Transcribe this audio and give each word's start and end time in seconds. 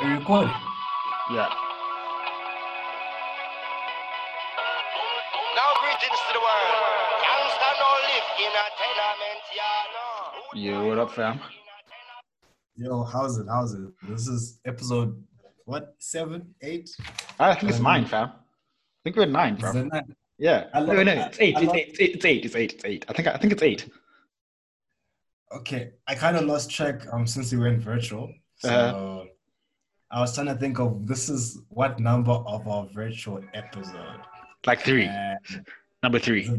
Are 0.00 0.08
you 0.08 0.18
recording? 0.18 0.50
Yeah. 1.32 1.48
Now 5.56 5.70
greetings 5.80 6.20
to 6.26 6.32
the 6.32 6.40
world. 6.40 6.74
Youngster 7.22 7.72
no 7.80 7.90
live 8.08 8.28
in 8.38 8.52
a 8.52 8.66
tenement, 8.80 9.42
yeah, 9.54 9.82
no. 9.94 10.60
Yo, 10.60 10.88
what 10.88 10.98
up, 10.98 11.12
fam? 11.12 11.40
Yo, 12.76 13.04
how's 13.04 13.38
it? 13.38 13.46
How's 13.48 13.74
it? 13.74 13.80
This 14.08 14.26
is 14.26 14.58
episode 14.64 15.22
what? 15.66 15.94
Seven, 15.98 16.54
eight? 16.62 16.90
I 17.38 17.54
think 17.54 17.70
it's 17.72 17.80
nine, 17.80 18.04
fam. 18.06 18.28
I 18.28 18.32
think 19.04 19.16
we're 19.16 19.22
at 19.24 19.30
nine, 19.30 19.54
Is 19.56 19.60
bro. 19.60 19.70
it 19.76 19.86
nine? 19.92 20.16
Yeah. 20.38 20.66
I 20.72 20.80
No, 20.80 20.86
love- 20.94 21.06
no, 21.06 21.12
it's 21.12 21.38
eight. 21.40 21.56
I 21.56 21.60
It's 21.60 21.66
love- 21.66 21.76
eight. 21.76 21.88
It's 21.98 22.00
eight. 22.24 22.44
It's 22.46 22.56
eight. 22.56 22.72
It's 22.74 22.84
eight. 22.84 23.04
I 23.08 23.12
think. 23.12 23.28
I 23.28 23.36
think 23.36 23.52
it's 23.52 23.62
eight. 23.62 23.88
Okay, 25.52 25.90
I 26.06 26.14
kind 26.14 26.36
of 26.36 26.44
lost 26.44 26.70
track 26.70 27.02
um 27.12 27.26
since 27.26 27.52
we 27.52 27.58
went 27.58 27.82
virtual. 27.82 28.32
So 28.56 28.68
Uh-huh. 28.70 29.24
I 30.10 30.20
was 30.20 30.34
trying 30.34 30.46
to 30.48 30.54
think 30.56 30.78
of 30.80 31.06
this 31.06 31.28
is 31.28 31.60
what 31.68 32.00
number 32.00 32.32
of 32.32 32.66
our 32.66 32.86
virtual 32.92 33.40
episode. 33.54 34.20
Like 34.66 34.80
three. 34.80 35.04
And 35.04 35.38
Number 36.02 36.18
three. 36.18 36.50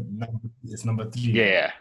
it's 0.64 0.84
number 0.84 1.10
three. 1.10 1.32
Yeah. 1.32 1.72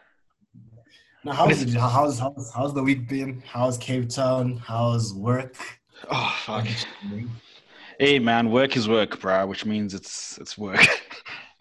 Now, 1.24 1.34
how's 1.34 1.62
it? 1.62 1.74
How's 1.76 2.20
how's 2.20 2.52
how's 2.54 2.74
the 2.74 2.82
week 2.82 3.08
been? 3.08 3.44
How's 3.46 3.78
Cape 3.78 4.10
Town? 4.10 4.58
How's 4.58 5.14
work? 5.14 5.56
Oh 6.10 6.36
fuck. 6.46 6.66
Hey 8.00 8.18
man, 8.18 8.50
work 8.50 8.76
is 8.76 8.90
work, 8.90 9.20
bro. 9.20 9.46
Which 9.46 9.64
means 9.66 9.94
it's 9.94 10.38
it's 10.40 10.58
work. 10.58 10.80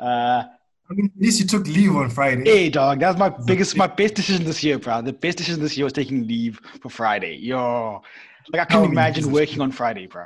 Uh, 0.00 0.44
I 0.90 0.94
mean, 0.94 1.12
at 1.14 1.22
least 1.22 1.40
you 1.40 1.46
took 1.46 1.66
leave 1.66 1.94
on 1.94 2.08
Friday. 2.08 2.42
hey 2.50 2.70
dog, 2.70 3.00
that's 3.00 3.18
my 3.18 3.28
biggest, 3.28 3.76
my 3.76 3.86
best 3.86 4.14
decision 4.14 4.46
this 4.46 4.64
year, 4.64 4.78
bro. 4.78 5.02
The 5.02 5.12
best 5.12 5.36
decision 5.36 5.60
this 5.60 5.76
year 5.76 5.84
was 5.84 5.92
taking 5.92 6.26
leave 6.26 6.58
for 6.80 6.88
Friday. 6.88 7.36
Yo, 7.36 8.00
like 8.52 8.62
I 8.62 8.64
Tell 8.64 8.80
couldn't 8.80 8.90
me 8.90 8.94
imagine 8.94 9.24
this. 9.24 9.32
working 9.32 9.60
on 9.60 9.72
Friday, 9.72 10.06
bro. 10.06 10.24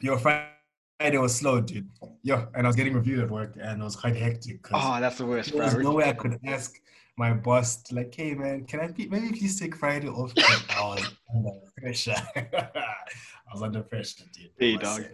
Your 0.00 0.18
Friday 0.18 1.18
was 1.18 1.34
slow, 1.34 1.60
dude. 1.60 1.88
Yeah, 2.22 2.46
and 2.54 2.66
I 2.66 2.68
was 2.68 2.76
getting 2.76 2.94
reviewed 2.94 3.20
at 3.20 3.30
work, 3.30 3.54
and 3.60 3.80
it 3.80 3.84
was 3.84 3.96
quite 3.96 4.16
hectic. 4.16 4.66
Oh, 4.72 4.98
that's 5.00 5.18
the 5.18 5.26
worst, 5.26 5.52
there 5.52 5.62
was 5.62 5.74
bro. 5.74 5.82
no 5.82 5.92
way 5.94 6.08
I 6.08 6.12
could 6.12 6.38
ask 6.46 6.72
my 7.16 7.32
boss, 7.32 7.82
like, 7.92 8.14
"Hey, 8.14 8.34
man, 8.34 8.64
can 8.66 8.80
I 8.80 8.88
pe- 8.88 9.06
maybe 9.06 9.30
please 9.38 9.58
take 9.58 9.74
Friday 9.76 10.08
off?" 10.08 10.32
I 10.38 10.80
was 10.84 11.12
under 11.34 11.50
pressure. 11.78 12.14
I 12.36 13.52
was 13.52 13.62
under 13.62 13.82
pressure, 13.82 14.24
dude. 14.32 14.50
Hey, 14.58 14.76
dog. 14.76 15.00
say. 15.00 15.10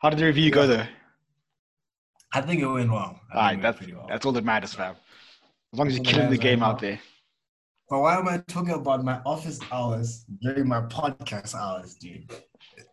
How 0.00 0.10
did 0.10 0.18
the 0.18 0.26
review 0.26 0.50
go 0.50 0.66
though? 0.66 0.86
I 2.34 2.40
think 2.42 2.60
it 2.60 2.66
went 2.66 2.90
well. 2.90 3.18
I 3.32 3.36
All 3.36 3.42
right, 3.42 3.50
think 3.52 3.62
it 3.62 3.64
went 3.64 3.78
that's 3.78 3.92
well. 3.92 4.06
that's 4.08 4.26
all 4.26 4.32
that 4.32 4.44
matters, 4.44 4.74
fam. 4.74 4.96
As 5.72 5.78
long 5.78 5.88
as 5.88 5.96
you're 5.96 6.04
killing 6.04 6.30
the 6.30 6.36
game 6.36 6.60
right 6.60 6.68
out 6.68 6.78
there. 6.80 7.00
But 7.88 8.00
why 8.00 8.18
am 8.18 8.26
I 8.26 8.38
talking 8.48 8.74
about 8.74 9.04
my 9.04 9.20
office 9.24 9.60
hours 9.70 10.24
during 10.42 10.66
my 10.66 10.80
podcast 10.82 11.54
hours, 11.54 11.94
dude? 11.94 12.28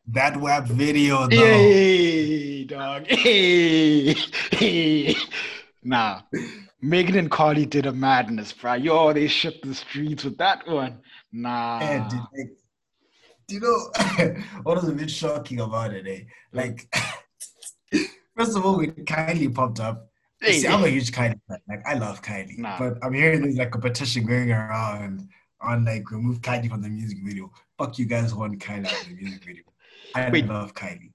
That 0.08 0.38
web 0.38 0.68
video, 0.68 1.28
though. 1.28 1.36
Hey, 1.36 2.64
dog. 2.66 3.08
Hey, 3.08 4.14
hey. 4.52 5.16
Nah, 5.86 6.22
Megan 6.82 7.18
and 7.18 7.30
Cardi 7.30 7.66
did 7.66 7.88
a 7.88 7.92
madness, 7.92 8.54
bro. 8.54 8.76
Yo, 8.76 9.12
they 9.12 9.28
shook 9.28 9.62
the 9.62 9.76
streets 9.76 10.24
with 10.24 10.38
that 10.38 10.66
one. 10.66 11.00
Nah. 11.34 11.82
Yeah, 11.82 12.08
dude, 12.08 12.20
like, 12.20 12.58
do 13.50 13.56
you 13.56 13.60
know 13.60 14.42
what 14.64 14.78
was 14.78 14.88
a 14.88 14.94
bit 14.94 15.12
shocking 15.12 15.60
about 15.60 15.94
it? 15.94 16.08
Eh? 16.08 16.22
Like, 16.54 16.88
first 18.38 18.56
of 18.56 18.66
all, 18.66 18.78
we 18.78 18.88
kindly 18.88 19.50
popped 19.50 19.82
up, 19.82 20.10
See, 20.44 20.68
I'm 20.68 20.84
a 20.84 20.88
huge 20.90 21.12
Kylie 21.12 21.40
fan. 21.48 21.58
Like, 21.68 21.86
I 21.88 21.94
love 21.94 22.22
Kylie, 22.22 22.58
Nah. 22.58 22.78
but 22.78 22.98
I'm 23.04 23.14
hearing 23.14 23.42
there's 23.42 23.56
like 23.58 23.74
a 23.76 23.80
petition 23.80 24.26
going 24.26 24.52
around 24.52 25.28
on 25.62 25.86
like 25.86 26.10
remove 26.12 26.42
Kylie 26.42 26.70
from 26.70 26.82
the 26.82 26.90
music 26.90 27.20
video. 27.24 27.52
Fuck 27.78 27.98
you 27.98 28.06
guys 28.06 28.34
want 28.36 28.60
Kylie 28.60 28.86
out 28.86 29.02
of 29.02 29.08
the 29.08 29.16
music 29.16 29.44
video. 29.44 29.64
I 30.16 30.30
Wait. 30.30 30.46
love 30.48 30.74
Kylie. 30.74 31.12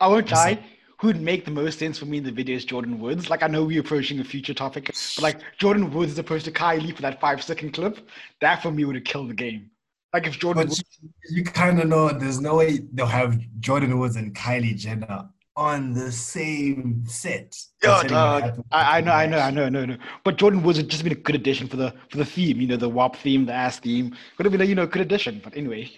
I 0.00 0.06
won't 0.08 0.30
lie. 0.30 0.64
Who'd 1.00 1.20
make 1.20 1.44
the 1.44 1.50
most 1.50 1.80
sense 1.80 1.98
for 1.98 2.06
me 2.06 2.18
in 2.18 2.24
the 2.24 2.30
video 2.30 2.54
is 2.54 2.64
Jordyn 2.64 2.98
Woods. 2.98 3.28
Like, 3.28 3.42
I 3.42 3.48
know 3.48 3.64
we're 3.64 3.80
approaching 3.80 4.20
a 4.20 4.24
future 4.24 4.54
topic, 4.54 4.86
but 4.86 5.18
like 5.22 5.40
Jordyn 5.58 5.90
Woods 5.90 6.12
as 6.12 6.18
opposed 6.18 6.44
to 6.44 6.52
Kylie 6.52 6.94
for 6.94 7.02
that 7.02 7.20
five 7.20 7.42
second 7.42 7.72
clip, 7.72 8.06
that 8.40 8.62
for 8.62 8.70
me 8.70 8.84
would 8.84 8.94
have 8.94 9.04
killed 9.04 9.28
the 9.30 9.34
game. 9.34 9.70
Like, 10.14 10.28
if 10.28 10.38
Jordyn 10.38 10.56
Woods. 10.68 10.84
you, 11.00 11.08
you 11.30 11.44
kind 11.44 11.80
of 11.80 11.88
know 11.88 12.10
there's 12.10 12.40
no 12.40 12.54
way 12.56 12.80
they'll 12.92 13.06
have 13.06 13.40
Jordyn 13.58 13.98
Woods 13.98 14.14
and 14.16 14.32
Kylie 14.34 14.76
Jenner 14.76 15.28
on 15.56 15.92
the 15.92 16.10
same 16.10 17.04
set. 17.06 17.56
Dog. 17.80 18.10
happened 18.10 18.64
uh, 18.72 18.74
I, 18.74 18.98
I 18.98 19.00
know, 19.00 19.12
I 19.12 19.26
know, 19.26 19.38
I 19.38 19.50
know, 19.50 19.68
no, 19.68 19.84
no. 19.84 19.96
But 20.24 20.38
Jordyn 20.38 20.62
Woods 20.62 20.78
would 20.78 20.88
just 20.88 21.02
been 21.02 21.12
a 21.12 21.16
good 21.16 21.34
addition 21.34 21.68
for 21.68 21.76
the 21.76 21.94
for 22.10 22.18
the 22.18 22.24
theme, 22.24 22.60
you 22.60 22.66
know, 22.66 22.76
the 22.76 22.88
WAP 22.88 23.16
theme, 23.16 23.46
the 23.46 23.52
ass 23.52 23.78
theme. 23.78 24.16
Would 24.38 24.44
have 24.44 24.52
been 24.52 24.60
a 24.60 24.64
you 24.64 24.74
know 24.74 24.86
good 24.86 25.02
addition. 25.02 25.40
But 25.42 25.56
anyway, 25.56 25.90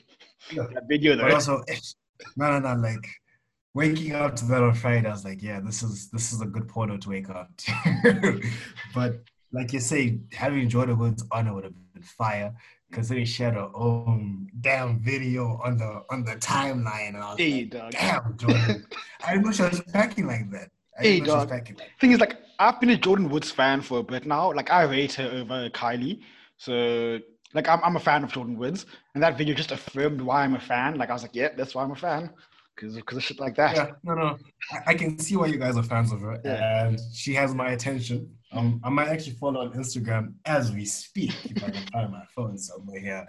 Yeah. 0.50 0.64
that 0.74 0.84
video 0.88 1.16
though. 1.16 1.22
But 1.22 1.34
also, 1.34 1.62
no, 2.36 2.58
no, 2.58 2.74
no. 2.74 2.80
Like 2.80 3.06
waking 3.74 4.14
up 4.14 4.36
to 4.36 4.44
that 4.46 4.62
on 4.62 4.74
Friday, 4.74 5.06
I 5.08 5.12
was 5.12 5.24
like, 5.24 5.42
yeah, 5.42 5.60
this 5.60 5.82
is 5.82 6.10
this 6.10 6.32
is 6.32 6.40
a 6.40 6.46
good 6.46 6.68
porno 6.68 6.96
to 6.96 7.08
wake 7.08 7.30
up 7.30 7.50
to. 7.56 8.40
but 8.94 9.22
like 9.52 9.72
you 9.72 9.80
say, 9.80 10.18
having 10.32 10.68
Jordyn 10.68 10.98
Woods 10.98 11.24
on 11.30 11.46
it 11.46 11.52
would 11.52 11.64
have 11.64 11.74
been 11.92 12.02
fire 12.02 12.52
because 12.94 13.08
they 13.08 13.24
shared 13.24 13.54
her 13.54 13.68
own 13.74 14.48
damn 14.60 15.00
video 15.00 15.60
on 15.64 15.76
the 15.78 16.02
on 16.10 16.24
the 16.24 16.36
timeline, 16.36 17.08
and 17.08 17.16
I 17.16 17.30
was 17.30 17.38
hey, 17.38 17.62
like, 17.62 17.70
dog. 17.70 17.90
damn, 17.92 18.22
Jordyn. 18.34 18.84
I 19.24 19.32
didn't 19.32 19.46
know 19.46 19.52
she 19.52 19.62
was 19.62 19.80
packing 19.92 20.26
like 20.26 20.50
that. 20.52 20.68
I 20.98 21.02
Hey, 21.02 21.12
didn't 21.20 21.26
know 21.26 21.32
she 21.32 21.36
was 21.36 21.44
dog. 21.46 21.50
like 21.50 21.80
Thing 22.00 22.12
is, 22.12 22.20
like, 22.20 22.36
I've 22.58 22.78
been 22.80 22.90
a 22.90 22.96
Jordyn 22.96 23.28
Woods 23.30 23.50
fan 23.50 23.80
for 23.80 23.98
a 23.98 24.02
bit 24.02 24.26
now. 24.26 24.52
Like, 24.52 24.70
I 24.70 24.82
rate 24.84 25.14
her 25.14 25.28
over 25.40 25.68
Kylie. 25.70 26.20
So, 26.56 27.18
like, 27.52 27.68
I'm, 27.68 27.80
I'm 27.82 27.96
a 27.96 28.00
fan 28.00 28.22
of 28.24 28.30
Jordyn 28.32 28.56
Woods, 28.56 28.86
and 29.14 29.22
that 29.22 29.36
video 29.36 29.54
just 29.54 29.72
affirmed 29.72 30.20
why 30.20 30.44
I'm 30.44 30.54
a 30.54 30.60
fan. 30.60 30.96
Like, 30.96 31.10
I 31.10 31.14
was 31.14 31.22
like, 31.22 31.34
yeah, 31.34 31.48
that's 31.56 31.74
why 31.74 31.82
I'm 31.82 31.90
a 31.90 31.96
fan, 31.96 32.30
because 32.76 32.94
because 32.94 33.16
of 33.18 33.24
shit 33.24 33.40
like 33.40 33.56
that. 33.56 33.74
Yeah, 33.76 33.90
no, 34.04 34.14
no. 34.14 34.38
I, 34.72 34.92
I 34.92 34.94
can 34.94 35.18
see 35.18 35.36
why 35.36 35.46
you 35.46 35.58
guys 35.58 35.76
are 35.76 35.82
fans 35.82 36.12
of 36.12 36.20
her, 36.20 36.40
Yeah. 36.44 36.86
and 36.86 37.00
she 37.12 37.34
has 37.34 37.54
my 37.54 37.70
attention. 37.72 38.30
Um, 38.54 38.80
I 38.84 38.88
might 38.88 39.08
actually 39.08 39.34
follow 39.34 39.60
on 39.62 39.72
Instagram 39.72 40.34
as 40.44 40.70
we 40.72 40.84
speak 40.84 41.32
if 41.44 41.62
I 41.62 41.70
can 41.70 41.86
find 41.92 42.12
my 42.12 42.24
phone 42.34 42.56
somewhere 42.56 43.00
here. 43.00 43.26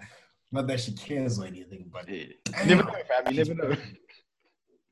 Not 0.52 0.66
that 0.68 0.80
she 0.80 0.92
cares 0.92 1.38
or 1.38 1.46
anything, 1.46 1.90
but 1.92 2.08
Yeah. 2.08 2.26
You 2.64 2.76
never 2.76 2.84
know, 2.84 2.94
fam. 3.08 3.32
You 3.34 3.44
never 3.44 3.54
know. 3.54 3.76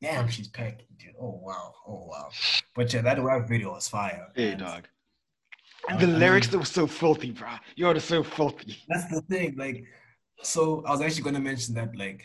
Damn, 0.03 0.29
she's 0.29 0.49
packing, 0.49 0.87
dude. 0.99 1.15
Oh 1.21 1.41
wow, 1.43 1.73
oh 1.87 2.07
wow. 2.11 2.29
But 2.75 2.93
yeah, 2.93 3.03
that 3.03 3.23
rap 3.23 3.49
video 3.49 3.73
was 3.73 3.89
fire. 3.89 4.27
Hey, 4.35 4.51
and 4.51 4.61
dog. 4.61 4.89
And 5.89 6.01
the 6.01 6.07
I 6.07 6.11
mean- 6.11 6.19
lyrics 6.19 6.49
that 6.49 6.59
were 6.59 6.65
so 6.65 6.87
filthy, 6.87 7.31
bro. 7.31 7.49
You're 7.77 7.99
so 8.01 8.23
filthy. 8.23 8.77
That's 8.89 9.09
the 9.15 9.21
thing. 9.23 9.55
Like, 9.57 9.85
so 10.43 10.83
I 10.87 10.91
was 10.91 11.01
actually 11.01 11.23
going 11.23 11.35
to 11.37 11.41
mention 11.41 11.75
that, 11.77 11.97
like, 11.97 12.23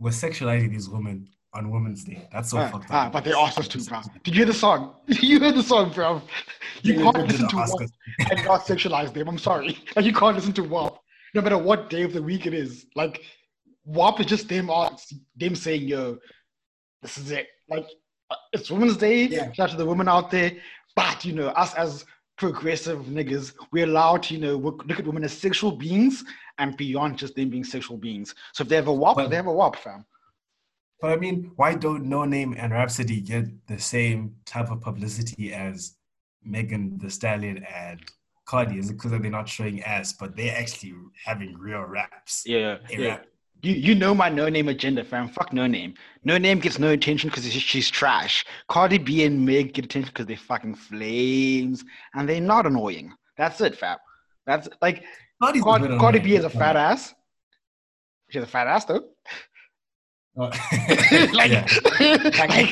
we're 0.00 0.10
sexualizing 0.10 0.70
these 0.70 0.88
women 0.88 1.28
on 1.54 1.70
Women's 1.70 2.04
Day. 2.04 2.28
That's 2.32 2.50
so 2.50 2.58
Ah, 2.58 2.68
fucked 2.68 2.86
ah, 2.90 3.06
up. 3.06 3.12
but 3.12 3.24
they 3.24 3.32
asked 3.32 3.58
us 3.58 3.68
to, 3.68 3.78
bro. 3.82 4.00
Did 4.22 4.34
you 4.34 4.40
hear 4.40 4.46
the 4.46 4.54
song? 4.54 4.94
you 5.08 5.40
heard 5.40 5.54
the 5.54 5.62
song, 5.62 5.92
bro. 5.92 6.22
You 6.82 6.94
They 6.96 7.02
can't 7.02 7.16
listen 7.28 7.48
to 7.48 7.56
WAP 7.56 7.80
and 8.30 8.44
not 8.44 8.60
sexualize 8.62 9.12
them. 9.12 9.28
I'm 9.28 9.38
sorry. 9.38 9.78
Like 9.96 10.04
you 10.04 10.12
can't 10.12 10.36
listen 10.36 10.52
to 10.54 10.62
WAP, 10.64 10.98
no 11.34 11.40
matter 11.40 11.58
what 11.58 11.90
day 11.90 12.02
of 12.02 12.12
the 12.12 12.22
week 12.22 12.46
it 12.46 12.54
is. 12.54 12.86
Like 12.94 13.22
WAP 13.84 14.20
is 14.20 14.26
just 14.26 14.48
them, 14.48 14.70
them 15.36 15.54
saying, 15.54 15.82
"Yo, 15.88 16.18
this 17.02 17.16
is 17.18 17.30
it." 17.30 17.46
Like 17.70 17.86
uh, 18.30 18.36
it's 18.52 18.70
Women's 18.70 18.96
Day. 18.98 19.24
Yeah. 19.24 19.50
Shout 19.52 19.68
out 19.68 19.70
to 19.70 19.76
the 19.78 19.86
women 19.86 20.08
out 20.08 20.30
there. 20.30 20.52
But 20.94 21.24
you 21.24 21.32
know, 21.32 21.48
us 21.48 21.74
as 21.74 22.04
progressive 22.36 23.06
niggas, 23.06 23.54
we're 23.72 23.84
allowed 23.86 24.22
to, 24.24 24.34
you 24.34 24.40
know, 24.40 24.56
look 24.56 24.84
look 24.86 24.98
at 24.98 25.06
women 25.06 25.24
as 25.24 25.32
sexual 25.32 25.72
beings 25.72 26.24
and 26.58 26.76
beyond 26.76 27.16
just 27.16 27.34
them 27.36 27.48
being 27.48 27.64
sexual 27.64 27.96
beings. 27.96 28.34
So 28.52 28.62
if 28.62 28.68
they 28.68 28.76
have 28.76 28.88
a 28.88 28.92
WAP, 28.92 29.16
they 29.30 29.36
have 29.36 29.46
a 29.46 29.52
WAP, 29.52 29.76
fam. 29.76 30.04
But 31.00 31.12
I 31.12 31.16
mean, 31.16 31.52
why 31.56 31.74
don't 31.74 32.06
Noname 32.06 32.56
and 32.58 32.72
Rapsody 32.72 33.20
get 33.20 33.44
the 33.68 33.78
same 33.78 34.34
type 34.44 34.70
of 34.70 34.80
publicity 34.80 35.52
as 35.52 35.96
Megan 36.42 36.98
Thee 36.98 37.08
Stallion 37.08 37.64
and 37.72 38.00
Cardi? 38.46 38.78
Is 38.78 38.90
it 38.90 38.94
because 38.94 39.12
they're 39.12 39.30
not 39.30 39.48
showing 39.48 39.82
ass, 39.82 40.12
but 40.12 40.36
they're 40.36 40.56
actually 40.56 40.94
having 41.24 41.56
real 41.56 41.82
raps? 41.82 42.42
Yeah, 42.46 42.78
yeah. 42.90 43.08
rap. 43.08 43.26
You 43.60 43.74
you 43.74 43.94
know 43.94 44.14
my 44.14 44.30
Noname 44.30 44.70
agenda, 44.70 45.04
fam. 45.04 45.28
Fuck 45.28 45.50
Noname. 45.50 45.96
No 46.24 46.38
name 46.38 46.60
gets 46.60 46.78
no 46.78 46.90
attention 46.90 47.28
because 47.28 47.44
she's 47.52 47.90
trash. 47.90 48.44
Cardi 48.68 48.98
B 48.98 49.24
and 49.24 49.44
Meg 49.44 49.74
get 49.74 49.84
attention 49.84 50.10
because 50.12 50.26
they're 50.26 50.36
fucking 50.36 50.76
flames 50.76 51.84
and 52.14 52.28
they're 52.28 52.40
not 52.40 52.66
annoying. 52.66 53.12
That's 53.36 53.60
it, 53.60 53.76
fam. 53.76 53.98
That's 54.46 54.68
like 54.80 55.04
Cardi's 55.42 55.62
Cardi, 55.62 55.98
Cardi 55.98 56.18
B 56.20 56.36
is 56.36 56.44
a 56.44 56.50
fat 56.50 56.76
ass. 56.76 57.14
She's 58.30 58.42
a 58.42 58.46
fat 58.46 58.68
ass 58.68 58.84
though. 58.84 59.04
Oh. 60.40 60.44
like, 61.32 61.50
yeah. 61.50 61.66
like 62.38 62.70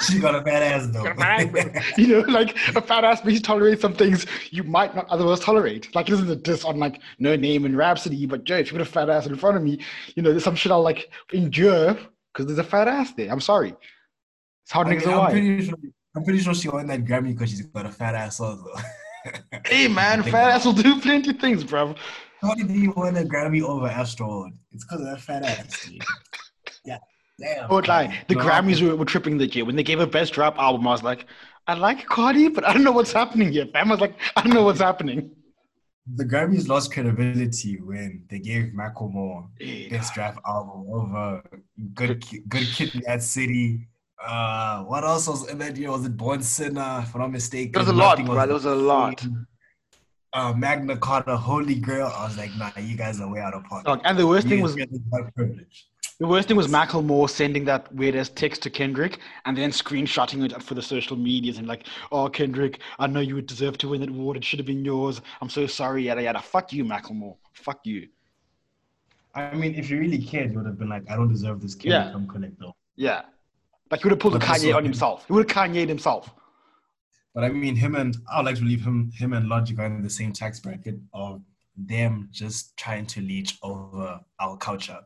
she 0.00 0.18
got 0.18 0.34
a 0.34 0.42
fat 0.42 0.62
ass 0.62 0.86
though. 0.86 1.02
got 1.02 1.12
a 1.12 1.14
fat 1.16 1.40
ass, 1.40 1.50
bro. 1.50 1.62
you 1.98 2.06
know, 2.06 2.20
like 2.20 2.56
a 2.74 2.80
fat 2.80 3.04
ass 3.04 3.22
makes 3.24 3.34
you 3.36 3.42
tolerate 3.42 3.80
some 3.80 3.92
things 3.92 4.24
you 4.50 4.62
might 4.64 4.94
not 4.94 5.06
otherwise 5.10 5.40
tolerate. 5.40 5.94
Like, 5.94 6.06
this 6.06 6.20
is 6.20 6.30
a 6.30 6.36
diss 6.36 6.64
on 6.64 6.78
like 6.78 7.02
Noname 7.20 7.66
and 7.66 7.76
Rapsody, 7.76 8.24
but 8.26 8.44
Joe, 8.44 8.56
if 8.56 8.68
you 8.68 8.78
put 8.78 8.86
a 8.86 8.90
fat 8.90 9.10
ass 9.10 9.26
in 9.26 9.36
front 9.36 9.56
of 9.56 9.62
me, 9.62 9.80
you 10.14 10.22
know, 10.22 10.30
there's 10.30 10.44
some 10.44 10.56
shit 10.56 10.72
I'll 10.72 10.82
like 10.82 11.10
endure 11.32 11.98
because 12.32 12.46
there's 12.46 12.58
a 12.58 12.64
fat 12.64 12.88
ass 12.88 13.12
there. 13.12 13.30
I'm 13.30 13.40
sorry. 13.40 13.74
It's 14.64 14.72
how 14.72 14.82
I 14.82 14.90
mean, 14.90 15.08
are 15.08 15.26
I'm 15.26 15.30
pretty 15.30 15.66
sure. 15.66 15.78
I'm 16.16 16.24
pretty 16.24 16.40
sure 16.40 16.54
she 16.54 16.68
won 16.68 16.86
that 16.86 17.04
Grammy 17.04 17.34
because 17.34 17.50
she's 17.50 17.60
got 17.62 17.86
a 17.86 17.90
fat 17.90 18.14
ass 18.14 18.40
also. 18.40 18.66
Hey 19.66 19.86
man, 19.86 20.22
fat 20.24 20.50
ass 20.50 20.64
will 20.64 20.72
do 20.72 21.00
plenty 21.00 21.30
of 21.30 21.38
things, 21.38 21.62
bro. 21.62 21.94
How 22.40 22.54
did 22.54 22.70
he 22.70 22.88
win 22.88 23.16
a 23.16 23.22
Grammy 23.24 23.62
over 23.62 23.86
Astro? 23.86 24.50
It's 24.72 24.84
because 24.84 25.00
of 25.00 25.06
that 25.06 25.20
fat 25.20 25.44
ass. 25.44 25.84
Dude. 25.88 26.02
Yeah, 26.84 26.98
damn. 27.38 27.64
I 27.64 27.68
won't 27.72 27.88
lie. 27.88 28.18
The 28.28 28.34
No, 28.34 28.44
Grammys 28.44 28.80
were, 28.86 28.96
were 28.96 29.04
tripping 29.04 29.36
the 29.38 29.46
year. 29.46 29.64
When 29.64 29.76
they 29.76 29.82
gave 29.82 29.98
her 29.98 30.06
best 30.06 30.36
rap 30.38 30.56
album, 30.58 30.86
I 30.88 30.92
was 30.92 31.02
like, 31.02 31.26
I 31.66 31.74
like 31.74 32.06
Cardi, 32.06 32.48
but 32.48 32.64
I 32.64 32.72
don't 32.72 32.82
know 32.84 32.92
what's 32.92 33.12
happening 33.12 33.52
here. 33.52 33.66
Fam 33.66 33.88
I 33.88 33.94
was 33.94 34.00
like, 34.00 34.14
I 34.36 34.42
don't 34.42 34.54
know 34.54 34.62
what's 34.64 34.80
happening. 34.80 35.30
The 36.14 36.24
Grammys 36.24 36.66
lost 36.66 36.92
credibility 36.92 37.78
when 37.80 38.24
they 38.30 38.38
gave 38.38 38.72
Macklemore 38.72 39.48
Yeah. 39.60 39.90
best 39.90 40.16
rap 40.16 40.38
album 40.46 40.86
over 40.90 41.42
Good 41.94 42.24
Good 42.48 42.66
Kid, 42.68 42.94
in 42.94 43.02
That 43.06 43.22
City. 43.22 43.86
Uh, 44.26 44.82
what 44.84 45.04
else 45.04 45.28
was 45.28 45.48
in 45.48 45.58
that 45.58 45.76
year? 45.76 45.90
Was 45.90 46.04
it 46.06 46.16
Born 46.16 46.42
Sinner? 46.42 47.00
If 47.02 47.14
I'm 47.14 47.20
not 47.20 47.32
mistaken. 47.32 47.72
There 47.72 47.80
was 47.82 47.88
a 47.88 47.92
lot, 47.92 48.18
Nothing 48.18 48.34
bro. 48.34 48.46
There 48.46 48.54
was 48.54 48.64
a 48.64 48.74
lot. 48.74 49.24
Uh, 50.32 50.52
Magna 50.56 50.96
Carta, 50.96 51.36
Holy 51.36 51.74
Grail. 51.74 52.12
I 52.16 52.24
was 52.24 52.38
like, 52.38 52.54
nah, 52.56 52.70
you 52.78 52.96
guys 52.96 53.20
are 53.20 53.28
way 53.28 53.40
out 53.40 53.54
of 53.54 53.64
pocket. 53.64 54.00
And 54.04 54.18
the 54.18 54.26
worst 54.26 54.46
thing 54.46 54.62
was 54.62 54.76
privilege. 55.34 55.88
the 56.20 56.26
worst 56.26 56.46
thing 56.46 56.56
was 56.56 56.68
Macklemore 56.68 57.28
sending 57.28 57.64
that 57.64 57.92
weird 57.92 58.14
ass 58.14 58.28
text 58.28 58.62
to 58.62 58.70
Kendrick 58.70 59.18
and 59.44 59.56
then 59.56 59.70
screenshotting 59.70 60.44
it 60.44 60.54
up 60.54 60.62
for 60.62 60.74
the 60.74 60.82
social 60.82 61.16
medias 61.16 61.58
and 61.58 61.66
like, 61.66 61.86
oh 62.12 62.28
Kendrick, 62.28 62.78
I 63.00 63.08
know 63.08 63.18
you 63.20 63.34
would 63.34 63.46
deserve 63.46 63.76
to 63.78 63.88
win 63.88 64.00
that 64.02 64.10
award. 64.10 64.36
It 64.36 64.44
should 64.44 64.60
have 64.60 64.66
been 64.66 64.84
yours. 64.84 65.20
I'm 65.40 65.50
so 65.50 65.66
sorry, 65.66 66.04
yada 66.04 66.22
yada. 66.22 66.40
Fuck 66.40 66.72
you, 66.72 66.84
Macklemore. 66.84 67.36
Fuck 67.52 67.80
you. 67.84 68.08
I 69.34 69.54
mean, 69.54 69.74
if 69.74 69.90
you 69.90 69.98
really 69.98 70.18
cared, 70.18 70.52
you 70.52 70.58
would 70.58 70.66
have 70.66 70.78
been 70.78 70.88
like, 70.88 71.10
I 71.10 71.16
don't 71.16 71.28
deserve 71.28 71.60
this 71.60 71.74
kid. 71.74 71.90
Yeah. 71.90 72.12
Come 72.12 72.28
collect 72.28 72.58
though. 72.60 72.76
Yeah. 72.94 73.22
Like 73.90 74.02
he 74.02 74.06
would 74.06 74.12
have 74.12 74.20
pulled 74.20 74.36
a 74.36 74.38
Kanye 74.38 74.74
on 74.76 74.84
himself. 74.84 75.26
He 75.26 75.32
would 75.32 75.50
have 75.50 75.70
Kanye'd 75.70 75.88
himself. 75.88 76.30
But 77.34 77.44
I 77.44 77.48
mean, 77.50 77.76
him 77.76 77.94
and 77.94 78.16
I'd 78.32 78.44
like 78.44 78.56
to 78.56 78.62
believe 78.62 78.84
him, 78.84 79.12
him 79.14 79.32
and 79.32 79.48
Logic 79.48 79.78
are 79.78 79.86
in 79.86 80.02
the 80.02 80.10
same 80.10 80.32
tax 80.32 80.60
bracket 80.60 80.96
of 81.12 81.42
them 81.76 82.28
just 82.32 82.76
trying 82.76 83.06
to 83.06 83.20
leech 83.20 83.56
over 83.62 84.20
our 84.40 84.56
culture, 84.56 84.98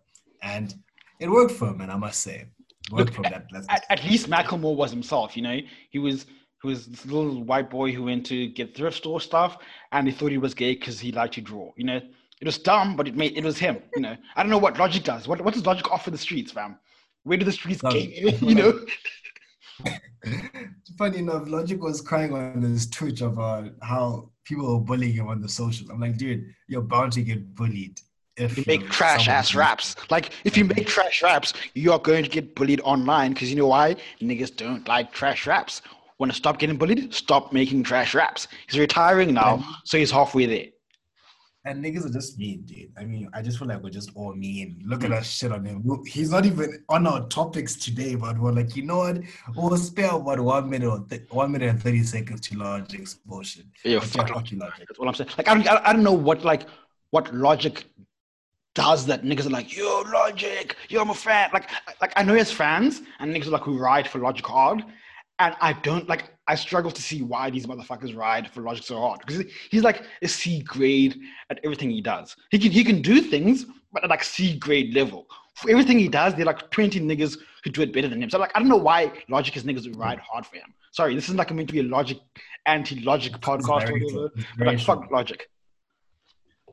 and 0.43 0.75
it 1.21 1.31
worked 1.31 1.53
for 1.53 1.69
him. 1.69 1.81
And 1.81 1.93
I 1.93 1.97
must 1.97 2.23
say, 2.23 2.37
it 2.37 2.93
worked 2.93 3.17
Look, 3.17 3.27
for 3.27 3.35
him. 3.35 3.43
That, 3.53 3.65
At, 3.69 3.85
at 3.91 4.05
least 4.05 4.29
Macklemore 4.29 4.75
was 4.75 4.91
himself, 4.91 5.37
you 5.37 5.43
know. 5.43 5.59
He 5.91 5.99
was 5.99 6.27
he 6.63 6.69
was 6.69 6.87
this 6.87 7.05
little 7.05 7.45
white 7.45 7.69
boy 7.69 7.93
who 7.93 8.05
went 8.05 8.25
to 8.27 8.49
get 8.49 8.75
thrift 8.75 8.97
store 8.97 9.21
stuff 9.21 9.59
and 9.93 10.07
he 10.07 10.13
thought 10.13 10.33
he 10.33 10.39
was 10.39 10.55
gay 10.55 10.75
because 10.75 10.99
he 10.99 11.13
liked 11.13 11.35
to 11.35 11.43
draw. 11.43 11.71
You 11.77 11.85
know, 11.85 12.01
it 12.41 12.47
was 12.47 12.59
dumb, 12.59 12.97
but 12.97 13.07
it 13.07 13.15
made 13.15 13.37
it 13.37 13.45
was 13.45 13.59
him. 13.59 13.79
You 13.95 14.03
know, 14.03 14.17
I 14.35 14.43
don't 14.43 14.51
know 14.51 14.59
what 14.59 14.79
Logic 14.79 15.05
does. 15.05 15.29
What 15.29 15.43
what 15.43 15.55
does 15.55 15.67
Logic 15.67 15.91
offer 15.91 16.11
the 16.11 16.19
streets, 16.19 16.53
fam? 16.53 16.79
Where 17.25 17.39
do 17.39 17.45
the 17.45 17.53
streets 17.53 17.83
No? 17.83 17.91
You 18.49 18.55
know, 18.55 18.81
Funny 20.99 21.19
enough, 21.19 21.49
Logic 21.49 21.81
was 21.81 22.01
crying 22.01 22.33
on 22.33 22.63
his 22.63 22.89
Twitch 22.89 23.21
about 23.21 23.73
how 23.83 24.31
people 24.45 24.79
were 24.79 24.85
bullying 24.85 25.15
him 25.15 25.29
on 25.29 25.41
the 25.41 25.49
social. 25.49 25.91
I'm 25.91 26.01
like, 26.01 26.17
dude, 26.17 26.45
you're 26.69 26.83
bound 26.83 27.13
to 27.13 27.23
get 27.23 27.55
bullied. 27.55 28.01
If 28.37 28.59
you 28.59 28.65
make 28.67 28.91
trash 28.91 29.29
ass 29.29 29.55
raps. 29.55 29.95
Like 30.11 30.31
if 30.45 30.57
you 30.57 30.65
make 30.65 30.87
trash 30.87 31.23
raps, 31.23 31.53
you 31.75 31.93
are 31.93 31.99
going 31.99 32.25
to 32.25 32.31
get 32.31 32.55
bullied 32.57 32.81
online 32.81 33.33
because 33.33 33.49
you 33.49 33.57
know 33.57 33.69
why? 33.69 33.97
Niggas 34.21 34.57
don't 34.57 34.87
like 34.89 35.13
trash 35.13 35.47
raps. 35.47 35.83
Want 36.19 36.33
to 36.33 36.37
stop 36.37 36.59
getting 36.59 36.77
bullied? 36.77 37.15
Stop 37.15 37.53
making 37.53 37.85
trash 37.85 38.15
raps. 38.15 38.49
He's 38.69 38.79
retiring 38.79 39.35
now, 39.35 39.65
so 39.85 39.99
he's 39.99 40.11
halfway 40.11 40.47
there. 40.47 40.67
And 41.67 41.83
niggas 41.83 42.05
are 42.05 42.13
just 42.13 42.39
mean, 42.39 42.63
dude. 42.63 42.93
I 42.99 43.05
mean, 43.05 43.31
I 43.33 43.41
just 43.41 43.59
feel 43.59 43.67
like 43.69 43.83
we're 43.83 43.89
just 43.89 44.11
all 44.15 44.35
mean. 44.35 44.83
Look 44.85 45.03
at 45.03 45.07
hmm. 45.07 45.15
that 45.15 45.25
shit 45.25 45.51
on 45.51 45.65
him. 45.65 45.83
He's 46.07 46.31
not 46.31 46.45
even 46.45 46.85
on 46.91 47.07
our 47.07 47.27
topics 47.29 47.75
today, 47.75 48.17
but 48.17 48.39
we're 48.39 48.53
like, 48.53 48.77
you 48.77 48.85
know 48.85 48.99
what? 48.99 49.19
We'll 49.57 49.77
spare 49.79 50.11
about 50.11 50.41
one 50.41 50.69
minute 50.69 50.89
or 50.89 51.05
th- 51.09 51.23
one 51.31 51.53
minute 51.53 51.71
and 51.71 51.83
thirty 51.83 52.03
seconds 52.03 52.43
to 52.49 52.59
Logic's 52.59 53.15
bullshit. 53.15 53.65
Yeah, 53.83 54.01
fuck 54.01 54.29
Logic. 54.31 54.59
That's 54.59 54.99
all 54.99 55.09
I'm 55.09 55.15
saying. 55.15 55.31
Like 55.39 55.49
I 55.49 55.55
don't, 55.55 55.69
I 55.69 55.93
don't 55.93 56.03
know 56.03 56.13
what 56.13 56.45
like 56.45 56.67
what 57.11 57.33
logic 57.33 57.85
does 58.75 59.07
that 59.07 59.23
niggas 59.23 59.47
are 59.47 59.51
like, 59.51 59.77
yo, 59.77 60.03
logic, 60.13 60.77
yo, 60.89 61.01
I'm 61.01 61.11
a 61.11 61.15
fan. 61.15 61.49
Like, 61.53 61.71
like 62.01 62.13
I 62.17 62.25
know 62.25 62.33
he 62.33 62.41
has 62.41 62.51
fans 62.51 63.03
and 63.21 63.35
niggas 63.35 63.47
are 63.47 63.51
like 63.51 63.63
who 63.63 63.79
ride 63.79 64.09
for 64.09 64.19
logic 64.19 64.47
hard. 64.47 64.85
And 65.39 65.55
I 65.61 65.75
don't 65.75 66.09
like 66.09 66.34
I 66.47 66.55
struggle 66.55 66.91
to 66.91 67.03
see 67.03 67.23
why 67.23 67.51
these 67.51 67.67
motherfuckers 67.67 68.15
ride 68.17 68.51
for 68.51 68.61
logic 68.61 68.85
so 68.85 68.99
hard. 68.99 69.21
Because 69.27 69.45
he's 69.71 69.83
like 69.83 70.03
a 70.23 70.29
C 70.29 70.61
grade 70.63 71.19
at 71.51 71.59
everything 71.65 71.91
he 71.91 72.01
does. 72.01 72.37
He 72.51 72.59
can 72.59 72.71
he 72.71 72.85
can 72.85 73.01
do 73.01 73.21
things, 73.21 73.67
but 73.93 74.05
at 74.05 74.11
like 74.11 74.23
C 74.25 74.59
grade 74.59 74.95
level. 74.95 75.27
For 75.55 75.71
everything 75.71 75.99
he 75.99 76.09
does, 76.09 76.35
there 76.35 76.43
are 76.43 76.47
like 76.47 76.71
20 76.71 77.01
niggas 77.01 77.39
who 77.63 77.71
do 77.71 77.83
it 77.83 77.93
better 77.93 78.09
than 78.09 78.23
him. 78.23 78.29
So 78.29 78.39
like 78.39 78.53
I 78.55 78.59
don't 78.59 78.69
know 78.69 78.77
why 78.77 79.13
logic 79.29 79.57
is 79.57 79.65
niggas 79.65 79.87
who 79.87 79.99
ride 79.99 80.19
hard 80.19 80.45
for 80.45 80.57
him. 80.57 80.75
Sorry, 80.93 81.15
this 81.15 81.29
is 81.29 81.35
like 81.35 81.53
meant 81.53 81.69
to 81.69 81.73
be 81.73 81.81
a 81.81 81.85
logic 81.85 82.19
anti-logic 82.67 83.33
podcast 83.41 83.89
or 83.89 83.99
whatever. 83.99 84.31
But 84.59 84.67
like 84.67 84.81
fuck 84.81 85.11
logic. 85.11 85.49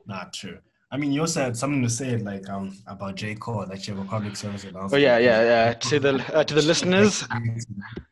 Not 0.06 0.32
true. 0.32 0.58
I 0.92 0.98
mean, 0.98 1.10
you 1.10 1.22
also 1.22 1.40
had 1.40 1.56
something 1.56 1.82
to 1.82 1.88
say 1.88 2.18
like 2.18 2.48
um 2.50 2.76
about 2.86 3.14
J 3.14 3.34
Cole 3.34 3.64
that 3.66 3.88
you 3.88 3.94
have 3.94 4.04
a 4.04 4.08
public 4.08 4.36
service 4.36 4.64
announcement. 4.64 4.92
Oh 4.92 4.96
yeah, 4.98 5.16
yeah, 5.16 5.42
yeah. 5.42 5.72
To 5.72 5.98
the 5.98 6.14
uh, 6.34 6.44
to 6.44 6.54
the 6.54 6.60
listeners, 6.60 7.26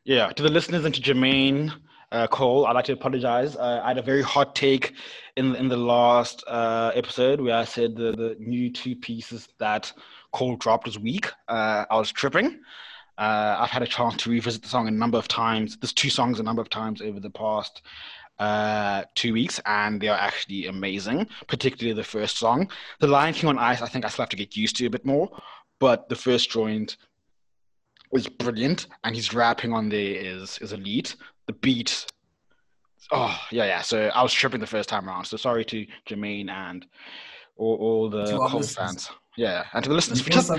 yeah, 0.05 0.32
to 0.32 0.43
the 0.43 0.49
listeners 0.49 0.87
and 0.87 0.94
to 0.94 1.00
Jermaine 1.00 1.73
uh, 2.11 2.27
Cole, 2.27 2.67
I'd 2.67 2.73
like 2.73 2.87
to 2.87 2.94
apologize. 2.94 3.55
Uh, 3.55 3.82
I 3.85 3.88
had 3.88 3.99
a 3.99 4.03
very 4.03 4.23
hot 4.23 4.56
take 4.56 4.94
in 5.37 5.55
in 5.56 5.69
the 5.69 5.77
last 5.77 6.43
uh, 6.49 6.91
episode 6.94 7.43
where 7.43 7.56
I 7.56 7.65
said 7.65 7.97
the 7.97 8.12
the 8.12 8.37
new 8.38 8.73
two 8.73 8.97
pieces 8.97 9.47
that 9.59 9.93
Cole 10.33 10.56
dropped 10.56 10.87
was 10.87 10.99
weak. 10.99 11.31
Uh, 11.49 11.85
I 11.91 11.99
was 11.99 12.11
tripping. 12.11 12.61
Uh, 13.19 13.56
I've 13.59 13.69
had 13.69 13.83
a 13.83 13.87
chance 13.87 14.17
to 14.23 14.31
revisit 14.31 14.62
the 14.62 14.69
song 14.69 14.88
a 14.88 14.91
number 14.91 15.19
of 15.19 15.29
times. 15.29 15.76
There's 15.76 15.93
two 15.93 16.09
songs 16.09 16.41
a 16.41 16.43
number 16.43 16.62
of 16.62 16.71
times 16.71 17.03
over 17.03 17.21
the 17.21 17.29
past 17.29 17.83
uh, 18.40 19.04
two 19.14 19.32
weeks, 19.34 19.60
and 19.66 20.00
they 20.00 20.08
are 20.08 20.19
actually 20.19 20.66
amazing. 20.66 21.28
Particularly 21.46 21.94
the 21.94 22.02
first 22.02 22.38
song, 22.38 22.70
"The 22.98 23.06
Lion 23.06 23.34
King 23.34 23.50
on 23.50 23.58
Ice." 23.58 23.82
I 23.82 23.87
think 23.87 24.04
I 24.04 24.08
still 24.08 24.25
have 24.25 24.31
to 24.31 24.37
get 24.37 24.56
used 24.56 24.76
to 24.76 24.87
a 24.87 24.90
bit 24.90 25.04
more, 25.04 25.28
but 25.78 26.08
the 26.08 26.16
first 26.16 26.50
joint 26.50 26.96
is 28.12 28.26
brilliant, 28.26 28.87
and 29.04 29.14
he's 29.14 29.32
rapping 29.34 29.72
on 29.72 29.90
there 29.90 30.16
is 30.16 30.58
is 30.58 30.72
elite. 30.72 31.14
The 31.46 31.52
beat, 31.52 32.06
oh 33.12 33.38
yeah, 33.52 33.66
yeah. 33.66 33.82
So 33.82 34.08
I 34.08 34.22
was 34.22 34.32
tripping 34.32 34.60
the 34.60 34.66
first 34.66 34.88
time 34.88 35.06
around. 35.08 35.26
So 35.26 35.37
sorry 35.37 35.64
to 35.66 35.87
Jermaine 36.08 36.50
and 36.50 36.87
all, 37.56 37.76
all 37.76 38.10
the 38.10 38.25
Cole 38.48 38.62
fans. 38.62 39.10
Yeah, 39.37 39.66
and 39.75 39.84
to 39.84 39.90
the 39.90 39.94
listeners. 39.94 40.22
Just, 40.22 40.50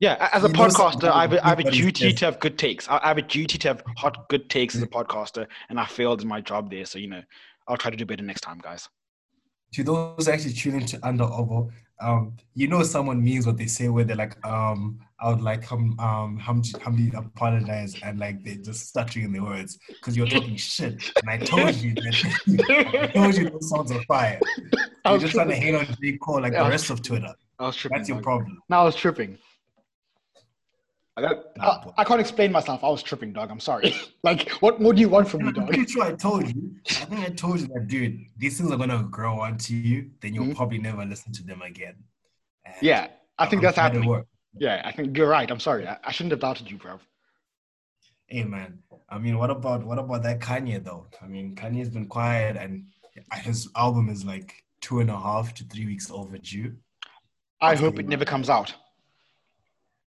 yeah, 0.00 0.30
as 0.32 0.44
a 0.44 0.48
podcaster, 0.48 1.10
I 1.10 1.22
have, 1.22 1.32
a, 1.34 1.46
I 1.46 1.48
have 1.50 1.58
a 1.60 1.70
duty 1.70 2.12
to 2.12 2.24
have 2.24 2.40
good 2.40 2.58
takes. 2.58 2.88
I 2.88 3.00
have 3.06 3.18
a 3.18 3.22
duty 3.22 3.58
to 3.58 3.68
have 3.68 3.82
hot, 3.98 4.28
good 4.30 4.48
takes 4.48 4.74
as 4.74 4.82
a 4.82 4.86
podcaster, 4.86 5.46
and 5.68 5.78
I 5.78 5.84
failed 5.84 6.22
in 6.22 6.28
my 6.28 6.40
job 6.40 6.70
there. 6.70 6.86
So 6.86 6.98
you 6.98 7.08
know, 7.08 7.22
I'll 7.68 7.76
try 7.76 7.90
to 7.90 7.96
do 7.96 8.06
better 8.06 8.22
next 8.22 8.40
time, 8.40 8.58
guys. 8.62 8.88
to 9.74 9.84
those 9.84 10.26
actually 10.26 10.54
tuning 10.54 10.86
to 10.86 11.06
Under 11.06 11.24
Ovo, 11.24 11.70
um, 12.00 12.36
you 12.54 12.66
know 12.66 12.82
someone 12.82 13.22
means 13.22 13.46
what 13.46 13.58
they 13.58 13.66
say 13.66 13.88
where 13.90 14.04
they're 14.04 14.16
like, 14.16 14.42
um, 14.46 14.98
I 15.20 15.28
would 15.28 15.42
like 15.42 15.64
hum 15.64 15.98
um 16.00 16.38
hum 16.38 16.62
humbly 16.82 17.12
apologize 17.14 17.94
and 18.02 18.18
like 18.18 18.42
they're 18.42 18.56
just 18.56 18.88
stuttering 18.88 19.26
in 19.26 19.32
their 19.32 19.42
words 19.44 19.78
because 19.88 20.16
you're 20.16 20.26
talking 20.26 20.56
shit. 20.74 21.12
And 21.20 21.28
I 21.28 21.36
told 21.36 21.74
you 21.74 21.94
that 21.94 22.14
I 23.02 23.06
told 23.08 23.34
you 23.36 23.50
those 23.50 23.68
songs 23.68 23.92
are 23.92 24.02
fire. 24.04 24.40
I 25.04 25.10
You're 25.10 25.20
just 25.20 25.34
trying 25.34 25.48
to 25.48 25.56
hate 25.56 25.74
on 25.74 25.86
J. 26.02 26.16
Cole 26.18 26.40
like 26.40 26.52
the 26.52 26.60
rest 26.60 26.90
of 26.90 27.02
Twitter. 27.02 27.34
I 27.58 27.66
was 27.66 27.76
tripping. 27.76 27.98
That's 27.98 28.08
your 28.08 28.22
problem. 28.22 28.60
Now 28.70 28.82
I 28.82 28.84
was 28.84 28.96
tripping. 28.96 29.38
I, 31.24 31.28
got, 31.28 31.56
Nah, 31.56 31.92
I, 31.98 32.04
can't 32.04 32.20
explain 32.20 32.52
myself. 32.52 32.82
I 32.84 32.88
was 32.88 33.02
tripping, 33.02 33.32
dog. 33.32 33.50
I'm 33.50 33.60
sorry. 33.60 33.94
like, 34.22 34.50
what 34.62 34.80
more 34.80 34.92
do 34.92 35.00
you 35.00 35.08
want 35.08 35.28
from 35.28 35.42
me, 35.42 35.48
I'm 35.48 35.54
dog? 35.54 35.66
pretty 35.68 35.86
sure 35.90 36.04
I 36.04 36.12
told 36.14 36.48
you. 36.48 36.74
I 36.88 36.92
think 37.10 37.20
I 37.20 37.28
told 37.30 37.60
you 37.60 37.66
that, 37.68 37.86
dude. 37.88 38.20
These 38.36 38.58
things 38.58 38.70
are 38.72 38.76
gonna 38.78 39.02
grow 39.04 39.40
onto 39.40 39.74
you. 39.74 40.10
Then 40.20 40.34
you'll 40.34 40.46
Mhm. 40.46 40.56
probably 40.56 40.78
never 40.78 41.04
listen 41.04 41.32
to 41.34 41.42
them 41.42 41.62
again. 41.62 41.96
And 42.64 42.74
Yeah, 42.82 43.08
I 43.38 43.46
think 43.46 43.60
I'm 43.60 43.64
that's 43.64 43.74
trying 43.76 43.90
to 43.92 43.98
happening. 43.98 44.08
work. 44.10 44.26
Yeah, 44.58 44.82
I 44.84 44.92
think 44.92 45.16
you're 45.16 45.28
right. 45.28 45.48
I'm 45.50 45.60
sorry. 45.60 45.86
I, 45.86 45.98
I 46.04 46.10
shouldn't 46.12 46.32
have 46.32 46.40
doubted 46.40 46.70
you, 46.70 46.76
bro. 46.78 46.98
Hey 48.26 48.44
man, 48.44 48.78
I 49.08 49.18
mean, 49.18 49.38
what 49.38 49.50
about 49.50 49.84
what 49.84 49.98
about 49.98 50.22
that 50.22 50.38
Kanye 50.40 50.82
though? 50.84 51.06
I 51.22 51.26
mean, 51.26 51.54
Kanye's 51.56 51.88
been 51.88 52.06
quiet, 52.06 52.56
and 52.56 52.86
his 53.42 53.68
album 53.76 54.08
is 54.08 54.24
like 54.24 54.54
two 54.80 55.00
and 55.00 55.10
a 55.10 55.18
half 55.18 55.52
to 55.54 55.64
three 55.64 55.84
weeks 55.86 56.10
overdue. 56.10 56.76
I 57.60 57.70
That's 57.70 57.80
hope 57.80 57.98
it 57.98 58.06
never 58.08 58.20
much- 58.20 58.28
comes 58.28 58.48
out. 58.48 58.72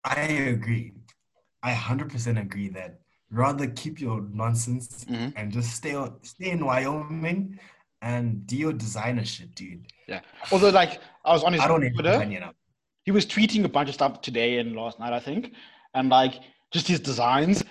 I 0.07 0.21
agree. 0.55 0.93
I 1.63 1.73
hundred 1.73 2.11
percent 2.11 2.39
agree 2.39 2.69
that 2.71 3.01
rather 3.31 3.67
keep 3.67 4.01
your 4.01 4.23
nonsense 4.33 5.05
Mhm. 5.05 5.33
and 5.37 5.53
just 5.53 5.75
stay 5.75 5.95
on, 5.95 6.23
stay 6.23 6.51
in 6.51 6.65
Wyoming 6.65 7.59
and 8.03 8.47
do 8.47 8.57
your 8.57 8.73
designer 8.73 9.25
shit, 9.25 9.55
dude. 9.57 9.87
Yeah. 10.07 10.21
Although, 10.53 10.71
like, 10.71 11.01
I 11.25 11.33
was 11.33 11.43
on 11.43 11.53
his 11.55 11.63
I 11.63 11.67
don't 11.67 11.83
hate 11.83 11.95
Twitter. 11.95 12.11
Kanye 12.13 12.39
now. 12.41 12.53
He 13.05 13.11
was 13.11 13.27
tweeting 13.27 13.65
a 13.65 13.69
bunch 13.69 13.89
of 13.89 13.95
stuff 13.95 14.21
today 14.21 14.59
and 14.59 14.77
last 14.77 15.01
night, 15.01 15.13
I 15.13 15.19
think, 15.21 15.53
and 15.95 16.09
like 16.09 16.35
just 16.71 16.87
his 16.87 17.01
designs, 17.01 17.65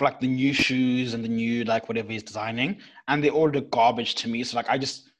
like 0.00 0.20
the 0.20 0.26
new 0.26 0.52
shoes 0.54 1.12
and 1.14 1.22
the 1.22 1.28
new 1.28 1.64
like 1.64 1.88
whatever 1.88 2.10
he's 2.12 2.22
designing, 2.22 2.80
and 3.08 3.22
they 3.22 3.30
all 3.30 3.50
look 3.50 3.70
garbage 3.70 4.14
to 4.16 4.28
me. 4.28 4.42
So 4.44 4.56
like, 4.56 4.70
I 4.70 4.78
just, 4.78 5.10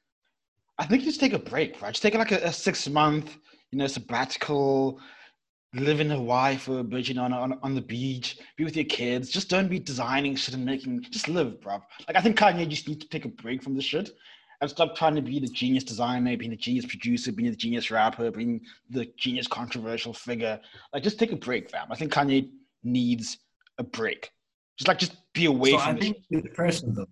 I 0.79 0.85
think 0.85 1.01
you 1.03 1.09
just 1.09 1.19
take 1.19 1.33
a 1.33 1.39
break, 1.39 1.79
right? 1.81 1.93
Just 1.93 2.01
take 2.01 2.15
like 2.15 2.31
a, 2.31 2.41
a 2.43 2.51
six 2.51 2.87
month, 2.89 3.37
you 3.71 3.77
know, 3.77 3.87
sabbatical. 3.87 4.99
Live 5.75 5.99
in 5.99 6.09
Hawaii 6.09 6.55
for 6.57 6.79
a 6.79 6.83
bit, 6.83 7.07
you 7.07 7.13
know, 7.15 7.23
on, 7.23 7.33
on, 7.33 7.59
on 7.61 7.75
the 7.75 7.81
beach, 7.81 8.37
be 8.57 8.63
with 8.63 8.75
your 8.75 8.85
kids. 8.85 9.29
Just 9.29 9.49
don't 9.49 9.67
be 9.69 9.79
designing 9.79 10.35
shit 10.35 10.55
and 10.55 10.65
making, 10.65 11.01
just 11.09 11.27
live, 11.27 11.59
bro. 11.61 11.81
Like, 12.07 12.15
I 12.15 12.21
think 12.21 12.37
Kanye 12.37 12.67
just 12.69 12.87
needs 12.87 13.03
to 13.03 13.09
take 13.09 13.25
a 13.25 13.29
break 13.29 13.61
from 13.61 13.75
this 13.75 13.83
shit 13.85 14.11
and 14.61 14.69
stop 14.69 14.95
trying 14.95 15.15
to 15.15 15.21
be 15.21 15.39
the 15.39 15.47
genius 15.47 15.83
designer, 15.83 16.37
being 16.37 16.51
the 16.51 16.57
genius 16.57 16.85
producer, 16.85 17.31
being 17.31 17.49
the 17.49 17.57
genius 17.57 17.91
rapper, 17.91 18.31
being 18.31 18.61
the 18.89 19.05
genius 19.17 19.47
controversial 19.47 20.13
figure. 20.13 20.59
Like, 20.93 21.03
just 21.03 21.19
take 21.19 21.33
a 21.33 21.35
break, 21.35 21.69
fam. 21.69 21.87
I 21.91 21.95
think 21.95 22.11
Kanye 22.13 22.49
needs 22.83 23.37
a 23.77 23.83
break. 23.83 24.31
Just 24.77 24.87
like, 24.87 24.99
just 24.99 25.15
be 25.33 25.45
away 25.45 25.71
So 25.71 25.79
from 25.79 25.95
I 25.97 25.99
think 25.99 26.17
there's 26.29 26.45
pressure 26.53 26.87
though, 26.87 27.05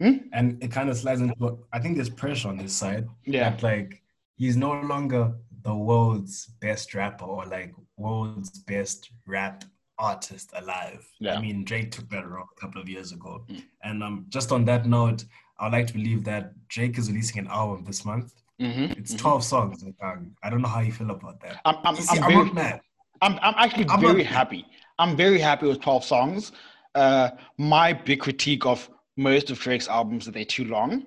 Hmm? 0.00 0.16
and 0.32 0.62
it 0.62 0.72
kind 0.72 0.90
of 0.90 0.96
slides 0.96 1.20
into. 1.20 1.58
I 1.72 1.78
think 1.78 1.94
there's 1.96 2.10
pressure 2.10 2.48
on 2.48 2.58
his 2.58 2.74
side. 2.74 3.06
Yeah. 3.24 3.50
that, 3.50 3.62
like 3.62 4.02
he's 4.36 4.56
no 4.56 4.72
longer 4.80 5.32
the 5.62 5.74
world's 5.74 6.46
best 6.60 6.94
rapper 6.94 7.24
or 7.24 7.46
like 7.46 7.72
world's 7.96 8.50
best 8.60 9.10
rap 9.26 9.64
artist 9.98 10.50
alive. 10.56 11.06
Yeah. 11.20 11.36
I 11.36 11.40
mean, 11.40 11.64
Drake 11.64 11.92
took 11.92 12.08
that 12.10 12.28
role 12.28 12.46
a 12.56 12.60
couple 12.60 12.80
of 12.80 12.88
years 12.88 13.12
ago. 13.12 13.44
Mm. 13.48 13.62
And 13.84 14.02
um, 14.02 14.26
just 14.28 14.50
on 14.52 14.64
that 14.66 14.86
note, 14.86 15.24
I'd 15.60 15.72
like 15.72 15.86
to 15.88 15.92
believe 15.92 16.24
that 16.24 16.52
Drake 16.68 16.98
is 16.98 17.08
releasing 17.08 17.38
an 17.38 17.48
album 17.48 17.84
this 17.84 18.04
month. 18.04 18.32
Mhm, 18.60 18.96
It's 18.98 19.14
mhm. 19.14 19.18
12 19.18 19.44
songs. 19.44 19.84
Um, 20.02 20.34
I 20.42 20.50
don't 20.50 20.62
know 20.62 20.68
how 20.68 20.80
you 20.80 20.92
feel 20.92 21.10
about 21.10 21.40
that. 21.40 21.60
I'm, 21.64 21.76
I'm, 21.84 21.96
see, 21.96 22.18
I'm 22.18 22.24
I'm, 22.24 22.30
very, 22.30 22.44
not 22.44 22.54
mad. 22.54 22.80
I'm, 23.20 23.38
I'm 23.42 23.54
actually 23.56 23.86
I'm 23.88 24.00
very 24.00 24.24
happy. 24.24 24.66
I'm 24.98 25.16
very 25.16 25.38
happy 25.38 25.66
with 25.66 25.80
12 25.80 26.04
songs. 26.04 26.52
Uh, 26.94 27.30
my 27.58 27.92
big 27.92 28.20
critique 28.20 28.66
of 28.66 28.90
most 29.16 29.50
of 29.50 29.58
Drake's 29.58 29.88
albums 29.88 30.22
is 30.22 30.26
that 30.26 30.34
they're 30.34 30.44
too 30.44 30.64
long. 30.64 31.06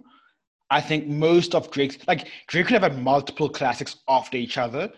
I 0.69 0.81
think 0.81 1.07
most 1.07 1.53
of 1.53 1.69
Drake's, 1.71 1.97
like, 2.07 2.27
Drake 2.47 2.67
could 2.67 2.73
have 2.73 2.91
had 2.91 3.01
multiple 3.01 3.49
classics 3.49 3.97
after 4.07 4.37
each 4.37 4.57
other 4.57 4.91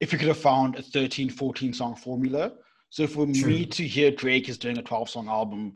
if 0.00 0.10
he 0.10 0.18
could 0.18 0.28
have 0.28 0.38
found 0.38 0.76
a 0.76 0.82
13, 0.82 1.30
14 1.30 1.72
song 1.72 1.94
formula. 1.94 2.52
So 2.90 3.06
for 3.06 3.26
True. 3.26 3.50
me 3.50 3.66
to 3.66 3.86
hear 3.86 4.10
Drake 4.10 4.48
is 4.48 4.58
doing 4.58 4.78
a 4.78 4.82
12 4.82 5.08
song 5.10 5.28
album, 5.28 5.74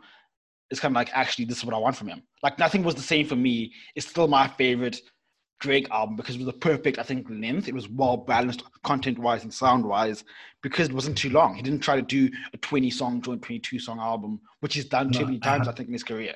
it's 0.70 0.80
kind 0.80 0.92
of 0.92 0.96
like, 0.96 1.10
actually, 1.12 1.44
this 1.44 1.58
is 1.58 1.64
what 1.64 1.74
I 1.74 1.78
want 1.78 1.96
from 1.96 2.08
him. 2.08 2.22
Like, 2.42 2.58
nothing 2.58 2.82
was 2.82 2.94
the 2.94 3.02
same 3.02 3.26
for 3.26 3.36
me. 3.36 3.72
It's 3.94 4.06
still 4.06 4.28
my 4.28 4.46
favorite 4.46 5.00
Drake 5.60 5.90
album 5.90 6.16
because 6.16 6.34
it 6.36 6.38
was 6.38 6.46
the 6.46 6.52
perfect, 6.54 6.98
I 6.98 7.02
think, 7.02 7.26
length. 7.28 7.68
It 7.68 7.74
was 7.74 7.88
well 7.88 8.16
balanced 8.16 8.64
content 8.82 9.18
wise 9.18 9.42
and 9.44 9.52
sound 9.52 9.84
wise 9.84 10.24
because 10.62 10.88
it 10.88 10.94
wasn't 10.94 11.18
too 11.18 11.30
long. 11.30 11.54
He 11.54 11.62
didn't 11.62 11.80
try 11.80 11.96
to 11.96 12.02
do 12.02 12.30
a 12.52 12.56
20 12.56 12.90
song 12.90 13.20
joint, 13.20 13.42
22 13.42 13.78
song 13.78 14.00
album, 14.00 14.40
which 14.60 14.74
he's 14.74 14.86
done 14.86 15.12
too 15.12 15.26
many 15.26 15.38
times, 15.38 15.68
I 15.68 15.72
think, 15.72 15.88
in 15.88 15.92
his 15.92 16.04
career. 16.04 16.34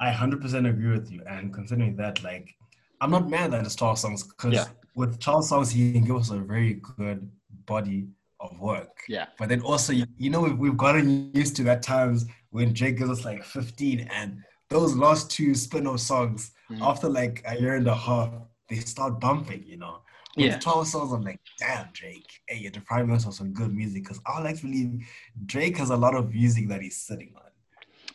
I 0.00 0.12
100% 0.12 0.68
agree 0.68 0.90
with 0.92 1.10
you. 1.10 1.22
And 1.28 1.52
considering 1.52 1.96
that, 1.96 2.22
like, 2.22 2.54
I'm 3.00 3.10
not 3.10 3.28
mad 3.28 3.52
that 3.52 3.64
it's 3.64 3.74
12 3.76 3.98
songs 3.98 4.22
because 4.22 4.54
Yeah. 4.54 4.66
with 4.94 5.18
12 5.20 5.44
songs, 5.44 5.70
he 5.70 5.92
can 5.92 6.04
give 6.04 6.16
us 6.16 6.30
a 6.30 6.38
very 6.38 6.74
good 6.74 7.30
body 7.66 8.08
of 8.40 8.58
work. 8.60 9.00
Yeah. 9.08 9.26
But 9.38 9.48
then 9.48 9.60
also, 9.62 9.92
you, 9.92 10.30
know, 10.30 10.40
we've, 10.42 10.58
we've 10.58 10.76
gotten 10.76 11.32
used 11.34 11.56
to 11.56 11.68
at 11.68 11.82
times 11.82 12.26
when 12.50 12.72
Drake 12.72 12.98
gives 12.98 13.10
us 13.10 13.24
like 13.24 13.44
15 13.44 14.08
and 14.12 14.42
those 14.70 14.94
last 14.94 15.30
two 15.30 15.54
spin-off 15.54 16.00
songs, 16.00 16.52
Mhm. 16.70 16.80
after 16.82 17.08
like 17.08 17.42
a 17.46 17.58
year 17.58 17.74
and 17.76 17.86
a 17.88 17.94
half, 17.94 18.30
they 18.68 18.76
start 18.80 19.18
bumping, 19.20 19.64
you 19.66 19.78
know. 19.78 20.02
With 20.36 20.46
Yeah. 20.46 20.58
12 20.58 20.86
songs, 20.86 21.12
I'm 21.12 21.22
like, 21.22 21.40
damn, 21.58 21.88
Drake. 21.92 22.30
Hey, 22.46 22.58
you're 22.58 22.70
depriving 22.70 23.10
us 23.12 23.26
of 23.26 23.34
some 23.34 23.52
good 23.52 23.74
music 23.74 24.04
because 24.04 24.20
I 24.26 24.40
like 24.42 24.56
to 24.56 24.62
believe 24.62 25.04
Drake 25.46 25.78
has 25.78 25.90
a 25.90 25.96
lot 25.96 26.14
of 26.14 26.32
music 26.32 26.68
that 26.68 26.82
he's 26.82 26.96
sitting 26.98 27.32
on. 27.34 27.47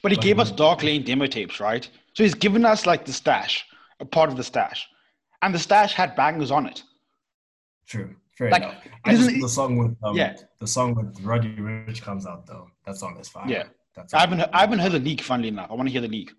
But 0.03 0.11
he 0.11 0.17
gave 0.17 0.37
us 0.37 0.51
Dark 0.51 0.83
Lane 0.83 1.03
demo 1.03 1.25
tapes, 1.25 1.59
right? 1.59 1.89
So 2.13 2.23
he's 2.23 2.35
given 2.35 2.65
us 2.65 2.85
like 2.85 3.05
the 3.05 3.13
stash, 3.13 3.65
a 3.99 4.05
part 4.05 4.29
of 4.29 4.37
the 4.37 4.43
stash. 4.43 4.87
And 5.41 5.55
the 5.55 5.59
stash 5.59 5.93
had 5.93 6.15
bangers 6.15 6.51
on 6.51 6.65
it. 6.67 6.83
True. 7.87 8.15
Fair 8.37 8.49
Like, 8.51 8.63
enough. 8.63 8.75
I 9.05 9.15
just 9.15 9.29
the 9.29 9.47
song 9.49 9.77
with 9.77 9.95
um, 10.03 10.15
Yeah. 10.15 10.35
the 10.59 10.67
song 10.67 10.93
with 10.95 11.19
Roddy 11.21 11.55
Ricch 11.55 12.01
comes 12.01 12.25
out 12.25 12.45
though. 12.45 12.69
That 12.85 12.97
song 12.97 13.17
is 13.19 13.29
fire. 13.29 13.47
Yeah. 13.47 13.63
That's 13.95 14.13
I 14.13 14.19
haven't, 14.21 14.41
I 14.41 14.59
haven't 14.61 14.79
heard 14.79 14.91
the 14.93 14.99
leak, 14.99 15.21
funnily 15.21 15.49
enough. 15.49 15.69
I 15.69 15.75
want 15.75 15.87
to 15.87 15.91
hear 15.91 16.01
the 16.01 16.07
leak. 16.07 16.31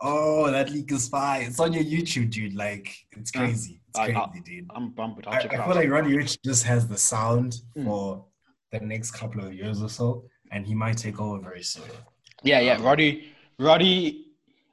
Oh, 0.00 0.50
that 0.50 0.70
leak 0.70 0.90
is 0.92 1.08
fire. 1.08 1.42
It's 1.42 1.60
on 1.60 1.72
your 1.72 1.84
YouTube, 1.84 2.30
dude. 2.30 2.54
Like 2.54 2.94
it's 3.12 3.30
crazy. 3.30 3.80
It's 3.88 3.98
I- 3.98 4.06
crazy, 4.12 4.18
I- 4.20 4.38
dude. 4.44 4.66
I'm. 4.74 4.92
I'll 4.98 5.16
I, 5.28 5.36
out. 5.36 5.50
feel 5.50 5.74
like 5.76 5.88
Roddy 5.88 6.14
Ricch 6.16 6.36
just 6.44 6.64
has 6.64 6.86
the 6.88 6.98
sound 6.98 7.60
Mm. 7.76 7.84
for 7.84 8.24
the 8.72 8.80
next 8.80 9.12
couple 9.12 9.44
of 9.44 9.54
years 9.54 9.80
or 9.82 9.88
so, 9.88 10.24
and 10.50 10.66
he 10.66 10.74
might 10.74 10.98
take 10.98 11.20
over 11.20 11.38
very 11.40 11.62
soon. 11.62 11.84
Yeah, 12.44 12.60
yeah. 12.60 12.82
Roddy, 12.82 13.32
Roddy, 13.58 14.26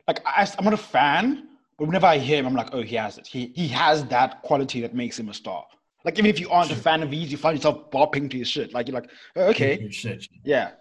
like 0.07 0.21
I, 0.25 0.47
I'm 0.57 0.65
not 0.65 0.73
a 0.73 0.77
fan, 0.77 1.47
but 1.77 1.85
whenever 1.87 2.05
I 2.07 2.17
hear 2.17 2.37
him, 2.39 2.45
I'm 2.47 2.55
like, 2.55 2.69
oh, 2.73 2.81
he 2.81 2.95
has 2.97 3.17
it. 3.17 3.25
He 3.27 3.51
he 3.55 3.67
has 3.69 4.05
that 4.05 4.41
quality 4.43 4.81
that 4.81 4.93
makes 4.93 5.17
him 5.19 5.29
a 5.29 5.33
star. 5.33 5.65
Like 6.03 6.17
even 6.17 6.29
if 6.29 6.39
you 6.39 6.49
aren't 6.49 6.71
a 6.71 6.75
fan 6.75 7.03
of 7.03 7.11
his, 7.11 7.31
you 7.31 7.37
find 7.37 7.55
yourself 7.57 7.91
bopping 7.91 8.29
to 8.31 8.37
his 8.37 8.47
shit. 8.47 8.73
Like 8.73 8.87
you're 8.87 8.95
like, 8.99 9.09
oh, 9.35 9.43
okay, 9.49 9.87
shit. 9.91 10.27
yeah, 10.43 10.71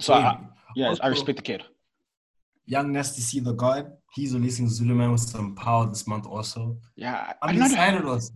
So, 0.00 0.12
I- 0.14 0.32
Wavy. 0.34 0.46
yeah. 0.76 0.94
I 1.00 1.06
respect 1.08 1.36
the 1.36 1.42
kid. 1.42 1.62
Young 2.66 2.92
Nasty 2.92 3.20
C 3.22 3.40
the 3.40 3.52
God. 3.52 3.92
He's 4.14 4.34
releasing 4.34 4.68
Zulu 4.68 4.94
Man 4.94 5.10
with 5.12 5.20
some 5.20 5.54
power 5.54 5.86
this 5.86 6.06
month 6.06 6.26
also. 6.26 6.78
Yeah, 6.96 7.14
I- 7.14 7.34
I'm 7.42 7.50
I'm 7.50 7.58
not. 7.58 7.70
excited 7.70 8.04
also. 8.04 8.32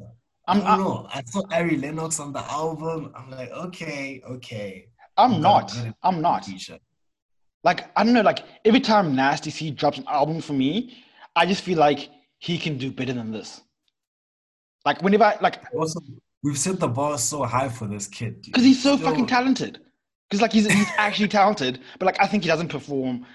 I'm, 0.49 0.59
I 0.59 0.61
don't 0.61 0.69
I'm, 0.71 0.81
know. 0.81 1.09
I 1.13 1.23
saw 1.25 1.43
Ari 1.53 1.77
Lennox 1.79 2.21
on 2.21 2.33
the 2.33 2.45
album. 2.51 3.13
I'm 3.17 3.31
like, 3.31 3.51
okay, 3.51 4.23
okay. 4.31 4.89
I'm 5.17 5.35
You 5.35 5.39
not. 5.41 5.63
gotta 5.69 5.75
get 5.81 5.87
it. 5.89 5.95
I'm 6.03 6.21
not. 6.23 6.43
T-shirt. 6.45 6.81
Like 7.67 7.81
I 7.97 8.05
don't 8.05 8.15
know. 8.15 8.23
Like 8.23 8.41
every 8.65 8.81
time 8.81 9.15
Nasty 9.17 9.51
C 9.51 9.71
drops 9.73 9.99
an 9.99 10.05
album 10.09 10.41
for 10.41 10.53
me, 10.53 10.97
I 11.35 11.45
just 11.47 11.63
feel 11.65 11.79
like 11.79 12.09
he 12.39 12.59
can 12.59 12.79
do 12.79 12.91
better 12.99 13.13
than 13.13 13.33
this. 13.33 13.61
Like 14.85 15.03
whenever, 15.03 15.25
I, 15.25 15.37
like 15.41 15.57
Also, 15.77 15.99
we've 16.45 16.57
set 16.57 16.79
the 16.79 16.87
bar 16.89 17.19
so 17.19 17.43
high 17.43 17.69
for 17.69 17.87
this 17.89 18.07
kid. 18.07 18.43
because 18.43 18.63
he's 18.63 18.81
so 18.83 18.97
Still- 18.97 19.09
fucking 19.11 19.27
talented. 19.27 19.81
Because 20.31 20.41
like 20.43 20.53
he's 20.53 20.67
he's 20.71 20.89
actually 20.97 21.29
talented, 21.29 21.81
but 21.99 22.07
like 22.07 22.21
I 22.21 22.27
think 22.29 22.45
he 22.45 22.49
doesn't 22.49 22.69
perform. 22.69 23.27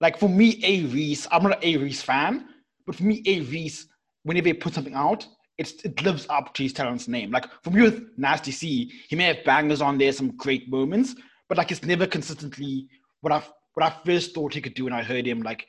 Like 0.00 0.18
for 0.18 0.28
me, 0.28 0.60
A-Reece, 0.64 1.26
I'm 1.30 1.42
not 1.44 1.52
an 1.56 1.58
A-Reece 1.62 2.02
fan, 2.02 2.46
but 2.86 2.94
for 2.96 3.04
me, 3.04 3.22
A-Reece, 3.26 3.86
whenever 4.24 4.48
he 4.48 4.54
puts 4.54 4.74
something 4.76 4.94
out, 4.94 5.26
it's 5.58 5.72
it 5.84 6.02
lives 6.02 6.26
up 6.28 6.54
to 6.54 6.62
his 6.64 6.72
talent's 6.72 7.06
name. 7.08 7.30
Like 7.30 7.46
for 7.62 7.70
me 7.70 7.82
with 7.82 8.02
Nasty 8.16 8.50
C, 8.50 8.92
he 9.08 9.14
may 9.16 9.24
have 9.24 9.44
bangers 9.44 9.80
on 9.80 9.98
there, 9.98 10.12
some 10.12 10.36
great 10.36 10.68
moments, 10.68 11.14
but 11.48 11.56
like 11.58 11.70
it's 11.70 11.84
never 11.84 12.06
consistently 12.06 12.88
what 13.22 13.32
I 13.32 13.42
what 13.74 13.86
I 13.86 13.94
first 14.04 14.34
thought 14.34 14.54
he 14.54 14.60
could 14.60 14.74
do 14.74 14.84
when 14.84 14.92
I 14.92 15.02
heard 15.02 15.26
him 15.26 15.42
like 15.42 15.66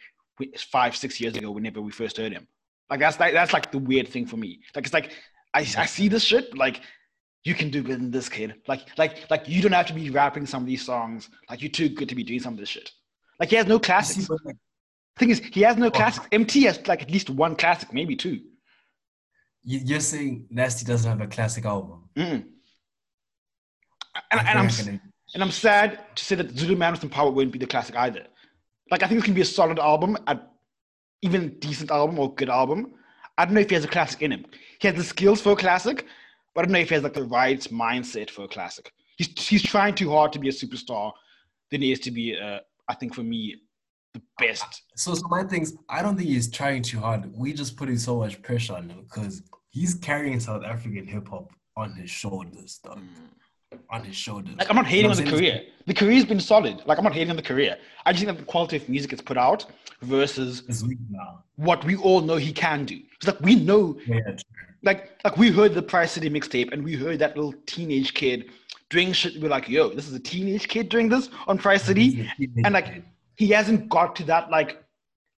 five 0.72 0.96
six 0.96 1.20
years 1.22 1.36
ago. 1.36 1.52
Whenever 1.52 1.82
we 1.82 1.92
first 1.92 2.18
heard 2.18 2.32
him, 2.34 2.48
like 2.90 3.00
that's 3.00 3.20
like 3.20 3.34
that's 3.34 3.54
like 3.54 3.72
the 3.72 3.78
weird 3.78 4.08
thing 4.08 4.26
for 4.26 4.38
me. 4.38 4.62
Like 4.76 4.86
it's 4.86 4.94
like 4.94 5.12
I 5.54 5.60
I 5.60 5.86
see 5.86 6.08
this 6.08 6.24
shit 6.24 6.58
like 6.58 6.82
you 7.44 7.56
can 7.56 7.70
do 7.72 7.82
better 7.82 7.96
than 7.98 8.12
this 8.12 8.30
kid. 8.30 8.54
Like, 8.68 8.82
like, 9.00 9.30
like 9.32 9.50
you 9.50 9.64
don't 9.64 9.72
have 9.72 9.88
to 9.88 9.94
be 9.96 10.12
rapping 10.12 10.46
some 10.46 10.62
of 10.62 10.68
these 10.68 10.86
songs. 10.86 11.28
Like 11.50 11.60
you're 11.64 11.72
too 11.72 11.90
good 11.90 12.08
to 12.10 12.14
be 12.14 12.24
doing 12.24 12.40
some 12.40 12.54
of 12.54 12.60
this 12.60 12.70
shit. 12.70 12.92
Like 13.40 13.50
he 13.50 13.56
has 13.56 13.66
no 13.66 13.80
classics. 13.80 14.20
see, 14.20 14.26
but, 14.30 14.38
like, 14.46 14.56
Thing 15.18 15.32
is, 15.32 15.40
he 15.40 15.62
has 15.62 15.76
no 15.76 15.90
classics. 15.92 16.28
Emtee 16.32 16.64
has 16.66 16.86
like 16.88 17.02
at 17.02 17.10
least 17.12 17.30
one 17.32 17.56
classic, 17.56 17.92
maybe 17.94 18.16
two. 18.16 18.40
you- 19.64 19.82
You're 19.84 20.00
saying 20.00 20.46
Nasty 20.52 20.86
doesn't 20.86 21.10
have 21.10 21.20
a 21.22 21.28
classic 21.28 21.66
album. 21.66 22.10
Mm. 22.16 22.46
And, 24.32 24.40
and 24.48 24.60
I'm 24.60 24.70
and 25.34 25.44
I'm 25.44 25.52
sad 25.52 26.00
to 26.16 26.26
say 26.26 26.36
that 26.36 26.58
Zulu 26.58 26.76
Man 26.76 26.92
with 26.92 27.02
some 27.02 27.10
power 27.10 27.32
won't 27.32 27.52
be 27.52 27.60
the 27.60 27.68
classic 27.68 27.96
either. 27.96 28.26
Like 28.90 29.04
I 29.04 29.08
think 29.08 29.20
this 29.20 29.26
can 29.26 29.34
be 29.34 29.42
a 29.42 29.46
solid 29.46 29.80
album, 29.80 30.18
at 30.28 30.52
even 31.22 31.58
decent 31.60 31.92
album 31.92 32.20
or 32.20 32.34
good 32.34 32.50
album. 32.50 32.94
I 33.38 33.46
don't 33.46 33.54
know 33.54 33.62
if 33.62 33.70
he 33.70 33.76
has 33.76 33.86
a 33.86 33.88
classic 33.88 34.22
in 34.22 34.32
him. 34.32 34.46
He 34.80 34.88
has 34.88 34.98
the 34.98 35.04
skills 35.04 35.42
for 35.42 35.54
a 35.54 35.56
classic, 35.56 36.06
but 36.54 36.62
I 36.62 36.66
don't 36.66 36.74
know 36.74 36.80
if 36.80 36.90
he 36.90 36.96
has 36.96 37.04
like 37.04 37.14
the 37.14 37.24
right 37.24 37.60
mindset 37.72 38.30
for 38.30 38.44
a 38.44 38.48
classic. 38.48 38.92
He's 39.18 39.48
he's 39.48 39.64
trying 39.64 39.96
too 39.96 40.10
hard 40.10 40.34
to 40.34 40.40
be 40.40 40.50
a 40.50 40.52
superstar 40.52 41.12
than 41.72 41.82
he 41.82 41.92
is 41.92 42.00
to 42.02 42.12
be, 42.12 42.38
uh, 42.38 42.60
I 42.90 42.96
think, 42.96 43.16
for 43.16 43.24
me, 43.24 43.56
the 44.14 44.22
best. 44.38 44.84
So, 44.96 45.14
so 45.14 45.28
my 45.30 45.44
thing's, 45.44 45.74
I 45.90 46.02
don't 46.02 46.18
think 46.18 46.30
he's 46.30 46.50
trying 46.50 46.84
too 46.84 47.00
hard. 47.00 47.32
We 47.34 47.54
just 47.54 47.78
putting 47.78 47.98
so 47.98 48.18
much 48.18 48.42
pressure 48.42 48.76
on 48.76 48.90
him 48.90 49.06
because 49.10 49.42
he's 49.70 49.96
carrying 49.96 50.40
South 50.40 50.64
African 50.64 51.08
hip 51.08 51.30
hop 51.30 51.50
on 51.78 51.94
his 51.94 52.10
shoulders, 52.10 52.80
though. 52.84 53.00
On 53.90 54.04
his 54.04 54.16
shoulders. 54.16 54.56
Like 54.58 54.70
I'm 54.70 54.76
not 54.76 54.86
hating 54.86 55.10
You 55.10 55.16
know 55.16 55.20
on 55.20 55.26
the 55.26 55.32
career. 55.32 55.62
The 55.86 55.94
career's 55.94 56.26
been 56.26 56.40
solid. 56.40 56.82
Like 56.86 56.98
I'm 56.98 57.04
not 57.04 57.14
hating 57.14 57.30
on 57.30 57.36
the 57.38 57.42
career. 57.42 57.78
I 58.06 58.12
just 58.12 58.24
think 58.26 58.36
that 58.36 58.46
the 58.46 58.52
quality 58.52 58.76
of 58.78 58.88
music 58.90 59.14
it's 59.14 59.22
put 59.22 59.38
out 59.38 59.66
versus 60.02 60.64
It's 60.68 60.84
weak 60.84 60.98
now. 61.10 61.44
what 61.56 61.84
we 61.86 61.96
all 61.96 62.22
know 62.22 62.36
he 62.36 62.52
can 62.52 62.86
do. 62.86 63.00
It's 63.16 63.28
like 63.28 63.40
we 63.42 63.56
know 63.56 63.98
Yeah, 64.06 64.20
like 64.84 65.12
like 65.24 65.38
we 65.38 65.52
heard 65.52 65.74
the 65.74 65.82
Price 65.82 66.12
City 66.12 66.30
mixtape 66.30 66.74
and 66.74 66.84
we 66.84 66.96
heard 66.96 67.20
that 67.20 67.36
little 67.38 67.54
teenage 67.66 68.14
kid 68.14 68.50
doing 68.90 69.14
shit. 69.14 69.42
We're 69.42 69.50
like, 69.50 69.70
yo, 69.70 69.90
this 69.90 70.08
is 70.08 70.14
a 70.14 70.20
teenage 70.20 70.68
kid 70.68 70.90
doing 70.90 71.08
this 71.08 71.30
on 71.48 71.58
Price 71.58 71.84
City, 71.84 72.30
and 72.66 72.74
like 72.74 73.04
he 73.36 73.48
hasn't 73.50 73.88
got 73.90 74.16
to 74.18 74.24
that 74.26 74.50
like 74.52 74.84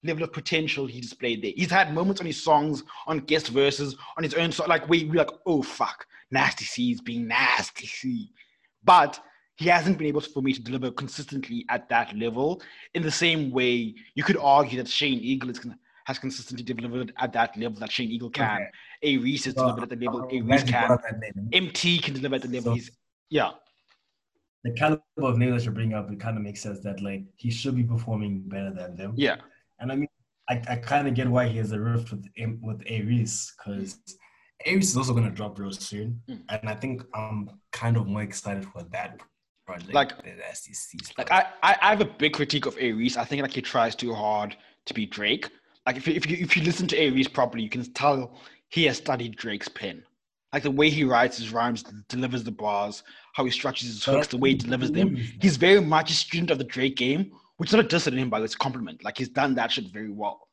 level 0.04 0.24
of 0.24 0.32
potential 0.32 0.86
he 0.86 1.00
displayed 1.00 1.42
there. 1.42 1.52
He's 1.54 1.70
had 1.70 1.94
moments 1.94 2.20
on 2.20 2.26
his 2.26 2.42
songs, 2.42 2.82
on 3.06 3.18
guest 3.20 3.48
verses, 3.48 3.94
on 4.16 4.24
his 4.24 4.34
own 4.34 4.52
song, 4.52 4.68
like 4.68 4.88
we 4.88 5.04
we 5.04 5.18
like, 5.18 5.30
oh 5.46 5.62
fuck, 5.62 6.06
Nasty 6.32 6.64
C 6.64 6.92
is 6.92 7.00
being 7.00 7.28
nasty 7.28 7.86
C, 7.86 8.30
but 8.82 9.20
he 9.56 9.66
hasn't 9.68 9.98
been 9.98 10.06
able 10.06 10.22
to, 10.22 10.30
for 10.30 10.42
me 10.42 10.52
to 10.54 10.62
deliver 10.62 10.90
consistently 10.90 11.64
at 11.68 11.88
that 11.90 12.16
level. 12.16 12.60
In 12.94 13.02
the 13.02 13.10
same 13.10 13.50
way, 13.50 13.94
you 14.14 14.24
could 14.24 14.38
argue 14.38 14.78
that 14.78 14.88
Shane 14.88 15.20
Eagle 15.20 15.50
is, 15.50 15.60
has 16.06 16.18
consistently 16.18 16.64
delivered 16.64 17.12
at 17.18 17.32
that 17.34 17.56
level 17.58 17.78
that 17.80 17.92
Shane 17.92 18.10
Eagle 18.10 18.30
can. 18.30 18.62
Okay. 19.02 19.16
A-Reece 19.16 19.44
has 19.44 19.54
So, 19.54 19.60
delivered 19.68 19.92
at 19.92 20.00
the 20.00 20.04
level 20.06 20.26
A-Reece 20.32 20.64
can. 20.64 20.98
Emtee 21.52 22.02
can 22.02 22.14
deliver 22.14 22.36
at 22.36 22.42
the 22.42 22.48
level 22.48 22.72
So- 22.72 22.74
he's. 22.74 22.90
Yeah, 23.28 23.50
The 24.64 24.72
caliber 24.72 25.02
of 25.18 25.38
name 25.38 25.50
that 25.52 25.64
you're 25.64 25.72
bringing 25.72 25.94
up, 25.94 26.10
it 26.10 26.18
kind 26.20 26.36
of 26.36 26.42
makes 26.42 26.60
sense 26.62 26.80
that 26.80 27.00
like 27.02 27.24
he 27.36 27.50
should 27.50 27.76
be 27.76 27.84
performing 27.84 28.42
better 28.46 28.72
than 28.72 28.96
them. 28.96 29.12
yeah, 29.16 29.36
And 29.80 29.92
I 29.92 29.96
mean, 29.96 30.08
I, 30.50 30.62
I 30.68 30.76
kind 30.76 31.06
of 31.08 31.14
get 31.14 31.28
why 31.28 31.46
he 31.48 31.56
has 31.58 31.72
a 31.72 31.80
rift 31.80 32.10
with 32.10 32.26
with 32.62 32.82
A-Reece 32.86 33.54
because 33.56 33.98
A-Reece 34.66 34.90
is 34.90 34.96
also 34.96 35.14
gonna 35.14 35.30
drop 35.30 35.58
real 35.58 35.72
soon, 35.72 36.20
Mm. 36.28 36.42
and 36.48 36.68
I 36.68 36.74
think 36.74 37.02
I'm 37.14 37.50
kind 37.72 37.96
of 37.96 38.06
more 38.06 38.22
excited 38.22 38.64
for 38.66 38.82
that 38.84 39.20
project 39.66 39.92
Like- 39.94 40.22
than 40.24 40.38
STC's. 40.50 41.12
Like 41.18 41.30
I, 41.30 41.46
I, 41.62 41.76
I 41.80 41.88
have 41.90 42.00
a 42.00 42.04
big 42.06 42.32
critique 42.34 42.66
of 42.66 42.76
A-Reece. 42.78 43.16
I 43.16 43.24
think 43.24 43.42
like 43.42 43.52
he 43.52 43.62
tries 43.62 43.94
too 43.94 44.14
hard 44.14 44.56
to 44.86 44.94
be 44.94 45.06
Drake. 45.06 45.48
Like 45.86 45.96
if 45.96 46.06
you, 46.06 46.14
if 46.14 46.28
you 46.28 46.36
if 46.40 46.56
you 46.56 46.62
listen 46.62 46.86
to 46.88 46.96
A-Reece 46.96 47.28
properly, 47.28 47.62
you 47.62 47.68
can 47.70 47.84
tell 47.92 48.38
he 48.68 48.84
has 48.84 48.96
studied 48.96 49.36
Drake's 49.36 49.68
pen. 49.68 50.02
Like 50.52 50.62
the 50.64 50.70
way 50.70 50.90
he 50.90 51.04
writes 51.04 51.38
his 51.38 51.50
rhymes, 51.52 51.82
delivers 52.08 52.44
the 52.44 52.50
bars, 52.52 53.02
how 53.34 53.44
he 53.44 53.50
structures 53.50 53.88
his 53.88 54.04
hooks, 54.04 54.26
the 54.28 54.36
way 54.36 54.50
he 54.50 54.54
delivers 54.56 54.90
them. 54.92 55.16
He's 55.16 55.56
very 55.56 55.80
much 55.80 56.10
a 56.10 56.14
student 56.14 56.50
of 56.50 56.58
the 56.58 56.64
Drake 56.64 56.96
game, 56.96 57.32
which 57.56 57.70
is 57.70 57.74
not 57.74 57.84
a 57.84 57.88
diss 57.88 58.06
at 58.06 58.12
him, 58.12 58.28
but 58.28 58.42
it's 58.42 58.54
a 58.54 58.58
compliment. 58.58 59.02
Like 59.02 59.16
he's 59.16 59.30
done 59.30 59.54
that 59.54 59.72
shit 59.72 59.86
very 59.92 60.10
well. 60.10 60.46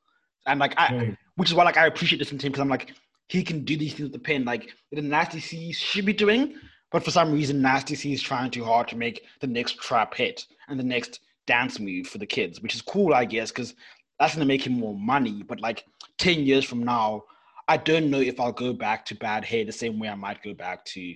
And 0.48 0.58
like 0.60 0.74
I, 0.78 1.18
which 1.36 1.50
is 1.50 1.54
why 1.56 1.64
like 1.66 1.76
I 1.78 1.86
appreciate 1.88 2.20
this 2.20 2.32
in 2.32 2.40
him 2.40 2.52
because 2.52 2.62
I'm 2.62 2.70
like 2.70 2.94
he 3.30 3.44
can 3.44 3.64
do 3.64 3.78
these 3.78 3.94
things 3.94 4.10
with 4.10 4.14
the 4.14 4.20
pen 4.20 4.44
like 4.44 4.74
the 4.92 5.02
Nasty 5.02 5.40
C 5.40 5.72
should 5.72 6.06
be 6.06 6.14
doing, 6.14 6.56
but 6.92 7.04
for 7.04 7.12
some 7.12 7.32
reason 7.32 7.62
Nasty 7.62 7.96
C 7.96 8.12
is 8.12 8.22
trying 8.22 8.52
too 8.52 8.66
hard 8.66 8.88
to 8.90 8.98
make 8.98 9.24
the 9.40 9.48
next 9.48 9.78
trap 9.80 10.16
hit 10.16 10.46
and 10.68 10.80
the 10.80 10.84
next 10.84 11.22
dance 11.46 11.80
move 11.80 12.08
for 12.08 12.18
the 12.18 12.26
kids, 12.26 12.62
which 12.62 12.76
is 12.76 12.82
cool 12.82 13.14
I 13.14 13.26
guess 13.26 13.52
because 13.52 13.76
that's 14.20 14.34
gonna 14.34 14.46
make 14.46 14.66
him 14.66 14.74
more 14.74 14.96
money. 14.96 15.44
But 15.44 15.62
like 15.62 15.86
ten 16.18 16.40
years 16.40 16.66
from 16.66 16.84
now, 16.84 17.24
I 17.68 17.78
don't 17.78 18.10
know 18.10 18.20
if 18.20 18.40
I'll 18.40 18.52
go 18.52 18.74
back 18.74 19.06
to 19.06 19.16
Bad 19.16 19.46
Hair 19.46 19.66
the 19.66 19.72
same 19.72 20.00
way 20.00 20.10
I 20.10 20.16
might 20.16 20.42
go 20.44 20.56
back 20.56 20.84
to 20.86 21.16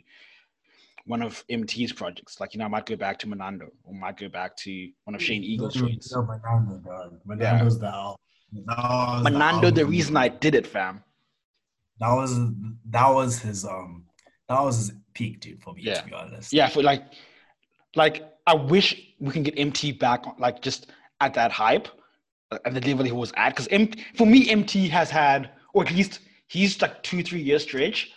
one 1.06 1.24
of 1.24 1.44
Emtee's 1.50 1.92
projects. 1.92 2.40
Like 2.40 2.54
you 2.54 2.60
know 2.60 2.66
I 2.66 2.70
might 2.70 2.86
go 2.86 2.96
back 2.96 3.18
to 3.20 3.28
Manando 3.28 3.70
or 3.84 3.96
might 3.96 4.18
go 4.18 4.30
back 4.30 4.56
to 4.58 4.90
one 5.06 5.16
of 5.16 5.22
Shane 5.22 5.44
Eagle's. 5.44 5.76
No, 5.76 5.88
Manando, 5.88 6.86
dog. 6.86 7.20
Manando's 7.28 7.80
the 7.80 7.88
album. 7.88 8.18
That 8.68 8.78
was 8.78 9.24
the 9.24 9.30
Manando, 9.32 9.74
the 9.74 9.86
reason 9.88 10.16
I 10.16 10.28
did 10.28 10.54
it, 10.54 10.68
fam. 10.68 11.04
That 12.04 12.14
was 12.16 12.38
that 12.90 13.08
was 13.08 13.40
his 13.40 13.64
um 13.64 14.04
that 14.50 14.60
was 14.62 14.76
his 14.78 14.92
peak, 15.14 15.40
dude. 15.40 15.64
For 15.64 15.74
me, 15.74 15.84
Yeah. 15.84 16.02
to 16.02 16.06
be 16.06 16.12
honest. 16.14 16.52
Yeah, 16.52 16.68
for 16.68 16.84
like, 16.84 17.06
like 17.96 18.30
I 18.46 18.56
wish 18.56 18.94
we 19.22 19.32
can 19.32 19.42
get 19.42 19.56
Emtee 19.56 19.98
back, 19.98 20.26
like 20.38 20.62
just 20.62 20.88
at 21.22 21.34
that 21.36 21.54
hype, 21.54 21.88
uh, 22.52 22.58
at 22.66 22.74
the 22.74 22.82
level 22.82 23.06
he 23.06 23.14
was 23.14 23.32
at. 23.38 23.52
Because 23.52 23.70
M- 23.70 23.90
for 24.18 24.28
me, 24.28 24.50
Emtee 24.50 24.90
has 24.90 25.10
had, 25.10 25.52
or 25.74 25.86
at 25.86 25.92
least 25.94 26.20
he's 26.48 26.82
like 26.82 27.02
two, 27.04 27.24
three 27.24 27.42
year 27.42 27.58
stretch 27.58 28.12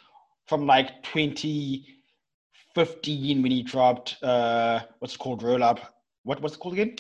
from 0.47 0.67
like 0.67 1.05
2015 1.05 3.41
when 3.43 3.53
he 3.53 3.63
dropped, 3.63 4.17
uh, 4.21 4.81
what's 4.99 5.15
it 5.15 5.19
called, 5.19 5.45
Roll 5.45 5.63
Up. 5.63 5.95
What 6.25 6.43
what's 6.43 6.57
it 6.57 6.59
called 6.59 6.75
again? 6.75 6.97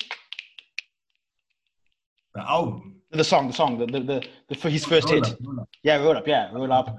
The 2.34 2.48
album. 2.48 2.95
The 3.16 3.24
song, 3.24 3.46
the 3.48 3.52
song, 3.54 3.78
the 3.78 3.86
the, 3.86 4.00
the, 4.00 4.28
the 4.48 4.54
for 4.54 4.68
his 4.70 4.84
first 4.84 5.08
Roll 5.10 5.22
hit. 5.22 5.32
Up, 5.32 5.38
Roll 5.42 5.60
Up. 5.60 5.68
Yeah, 5.82 5.96
roll 5.96 6.16
up. 6.16 6.26
Yeah, 6.26 6.50
roll 6.52 6.72
up. 6.72 6.98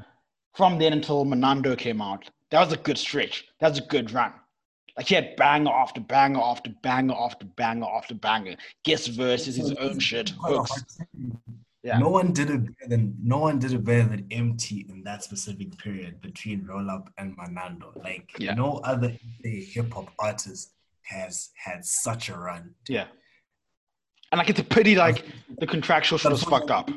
From 0.56 0.80
then 0.80 0.94
until 0.94 1.26
Manando 1.26 1.78
came 1.78 2.02
out, 2.02 2.30
that 2.52 2.60
was 2.64 2.74
a 2.74 2.78
good 2.78 2.98
stretch. 2.98 3.46
That 3.60 3.70
was 3.70 3.80
a 3.80 3.84
good 3.84 4.12
run. 4.12 4.34
Like 4.98 5.08
he 5.08 5.16
had 5.16 5.36
banger 5.36 5.72
after 5.72 6.02
banger 6.02 6.42
after 6.42 6.72
banger 6.82 7.14
after 7.14 7.46
banger 7.46 7.86
after 7.86 8.16
banger. 8.16 8.56
Guest 8.84 9.10
verses, 9.12 9.56
his 9.56 9.72
own 9.74 10.00
shit, 10.00 10.30
hooks. 10.42 10.72
Yeah. 11.84 12.00
No 12.00 12.10
one 12.10 12.34
did 12.34 12.50
it 12.50 12.66
better 12.66 12.90
than 12.90 13.16
no 13.24 13.38
one 13.38 13.60
did 13.60 13.72
it 13.74 13.84
better 13.86 14.10
than 14.10 14.24
Emtee 14.24 14.90
in 14.90 15.04
that 15.04 15.24
specific 15.24 15.78
period 15.78 16.20
between 16.22 16.66
Roll 16.66 16.90
Up 16.90 17.10
and 17.18 17.38
Manando. 17.38 17.96
Like 18.04 18.32
Yeah. 18.40 18.56
no 18.56 18.78
other 18.84 19.16
hip 19.44 19.94
hop 19.94 20.12
artist 20.20 20.74
has 21.04 21.52
had 21.56 21.86
such 21.86 22.30
a 22.30 22.38
run. 22.38 22.74
Yeah. 22.90 23.06
And 24.32 24.40
like 24.40 24.50
it's 24.50 24.60
a 24.60 24.64
pity, 24.64 24.96
like 24.96 25.26
the 25.60 25.68
contractual 25.68 26.18
shit 26.18 26.32
was 26.32 26.44
fucked 26.44 26.72
up. 26.72 26.90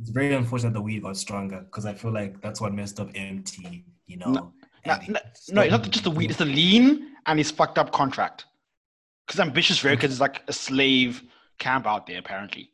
It's 0.00 0.10
very 0.10 0.34
unfortunate 0.34 0.72
the 0.72 0.80
weed 0.80 1.02
got 1.02 1.16
stronger 1.16 1.60
because 1.60 1.86
I 1.86 1.94
feel 1.94 2.12
like 2.12 2.40
that's 2.40 2.60
what 2.60 2.72
messed 2.72 2.98
up 2.98 3.12
Emtee. 3.12 3.84
You 4.06 4.18
know, 4.18 4.30
No, 4.32 4.52
And 4.84 5.08
no, 5.08 5.20
no, 5.50 5.62
it's 5.62 5.70
not 5.70 5.90
just 5.90 6.04
the 6.04 6.10
weed; 6.10 6.30
it's 6.30 6.38
the 6.38 6.44
lean 6.44 7.16
and 7.26 7.38
his 7.38 7.50
fucked 7.50 7.78
up 7.78 7.92
contract. 7.92 8.46
Because 9.26 9.40
Ambitiouz 9.44 9.84
Records 9.84 10.04
mm-hmm. 10.04 10.12
is 10.12 10.20
like 10.20 10.42
a 10.48 10.52
slave 10.52 11.22
camp 11.58 11.86
out 11.86 12.06
there, 12.06 12.18
apparently. 12.18 12.70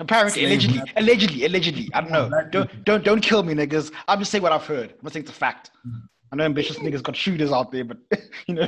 Apparently, 0.00 0.32
Slave 0.32 0.46
allegedly, 0.46 0.92
allegedly, 0.96 1.44
allegedly. 1.44 1.90
I 1.94 2.00
don't 2.00 2.14
oh, 2.14 2.28
know. 2.28 2.48
Don't 2.50 2.84
don't 2.84 3.04
don't 3.04 3.20
kill 3.20 3.44
me, 3.44 3.54
niggas. 3.54 3.92
I'm 4.08 4.18
just 4.18 4.32
saying 4.32 4.42
what 4.42 4.52
I've 4.52 4.66
heard. 4.66 4.90
I'm 4.90 4.98
not 5.02 5.12
saying 5.12 5.24
it's 5.24 5.30
a 5.30 5.34
fact. 5.34 5.70
Mm-hmm. 5.86 5.98
I 6.32 6.36
know 6.36 6.44
ambitious 6.44 6.78
niggas 6.84 7.02
got 7.02 7.14
shooters 7.14 7.52
out 7.52 7.70
there, 7.70 7.84
but 7.84 7.98
you 8.46 8.54
know, 8.54 8.66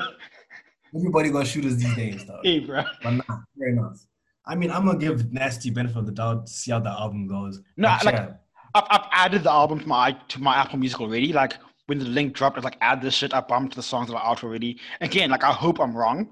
everybody 0.96 1.30
got 1.30 1.46
shooters 1.46 1.76
these 1.76 1.94
days, 1.94 2.24
though. 2.26 2.40
hey, 2.42 2.60
bro. 2.60 2.82
But 3.02 3.10
nah, 3.10 3.24
fair 3.58 3.68
enough. 3.68 4.00
I 4.46 4.54
mean, 4.54 4.70
I'm 4.70 4.86
gonna 4.86 4.98
give 4.98 5.32
Nasty 5.32 5.70
benefit 5.70 5.96
of 5.96 6.06
the 6.06 6.12
doubt 6.12 6.48
see 6.48 6.70
how 6.70 6.78
the 6.80 6.90
album 6.90 7.26
goes. 7.26 7.60
No, 7.76 7.88
But 8.02 8.04
like- 8.14 8.30
I've, 8.74 8.84
I've 8.90 9.08
added 9.12 9.42
the 9.44 9.50
album 9.50 9.80
to 9.80 9.86
my 9.88 10.12
to 10.12 10.40
my 10.40 10.54
Apple 10.56 10.78
Music 10.78 11.00
already. 11.00 11.32
Like 11.32 11.54
when 11.86 11.98
the 11.98 12.04
link 12.04 12.34
dropped, 12.34 12.56
I 12.56 12.58
was 12.58 12.64
like, 12.64 12.76
add 12.80 13.00
this 13.00 13.14
shit. 13.14 13.32
I 13.32 13.40
bumped 13.40 13.74
the 13.74 13.82
songs 13.82 14.08
that 14.08 14.16
are 14.16 14.24
out 14.24 14.44
already. 14.44 14.78
Again, 15.00 15.30
like 15.30 15.44
I 15.44 15.52
hope 15.52 15.80
I'm 15.80 15.96
wrong, 15.96 16.28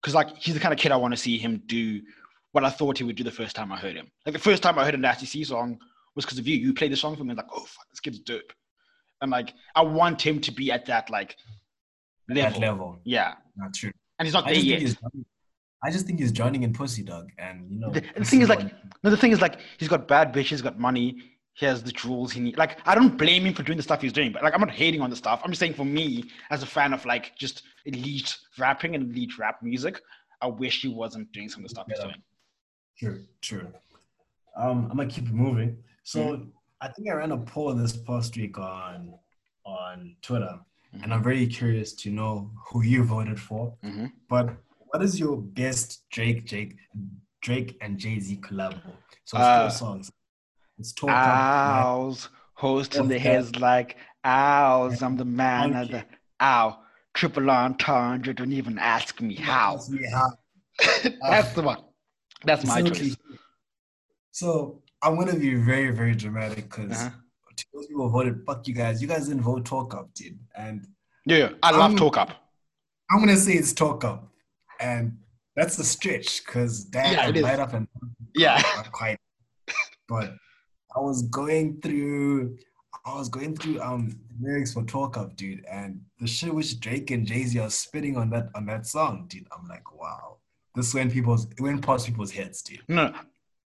because 0.00 0.14
like 0.14 0.36
he's 0.36 0.54
the 0.54 0.60
kind 0.60 0.72
of 0.74 0.78
kid 0.80 0.92
I 0.92 0.96
want 0.96 1.12
to 1.14 1.20
see 1.20 1.38
him 1.38 1.62
do 1.66 2.00
what 2.50 2.64
I 2.64 2.70
thought 2.70 2.98
he 2.98 3.04
would 3.04 3.16
do 3.16 3.24
the 3.24 3.30
first 3.30 3.54
time 3.56 3.70
I 3.72 3.76
heard 3.78 3.94
him. 3.96 4.10
Like 4.26 4.32
the 4.34 4.38
first 4.40 4.62
time 4.62 4.78
I 4.78 4.84
heard 4.84 4.94
a 4.94 4.98
Nasty 4.98 5.24
C 5.26 5.44
song 5.44 5.78
was 6.16 6.24
because 6.24 6.38
of 6.38 6.46
you. 6.48 6.56
You 6.56 6.74
played 6.74 6.92
the 6.92 6.96
song 6.96 7.16
for 7.16 7.22
me, 7.24 7.30
and 7.30 7.36
like, 7.38 7.46
oh 7.54 7.60
fuck, 7.60 7.86
this 7.90 8.00
kid's 8.00 8.18
dope. 8.18 8.52
And 9.20 9.30
like 9.30 9.54
I 9.76 9.82
want 9.82 10.20
him 10.20 10.40
to 10.40 10.50
be 10.52 10.72
at 10.72 10.84
that 10.86 11.08
like 11.10 11.36
level. 12.28 12.50
that 12.52 12.60
level, 12.60 13.00
Yeah, 13.04 13.34
not 13.56 13.74
true. 13.74 13.90
and 14.18 14.26
he's 14.26 14.34
not 14.34 14.44
I 14.44 14.52
there 14.52 14.54
just, 14.54 14.66
yet. 14.66 14.78
think 14.78 14.88
he's, 14.88 14.96
drowning- 14.96 15.26
I 15.84 15.90
just 15.90 16.06
think 16.06 16.20
he's 16.20 16.32
drowning 16.32 16.62
in 16.62 16.72
pussy, 16.72 17.02
dog. 17.02 17.30
And 17.38 17.70
you 17.70 17.78
know, 17.80 17.90
The- 17.90 18.04
the 18.16 18.24
thing 18.24 18.42
is, 18.42 18.48
like, 18.48 18.60
what- 18.60 18.72
No, 19.02 19.10
the 19.10 19.16
thing 19.16 19.32
is, 19.32 19.40
like, 19.40 19.58
he's 19.78 19.88
got 19.88 20.06
bad 20.08 20.32
bitch, 20.32 20.46
he's 20.46 20.62
got 20.62 20.78
money, 20.78 21.22
he 21.54 21.66
has 21.66 21.82
the 21.82 21.92
jewels 21.92 22.32
he 22.32 22.40
needs. 22.40 22.56
Like, 22.56 22.78
I 22.86 22.94
don't 22.94 23.16
blame 23.18 23.44
him 23.46 23.52
for 23.54 23.62
doing 23.62 23.76
the 23.76 23.82
stuff 23.82 24.00
he's 24.00 24.12
doing, 24.12 24.32
but 24.32 24.42
like, 24.42 24.54
I'm 24.54 24.60
not 24.60 24.70
hating 24.70 25.00
on 25.02 25.10
the 25.10 25.16
stuff. 25.16 25.40
I'm 25.44 25.50
just 25.50 25.60
saying, 25.60 25.74
for 25.74 25.84
me, 25.84 26.24
as 26.50 26.62
a 26.62 26.66
fan 26.66 26.92
of 26.94 27.04
like 27.04 27.36
just 27.36 27.62
elite 27.84 28.38
rapping 28.58 28.94
and 28.94 29.10
elite 29.10 29.36
rap 29.38 29.62
music, 29.62 30.00
I 30.40 30.46
wish 30.46 30.80
he 30.82 30.88
wasn't 30.88 31.30
doing 31.32 31.48
some 31.48 31.62
of 31.62 31.68
the 31.68 31.74
stuff 31.74 31.86
he's 31.88 31.98
doing. 31.98 32.22
True, 32.98 33.24
true. 33.42 33.72
Um, 34.56 34.88
I'm 34.90 34.96
gonna 34.96 35.08
keep 35.10 35.26
it 35.26 35.32
moving. 35.32 35.76
So 36.04 36.20
Mm-hmm. 36.20 36.44
I 36.80 36.88
think 36.88 37.08
I 37.10 37.12
ran 37.14 37.30
a 37.32 37.38
poll 37.38 37.74
this 37.74 37.96
past 37.96 38.36
week 38.36 38.58
on 38.58 39.14
on 39.64 40.16
Twitter, 40.22 40.58
Mm-hmm. 40.92 41.04
and 41.04 41.14
I'm 41.14 41.22
very 41.22 41.46
curious 41.46 41.92
to 41.94 42.10
know 42.10 42.50
who 42.66 42.82
you 42.82 43.02
voted 43.04 43.40
for. 43.40 43.74
Mhm. 43.82 44.12
But 44.28 44.56
what 44.78 45.02
is 45.02 45.18
your 45.18 45.36
best 45.38 46.04
Drake, 46.10 46.44
Jake, 46.44 46.76
Drake 47.40 47.78
and 47.80 47.98
Jay 47.98 48.18
Z 48.20 48.36
collab? 48.42 48.74
So 49.24 49.38
it's 49.38 49.48
Uh, 49.48 49.60
four 49.60 49.70
songs. 49.70 50.12
It's 50.78 50.92
Talk 50.92 51.10
Owls, 51.10 52.28
host 52.54 52.94
in 52.96 53.08
the 53.08 53.18
heads 53.18 53.56
like 53.56 53.96
owls. 54.24 55.02
I'm 55.02 55.16
the 55.16 55.24
man 55.24 55.74
of 55.74 55.88
the 55.88 55.94
Monkey. 55.94 56.08
ow. 56.40 56.78
Triple 57.14 57.50
entendre. 57.50 58.32
Don't 58.34 58.52
even 58.52 58.78
ask 58.78 59.20
me 59.20 59.34
how. 59.34 59.78
That's 61.20 61.52
the 61.52 61.62
one. 61.62 61.82
That's 62.44 62.64
my 62.64 62.80
So 62.80 62.86
choice. 62.88 63.16
So 64.30 64.82
I'm 65.02 65.16
gonna 65.18 65.38
be 65.38 65.54
very, 65.54 65.90
very 65.90 66.14
dramatic 66.14 66.64
because 66.70 66.90
Uh-huh. 66.90 67.10
Those 67.72 67.86
people 67.86 68.08
voted, 68.08 68.44
fuck 68.46 68.66
you 68.68 68.74
guys. 68.74 69.00
You 69.00 69.08
guys 69.08 69.28
didn't 69.28 69.42
vote 69.42 69.64
Talk 69.64 69.94
Up, 69.94 70.12
dude. 70.14 70.38
And 70.56 70.86
Yeah, 71.26 71.36
yeah. 71.38 71.48
I 71.62 71.70
love 71.70 71.92
Um, 71.92 71.96
talk 71.96 72.16
up. 72.16 72.30
I'm 73.10 73.18
gonna 73.20 73.36
say 73.36 73.52
it's 73.52 73.72
Talk 73.72 74.04
Up, 74.04 74.28
and 74.80 75.18
that's 75.56 75.78
a 75.78 75.84
stretch 75.84 76.44
because 76.44 76.88
that 76.90 77.12
Yeah, 77.12 77.28
it 77.28 77.36
is. 77.36 77.42
light 77.42 77.60
up 77.60 77.72
and 77.74 77.86
Yeah. 78.34 78.60
not 78.76 78.90
quite. 78.92 79.18
But 80.08 80.34
I 80.94 81.00
was 81.00 81.22
going 81.22 81.80
through, 81.80 82.58
I 83.06 83.14
was 83.14 83.28
going 83.28 83.56
through 83.56 83.80
um 83.80 84.18
lyrics 84.40 84.72
for 84.74 84.82
Talk 84.84 85.16
Up, 85.16 85.36
dude, 85.36 85.64
and 85.70 86.00
the 86.18 86.26
shit 86.26 86.54
which 86.54 86.78
Drake 86.80 87.10
and 87.10 87.26
Jay 87.26 87.44
Z 87.44 87.58
are 87.58 87.70
spitting 87.70 88.16
on 88.16 88.30
that 88.30 88.48
on 88.54 88.66
that 88.66 88.86
song, 88.86 89.26
dude. 89.28 89.46
I'm 89.56 89.66
like, 89.68 89.94
wow, 89.98 90.38
this 90.74 90.92
went 90.94 91.12
people's 91.12 91.46
it 91.50 91.60
went 91.60 91.84
past 91.84 92.06
people's 92.06 92.30
heads, 92.32 92.62
dude. 92.62 92.82
No, 92.88 93.14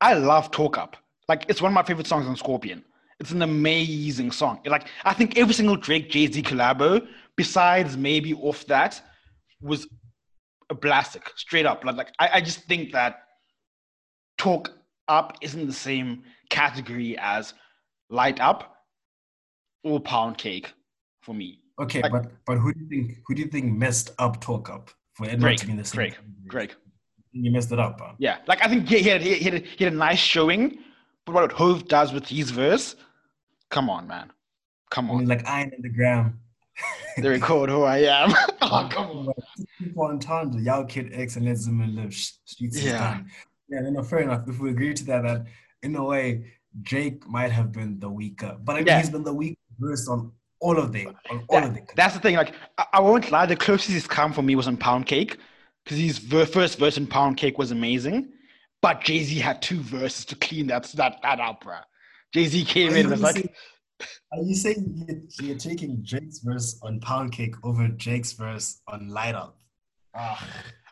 I 0.01 0.15
love 0.15 0.51
Talk 0.51 0.77
Up. 0.79 0.97
Like 1.29 1.45
it's 1.49 1.61
one 1.63 1.71
of 1.71 1.75
my 1.75 1.83
favorite 1.83 2.07
songs 2.07 2.27
on 2.27 2.37
Scorpion. 2.37 2.85
It's 3.21 3.31
an 3.31 3.43
amazing 3.43 4.31
song. 4.31 4.61
Like 4.67 4.89
I 5.05 5.15
think 5.15 5.39
every 5.39 5.55
single 5.55 5.77
Drake 5.77 6.11
Jay 6.11 6.27
Z 6.31 6.43
collabo, 6.43 7.07
besides 7.37 7.97
maybe 7.97 8.35
off 8.35 8.67
that, 8.67 9.01
was 9.61 9.87
a 10.69 10.75
blastic, 10.75 11.31
straight 11.37 11.65
up. 11.67 11.85
Like, 11.85 11.97
like 11.97 12.13
I, 12.19 12.31
I 12.35 12.41
just 12.41 12.65
think 12.65 12.93
that 12.93 13.23
Talk 14.37 14.73
Up 15.09 15.37
isn't 15.41 15.67
the 15.67 15.73
same 15.73 16.25
category 16.51 17.17
as 17.19 17.55
Light 18.11 18.41
Up 18.41 18.77
or 19.83 20.01
Pound 20.01 20.37
Cake 20.37 20.73
for 21.23 21.35
me. 21.35 21.61
Okay, 21.81 22.03
Like- 22.03 22.13
but 22.13 22.27
but 22.47 22.59
who 22.59 22.73
do 22.75 22.81
you 22.81 22.89
think 22.89 23.19
who 23.27 23.35
do 23.35 23.43
you 23.43 23.49
think 23.49 23.73
messed 23.73 24.11
up 24.19 24.41
Talk 24.41 24.69
Up 24.69 24.91
for 25.15 25.27
it 25.27 25.39
Drake, 25.41 25.59
to 25.61 25.67
be 25.67 25.73
the 25.75 25.85
same? 25.85 25.97
Drake, 25.97 26.13
category? 26.15 26.49
Drake. 26.49 26.77
You 27.33 27.51
messed 27.51 27.71
it 27.73 27.79
up, 27.79 28.01
huh? 28.01 28.13
Yeah, 28.19 28.39
like 28.47 28.65
I 28.65 28.69
think 28.69 28.89
he, 28.89 28.99
he, 28.99 29.09
had, 29.11 29.21
he, 29.23 29.39
had, 29.41 29.65
he 29.67 29.85
had 29.85 29.93
a 29.93 29.97
nice 29.97 30.19
showing, 30.19 30.79
but 31.27 31.35
what 31.35 31.53
Hov 31.53 31.87
does 31.87 32.11
with 32.15 32.27
his 32.27 32.51
verse, 32.51 32.97
come 33.71 33.91
on, 33.91 34.07
man, 34.07 34.33
come 34.91 35.11
I 35.11 35.15
mean, 35.15 35.23
on. 35.23 35.27
like 35.27 35.47
iron 35.47 35.73
in 35.75 35.83
the 35.83 35.89
ground. 35.89 36.35
They 37.17 37.29
record 37.29 37.71
who 37.71 37.83
I 37.85 37.99
am. 37.99 38.31
oh, 38.63 38.89
come 38.91 39.11
on. 39.11 39.33
People 39.79 40.05
on 40.05 40.63
y'all 40.63 40.85
kid 40.85 41.11
X 41.15 41.37
and 41.37 41.47
let 41.47 41.57
Zimmer 41.57 41.87
live. 41.87 42.15
Streets 42.15 42.83
Yeah. 42.83 43.21
Yeah, 43.69 43.81
no, 43.81 43.91
no, 43.91 44.03
fair 44.03 44.21
enough. 44.21 44.47
If 44.49 44.61
we 44.61 44.71
agree 44.71 44.95
to 44.95 45.05
that, 45.07 45.23
that 45.23 45.47
in 45.83 45.97
a 45.97 46.05
way, 46.05 46.53
Drake 46.83 47.27
might 47.27 47.51
have 47.51 47.73
been 47.73 47.99
the 47.99 48.09
weaker, 48.09 48.57
but 48.63 48.75
I 48.77 48.79
mean, 48.81 48.87
Yeah. 48.87 48.99
he's 49.01 49.11
been 49.11 49.25
the 49.25 49.35
weak 49.35 49.59
verse 49.79 50.07
on 50.09 50.31
all 50.61 50.79
of 50.79 50.93
them, 50.93 51.17
on 51.31 51.45
all 51.49 51.65
of 51.65 51.75
them. 51.75 51.87
that's 51.97 52.15
the 52.15 52.21
thing. 52.21 52.37
Like, 52.37 52.55
I, 52.79 52.85
I 52.95 53.01
won't 53.01 53.31
lie. 53.31 53.47
The 53.47 53.57
closest 53.57 53.91
he's 53.91 54.07
come 54.07 54.33
for 54.33 54.43
me 54.43 54.55
was 54.55 54.69
on 54.69 54.77
Pound 54.77 55.07
Cake, 55.07 55.39
because 55.85 55.99
his 55.99 56.19
ver- 56.19 56.47
first 56.47 56.79
verse 56.79 56.97
in 56.97 57.07
Pound 57.07 57.37
Cake 57.39 57.59
was 57.59 57.71
amazing. 57.73 58.29
But 58.83 59.01
Jay 59.03 59.23
Z 59.25 59.39
had 59.39 59.63
two 59.63 59.81
verses 59.81 60.25
to 60.27 60.37
clean 60.37 60.67
that 60.69 60.85
that 60.95 61.19
that 61.23 61.41
up, 61.41 61.63
bro. 61.65 61.79
Jay 62.33 62.45
Z 62.47 62.65
came 62.65 62.93
Are 62.93 62.97
in 62.97 63.03
and 63.07 63.11
was 63.11 63.21
like, 63.23 63.35
saying, 63.37 63.49
are 64.33 64.43
you 64.43 64.55
saying 64.55 65.05
you're, 65.09 65.49
you're 65.49 65.59
taking 65.59 66.03
Drake's 66.03 66.41
verse 66.41 66.79
on 66.83 67.01
Pound 67.01 67.33
Cake 67.33 67.55
over 67.65 67.89
Drake's 67.89 68.33
verse 68.33 68.81
on 68.89 69.09
Light 69.09 69.35
Up? 69.35 69.59
Ah, 70.15 70.47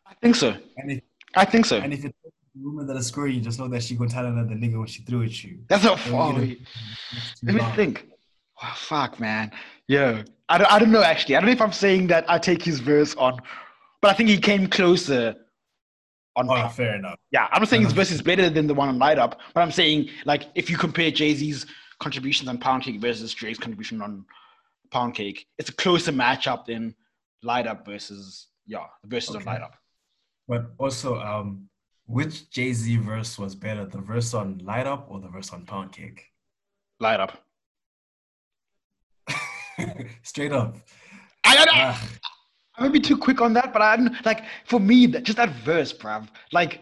I 0.07 0.15
think 0.23 0.37
so. 0.37 0.55
and 0.79 0.93
if 0.93 1.01
I 1.37 1.45
think 1.45 1.67
so. 1.67 1.79
and 1.79 1.93
if 1.93 2.05
it's 2.05 2.15
the 2.23 2.31
woman 2.63 2.87
that 2.87 2.97
is 2.97 3.07
scoring, 3.09 3.35
you 3.35 3.41
just 3.41 3.59
know 3.59 3.69
that 3.69 3.83
she 3.83 3.97
gonna 3.97 4.09
tell 4.11 4.25
another 4.27 4.55
nigga 4.55 4.79
when 4.79 4.87
she 4.87 5.03
threw 5.03 5.25
at 5.25 5.43
you. 5.45 5.59
That's 5.69 5.85
not 5.85 5.99
So, 5.99 6.11
far. 6.11 6.29
you 6.33 6.39
know, 6.39 6.45
away. 6.45 6.59
Let 7.43 7.55
me 7.57 7.63
think. 7.77 8.07
Oh, 8.63 8.73
fuck, 8.77 9.19
man. 9.19 9.51
Yeah. 9.89 10.23
I 10.49 10.59
don't, 10.59 10.71
I 10.73 10.79
don't 10.79 10.93
know, 10.93 11.03
actually. 11.03 11.37
I 11.37 11.41
don't 11.41 11.47
know 11.47 11.53
if 11.53 11.61
I'm 11.61 11.73
saying 11.73 12.07
that 12.09 12.25
I 12.31 12.39
take 12.39 12.63
his 12.63 12.79
verse 12.79 13.15
on, 13.17 13.39
but 14.01 14.11
I 14.11 14.15
think 14.15 14.29
he 14.29 14.39
came 14.39 14.69
closer 14.69 15.35
on. 16.37 16.49
Oh, 16.51 16.69
fair 16.69 16.97
enough. 16.97 17.19
yeah, 17.31 17.49
I'm 17.53 17.61
not 17.63 17.69
saying 17.69 17.83
his 17.83 17.93
verse 17.93 18.11
is 18.11 18.23
better 18.23 18.51
than 18.51 18.67
the 18.67 18.75
one 18.75 18.89
on 18.89 18.99
Light 18.99 19.19
Up, 19.19 19.41
but 19.55 19.61
I'm 19.61 19.71
saying, 19.71 20.09
like, 20.25 20.45
if 20.55 20.69
you 20.71 20.77
compare 20.77 21.11
Jay 21.11 21.35
Z's 21.35 21.67
contributions 22.01 22.49
on 22.49 22.59
Pound 22.59 22.83
Cake 22.83 23.01
versus 23.01 23.33
Drake's 23.33 23.59
contribution 23.59 24.03
on 24.03 24.25
Pound 24.91 25.15
Cake, 25.15 25.47
it's 25.59 25.71
a 25.71 25.75
closer 25.75 26.13
matchup 26.13 26.67
than 26.67 26.95
Light 27.43 27.67
Up 27.67 27.87
versus, 27.87 28.49
yeah, 28.67 28.85
the 29.03 29.09
verses 29.09 29.37
on 29.37 29.45
Light 29.45 29.63
Up. 29.63 29.75
But 30.49 30.73
also, 30.79 31.19
um, 31.21 31.69
which 32.07 32.51
Jay 32.51 32.73
Z 32.73 32.97
verse 32.99 33.39
was 33.39 33.55
better, 33.55 33.87
the 33.87 33.99
verse 33.99 34.35
on 34.35 34.59
Light 34.59 34.87
Up 34.87 35.07
or 35.09 35.21
the 35.21 35.29
verse 35.29 35.53
on 35.53 35.65
Pound 35.65 35.93
Cake? 35.93 36.27
Light 37.01 37.21
Up. 37.21 37.39
Straight 40.23 40.53
up. 40.53 40.77
I, 41.45 41.57
I, 41.57 41.67
Ah, 41.71 42.09
I 42.77 42.83
may 42.83 42.89
be 42.89 43.01
too 43.01 43.17
quick 43.17 43.41
on 43.41 43.53
that, 43.55 43.73
but 43.73 43.83
I 43.83 43.97
don't, 43.97 44.27
like, 44.27 44.45
for 44.67 44.81
me, 44.81 45.07
that, 45.07 45.23
just 45.23 45.37
that 45.37 45.51
verse, 45.51 45.93
bruv. 45.93 46.29
Like, 46.53 46.81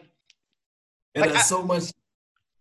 it 1.14 1.20
Like, 1.20 1.30
has 1.30 1.38
I- 1.40 1.42
so 1.42 1.62
much 1.62 1.92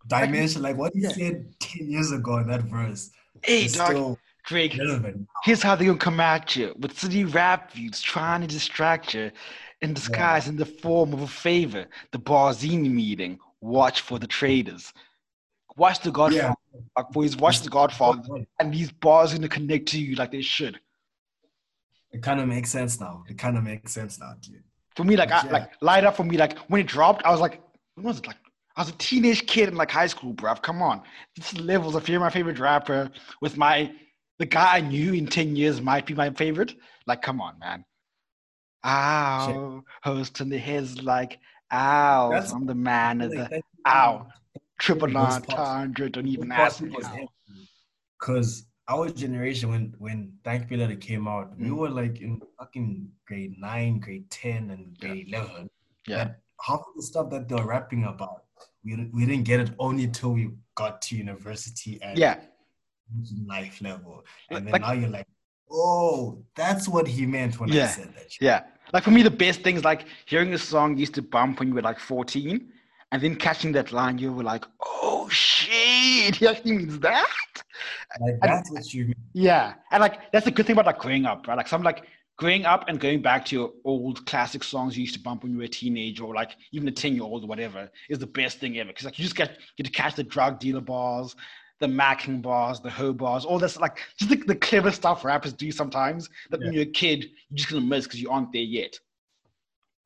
dimension. 0.08 0.62
Like 0.62 0.78
what 0.78 0.94
you 0.96 1.04
Yeah. 1.04 1.14
said 1.14 1.54
10 1.60 1.90
years 1.90 2.12
ago 2.12 2.38
in 2.40 2.48
that 2.48 2.64
verse 2.64 3.12
hey, 3.44 3.66
is 3.66 3.74
dog, 3.74 3.92
still 3.92 4.20
Drake, 4.46 4.76
relevant. 4.78 5.28
Here's 5.44 5.62
how 5.62 5.76
they 5.76 5.86
gonna 5.86 5.98
come 5.98 6.20
at 6.20 6.56
you 6.56 6.76
with 6.80 7.00
city 7.00 7.24
rap 7.24 7.72
views, 7.72 8.02
trying 8.02 8.42
to 8.42 8.48
distract 8.48 9.14
you 9.14 9.32
in 9.82 9.94
disguise 9.94 10.48
in 10.48 10.58
the 10.58 10.66
form 10.66 11.14
of 11.14 11.22
a 11.22 11.28
favor. 11.28 11.86
The 12.12 12.18
Barzini 12.20 12.90
meeting. 12.92 13.40
Watch 13.62 14.02
for 14.02 14.18
the 14.18 14.26
traitors. 14.28 14.92
Watch 15.78 16.00
the 16.02 16.12
Godfather. 16.12 16.56
Like, 16.98 17.10
boys, 17.12 17.38
watch 17.38 17.62
the 17.62 17.70
Godfather, 17.70 18.22
and 18.60 18.74
these 18.74 18.92
bars 18.92 19.34
gonna 19.34 19.48
connect 19.48 19.88
to 19.90 20.00
you 20.02 20.16
like 20.16 20.32
they 20.32 20.42
should. 20.42 20.80
It 22.14 22.22
kind 22.22 22.40
of 22.40 22.48
makes 22.48 22.70
sense 22.70 23.00
now. 23.00 23.24
It 23.30 23.38
kind 23.38 23.58
of 23.58 23.64
makes 23.64 23.92
sense 23.94 24.20
now, 24.20 24.34
dude. 24.42 24.64
For 24.96 25.04
me, 25.06 25.16
like, 25.16 25.32
I, 25.32 25.46
Yeah. 25.46 25.52
like 25.52 25.72
light 25.82 26.04
up 26.04 26.16
for 26.18 26.24
me. 26.24 26.38
Like 26.38 26.58
when 26.70 26.82
it 26.82 26.88
dropped, 26.88 27.24
I 27.26 27.32
was 27.32 27.40
like, 27.40 27.62
when 27.96 28.06
was 28.06 28.20
it? 28.20 28.28
Like 28.28 28.38
I 28.76 28.82
was 28.82 28.90
a 28.90 28.94
teenage 28.94 29.48
kid 29.48 29.70
in 29.70 29.76
like 29.76 29.92
high 29.92 30.08
school, 30.08 30.34
bruv. 30.34 30.62
Come 30.62 30.82
on, 30.82 31.02
this 31.36 31.54
is 31.54 31.60
levels 31.60 31.96
of 31.96 32.08
you're 32.10 32.20
my 32.20 32.30
favorite 32.30 32.60
rapper 32.60 33.10
with 33.42 33.58
my 33.58 33.92
the 34.40 34.46
guy 34.46 34.78
I 34.78 34.82
knew 34.82 35.14
in 35.14 35.28
ten 35.28 35.56
years 35.56 35.82
might 35.82 36.06
be 36.06 36.14
my 36.14 36.30
favorite. 36.32 36.76
Like, 37.08 37.22
come 37.22 37.40
on, 37.42 37.58
man. 37.60 37.86
Ow, 38.86 39.84
host 40.04 40.42
in 40.42 40.50
the 40.50 40.58
heads 40.58 41.02
like, 41.04 41.40
ow, 41.72 42.30
That's- 42.32 42.52
I'm 42.52 42.66
the 42.66 42.76
man 42.76 43.22
of 43.22 43.32
the 43.32 43.62
ow. 43.88 44.28
triple 44.80 45.16
entendre. 45.16 46.10
Don't 46.10 46.28
even 46.28 46.52
ask 46.52 46.82
me. 46.82 46.96
Because 48.20 48.66
our 48.94 49.10
generation, 49.24 49.66
when 49.74 49.84
when 50.06 50.20
Thank 50.46 50.70
Letter 50.72 50.96
came 51.10 51.26
out, 51.34 51.48
we 51.58 51.68
Mm. 51.70 51.78
were 51.82 51.90
like 52.02 52.16
in 52.26 52.32
fucking 52.58 52.90
grade 53.28 53.56
nine, 53.70 53.94
grade 54.06 54.28
ten, 54.30 54.62
and 54.74 54.82
grade 55.00 55.28
eleven. 55.30 55.70
Yeah, 56.08 56.28
half 56.68 56.82
of 56.90 56.94
the 56.98 57.04
stuff 57.12 57.30
that 57.34 57.44
they 57.48 57.56
were 57.60 57.70
rapping 57.76 58.04
about, 58.14 58.40
we 58.86 58.92
we 59.18 59.22
didn't 59.30 59.46
get 59.52 59.60
it 59.66 59.72
only 59.88 60.08
till 60.18 60.34
we 60.40 60.46
got 60.82 60.94
to 61.06 61.12
university 61.26 61.94
and 62.06 62.18
yeah, 62.24 62.36
life 63.56 63.82
level, 63.82 64.16
and 64.50 64.66
then 64.66 64.72
Like- 64.74 64.82
now 64.88 64.94
you're 64.94 65.10
like, 65.20 65.28
oh, 65.70 66.44
that's 66.56 66.86
what 66.94 67.06
he 67.08 67.26
meant 67.26 67.60
when 67.60 67.72
I 67.72 67.86
said 67.88 68.14
that. 68.16 68.32
shit." 68.32 68.42
yeah. 68.50 68.62
Like 68.94 69.04
for 69.04 69.12
me, 69.12 69.22
the 69.24 69.38
best 69.46 69.62
thing 69.64 69.76
is 69.78 69.84
like 69.92 70.02
hearing 70.26 70.54
a 70.54 70.58
song 70.58 70.98
used 70.98 71.14
to 71.20 71.22
bump 71.22 71.60
when 71.60 71.68
you 71.70 71.76
were 71.76 71.82
like 71.92 72.00
14, 72.00 72.72
and 73.12 73.22
then 73.22 73.36
catching 73.36 73.72
that 73.74 73.92
line, 73.92 74.18
you 74.18 74.32
were 74.32 74.44
like, 74.44 74.66
oh 75.04 75.28
shit, 75.30 76.36
he 76.36 76.48
actually 76.48 76.78
means 76.78 77.00
that. 77.00 77.28
Like 78.20 78.40
that's 78.42 78.72
what 78.72 78.94
you 78.94 79.06
mean. 79.06 79.16
Yeah, 79.34 79.74
and 79.92 80.02
like 80.02 80.32
that's 80.32 80.46
the 80.46 80.52
good 80.52 80.66
thing 80.66 80.74
about 80.74 80.86
like 80.86 81.00
growing 81.00 81.26
up, 81.26 81.48
right? 81.48 81.58
Like 81.58 81.68
some 81.68 81.84
like 81.84 82.06
growing 82.38 82.66
up 82.66 82.86
and 82.88 83.00
going 83.00 83.22
back 83.22 83.46
to 83.46 83.56
your 83.56 83.72
old 83.86 84.26
classic 84.26 84.64
songs 84.64 84.98
you 84.98 85.02
used 85.02 85.14
to 85.14 85.20
bump 85.20 85.44
when 85.44 85.52
you 85.52 85.60
were 85.60 85.66
a 85.66 85.68
teenager 85.68 86.24
or 86.24 86.34
like 86.34 86.56
even 86.72 86.88
a 86.88 86.92
10 86.92 87.14
year 87.14 87.24
old 87.24 87.44
or 87.44 87.48
whatever 87.48 87.88
is 88.10 88.18
the 88.18 88.26
best 88.26 88.60
thing 88.60 88.80
ever. 88.80 88.92
Cause 88.92 89.06
like 89.06 89.20
you 89.20 89.24
just 89.24 89.36
get 89.36 89.60
get 89.78 89.86
to 89.86 89.92
catch 89.92 90.16
the 90.16 90.24
drug 90.24 90.60
dealer 90.60 90.82
bars, 90.82 91.36
the 91.80 91.88
macking 91.88 92.42
bars, 92.42 92.80
the 92.80 92.90
hoe 92.90 93.14
bars, 93.14 93.46
all 93.46 93.60
this 93.60 93.78
like 93.78 94.00
just 94.18 94.32
the, 94.32 94.38
the 94.38 94.56
clever 94.56 94.92
stuff 94.92 95.24
rappers 95.24 95.54
do 95.54 95.72
sometimes 95.72 96.30
that 96.50 96.60
when 96.60 96.74
you're 96.74 96.84
a 96.84 96.86
kid, 96.88 97.26
you're 97.50 97.58
just 97.58 97.70
gonna 97.70 97.82
miss 97.82 98.06
because 98.06 98.22
you 98.22 98.30
aren't 98.30 98.52
there 98.52 98.62
yet. 98.62 98.98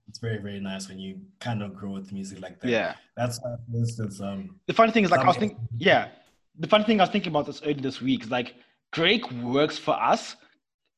It's 0.08 0.20
very 0.20 0.38
very 0.38 0.60
nice 0.60 0.88
when 0.88 1.00
you 1.00 1.20
kind 1.40 1.62
of 1.64 1.76
grow 1.76 1.92
with 1.92 2.12
music 2.12 2.42
like 2.42 2.60
that. 2.62 2.70
Yeah. 2.70 2.96
That's 3.18 3.40
for 3.40 3.58
instance, 3.74 4.22
um, 4.22 4.60
The 4.68 4.74
funny 4.74 4.92
thing 4.92 5.04
is 5.04 5.12
like 5.12 5.22
I 5.22 5.28
was 5.28 5.38
thinking 5.38 5.68
yeah. 5.78 6.10
The 6.60 6.68
funny 6.68 6.86
thing 6.86 7.00
I 7.02 7.04
was 7.04 7.10
thinking 7.10 7.32
about 7.32 7.48
this 7.48 7.62
earlier 7.64 7.82
this 7.82 8.02
week 8.02 8.24
is 8.24 8.32
like 8.32 8.56
Drake 8.92 9.30
works 9.32 9.78
for 9.78 10.02
us 10.02 10.36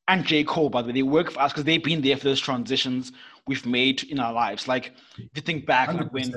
and 0.08 0.24
J. 0.24 0.42
Cole, 0.44 0.70
by 0.70 0.82
the 0.82 0.88
way, 0.88 0.92
they 0.94 1.02
work 1.02 1.30
for 1.30 1.40
us 1.40 1.52
because 1.52 1.64
they've 1.64 1.82
been 1.82 2.00
there 2.00 2.16
for 2.16 2.24
those 2.24 2.40
transitions 2.40 3.12
we've 3.46 3.66
made 3.66 4.04
in 4.04 4.18
our 4.18 4.32
lives. 4.32 4.66
Like 4.66 4.92
if 5.18 5.30
you 5.34 5.42
think 5.42 5.66
back 5.66 5.92
like 5.92 6.12
when 6.12 6.34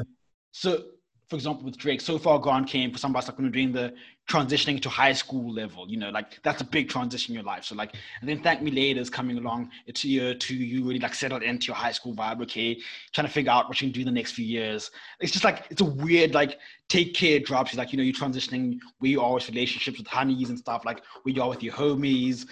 so 0.52 0.84
for 1.30 1.36
example 1.38 1.64
with 1.64 1.78
Drake, 1.78 2.02
so 2.02 2.18
far 2.18 2.40
gone 2.40 2.66
came 2.66 2.92
for 2.92 2.98
some 2.98 3.12
of 3.12 3.18
us 3.18 3.28
like 3.28 3.38
when 3.38 3.48
we're 3.48 3.52
doing 3.52 3.72
the 3.72 3.94
transitioning 4.32 4.82
to 4.82 4.90
high 4.90 5.14
school 5.14 5.52
level, 5.54 5.90
you 5.90 5.98
know, 5.98 6.10
like 6.10 6.42
that's 6.44 6.62
a 6.62 6.64
big 6.64 6.90
transition 6.90 7.34
in 7.34 7.36
your 7.36 7.44
life. 7.44 7.66
So 7.66 7.76
like 7.76 7.96
and 8.22 8.30
then 8.30 8.42
Thank 8.42 8.62
Me 8.62 8.72
Later 8.72 9.00
is 9.00 9.10
coming 9.10 9.38
along. 9.38 9.70
It's 9.88 10.06
year 10.06 10.34
two, 10.34 10.56
you 10.56 10.84
really 10.84 11.00
like 11.00 11.14
settled 11.14 11.44
into 11.44 11.68
your 11.68 11.76
high 11.76 11.92
school 11.92 12.16
vibe, 12.16 12.42
okay, 12.44 12.80
trying 13.12 13.28
to 13.28 13.34
figure 13.34 13.52
out 13.52 13.68
what 13.68 13.82
you 13.82 13.88
can 13.88 13.94
do 13.94 14.02
in 14.02 14.06
the 14.06 14.12
next 14.12 14.32
few 14.32 14.46
years. 14.46 14.92
It's 15.20 15.32
just 15.32 15.44
like 15.44 15.66
it's 15.70 15.82
a 15.82 15.86
weird 15.86 16.34
like 16.34 16.60
take 16.88 17.14
care 17.14 17.40
drops. 17.40 17.72
It's 17.72 17.78
like, 17.78 17.92
you 17.92 17.98
know, 17.98 18.04
you're 18.04 18.14
transitioning 18.14 18.80
where 19.00 19.12
you 19.12 19.22
are 19.22 19.34
with 19.34 19.50
relationships 19.50 19.98
with 19.98 20.08
honeys 20.08 20.50
and 20.50 20.58
stuff, 20.58 20.86
like 20.86 21.04
where 21.24 21.34
you 21.34 21.42
are 21.42 21.50
with 21.50 21.62
your 21.62 21.74
homies. 21.74 22.48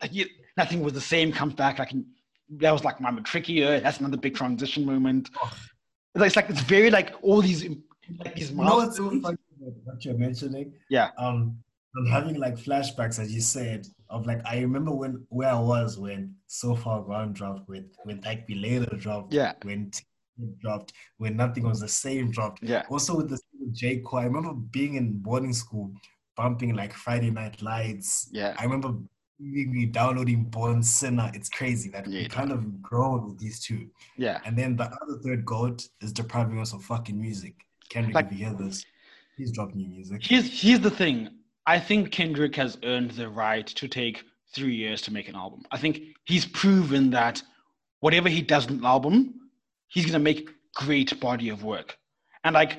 Like 0.00 0.14
you, 0.14 0.26
nothing 0.56 0.82
was 0.82 0.94
the 0.94 1.00
same, 1.00 1.32
comes 1.32 1.54
back 1.54 1.78
like 1.78 1.92
that 2.50 2.72
was 2.72 2.84
like 2.84 3.00
my 3.00 3.10
matric 3.10 3.48
year. 3.48 3.80
That's 3.80 4.00
another 4.00 4.16
big 4.16 4.34
transition 4.34 4.86
moment. 4.86 5.30
It's 6.14 6.20
like, 6.20 6.26
it's 6.26 6.36
like 6.36 6.50
it's 6.50 6.60
very 6.62 6.90
like 6.90 7.14
all 7.22 7.42
these 7.42 7.68
like 8.24 8.34
these 8.34 8.50
you 8.50 8.56
know 8.56 8.76
what's 8.76 8.96
so 8.96 9.02
milestones. 9.04 9.18
about 9.24 9.38
what 9.84 10.04
you're 10.04 10.16
mentioning? 10.18 10.72
Yeah. 10.90 11.10
Um, 11.18 11.58
I'm 11.96 12.06
having 12.06 12.36
like 12.38 12.54
flashbacks, 12.56 13.18
as 13.18 13.32
you 13.34 13.40
said, 13.40 13.86
of 14.10 14.26
like 14.26 14.40
I 14.46 14.60
remember 14.60 14.92
when 14.92 15.24
where 15.30 15.50
I 15.50 15.58
was 15.58 15.98
when 15.98 16.34
So 16.46 16.74
Far 16.76 17.02
Gone 17.02 17.32
dropped, 17.32 17.68
with 17.68 17.84
when 18.04 18.20
Thank 18.20 18.48
Me 18.48 18.54
Later 18.56 18.94
dropped, 18.96 19.32
Yeah. 19.32 19.54
when 19.62 19.90
T- 19.90 20.04
dropped, 20.60 20.92
when 21.16 21.36
Nothing 21.36 21.64
Was 21.64 21.80
the 21.80 21.88
Same 21.88 22.30
dropped. 22.30 22.62
Yeah. 22.62 22.84
Also 22.90 23.16
with 23.16 23.28
the 23.30 23.38
J 23.72 23.98
Cole, 24.00 24.20
I 24.20 24.24
remember 24.24 24.52
being 24.54 24.94
in 24.94 25.18
boarding 25.18 25.52
school, 25.52 25.92
bumping 26.36 26.74
like 26.74 26.92
Friday 26.92 27.30
Night 27.30 27.60
Lights. 27.62 28.28
Yeah. 28.32 28.54
I 28.58 28.64
remember 28.64 28.94
me 29.40 29.86
downloading 29.86 30.44
Born 30.44 30.82
Sinner. 30.82 31.30
It's 31.34 31.48
crazy 31.48 31.88
that 31.90 32.06
Yeah. 32.06 32.22
we 32.22 32.28
kind 32.28 32.50
of 32.52 32.82
grown 32.82 33.28
with 33.28 33.38
these 33.38 33.60
two. 33.60 33.88
Yeah. 34.16 34.40
And 34.44 34.56
then 34.56 34.76
the 34.76 34.84
other 34.84 35.18
third 35.24 35.44
goat 35.44 35.88
is 36.00 36.12
depriving 36.12 36.58
us 36.60 36.72
of 36.72 36.84
fucking 36.84 37.18
music. 37.20 37.54
Kendrick, 37.88 38.14
Like- 38.14 38.30
hear 38.32 38.52
this, 38.52 38.84
please 39.38 39.52
drop 39.52 39.72
new 39.72 39.86
music. 39.86 40.20
Here's 40.20 40.60
here's 40.60 40.80
the 40.80 40.90
thing. 40.90 41.28
I 41.64 41.78
think 41.78 42.10
Kendrick 42.10 42.56
has 42.56 42.76
earned 42.82 43.12
the 43.12 43.28
right 43.28 43.66
to 43.66 43.86
take 43.86 44.24
three 44.52 44.74
years 44.74 45.00
to 45.02 45.12
make 45.12 45.28
an 45.28 45.36
album. 45.36 45.62
I 45.70 45.78
think 45.78 46.00
he's 46.24 46.44
proven 46.44 47.10
that 47.10 47.40
whatever 48.00 48.28
he 48.28 48.42
does 48.42 48.66
in 48.66 48.78
an 48.78 48.84
album, 48.84 49.34
he's 49.86 50.06
gonna 50.06 50.18
make 50.18 50.50
great 50.74 51.20
body 51.20 51.50
of 51.50 51.62
work. 51.62 51.96
And 52.42 52.54
like 52.54 52.78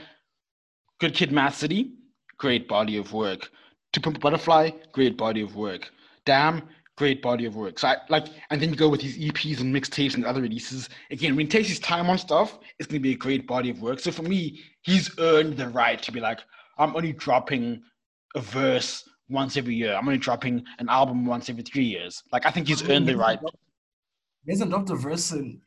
Good 0.99 1.13
Kid 1.13 1.29
M.A.A.D 1.29 1.55
City, 1.55 1.93
great 2.37 2.67
body 2.67 2.97
of 2.97 3.13
work. 3.13 3.49
To 3.93 4.01
Pimp 4.01 4.19
Butterfly, 4.19 4.71
great 4.91 5.17
body 5.17 5.41
of 5.41 5.55
work. 5.55 5.89
Damn, 6.25 6.67
great 6.99 7.21
body 7.21 7.45
of 7.45 7.55
work. 7.55 7.79
So 7.79 7.87
I 7.87 7.97
like 8.09 8.25
and 8.49 8.61
then 8.61 8.69
you 8.71 8.75
go 8.75 8.89
with 8.89 8.99
these 8.99 9.17
EPs 9.17 9.61
and 9.61 9.73
mixtapes 9.73 10.15
and 10.15 10.25
other 10.25 10.41
releases. 10.41 10.89
Again, 11.09 11.33
when 11.35 11.45
he 11.45 11.49
takes 11.49 11.69
his 11.69 11.79
time 11.79 12.09
on 12.09 12.17
stuff, 12.17 12.59
it's 12.77 12.87
gonna 12.87 12.99
be 12.99 13.13
a 13.13 13.21
great 13.25 13.47
body 13.47 13.69
of 13.69 13.81
work. 13.81 14.01
So 14.01 14.11
for 14.11 14.23
me, 14.23 14.59
he's 14.81 15.09
earned 15.17 15.55
the 15.55 15.69
right 15.69 16.01
to 16.03 16.11
be 16.11 16.19
like, 16.19 16.39
I'm 16.77 16.93
only 16.97 17.13
dropping 17.13 17.81
a 18.35 18.41
verse 18.41 19.07
once 19.29 19.55
every 19.55 19.75
year. 19.75 19.95
I'm 19.95 20.07
only 20.09 20.19
dropping 20.19 20.65
an 20.79 20.89
album 20.89 21.25
once 21.25 21.49
every 21.49 21.63
three 21.63 21.85
years. 21.85 22.21
Like 22.33 22.45
I 22.45 22.51
think 22.51 22.67
he's 22.67 22.87
earned 22.89 23.07
the 23.07 23.15
right. 23.15 23.39
He 24.45 24.51
hasn't 24.51 24.69
dropped 24.69 24.89
a 24.89 24.95
verse 24.95 25.31
in 25.31 25.61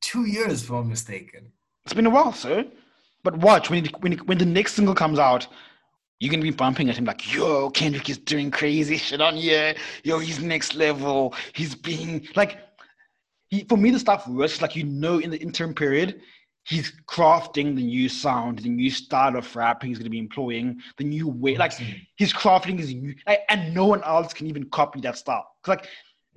two 0.00 0.26
years, 0.26 0.62
if 0.62 0.70
I'm 0.70 0.88
mistaken. 0.88 1.50
It's 1.84 1.94
been 1.94 2.06
a 2.06 2.10
while, 2.10 2.32
sir. 2.32 2.64
But 3.24 3.36
watch 3.38 3.68
when 3.68 3.86
when 4.00 4.12
when 4.28 4.38
the 4.38 4.46
next 4.46 4.74
single 4.74 4.94
comes 4.94 5.18
out, 5.18 5.48
you're 6.20 6.30
gonna 6.30 6.42
be 6.42 6.50
bumping 6.50 6.88
at 6.90 6.98
him 6.98 7.06
like, 7.06 7.32
"Yo, 7.32 7.70
Kendrick 7.70 8.08
is 8.08 8.18
doing 8.18 8.50
crazy 8.50 8.98
shit 8.98 9.20
on 9.20 9.36
here. 9.36 9.74
Yo, 10.04 10.18
he's 10.18 10.40
next 10.40 10.74
level. 10.74 11.34
He's 11.54 11.74
being 11.74 12.28
like." 12.36 12.58
He, 13.48 13.64
for 13.64 13.76
me, 13.76 13.90
the 13.90 13.98
stuff 13.98 14.28
works 14.28 14.62
like 14.62 14.76
you 14.76 14.84
know 14.84 15.18
in 15.18 15.30
the 15.30 15.38
interim 15.38 15.74
period, 15.74 16.20
he's 16.64 16.92
crafting 17.08 17.74
the 17.74 17.82
new 17.82 18.08
sound, 18.08 18.60
the 18.60 18.68
new 18.68 18.90
style 18.90 19.36
of 19.36 19.56
rap 19.56 19.82
he's 19.82 19.98
to 19.98 20.08
be 20.08 20.18
employing, 20.18 20.80
the 20.98 21.04
new 21.04 21.26
way. 21.26 21.56
Like 21.56 21.72
mm-hmm. 21.72 21.98
he's 22.16 22.32
crafting 22.32 22.78
his 22.78 22.94
new, 22.94 23.14
like, 23.26 23.40
and 23.48 23.74
no 23.74 23.86
one 23.86 24.04
else 24.04 24.32
can 24.32 24.46
even 24.46 24.70
copy 24.70 25.00
that 25.00 25.16
style. 25.16 25.46
Cause 25.62 25.78
like 25.78 25.88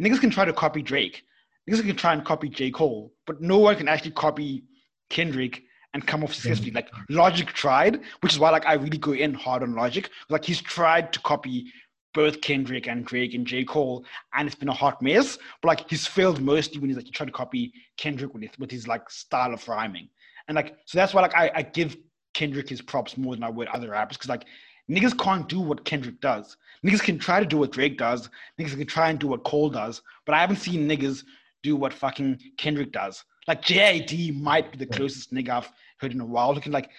niggas 0.02 0.20
can 0.20 0.32
try 0.32 0.46
to 0.46 0.54
copy 0.54 0.82
Drake, 0.82 1.24
niggas 1.70 1.86
can 1.86 1.96
try 1.96 2.14
and 2.14 2.26
copy 2.26 2.50
J 2.50 2.72
Cole, 2.72 3.14
but 3.28 3.42
no 3.42 3.60
one 3.60 3.76
can 3.76 3.88
actually 3.88 4.12
copy 4.12 4.64
Kendrick 5.10 5.64
and 5.94 6.06
come 6.06 6.24
off 6.24 6.34
successfully. 6.34 6.72
Like 6.72 6.90
Logic 7.10 7.48
tried, 7.48 8.02
which 8.22 8.34
is 8.34 8.40
why 8.40 8.50
like 8.50 8.66
I 8.66 8.74
really 8.74 8.98
go 8.98 9.14
in 9.14 9.34
hard 9.34 9.64
on 9.64 9.76
Logic. 9.76 10.10
Like 10.30 10.44
he's 10.46 10.62
tried 10.62 11.14
to 11.14 11.20
copy 11.20 11.72
both 12.14 12.42
Kendrick 12.42 12.88
and 12.88 13.06
Drake 13.06 13.34
and 13.34 13.46
J. 13.46 13.64
Cole, 13.64 14.06
and 14.34 14.48
it's 14.48 14.56
been 14.56 14.70
a 14.70 14.74
hot 14.74 15.02
mess. 15.02 15.38
But 15.62 15.68
like 15.70 15.90
he's 15.90 16.08
failed 16.08 16.42
mostly 16.42 16.80
when 16.80 16.90
he's 16.90 16.98
like 16.98 17.06
he 17.06 17.12
tried 17.12 17.28
to 17.28 17.32
copy 17.32 17.74
Kendrick 17.98 18.34
with 18.34 18.44
his, 18.44 18.52
with 18.60 18.72
his 18.72 18.88
like 18.88 19.10
style 19.10 19.54
of 19.54 19.68
rhyming. 19.68 20.10
And 20.48 20.56
like 20.56 20.76
so 20.86 20.98
that's 20.98 21.14
why 21.14 21.22
like 21.22 21.36
I, 21.36 21.52
I 21.56 21.62
give 21.62 21.98
Kendrick 22.34 22.70
his 22.70 22.82
props 22.82 23.18
more 23.18 23.36
than 23.36 23.44
I 23.44 23.50
would 23.50 23.68
other 23.70 23.92
rappers 23.92 24.18
because 24.18 24.30
like 24.30 24.46
niggas 24.90 25.18
can't 25.18 25.48
do 25.48 25.60
what 25.60 25.86
Kendrick 25.86 26.20
does. 26.22 26.58
Niggas 26.86 27.02
can 27.02 27.18
try 27.18 27.40
to 27.40 27.46
do 27.46 27.58
what 27.58 27.72
Drake 27.72 27.98
does. 27.98 28.30
Niggas 28.60 28.78
can 28.78 28.86
try 28.86 29.10
and 29.10 29.20
do 29.20 29.28
what 29.28 29.44
Cole 29.44 29.70
does, 29.70 30.02
but 30.26 30.36
I 30.36 30.42
haven't 30.42 30.58
seen 30.58 30.88
niggas 30.90 31.24
do 31.62 31.76
what 31.76 31.94
fucking 31.94 32.40
Kendrick 32.58 32.92
does. 32.92 33.24
Like 33.48 33.64
JID 33.64 34.40
might 34.40 34.72
be 34.72 34.78
the 34.78 34.86
closest 34.86 35.34
nigga 35.34 35.50
I've 35.50 35.72
heard 36.00 36.14
in 36.14 36.22
a 36.22 36.26
while. 36.26 36.54
Looking 36.54 36.72
like 36.72 36.90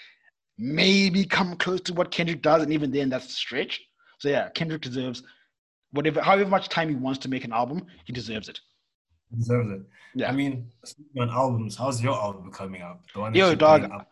maybe 0.58 1.24
come 1.24 1.56
close 1.56 1.80
to 1.82 1.94
what 1.94 2.10
Kendrick 2.10 2.42
does, 2.42 2.62
and 2.62 2.72
even 2.72 2.90
then 2.90 3.08
that's 3.08 3.26
a 3.26 3.32
stretch. 3.32 3.80
So 4.18 4.28
yeah, 4.28 4.48
Kendrick 4.50 4.82
deserves 4.82 5.22
whatever, 5.94 6.20
however 6.20 6.50
much 6.50 6.68
time 6.68 6.88
he 6.88 6.94
wants 6.94 7.20
to 7.20 7.28
make 7.28 7.44
an 7.44 7.52
album, 7.52 7.86
he 8.04 8.12
deserves 8.12 8.48
it. 8.48 8.60
He 9.30 9.36
deserves 9.36 9.70
it. 9.70 9.82
Yeah. 10.14 10.28
I 10.28 10.32
mean, 10.32 10.70
speaking 10.84 11.22
on 11.22 11.30
albums, 11.30 11.76
how's 11.76 12.02
your 12.02 12.14
album 12.14 12.52
coming 12.52 12.82
up? 12.82 13.02
The 13.14 13.20
one 13.20 13.34
Yo, 13.34 13.54
dog, 13.54 13.84
up? 13.84 14.08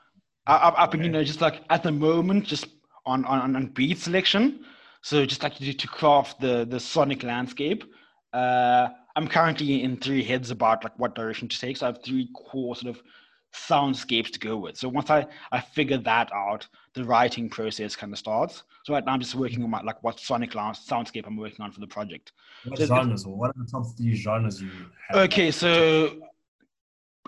I, 0.47 0.57
I, 0.57 0.83
I've 0.83 0.91
been, 0.91 1.05
you 1.05 1.11
know, 1.11 1.23
just 1.23 1.41
like 1.41 1.63
at 1.71 1.83
the 1.83 1.93
moment, 1.93 2.45
just 2.45 2.67
on 3.07 3.25
on, 3.25 3.55
on 3.55 3.67
beat 3.67 3.99
selection. 3.99 4.65
So 5.03 5.27
just 5.27 5.43
like 5.43 5.57
to, 5.57 5.73
to 5.73 5.89
craft 5.89 6.41
the 6.41 6.65
the 6.65 6.81
sonic 6.81 7.23
landscape. 7.23 7.85
Uh, 8.33 8.89
I'm 9.17 9.29
currently 9.29 9.83
in 9.83 9.97
three 9.97 10.23
heads 10.23 10.51
about 10.51 10.85
like 10.85 10.99
what 10.99 11.15
direction 11.15 11.49
to 11.49 11.59
take. 11.59 11.77
So 11.77 11.87
I 11.87 11.91
have 11.91 12.03
three 12.03 12.29
core 12.35 12.77
sort 12.77 12.95
of 12.97 13.03
soundscapes 13.55 14.31
to 14.31 14.39
go 14.39 14.57
with. 14.57 14.77
So 14.77 14.89
once 14.89 15.11
I 15.11 15.27
I 15.51 15.61
figure 15.61 15.99
that 15.99 16.33
out, 16.33 16.67
the 16.95 17.05
writing 17.05 17.49
process 17.49 17.95
kind 17.95 18.13
of 18.13 18.19
starts. 18.19 18.63
So 18.85 18.95
right 18.95 19.05
now 19.05 19.13
I'm 19.13 19.21
just 19.21 19.35
working 19.35 19.63
on 19.63 19.71
my 19.71 19.83
like 19.83 20.03
what 20.03 20.19
sonic 20.19 20.53
soundscape 20.53 21.27
I'm 21.27 21.37
working 21.37 21.61
on 21.61 21.71
for 21.71 21.81
the 21.81 21.87
project. 21.87 22.33
What 22.65 22.79
so- 22.79 22.87
genres? 22.87 23.25
Or 23.27 23.37
what 23.37 23.51
are 23.51 23.65
the 23.65 23.71
top 23.71 23.85
three 23.97 24.15
genres 24.15 24.61
you 24.63 24.71
have? 25.09 25.19
Okay, 25.25 25.51
so 25.51 26.17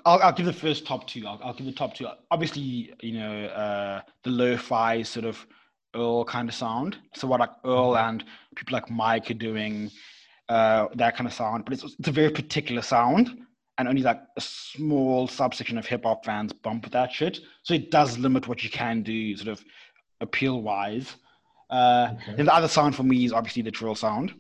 I'll, 0.06 0.20
I'll 0.22 0.32
give 0.32 0.46
the 0.46 0.52
first 0.52 0.86
top 0.86 1.06
two. 1.06 1.26
I'll, 1.26 1.40
I'll 1.42 1.54
give 1.54 1.66
the 1.66 1.72
top 1.72 1.94
two. 1.94 2.06
Obviously, 2.30 2.94
you 3.00 3.18
know, 3.18 3.46
uh, 3.46 4.00
the 4.22 4.30
lo-fi 4.30 5.02
sort 5.02 5.24
of 5.24 5.46
Earl 5.94 6.24
kind 6.24 6.48
of 6.48 6.54
sound. 6.54 6.98
So 7.14 7.26
what 7.26 7.40
like 7.40 7.50
Earl 7.64 7.96
and 7.96 8.24
people 8.56 8.74
like 8.74 8.90
Mike 8.90 9.30
are 9.30 9.34
doing, 9.34 9.90
uh, 10.48 10.88
that 10.94 11.16
kind 11.16 11.26
of 11.26 11.32
sound. 11.32 11.64
But 11.64 11.74
it's 11.74 11.84
it's 11.98 12.08
a 12.08 12.12
very 12.12 12.30
particular 12.30 12.82
sound, 12.82 13.38
and 13.78 13.88
only 13.88 14.02
like 14.02 14.20
a 14.36 14.40
small 14.40 15.26
subsection 15.28 15.78
of 15.78 15.86
hip 15.86 16.04
hop 16.04 16.24
fans 16.24 16.52
bump 16.52 16.90
that 16.90 17.12
shit. 17.12 17.40
So 17.62 17.74
it 17.74 17.90
does 17.90 18.18
limit 18.18 18.48
what 18.48 18.62
you 18.64 18.70
can 18.70 19.02
do, 19.02 19.36
sort 19.36 19.48
of 19.48 19.64
appeal 20.20 20.62
wise. 20.62 21.16
Uh, 21.70 22.10
Okay. 22.14 22.36
Then 22.36 22.46
the 22.46 22.54
other 22.54 22.68
sound 22.68 22.94
for 22.94 23.02
me 23.02 23.24
is 23.24 23.32
obviously 23.32 23.62
the 23.62 23.70
drill 23.70 23.94
sound. 23.94 24.34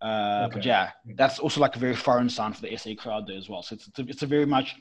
Uh, 0.00 0.48
But 0.48 0.64
yeah, 0.64 0.90
that's 1.16 1.38
also 1.38 1.60
like 1.60 1.76
a 1.76 1.78
very 1.78 1.94
foreign 1.94 2.28
sound 2.28 2.56
for 2.56 2.62
the 2.62 2.76
SA 2.76 2.94
crowd 2.98 3.26
there 3.28 3.36
as 3.38 3.48
well. 3.48 3.62
So 3.62 3.74
it's 3.76 3.86
it's 3.88 3.98
a, 3.98 4.02
it's 4.08 4.22
a 4.22 4.26
very 4.26 4.46
much 4.46 4.76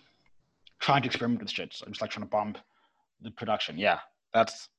trying 0.79 1.03
to 1.03 1.07
experiment 1.07 1.41
with 1.41 1.51
shit. 1.51 1.73
So 1.73 1.85
I'm 1.85 1.91
just 1.91 2.01
like 2.01 2.09
trying 2.11 2.25
to 2.25 2.29
bump 2.29 2.57
the 3.21 3.29
production. 3.31 3.77
Yeah, 3.77 3.99
that's 4.33 4.69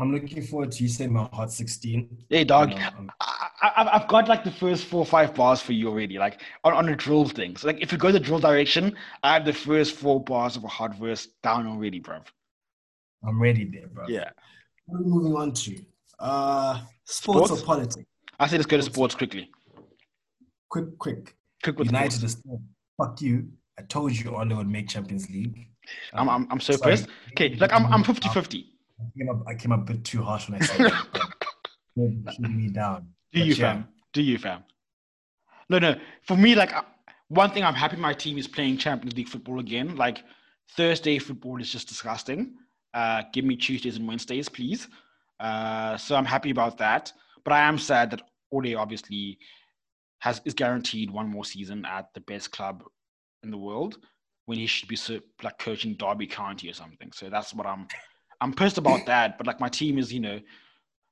I'm 0.00 0.12
looking 0.12 0.42
forward 0.42 0.70
to 0.72 0.82
you 0.84 0.88
saying 0.88 1.12
my 1.12 1.28
Hot 1.32 1.50
16. 1.50 2.26
hey 2.30 2.44
dog. 2.44 2.70
Um, 2.72 3.10
I, 3.62 3.90
I've- 3.94 4.06
got 4.08 4.28
like 4.28 4.44
the 4.44 4.50
first 4.50 4.84
four 4.86 5.00
or 5.00 5.06
five 5.06 5.34
bars 5.34 5.60
for 5.60 5.72
you 5.72 5.88
already, 5.88 6.18
like 6.18 6.40
on, 6.64 6.72
on 6.74 6.88
a 6.88 6.96
drill 6.96 7.24
thing. 7.26 7.56
So 7.56 7.66
like 7.66 7.80
if 7.80 7.90
you 7.92 7.98
go 7.98 8.12
the 8.12 8.20
drill 8.20 8.38
direction, 8.38 8.94
I 9.22 9.34
have 9.34 9.44
the 9.44 9.52
first 9.52 9.96
four 9.96 10.22
bars 10.22 10.56
of 10.56 10.64
a 10.64 10.68
hard 10.68 10.94
verse 10.94 11.26
down 11.42 11.66
already, 11.66 12.00
bruv. 12.00 12.22
I'm 13.26 13.40
ready 13.40 13.64
there, 13.64 13.88
bro. 13.88 14.06
Yeah, 14.08 14.30
What 14.86 15.00
are 15.00 15.02
we 15.02 15.10
moving 15.10 15.34
on 15.36 15.52
to? 15.52 15.76
Uh, 16.20 16.80
sports, 17.04 17.46
Sports? 17.48 17.62
or 17.62 17.66
politics? 17.66 18.04
I 18.38 18.46
say 18.46 18.56
let's 18.56 18.66
go 18.66 18.76
to 18.76 18.82
sports 18.82 19.14
quickly. 19.16 19.50
Quick, 20.68 20.96
quick. 20.98 21.34
Quick 21.64 21.78
with 21.78 21.88
United 21.88 22.12
sports. 22.12 22.34
is 22.34 22.42
fuck 22.96 23.20
you. 23.20 23.48
I 23.78 23.82
told 23.82 24.12
you 24.12 24.36
Ole 24.36 24.54
would 24.56 24.68
make 24.68 24.88
Champions 24.88 25.28
League. 25.30 25.68
I'm, 26.12 26.28
I'm 26.28 26.46
I'm 26.50 26.60
so 26.60 26.74
Sorry. 26.74 26.92
pissed. 26.92 27.08
Okay, 27.32 27.56
like 27.56 27.72
I'm 27.72 27.86
I'm 27.92 28.04
50-50. 28.04 28.64
I 29.00 29.18
came 29.18 29.28
up, 29.30 29.42
I 29.46 29.54
came 29.54 29.72
up 29.72 29.80
a 29.88 29.92
bit 29.94 30.04
too 30.04 30.22
harsh 30.22 30.48
when 30.48 30.60
I 30.60 30.64
said 30.64 30.92
that. 31.96 32.40
me 32.40 32.68
down. 32.68 33.08
Do 33.32 33.40
But 33.40 33.46
you, 33.46 33.54
yeah. 33.54 33.72
fam? 33.74 33.88
Do 34.12 34.22
you, 34.22 34.38
fam? 34.38 34.64
No, 35.68 35.78
no. 35.78 35.96
For 36.22 36.36
me, 36.36 36.54
like 36.54 36.74
uh, 36.74 36.82
one 37.28 37.50
thing 37.50 37.64
I'm 37.64 37.74
happy 37.74 37.96
my 37.96 38.14
team 38.14 38.38
is 38.38 38.48
playing 38.48 38.78
Champions 38.78 39.16
League 39.16 39.28
football 39.28 39.60
again. 39.60 39.96
Like 39.96 40.24
Thursday 40.76 41.18
football 41.18 41.60
is 41.60 41.70
just 41.70 41.88
disgusting. 41.88 42.54
Uh, 42.94 43.22
give 43.32 43.44
me 43.44 43.56
Tuesdays 43.56 43.96
and 43.96 44.08
Wednesdays, 44.08 44.48
please. 44.48 44.88
Uh, 45.38 45.96
so 45.96 46.16
I'm 46.16 46.24
happy 46.24 46.50
about 46.50 46.78
that. 46.78 47.12
But 47.44 47.52
I 47.52 47.60
am 47.60 47.78
sad 47.78 48.10
that 48.12 48.22
Ole 48.50 48.76
obviously 48.76 49.38
has 50.20 50.40
is 50.44 50.54
guaranteed 50.54 51.10
one 51.10 51.28
more 51.28 51.44
season 51.44 51.84
at 51.84 52.12
the 52.14 52.20
best 52.22 52.50
club 52.50 52.82
in 53.42 53.50
the 53.50 53.58
world 53.58 53.98
when 54.46 54.58
he 54.58 54.66
should 54.66 54.88
be 54.88 54.96
so, 54.96 55.20
like 55.42 55.58
coaching 55.58 55.94
Derby 55.94 56.26
County 56.26 56.70
or 56.70 56.72
something. 56.72 57.12
So 57.12 57.28
that's 57.28 57.54
what 57.54 57.66
I'm. 57.66 57.86
I'm 58.40 58.54
pissed 58.54 58.78
about 58.78 59.04
that. 59.06 59.36
But 59.36 59.48
like 59.48 59.58
my 59.58 59.68
team 59.68 59.98
is, 59.98 60.12
you 60.12 60.20
know, 60.20 60.40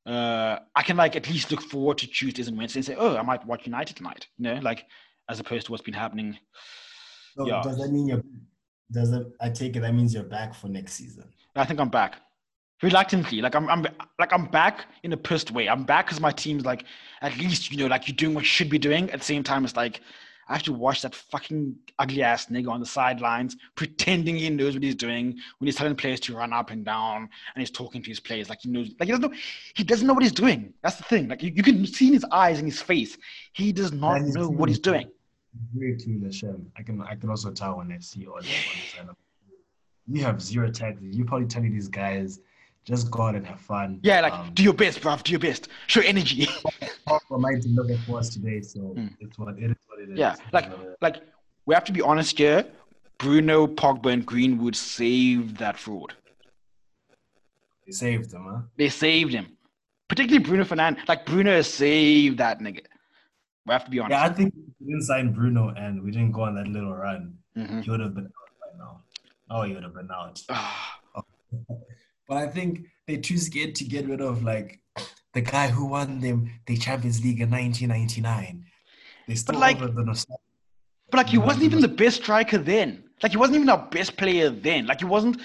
uh, 0.06 0.60
I 0.74 0.82
can 0.82 0.96
like 0.96 1.16
at 1.16 1.28
least 1.28 1.50
look 1.50 1.62
forward 1.62 1.98
to 1.98 2.06
Tuesdays 2.06 2.48
and 2.48 2.56
Wednesdays 2.56 2.88
and 2.88 2.96
say, 2.96 3.02
oh, 3.02 3.16
I 3.16 3.22
might 3.22 3.44
watch 3.46 3.66
United 3.66 3.96
tonight, 3.96 4.28
you 4.38 4.44
know, 4.44 4.60
like 4.62 4.84
as 5.28 5.40
opposed 5.40 5.66
to 5.66 5.72
what's 5.72 5.82
been 5.82 5.94
happening. 5.94 6.38
So 7.36 7.46
Yeah. 7.46 7.62
does 7.62 7.78
that 7.78 7.90
mean 7.90 8.06
you're 8.08 8.22
does 8.92 9.12
it 9.12 9.26
I 9.40 9.50
take 9.50 9.74
it 9.74 9.80
that 9.80 9.94
means 9.94 10.14
you're 10.14 10.22
back 10.22 10.54
for 10.54 10.68
next 10.68 10.92
season? 10.94 11.24
I 11.56 11.64
think 11.64 11.80
I'm 11.80 11.88
back 11.88 12.20
reluctantly. 12.82 13.40
Like 13.40 13.54
I'm, 13.54 13.68
I'm 13.68 13.86
like 14.18 14.32
I'm 14.32 14.46
back 14.46 14.86
in 15.02 15.12
a 15.12 15.16
pissed 15.16 15.50
way. 15.50 15.68
I'm 15.68 15.84
back 15.84 16.06
because 16.06 16.20
my 16.20 16.30
team's 16.30 16.64
like 16.64 16.84
at 17.22 17.36
least 17.36 17.72
you 17.72 17.78
know 17.78 17.86
like 17.86 18.06
you're 18.06 18.16
doing 18.16 18.34
what 18.34 18.42
you 18.42 18.48
should 18.48 18.70
be 18.70 18.78
doing. 18.78 19.10
At 19.10 19.18
the 19.20 19.24
same 19.24 19.42
time, 19.42 19.64
it's 19.64 19.76
like 19.76 20.00
I 20.48 20.52
have 20.54 20.62
to 20.64 20.72
watch 20.72 21.02
that 21.02 21.14
fucking 21.14 21.76
ugly 21.98 22.22
ass 22.22 22.46
nigga 22.46 22.68
on 22.68 22.80
the 22.80 22.86
sidelines 22.86 23.56
pretending 23.74 24.36
he 24.36 24.48
knows 24.50 24.74
what 24.74 24.82
he's 24.82 24.94
doing 24.94 25.36
when 25.58 25.66
he's 25.66 25.76
telling 25.76 25.96
players 25.96 26.20
to 26.20 26.36
run 26.36 26.52
up 26.52 26.70
and 26.70 26.84
down 26.84 27.22
and 27.22 27.60
he's 27.60 27.70
talking 27.70 28.02
to 28.02 28.08
his 28.08 28.20
players 28.20 28.48
like 28.48 28.60
he 28.60 28.68
knows 28.68 28.90
like 29.00 29.08
he 29.08 29.12
doesn't 29.12 29.30
know 29.30 29.36
he 29.74 29.84
doesn't 29.84 30.06
know 30.06 30.14
what 30.14 30.22
he's 30.22 30.32
doing. 30.32 30.72
That's 30.82 30.96
the 30.96 31.04
thing. 31.04 31.28
Like 31.28 31.42
you, 31.42 31.52
you 31.54 31.62
can 31.62 31.86
see 31.86 32.08
in 32.08 32.14
his 32.14 32.24
eyes 32.30 32.58
and 32.58 32.68
his 32.68 32.80
face, 32.80 33.16
he 33.52 33.72
does 33.72 33.92
not 33.92 34.22
know 34.22 34.48
what 34.48 34.68
he's 34.68 34.78
doing. 34.78 35.10
Very 35.74 35.96
clueless, 35.96 36.34
Shem. 36.34 36.70
I 36.76 36.82
can 36.82 37.00
I 37.02 37.16
can 37.16 37.30
also 37.30 37.50
tell 37.50 37.78
when 37.78 37.90
I 37.90 37.98
see 37.98 38.26
all 38.26 38.36
on 38.36 39.06
the. 39.06 39.16
You 40.08 40.22
have 40.22 40.40
zero 40.40 40.70
tact. 40.70 41.00
You're 41.02 41.26
probably 41.26 41.48
telling 41.48 41.72
these 41.72 41.88
guys 41.88 42.38
just 42.86 43.10
go 43.10 43.22
out 43.22 43.34
and 43.34 43.44
have 43.46 43.60
fun. 43.60 43.98
Yeah, 44.02 44.20
like 44.20 44.32
um, 44.32 44.50
do 44.54 44.62
your 44.62 44.72
best, 44.72 45.00
bruv. 45.00 45.22
Do 45.24 45.32
your 45.32 45.40
best. 45.40 45.68
Show 45.88 46.00
energy. 46.02 46.46
for 47.28 47.38
mine 47.38 47.60
to 47.60 47.68
look 47.70 47.90
at 47.90 47.98
for 48.06 48.18
us 48.20 48.28
today, 48.30 48.60
so 48.60 48.80
Hmm. 48.80 49.08
it's 49.20 49.38
what 49.38 49.56
it 49.58 49.62
is. 49.62 49.76
What 49.88 50.00
it 50.02 50.10
is. 50.10 50.18
Yeah, 50.18 50.36
like 50.52 50.70
like 51.02 51.16
we 51.66 51.74
have 51.74 51.84
to 51.84 51.92
be 51.92 52.00
honest 52.00 52.38
here. 52.38 52.64
Bruno, 53.18 53.66
Pogba, 53.66 54.12
and 54.12 54.24
Greenwood 54.26 54.76
saved 54.76 55.56
that 55.58 55.78
fraud. 55.78 56.14
they 57.86 57.92
saved 57.92 58.30
them, 58.30 58.44
huh? 58.50 58.60
They 58.76 58.88
saved 58.88 59.32
him, 59.32 59.56
particularly 60.08 60.44
Bruno 60.44 60.64
Fernandes. 60.64 61.08
Like 61.08 61.24
Bruno 61.26 61.60
saved 61.62 62.38
that 62.38 62.60
nigga. 62.60 62.82
We 63.66 63.72
have 63.72 63.84
to 63.84 63.90
be 63.90 63.98
honest. 63.98 64.10
Yeah, 64.12 64.24
I 64.24 64.28
think 64.32 64.54
if 64.54 64.74
we 64.80 64.86
didn't 64.86 65.02
sign 65.02 65.32
Bruno 65.32 65.70
and 65.76 66.02
we 66.02 66.10
didn't 66.12 66.32
go 66.32 66.42
on 66.42 66.54
that 66.56 66.68
little 66.68 66.94
run, 66.94 67.38
Mhm. 67.56 67.82
he 67.82 67.90
would 67.90 68.00
have 68.00 68.14
been 68.14 68.26
out 68.26 68.50
by 68.60 68.78
now. 68.78 69.00
Oh, 69.50 69.62
he 69.62 69.72
would 69.74 69.82
have 69.82 69.94
been 69.94 70.10
out. 70.12 70.40
But 72.28 72.38
I 72.38 72.46
think 72.48 72.86
they're 73.06 73.18
too 73.18 73.38
scared 73.38 73.74
to 73.76 73.84
get 73.84 74.06
rid 74.08 74.20
of 74.20 74.42
like 74.42 74.80
the 75.34 75.40
guy 75.42 75.68
who 75.68 75.86
won 75.86 76.20
them 76.20 76.50
the 76.66 76.76
Champions 76.76 77.22
League 77.22 77.40
in 77.40 77.50
1999. 77.50 78.64
They 79.28 79.34
still 79.34 79.58
like- 79.58 79.76
over 79.76 79.88
the 79.88 80.04
nostalgia. 80.04 80.40
but 81.10 81.18
like 81.18 81.28
he 81.28 81.38
wasn't 81.38 81.64
even 81.64 81.80
the 81.80 81.88
best 81.88 82.16
striker 82.22 82.58
then. 82.58 83.04
Like 83.22 83.32
he 83.32 83.38
wasn't 83.38 83.56
even 83.56 83.68
our 83.70 83.86
best 83.90 84.16
player 84.16 84.50
then. 84.50 84.86
Like 84.86 84.98
he 85.00 85.06
wasn't. 85.06 85.40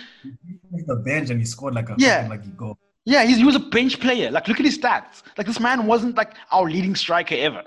He's 0.74 0.86
the 0.86 0.96
bench 0.98 1.30
and 1.30 1.40
he 1.40 1.46
scored 1.46 1.74
like 1.76 1.90
a 1.90 1.96
Yeah. 1.98 2.24
fucking 2.24 2.30
lucky 2.38 2.50
goal. 2.58 2.78
Yeah, 3.06 3.24
he's, 3.24 3.38
he 3.38 3.44
was 3.44 3.56
a 3.56 3.60
bench 3.60 4.00
player. 4.00 4.30
Like 4.30 4.48
look 4.48 4.60
at 4.60 4.66
his 4.66 4.78
stats. 4.78 5.24
Like 5.38 5.48
this 5.48 5.60
man 5.60 5.86
wasn't 5.88 6.16
like 6.18 6.34
our 6.52 6.66
leading 6.70 6.96
striker 6.96 7.36
ever. 7.36 7.64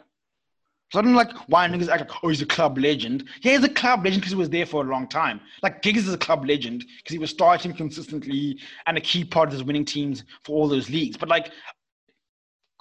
So 0.95 1.01
I 1.01 1.03
don't 1.03 1.15
like 1.15 1.33
why 1.49 1.67
niggas 1.67 1.89
act 1.89 2.09
like, 2.09 2.23
oh, 2.23 2.29
he's 2.29 2.41
a 2.41 2.47
club 2.47 2.79
legend. 2.79 3.25
Yeah, 3.43 3.57
he's 3.57 3.65
a 3.65 3.69
club 3.69 4.05
legend 4.05 4.21
because 4.21 4.31
he 4.31 4.39
was 4.39 4.49
there 4.49 4.65
for 4.65 4.87
a 4.87 4.89
long 4.89 5.09
time. 5.09 5.41
Like 5.61 5.83
Giggs 5.83 6.07
is 6.07 6.15
a 6.15 6.17
club 6.17 6.47
legend 6.47 6.85
because 6.99 7.13
he 7.13 7.19
was 7.19 7.31
starting 7.31 7.75
consistently 7.75 8.61
and 8.87 8.97
a 8.97 9.01
key 9.01 9.25
part 9.25 9.49
of 9.49 9.55
his 9.55 9.65
winning 9.65 9.85
teams 9.85 10.23
for 10.45 10.53
all 10.55 10.69
those 10.69 10.89
leagues. 10.89 11.17
But 11.17 11.29
like, 11.29 11.51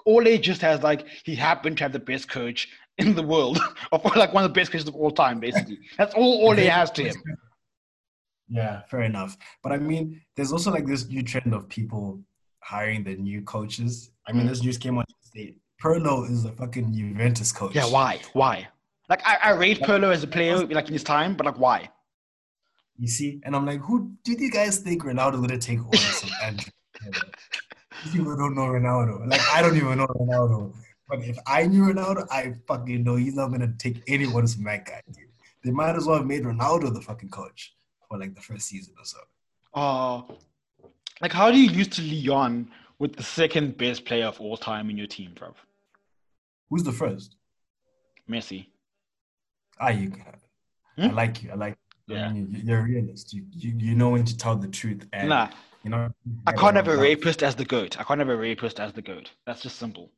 Ole 0.05 0.37
just 0.37 0.61
has 0.61 0.83
like 0.83 1.07
he 1.23 1.33
happened 1.33 1.79
to 1.79 1.85
have 1.85 1.91
the 1.91 1.97
best 1.97 2.29
coach 2.29 2.69
in 2.99 3.15
the 3.15 3.23
world, 3.23 3.57
of 3.91 4.05
like 4.15 4.31
one 4.31 4.43
of 4.43 4.53
the 4.53 4.59
best 4.59 4.71
coaches 4.71 4.87
of 4.87 4.93
all 4.95 5.09
time. 5.09 5.39
Basically, 5.39 5.79
that's 5.97 6.13
all 6.13 6.47
Ole 6.47 6.57
has 6.57 6.91
to 6.91 7.05
him. 7.05 7.15
Yeah, 8.47 8.83
fair 8.91 9.01
enough. 9.01 9.35
But 9.63 9.71
I 9.71 9.79
mean, 9.79 10.21
there's 10.35 10.51
also 10.51 10.69
like 10.69 10.85
this 10.85 11.07
new 11.07 11.23
trend 11.23 11.51
of 11.55 11.67
people 11.67 12.21
hiring 12.59 13.03
the 13.03 13.15
new 13.15 13.41
coaches. 13.41 14.11
I 14.27 14.33
mean, 14.33 14.45
Mm. 14.45 14.49
this 14.49 14.61
news 14.61 14.77
came 14.77 15.01
today. 15.33 15.55
Pirlo 15.83 16.29
is 16.29 16.45
a 16.45 16.51
fucking 16.53 16.93
Juventus 16.93 17.51
coach. 17.51 17.75
Yeah, 17.75 17.85
why? 17.85 18.21
Why? 18.31 18.67
Like 19.09 19.21
I, 19.27 19.37
I 19.43 19.49
rate 19.51 19.81
Pirlo 19.81 20.13
as 20.13 20.23
a 20.23 20.27
player 20.27 20.65
like 20.65 20.87
in 20.87 20.93
his 20.93 21.03
time, 21.03 21.35
but 21.35 21.45
like 21.45 21.59
why? 21.59 21.89
You 22.97 23.07
see? 23.07 23.41
And 23.43 23.53
I'm 23.53 23.65
like, 23.65 23.81
who 23.81 24.13
do 24.23 24.31
you 24.31 24.49
guys 24.49 24.77
think 24.77 25.03
Ronaldo 25.03 25.41
would 25.41 25.61
take 25.61 25.83
orders 25.83 25.99
from 26.21 26.29
Andrew? 26.41 26.71
People 28.11 28.37
don't 28.37 28.55
know 28.55 28.67
Ronaldo. 28.67 29.27
Like, 29.27 29.41
I 29.53 29.61
don't 29.61 29.75
even 29.75 29.97
know 29.97 30.07
Ronaldo. 30.07 30.73
But 31.09 31.19
if 31.19 31.37
I 31.47 31.65
knew 31.65 31.83
Ronaldo, 31.83 32.27
I 32.31 32.53
fucking 32.67 33.03
know 33.03 33.17
he's 33.17 33.35
not 33.35 33.47
going 33.49 33.61
to 33.61 33.73
take 33.77 34.01
any 34.07 34.25
orders 34.25 34.55
from 34.55 34.63
that 34.65 34.85
guy, 34.85 35.01
dude. 35.07 35.25
They 35.63 35.71
might 35.71 35.95
as 35.95 36.05
well 36.05 36.17
have 36.17 36.25
made 36.25 36.43
Ronaldo 36.43 36.93
the 36.93 37.01
fucking 37.01 37.29
coach 37.29 37.73
for 38.07 38.17
like 38.17 38.35
the 38.35 38.41
first 38.41 38.67
season 38.67 38.93
or 38.97 39.05
so. 39.05 39.17
Uh 39.73 40.21
like 41.21 41.31
how 41.31 41.51
do 41.51 41.59
you 41.59 41.69
lose 41.71 41.87
to 41.89 42.01
Lyon 42.01 42.69
with 42.99 43.15
the 43.15 43.23
second 43.23 43.77
best 43.77 44.05
player 44.05 44.25
of 44.25 44.39
all 44.39 44.57
time 44.57 44.89
in 44.89 44.97
your 44.97 45.07
team, 45.07 45.31
bro? 45.35 45.53
Who's 46.69 46.83
the 46.83 46.91
first? 46.91 47.35
Messi. 48.29 48.67
Ah, 49.79 49.89
you. 49.89 50.11
I 50.97 51.07
Hmm? 51.07 51.15
like 51.15 51.43
you. 51.43 51.51
I 51.51 51.55
like. 51.55 51.77
You. 52.07 52.15
Yeah. 52.15 52.27
I 52.27 52.33
mean, 52.33 52.47
you- 52.51 52.61
you're 52.63 52.79
a 52.79 52.83
realist. 52.83 53.33
You, 53.33 53.45
you 53.51 53.73
you 53.77 53.95
know 53.95 54.09
when 54.09 54.25
to 54.25 54.37
tell 54.37 54.55
the 54.55 54.67
truth. 54.67 55.07
And, 55.13 55.29
Nah, 55.29 55.49
You 55.83 55.89
know. 55.89 56.13
I 56.47 56.53
can't 56.53 56.75
have 56.75 56.87
a 56.87 56.95
rapist 56.97 57.43
as 57.43 57.55
the 57.55 57.65
goat. 57.65 57.99
I 57.99 58.03
can't 58.03 58.19
have 58.19 58.29
a 58.29 58.35
rapist 58.37 58.79
as 58.79 58.93
the 58.93 59.01
goat. 59.01 59.31
That's 59.45 59.61
just 59.61 59.77
simple. 59.77 60.11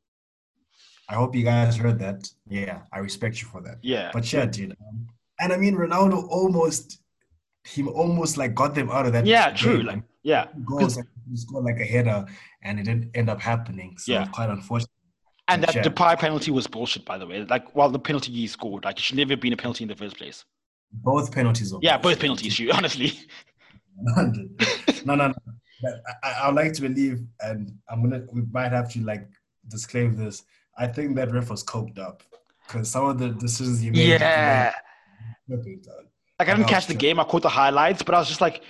I 1.08 1.14
hope 1.14 1.34
you 1.36 1.44
guys 1.44 1.76
heard 1.76 1.98
that. 2.00 2.28
Yeah, 2.48 2.82
I 2.92 2.98
respect 2.98 3.40
you 3.40 3.48
for 3.48 3.60
that. 3.62 3.78
Yeah. 3.82 4.10
But 4.12 4.32
yeah, 4.32 4.46
dude. 4.46 4.76
Um, 4.86 5.08
and 5.40 5.52
I 5.52 5.56
mean, 5.56 5.74
Ronaldo 5.76 6.26
almost, 6.28 7.00
he 7.64 7.82
almost 7.84 8.36
like 8.36 8.54
got 8.54 8.74
them 8.74 8.90
out 8.90 9.06
of 9.06 9.12
that. 9.12 9.24
yeah, 9.26 9.48
game. 9.50 9.56
true. 9.56 9.82
Like, 9.82 10.02
yeah. 10.22 10.48
goals, 10.64 10.96
like, 10.96 11.06
he 11.30 11.36
scored 11.36 11.64
like 11.64 11.78
a 11.80 11.84
header, 11.84 12.26
and 12.62 12.78
it 12.80 12.84
didn't 12.84 13.10
end 13.14 13.28
up 13.30 13.40
happening. 13.40 13.96
So 13.98 14.12
Yeah. 14.12 14.26
quite 14.26 14.50
unfortunate. 14.50 14.90
And 15.48 15.62
that 15.62 15.82
the 15.82 15.90
Depay 15.90 16.18
penalty 16.18 16.50
was 16.50 16.66
bullshit, 16.66 17.04
by 17.04 17.18
the 17.18 17.26
way. 17.26 17.44
Like, 17.44 17.74
well, 17.76 17.88
the 17.88 17.98
penalty 17.98 18.32
he 18.32 18.46
scored, 18.46 18.84
like, 18.84 18.98
it 18.98 19.02
should 19.02 19.16
never 19.16 19.32
have 19.32 19.40
been 19.40 19.52
a 19.52 19.56
penalty 19.56 19.84
in 19.84 19.88
the 19.88 19.94
first 19.94 20.16
place. 20.16 20.44
Both 20.92 21.30
penalties. 21.32 21.72
Yeah, 21.82 21.98
both 21.98 22.18
penalties, 22.18 22.54
shoot, 22.54 22.70
honestly. 22.70 23.12
no, 23.96 24.32
no, 25.04 25.14
no. 25.14 25.34
But 25.82 26.02
I, 26.22 26.34
I'd 26.44 26.54
like 26.54 26.72
to 26.74 26.82
believe, 26.82 27.20
and 27.40 27.72
I'm 27.88 28.02
gonna. 28.02 28.24
We 28.32 28.42
might 28.50 28.72
have 28.72 28.90
to 28.92 29.00
like 29.00 29.28
disclaim 29.68 30.16
this. 30.16 30.42
I 30.78 30.86
think 30.86 31.16
that 31.16 31.32
ref 31.32 31.50
was 31.50 31.62
coked 31.62 31.98
up 31.98 32.22
because 32.66 32.90
some 32.90 33.06
of 33.06 33.18
the 33.18 33.30
decisions 33.30 33.80
he 33.80 33.90
made. 33.90 34.20
Yeah. 34.20 34.72
Like, 35.48 35.60
I 36.40 36.44
didn't 36.44 36.64
Oh, 36.64 36.68
catch 36.68 36.86
the 36.86 36.94
game. 36.94 37.20
I 37.20 37.24
caught 37.24 37.42
the 37.42 37.48
highlights, 37.48 38.02
but 38.02 38.14
I 38.14 38.18
was 38.18 38.28
just 38.28 38.40
like, 38.40 38.62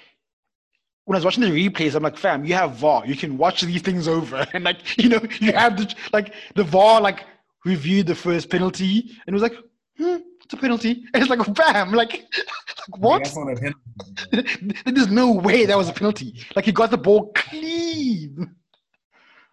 when 1.07 1.15
I 1.15 1.19
was 1.19 1.25
watching 1.25 1.45
the 1.45 1.51
replays, 1.51 1.95
I'm 1.95 2.03
like, 2.03 2.17
fam, 2.17 2.45
you 2.45 2.55
have 2.55 2.73
VAR. 2.77 3.07
You 3.07 3.15
can 3.17 3.39
watch 3.39 3.63
these 3.63 3.81
things 3.81 4.09
over. 4.09 4.45
And, 4.53 4.65
like, 4.65 4.99
you 4.99 5.09
know, 5.09 5.21
you 5.41 5.53
have 5.53 5.77
the, 5.77 5.95
like, 6.13 6.35
the 6.57 6.65
VAR, 6.65 7.01
like, 7.01 7.25
reviewed 7.65 8.09
the 8.09 8.15
first 8.15 8.51
penalty 8.51 9.11
and 9.27 9.29
it 9.29 9.33
was 9.33 9.43
like, 9.43 9.55
hmm, 9.97 10.17
it's 10.45 10.53
a 10.53 10.57
penalty. 10.57 11.05
And 11.15 11.23
it's 11.23 11.31
like, 11.31 11.55
bam, 11.55 11.93
like, 11.93 12.13
like 12.13 12.99
what? 12.99 13.23
That's 13.23 13.37
not 13.37 13.53
a 13.53 13.57
penalty. 13.57 14.83
There's 14.85 15.09
no 15.09 15.31
way 15.33 15.65
that 15.65 15.77
was 15.77 15.89
a 15.89 15.93
penalty. 15.93 16.45
Like, 16.57 16.65
he 16.65 16.73
got 16.73 16.91
the 16.91 16.99
ball 16.99 17.33
clean. 17.37 18.55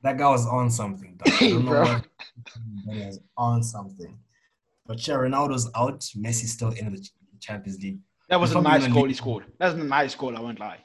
That 0.01 0.17
guy 0.17 0.29
was 0.29 0.47
on 0.47 0.71
something. 0.71 1.15
Dog. 1.23 1.33
Hey, 1.35 1.55
bro. 1.55 2.01
he 2.89 3.05
was 3.05 3.19
on 3.37 3.61
something. 3.61 4.17
But 4.87 5.07
yeah, 5.07 5.15
Ronaldo's 5.15 5.69
out. 5.75 6.01
Messi's 6.17 6.51
still 6.51 6.71
in 6.71 6.93
the 6.93 7.07
Champions 7.39 7.79
League. 7.81 7.99
That 8.27 8.39
was 8.39 8.49
He's 8.49 8.57
a 8.57 8.61
nice 8.61 8.87
goal 8.87 9.03
leave. 9.03 9.11
he 9.11 9.13
scored. 9.13 9.45
That 9.59 9.73
was 9.73 9.83
a 9.83 9.85
nice 9.85 10.15
goal, 10.15 10.35
I 10.35 10.39
won't 10.41 10.59
lie. 10.59 10.79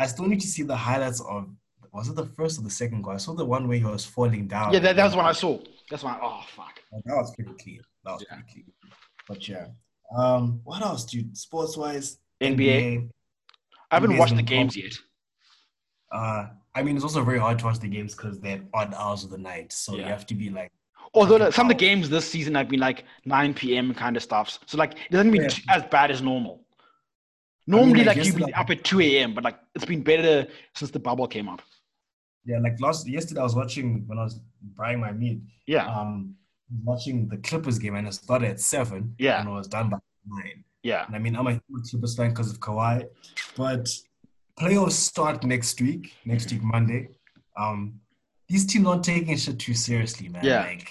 I 0.00 0.06
still 0.06 0.26
need 0.26 0.40
to 0.40 0.46
see 0.46 0.62
the 0.62 0.76
highlights 0.76 1.20
of. 1.20 1.48
Was 1.92 2.08
it 2.08 2.14
the 2.14 2.26
first 2.26 2.58
or 2.58 2.62
the 2.62 2.70
second 2.70 3.02
goal? 3.02 3.14
I 3.14 3.16
saw 3.16 3.34
the 3.34 3.44
one 3.44 3.66
where 3.66 3.76
he 3.76 3.84
was 3.84 4.04
falling 4.04 4.46
down. 4.46 4.72
Yeah, 4.72 4.78
that, 4.78 4.94
that 4.96 5.04
was 5.04 5.16
one 5.16 5.24
I 5.26 5.32
saw. 5.32 5.58
That's 5.90 6.04
one. 6.04 6.16
Oh, 6.22 6.40
fuck. 6.54 6.78
That 7.04 7.16
was 7.16 7.34
pretty 7.34 7.52
clean. 7.62 7.80
That 8.04 8.12
was 8.12 8.24
Yeah. 8.28 8.36
pretty 8.36 8.52
clean. 8.52 8.72
But 9.26 9.48
yeah. 9.48 9.66
Um, 10.16 10.60
what 10.64 10.82
else, 10.82 11.04
dude? 11.04 11.36
Sports 11.36 11.76
wise, 11.76 12.18
NBA. 12.40 13.08
I 13.90 13.94
haven't 13.96 14.12
NBA's 14.12 14.18
watched 14.20 14.36
the 14.36 14.42
games 14.42 14.76
yet. 14.76 14.92
Uh, 16.12 16.46
I 16.74 16.82
mean, 16.84 16.94
it's 16.96 17.04
also 17.04 17.24
very 17.24 17.38
hard 17.40 17.58
to 17.60 17.64
watch 17.64 17.80
the 17.80 17.88
games 17.88 18.14
because 18.14 18.38
they're 18.40 18.62
odd 18.72 18.94
hours 18.94 19.24
of 19.24 19.30
the 19.30 19.38
night. 19.38 19.72
So 19.72 19.96
you 19.96 20.04
have 20.04 20.26
to 20.26 20.34
be 20.34 20.50
like, 20.50 20.70
Although 21.14 21.36
like, 21.38 21.52
some 21.54 21.66
of 21.66 21.70
the 21.70 21.74
games 21.86 22.08
this 22.08 22.28
season 22.28 22.54
have 22.54 22.68
been 22.68 22.78
like 22.78 23.04
9 23.24 23.52
p.m. 23.54 23.92
kind 23.94 24.16
of 24.16 24.22
stuffs. 24.22 24.60
So 24.66 24.78
like 24.78 24.92
it 24.92 25.10
doesn't 25.10 25.30
mean 25.32 25.42
Yeah. 25.42 25.48
t- 25.48 25.62
as 25.68 25.82
bad 25.90 26.12
as 26.12 26.22
normal. 26.22 26.64
Normally, 27.70 28.04
like, 28.04 28.16
like 28.16 28.26
you'd 28.26 28.34
be 28.36 28.42
yesterday- 28.42 28.52
up 28.60 28.70
at 28.70 28.84
2 28.84 29.00
a.m., 29.00 29.34
but 29.34 29.44
like 29.44 29.58
it's 29.74 29.84
been 29.84 30.02
better 30.02 30.46
since 30.74 30.90
the 30.90 30.98
bubble 30.98 31.26
came 31.26 31.48
up. 31.48 31.62
yeah, 32.44 32.58
like 32.58 32.80
last 32.80 33.08
yesterday 33.08 33.40
I 33.40 33.44
was 33.44 33.54
watching 33.54 34.04
when 34.06 34.18
I 34.18 34.24
was 34.24 34.40
buying 34.76 35.00
my 35.00 35.12
meat. 35.12 35.40
Yeah. 35.66 35.86
Um, 35.86 36.34
watching 36.84 37.28
the 37.28 37.36
Clippers 37.38 37.78
game 37.78 37.94
and 37.96 38.06
it 38.08 38.14
started 38.14 38.50
at 38.50 38.60
seven. 38.60 39.14
Yeah. 39.18 39.40
and 39.40 39.48
it 39.48 39.52
was 39.52 39.68
done 39.68 39.88
by 39.90 39.98
nine. 40.26 40.64
Yeah. 40.82 41.04
And 41.06 41.14
I 41.16 41.18
mean, 41.18 41.36
I'm 41.36 41.46
a 41.46 41.52
huge 41.52 41.90
Clippers 41.90 42.16
fan 42.16 42.30
because 42.30 42.50
of 42.50 42.58
Kawhi, 42.60 43.04
but 43.56 43.88
playoffs 44.58 44.92
start 44.92 45.44
next 45.44 45.80
week, 45.80 46.14
next 46.24 46.50
week 46.52 46.62
Monday. 46.62 47.08
Um, 47.58 48.00
these 48.48 48.66
teams 48.66 48.86
aren't 48.86 49.04
taking 49.04 49.36
shit 49.36 49.58
too 49.58 49.74
seriously, 49.74 50.28
man. 50.28 50.44
Yeah. 50.44 50.62
Like, 50.64 50.88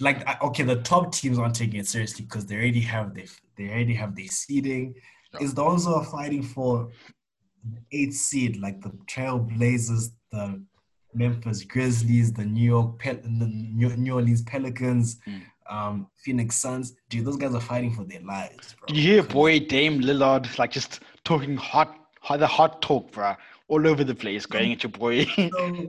like 0.00 0.42
okay, 0.42 0.62
the 0.64 0.76
top 0.76 1.12
teams 1.12 1.38
aren't 1.38 1.54
taking 1.54 1.80
it 1.80 1.86
seriously 1.86 2.24
because 2.24 2.46
they 2.46 2.56
already 2.56 2.80
have 2.80 3.14
their 3.14 3.26
they 3.56 3.68
already 3.68 3.94
have 3.94 4.14
their 4.16 4.26
seeding. 4.26 4.94
It's 5.40 5.52
the 5.52 5.64
who 5.64 5.94
are 5.94 6.04
fighting 6.04 6.42
for 6.42 6.90
eighth 7.92 8.14
seed, 8.14 8.58
like 8.60 8.80
the 8.80 8.92
Trail 9.06 9.38
Blazers, 9.38 10.10
the 10.32 10.62
Memphis 11.14 11.64
Grizzlies, 11.64 12.32
the 12.32 12.44
New 12.44 12.64
York 12.64 12.98
Pel- 12.98 13.20
the 13.22 13.46
New 13.46 14.14
Orleans 14.14 14.42
Pelicans, 14.42 15.18
Mm. 15.26 15.42
um, 15.70 16.06
Phoenix 16.22 16.56
Suns. 16.56 16.94
Dude, 17.08 17.24
those 17.24 17.36
guys 17.36 17.54
are 17.54 17.60
fighting 17.60 17.92
for 17.94 18.04
their 18.04 18.20
lives, 18.22 18.74
bro. 18.78 18.86
Did 18.86 18.96
you 18.96 19.02
hear 19.14 19.22
boy 19.22 19.60
Dame 19.60 20.00
Lillard 20.00 20.58
like 20.58 20.70
just 20.70 21.00
talking 21.24 21.56
hot, 21.56 21.94
hot 22.20 22.40
the 22.40 22.46
hot 22.46 22.80
talk, 22.82 23.10
bruh, 23.12 23.36
all 23.68 23.86
over 23.86 24.04
the 24.04 24.14
place, 24.14 24.46
going 24.46 24.72
at 24.72 24.82
your 24.82 24.92
boy. 24.92 25.26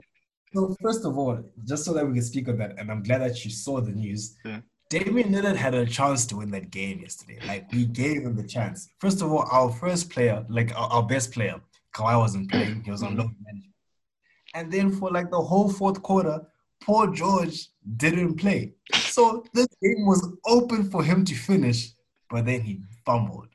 So, 0.52 0.68
so 0.68 0.76
first 0.82 1.04
of 1.04 1.16
all, 1.16 1.38
just 1.64 1.84
so 1.84 1.92
that 1.94 2.04
we 2.04 2.12
can 2.14 2.22
speak 2.22 2.48
on 2.48 2.58
that, 2.58 2.76
and 2.76 2.90
I'm 2.90 3.02
glad 3.04 3.20
that 3.20 3.44
you 3.44 3.52
saw 3.52 3.80
the 3.80 3.92
news. 3.92 4.36
Yeah. 4.44 4.60
Damian 4.90 5.32
Lillard 5.32 5.54
had 5.54 5.74
a 5.74 5.86
chance 5.86 6.26
to 6.26 6.36
win 6.38 6.50
that 6.50 6.70
game 6.72 6.98
yesterday. 7.00 7.38
Like 7.46 7.72
we 7.72 7.86
gave 7.86 8.22
him 8.22 8.34
the 8.34 8.42
chance. 8.42 8.88
First 8.98 9.22
of 9.22 9.30
all, 9.30 9.46
our 9.50 9.70
first 9.70 10.10
player, 10.10 10.44
like 10.48 10.74
our, 10.76 10.88
our 10.90 11.02
best 11.04 11.32
player, 11.32 11.60
Kawhi 11.94 12.18
wasn't 12.18 12.50
playing. 12.50 12.82
He 12.84 12.90
was 12.90 13.04
on 13.04 13.16
load 13.16 13.30
management. 13.40 13.74
And 14.54 14.70
then 14.72 14.90
for 14.90 15.10
like 15.10 15.30
the 15.30 15.40
whole 15.40 15.70
fourth 15.70 16.02
quarter, 16.02 16.40
Paul 16.82 17.12
George 17.12 17.68
didn't 17.98 18.34
play. 18.34 18.72
So 18.94 19.44
this 19.54 19.68
game 19.80 20.06
was 20.06 20.36
open 20.44 20.90
for 20.90 21.04
him 21.04 21.24
to 21.24 21.34
finish, 21.36 21.90
but 22.28 22.46
then 22.46 22.62
he 22.62 22.80
fumbled. 23.06 23.48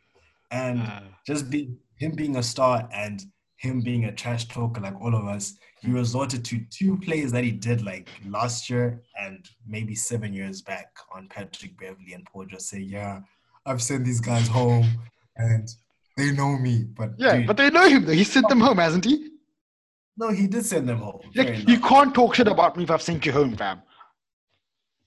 And 0.51 0.79
Uh, 0.79 1.01
just 1.27 1.49
be 1.49 1.75
him 1.97 2.11
being 2.11 2.37
a 2.37 2.43
star 2.43 2.87
and 2.93 3.21
him 3.57 3.81
being 3.81 4.05
a 4.05 4.11
trash 4.11 4.47
talker 4.47 4.81
like 4.81 4.99
all 5.01 5.15
of 5.15 5.25
us, 5.25 5.57
he 5.81 5.91
resorted 5.91 6.43
to 6.45 6.59
two 6.69 6.97
plays 6.97 7.31
that 7.31 7.43
he 7.43 7.51
did 7.51 7.83
like 7.85 8.09
last 8.27 8.69
year 8.69 9.01
and 9.19 9.47
maybe 9.67 9.95
seven 9.95 10.33
years 10.33 10.61
back 10.61 10.87
on 11.13 11.27
Patrick 11.29 11.77
Beverley 11.79 12.13
and 12.13 12.25
Paul 12.25 12.45
just 12.45 12.69
say, 12.69 12.79
Yeah, 12.79 13.21
I've 13.65 13.81
sent 13.81 14.05
these 14.05 14.19
guys 14.19 14.47
home 14.47 14.87
and 15.37 15.69
they 16.17 16.31
know 16.31 16.57
me. 16.57 16.85
But 16.95 17.11
yeah, 17.17 17.37
dude, 17.37 17.47
but 17.47 17.57
they 17.57 17.69
know 17.69 17.87
him 17.87 18.05
though. 18.05 18.13
He 18.13 18.23
sent 18.23 18.49
them 18.49 18.59
home, 18.59 18.77
hasn't 18.77 19.05
he? 19.05 19.31
no, 20.17 20.29
he 20.29 20.47
did 20.47 20.65
send 20.65 20.87
them 20.87 20.99
home. 20.99 21.21
Like, 21.35 21.67
you 21.67 21.79
can't 21.79 22.13
talk 22.13 22.35
shit 22.35 22.47
about 22.47 22.77
me 22.77 22.83
if 22.83 22.91
I've 22.91 23.01
sent 23.01 23.25
you 23.25 23.31
home, 23.31 23.55
fam. 23.55 23.81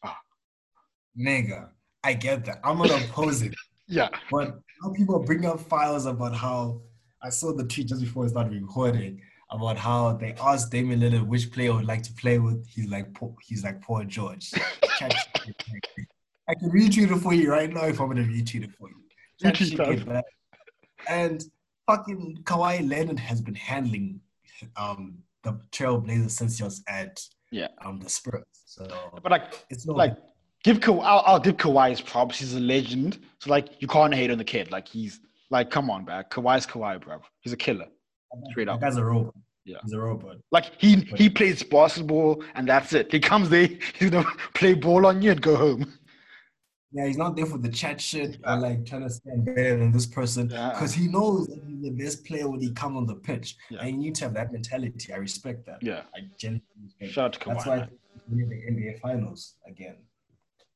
Ah. 0.05 0.19
Nigga, 1.19 1.71
I 2.05 2.13
get 2.13 2.45
that. 2.45 2.61
I'm 2.65 2.79
not 2.79 2.91
it. 2.91 3.55
Yeah. 3.91 4.11
But 4.31 4.61
how 4.83 4.93
people 4.93 5.19
bring 5.21 5.47
up 5.47 5.61
files 5.61 6.05
about 6.05 6.35
how 6.35 6.83
I 7.23 7.31
saw 7.31 7.53
the 7.53 7.65
tweet 7.65 7.89
just 7.89 8.01
before 8.01 8.23
we 8.25 8.29
started 8.29 8.61
recording 8.61 9.21
about 9.51 9.77
how 9.79 10.13
they 10.13 10.35
asked 10.41 10.71
Damian 10.71 11.01
Lillard 11.01 11.27
which 11.27 11.51
player 11.51 11.73
would 11.75 11.87
like 11.87 12.03
to 12.05 12.13
play 12.13 12.39
with. 12.39 12.67
He's 12.69 12.89
like, 12.91 13.13
"Poor- 13.15 13.35
he's 13.43 13.65
like 13.65 13.81
Paul 13.81 14.05
George. 14.05 14.53
I 15.01 16.55
can 16.55 16.71
retweet 16.71 17.11
it 17.15 17.19
for 17.21 17.35
you 17.35 17.51
right 17.51 17.73
now 17.73 17.85
if 17.85 18.01
I'm 18.01 18.09
gonna 18.09 18.23
retweet 18.23 18.65
it 18.65 18.73
for 18.79 18.89
you. 18.89 18.97
Chat 19.43 19.55
Retweet 19.55 20.05
that. 20.07 20.25
GPT, 20.25 21.09
And 21.09 21.45
fucking 21.87 22.41
Kawhi 22.45 22.89
Leonard 22.89 23.19
has 23.19 23.41
been 23.41 23.55
handling 23.55 24.21
um 24.77 25.19
the 25.45 25.59
Trailblazers 25.73 26.31
since 26.33 26.59
he 26.59 26.65
was 26.65 26.83
at 26.89 27.21
Yeah. 27.51 27.69
um 27.85 28.01
the 28.01 28.09
Spurs. 28.09 28.45
So 28.65 28.87
But 29.23 29.31
like 29.33 29.65
it's 29.71 29.87
not 29.87 29.97
like 29.97 30.17
give 30.65 30.81
Ka- 30.81 30.99
I'll, 30.99 31.23
I'll 31.27 31.41
give 31.41 31.57
Kawhi 31.57 31.91
his 31.91 32.01
props. 32.01 32.39
He's 32.41 32.55
a 32.55 32.61
legend. 32.61 33.19
So 33.41 33.51
like, 33.51 33.81
you 33.81 33.87
can't 33.89 34.13
hate 34.15 34.31
on 34.31 34.39
the 34.39 34.45
kid. 34.45 34.71
Like 34.73 34.89
he's 34.89 35.21
like, 35.51 35.71
come 35.71 35.91
on, 35.91 36.05
man. 36.05 36.25
Kawhi's 36.31 36.67
Kawhi, 36.67 37.01
bro. 37.01 37.21
He's 37.41 37.53
a 37.53 37.57
killer. 37.57 37.87
Straight 38.51 38.69
up. 38.69 38.81
guy's 38.81 38.97
a 38.97 39.05
robot. 39.05 39.35
Yeah. 39.65 39.79
He's 39.83 39.93
a 39.93 39.99
robot. 40.01 40.37
Like 40.51 40.73
he 40.79 40.97
he 41.17 41.29
plays 41.29 41.63
basketball 41.63 42.43
and 42.55 42.69
that's 42.69 42.93
it. 42.93 43.13
He 43.13 43.21
comes 43.21 43.49
there, 43.49 43.69
he's 43.99 44.11
gonna 44.11 44.29
play 44.55 44.75
ball 44.75 45.07
on 45.07 45.23
you 45.23 45.31
and 45.33 45.41
go 45.41 45.57
home. 45.57 45.93
Yeah, 46.91 47.07
he's 47.07 47.19
not 47.19 47.37
there 47.37 47.45
for 47.45 47.59
the 47.59 47.69
chat 47.69 48.01
shit 48.01 48.39
or 48.47 48.57
like 48.57 48.87
trying 48.87 49.03
to 49.03 49.11
stand 49.11 49.45
better 49.45 49.77
than 49.77 49.93
this 49.93 50.07
person 50.07 50.49
Yeah. 50.49 50.71
because 50.71 50.95
he 50.95 51.07
knows 51.07 51.47
that 51.49 51.61
he's 51.67 51.83
the 51.83 51.91
best 51.91 52.25
player 52.25 52.49
when 52.49 52.61
he 52.61 52.73
come 52.73 52.97
on 52.97 53.07
the 53.07 53.17
pitch. 53.17 53.57
Yeah. 53.69 53.81
And 53.81 53.91
you 53.91 53.97
need 53.99 54.15
to 54.17 54.25
have 54.25 54.35
that 54.35 54.53
mentality. 54.53 55.13
I 55.13 55.17
respect 55.17 55.67
that. 55.67 55.83
Yeah. 55.83 56.03
I 56.15 56.21
genuinely 56.39 56.63
respect 56.83 57.13
Shout 57.13 57.25
out 57.27 57.33
to 57.35 57.41
Kawhi. 57.41 57.55
That's 57.55 57.67
why 57.67 57.89
we're 58.31 58.43
in 58.43 58.49
the 58.49 58.57
NBA 58.57 59.01
finals 59.01 59.57
again. 59.67 59.97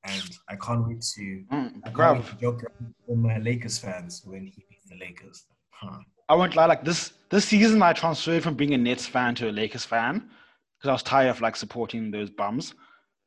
And 0.05 0.31
I 0.49 0.57
can't 0.57 0.87
wait 0.87 1.01
to 1.01 1.45
Mm, 1.53 1.81
I 1.85 1.91
can't 1.91 2.19
wait 2.19 2.27
to 2.27 2.37
joke 2.41 2.65
with 3.07 3.19
my 3.19 3.39
Lakers 3.39 3.79
fans 3.79 4.23
when 4.25 4.47
he 4.47 4.65
beats 4.69 4.87
the 4.89 4.97
Lakers. 4.97 5.45
Huh. 5.71 5.99
I 6.29 6.35
won't 6.35 6.57
lie. 6.57 6.67
Like 6.67 6.85
this 6.85 7.13
this 7.31 7.45
season, 7.45 7.83
I 7.83 7.93
transferred 7.93 8.43
from 8.43 8.55
being 8.55 8.75
a 8.75 8.79
Nets 8.79 9.07
fan 9.07 9.35
to 9.37 9.51
a 9.51 9.53
Lakers 9.53 9.85
fan 9.85 10.31
because 10.79 10.89
I 10.89 10.93
was 10.93 11.03
tired 11.03 11.31
of 11.31 11.41
like 11.41 11.57
supporting 11.57 12.11
those 12.11 12.31
bums. 12.31 12.75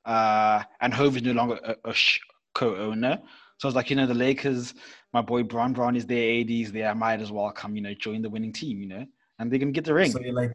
Uh, 0.06 0.64
and 0.82 0.94
Hov 0.94 1.16
is 1.16 1.24
no 1.24 1.32
longer 1.32 1.60
a, 1.64 1.90
a 1.90 1.94
sh- 1.94 2.20
co-owner, 2.54 3.20
so 3.58 3.68
I 3.68 3.70
was 3.70 3.76
like, 3.76 3.90
you 3.90 3.96
know, 3.96 4.06
the 4.06 4.14
Lakers. 4.14 4.74
My 5.14 5.22
boy 5.22 5.44
Bron 5.44 5.72
Bron 5.74 5.96
is 5.96 6.06
there, 6.06 6.42
AD's 6.42 6.72
there. 6.72 6.90
I 6.90 6.94
might 6.94 7.22
as 7.22 7.32
well 7.32 7.50
come, 7.52 7.76
you 7.76 7.82
know, 7.82 7.94
join 7.94 8.22
the 8.22 8.30
winning 8.30 8.52
team, 8.52 8.82
you 8.82 8.88
know, 8.88 9.06
and 9.40 9.52
they're 9.52 9.60
gonna 9.60 9.72
get 9.72 9.86
the 9.86 9.94
ring. 9.94 10.12
So 10.12 10.20
you're 10.20 10.34
like 10.34 10.52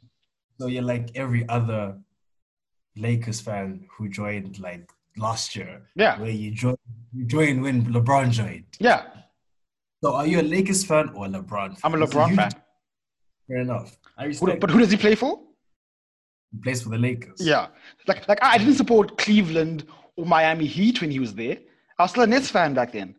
so 0.58 0.66
you're 0.66 0.82
like 0.82 1.10
every 1.14 1.48
other 1.48 1.98
Lakers 2.96 3.40
fan 3.40 3.86
who 3.90 4.08
joined 4.08 4.58
like 4.58 4.90
last 5.16 5.56
year. 5.56 5.82
yeah, 5.94 6.18
Where 6.20 6.30
you 6.30 6.50
join 6.52 6.76
you 7.12 7.24
join 7.24 7.60
when 7.60 7.84
LeBron 7.86 8.30
joined. 8.30 8.64
yeah. 8.78 9.02
So 10.02 10.14
are 10.14 10.26
you 10.26 10.40
a 10.40 10.42
Lakers 10.42 10.84
fan 10.84 11.10
or 11.10 11.26
a 11.26 11.28
LeBron 11.28 11.70
fan? 11.78 11.80
I'm 11.84 11.94
a 12.00 12.06
LeBron 12.06 12.30
you- 12.30 12.36
fan. 12.36 12.50
Fair 13.48 13.58
enough. 13.58 13.96
I 14.16 14.22
Who- 14.22 14.28
respect 14.28 14.60
but 14.60 14.70
who 14.70 14.78
does 14.78 14.90
he 14.90 14.96
play 14.96 15.14
for? 15.14 15.40
he 16.52 16.58
plays 16.58 16.82
for 16.82 16.88
the 16.90 16.98
Lakers. 16.98 17.38
Yeah, 17.40 17.68
like 18.06 18.26
like 18.28 18.38
I 18.42 18.58
didn't 18.58 18.74
support 18.74 19.18
Cleveland 19.18 19.86
or 20.16 20.24
Miami 20.26 20.66
Heat 20.66 21.00
when 21.00 21.10
he 21.10 21.18
was 21.20 21.34
there. 21.34 21.58
I 21.98 22.02
was 22.04 22.10
still 22.12 22.22
a 22.24 22.26
Nets 22.26 22.50
fan 22.50 22.74
back 22.74 22.92
then. 22.92 23.14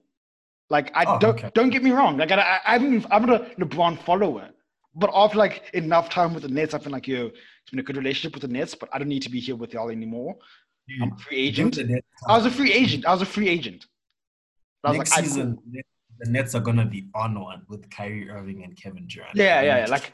Like 0.69 0.91
I 0.95 1.03
Oh, 1.05 1.19
don't 1.19 1.37
okay. 1.37 1.51
don't 1.53 1.69
get 1.69 1.83
me 1.83 1.91
wrong. 1.91 2.17
Like 2.17 2.31
I, 2.31 2.39
I 2.41 2.75
I'm 2.75 3.05
I'm 3.11 3.25
not 3.25 3.41
a 3.41 3.45
LeBron 3.61 4.01
follower, 4.03 4.49
but 4.95 5.09
after 5.13 5.37
like 5.37 5.69
enough 5.73 6.09
time 6.09 6.33
with 6.33 6.43
the 6.43 6.49
Nets, 6.49 6.73
I 6.73 6.79
feel 6.79 6.91
like 6.93 7.07
yo, 7.07 7.25
it's 7.27 7.69
been 7.71 7.79
a 7.79 7.83
good 7.83 7.97
relationship 7.97 8.33
with 8.33 8.41
the 8.49 8.53
Nets, 8.57 8.73
but 8.75 8.89
I 8.93 8.97
don't 8.99 9.09
need 9.09 9.21
to 9.23 9.29
be 9.29 9.39
here 9.39 9.55
with 9.55 9.73
y'all 9.73 9.89
anymore. 9.89 10.35
I'm 11.01 11.11
a 11.13 11.17
free 11.17 11.37
agent. 11.37 11.77
know 11.77 11.83
the 11.83 11.89
Nets- 11.93 12.07
I 12.27 12.37
was 12.37 12.45
a 12.45 12.51
free 12.51 12.71
agent. 12.73 13.05
I 13.05 13.11
was 13.11 13.21
a 13.21 13.25
free 13.25 13.47
agent. 13.49 13.85
I 14.83 14.89
was 14.89 14.97
next 14.97 15.11
like, 15.11 15.19
I- 15.19 15.23
season, 15.23 15.57
the 16.19 16.29
Nets 16.29 16.55
are 16.55 16.61
gonna 16.61 16.85
be 16.85 17.07
on 17.15 17.39
one 17.39 17.63
with 17.67 17.89
Kyrie 17.89 18.29
Irving 18.29 18.63
and 18.63 18.75
Kevin 18.75 19.07
Durant. 19.07 19.35
Yeah, 19.35 19.61
yeah, 19.61 19.77
yeah, 19.79 19.85
like- 19.87 20.11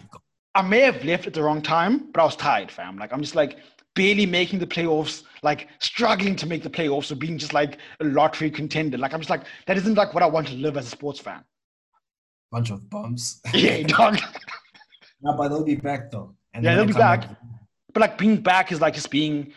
I 0.56 0.62
may 0.62 0.80
have 0.82 1.04
left 1.06 1.28
at 1.28 1.34
the 1.34 1.44
wrong 1.44 1.62
time, 1.62 2.12
but 2.12 2.22
I 2.22 2.26
was 2.26 2.36
tired, 2.36 2.72
fam. 2.72 2.98
Like 2.98 3.14
I'm 3.14 3.22
just 3.22 3.36
like 3.36 3.60
barely 3.96 4.26
making 4.26 4.60
the 4.60 4.68
playoffs, 4.68 5.24
like 5.44 5.70
struggling 5.80 6.36
to 6.38 6.48
make 6.48 6.64
the 6.64 6.70
playoffs, 6.70 7.12
or 7.12 7.16
being 7.16 7.38
just 7.38 7.54
like 7.54 7.78
a 8.00 8.06
lottery 8.06 8.50
contender. 8.50 8.98
Like 8.98 9.14
I'm 9.14 9.20
just 9.20 9.30
like 9.30 9.44
that 9.68 9.78
isn't 9.78 9.96
like 9.96 10.14
what 10.14 10.24
I 10.24 10.28
want 10.28 10.48
to 10.48 10.54
live 10.56 10.76
as 10.78 10.88
a 10.88 10.90
sports 10.90 11.20
fan. 11.20 11.44
bunch 12.52 12.72
of 12.72 12.90
bums. 12.90 13.42
Yeah, 13.54 13.84
dog. 13.88 14.18
no, 15.22 15.34
but 15.38 15.50
they'll 15.50 15.64
be 15.64 15.76
back 15.76 16.10
though. 16.12 16.36
And 16.54 16.64
Yeah, 16.64 16.76
they'll 16.76 16.86
be 16.86 16.94
back. 16.94 17.30
But 17.94 18.02
like 18.02 18.18
being 18.18 18.38
back 18.38 18.72
is 18.72 18.82
like 18.82 18.94
just 18.96 19.12
being 19.12 19.54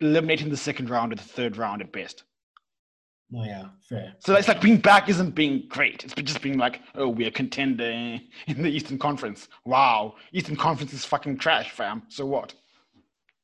eliminating 0.00 0.48
the 0.50 0.56
second 0.56 0.90
round 0.90 1.12
or 1.12 1.16
the 1.16 1.22
third 1.22 1.56
round 1.56 1.82
at 1.82 1.92
best. 1.92 2.24
Oh 3.34 3.44
yeah, 3.44 3.66
fair. 3.86 4.14
So 4.20 4.34
it's 4.36 4.48
like 4.48 4.62
being 4.62 4.78
back 4.78 5.08
isn't 5.10 5.34
being 5.34 5.64
great. 5.68 6.02
It's 6.02 6.14
just 6.14 6.40
being 6.40 6.56
like, 6.56 6.80
oh, 6.94 7.08
we're 7.08 7.28
a 7.28 7.32
contender 7.32 7.84
in 8.46 8.62
the 8.62 8.68
Eastern 8.68 8.98
Conference. 8.98 9.48
Wow, 9.66 10.14
Eastern 10.32 10.56
Conference 10.56 10.92
is 10.94 11.04
fucking 11.04 11.38
trash, 11.38 11.70
fam. 11.70 12.02
So 12.08 12.24
what? 12.24 12.54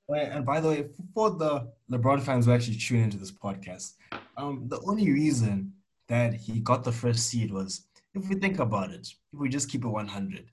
Wait, 0.08 0.28
and 0.28 0.44
by 0.44 0.60
the 0.60 0.68
way, 0.68 0.86
for 1.14 1.30
the 1.30 1.70
LeBron 1.90 2.22
fans 2.22 2.46
who 2.46 2.52
actually 2.52 2.76
tune 2.76 3.02
into 3.02 3.16
this 3.16 3.32
podcast, 3.32 3.94
um, 4.36 4.64
the 4.68 4.80
only 4.86 5.10
reason 5.10 5.72
that 6.08 6.34
he 6.34 6.60
got 6.60 6.84
the 6.84 6.92
first 6.92 7.26
seed 7.26 7.50
was, 7.50 7.86
if 8.14 8.28
we 8.28 8.36
think 8.36 8.58
about 8.58 8.90
it, 8.90 9.08
if 9.32 9.38
we 9.38 9.48
just 9.48 9.70
keep 9.70 9.84
it 9.84 9.88
100, 9.88 10.46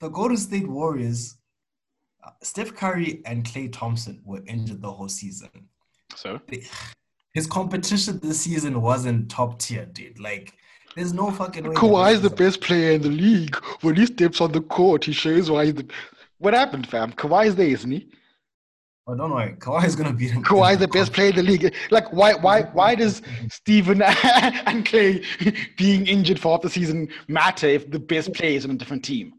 the 0.00 0.08
Golden 0.08 0.36
State 0.36 0.68
Warriors, 0.68 1.37
Steph 2.42 2.74
Curry 2.74 3.22
and 3.24 3.44
Klay 3.44 3.72
Thompson 3.72 4.20
were 4.24 4.42
injured 4.46 4.82
the 4.82 4.90
whole 4.90 5.08
season. 5.08 5.48
So 6.14 6.40
His 7.34 7.46
competition 7.46 8.18
this 8.22 8.40
season 8.40 8.80
wasn't 8.80 9.30
top 9.30 9.58
tier, 9.58 9.86
dude. 9.86 10.18
Like, 10.18 10.54
there's 10.96 11.12
no 11.12 11.30
fucking 11.30 11.68
way. 11.68 11.74
Kawhi 11.74 12.14
is 12.14 12.22
the 12.22 12.30
best 12.30 12.60
player 12.60 12.92
in 12.92 13.02
the 13.02 13.08
league. 13.08 13.56
When 13.82 13.94
he 13.94 14.06
steps 14.06 14.40
on 14.40 14.52
the 14.52 14.60
court, 14.60 15.04
he 15.04 15.12
shows 15.12 15.50
why 15.50 15.66
he's 15.66 15.74
the. 15.74 15.86
What 16.38 16.54
happened, 16.54 16.88
fam? 16.88 17.12
Kawhi 17.12 17.46
is 17.46 17.56
there, 17.56 17.68
isn't 17.68 17.90
he? 17.90 18.08
Oh, 19.06 19.14
don't 19.14 19.30
worry. 19.30 19.54
Kawhi 19.54 19.84
is 19.86 19.96
gonna 19.96 20.12
beat 20.12 20.32
him. 20.32 20.44
Kawhi 20.44 20.72
is 20.72 20.78
the 20.78 20.88
best 20.88 21.12
player 21.14 21.30
in 21.30 21.36
the 21.36 21.42
league. 21.42 21.74
Like, 21.90 22.12
why, 22.12 22.34
why, 22.34 22.62
why 22.62 22.94
does 22.94 23.22
Steven 23.48 24.02
and 24.02 24.84
Klay 24.84 25.24
being 25.78 26.06
injured 26.06 26.38
for 26.38 26.52
half 26.52 26.60
the 26.60 26.68
season 26.68 27.08
matter 27.26 27.66
if 27.66 27.90
the 27.90 27.98
best 27.98 28.34
player 28.34 28.56
is 28.56 28.66
on 28.66 28.72
a 28.72 28.74
different 28.74 29.04
team? 29.04 29.32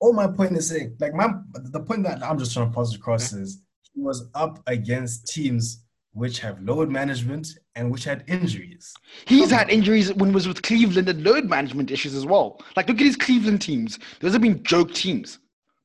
All 0.00 0.12
my 0.12 0.26
point 0.26 0.56
is 0.56 0.68
saying, 0.68 0.96
like 1.00 1.14
my 1.14 1.28
the 1.54 1.80
point 1.80 2.04
that 2.04 2.22
I'm 2.22 2.38
just 2.38 2.52
trying 2.52 2.70
to 2.70 2.74
pass 2.74 2.94
across 2.94 3.32
is 3.32 3.62
he 3.92 4.00
was 4.00 4.28
up 4.34 4.60
against 4.66 5.28
teams 5.28 5.84
which 6.12 6.38
have 6.38 6.62
load 6.62 6.88
management 6.88 7.48
and 7.74 7.90
which 7.90 8.04
had 8.04 8.24
injuries. 8.28 8.94
He's 9.26 9.50
had 9.50 9.68
injuries 9.68 10.12
when 10.14 10.30
he 10.30 10.34
was 10.34 10.46
with 10.46 10.62
Cleveland 10.62 11.08
and 11.08 11.24
load 11.24 11.44
management 11.46 11.90
issues 11.90 12.14
as 12.14 12.24
well. 12.24 12.60
Like, 12.76 12.88
look 12.88 12.98
at 12.98 13.06
his 13.06 13.16
Cleveland 13.16 13.60
teams. 13.60 13.98
Those 14.20 14.32
have 14.32 14.42
been 14.42 14.62
joke 14.62 14.94
teams. 14.94 15.40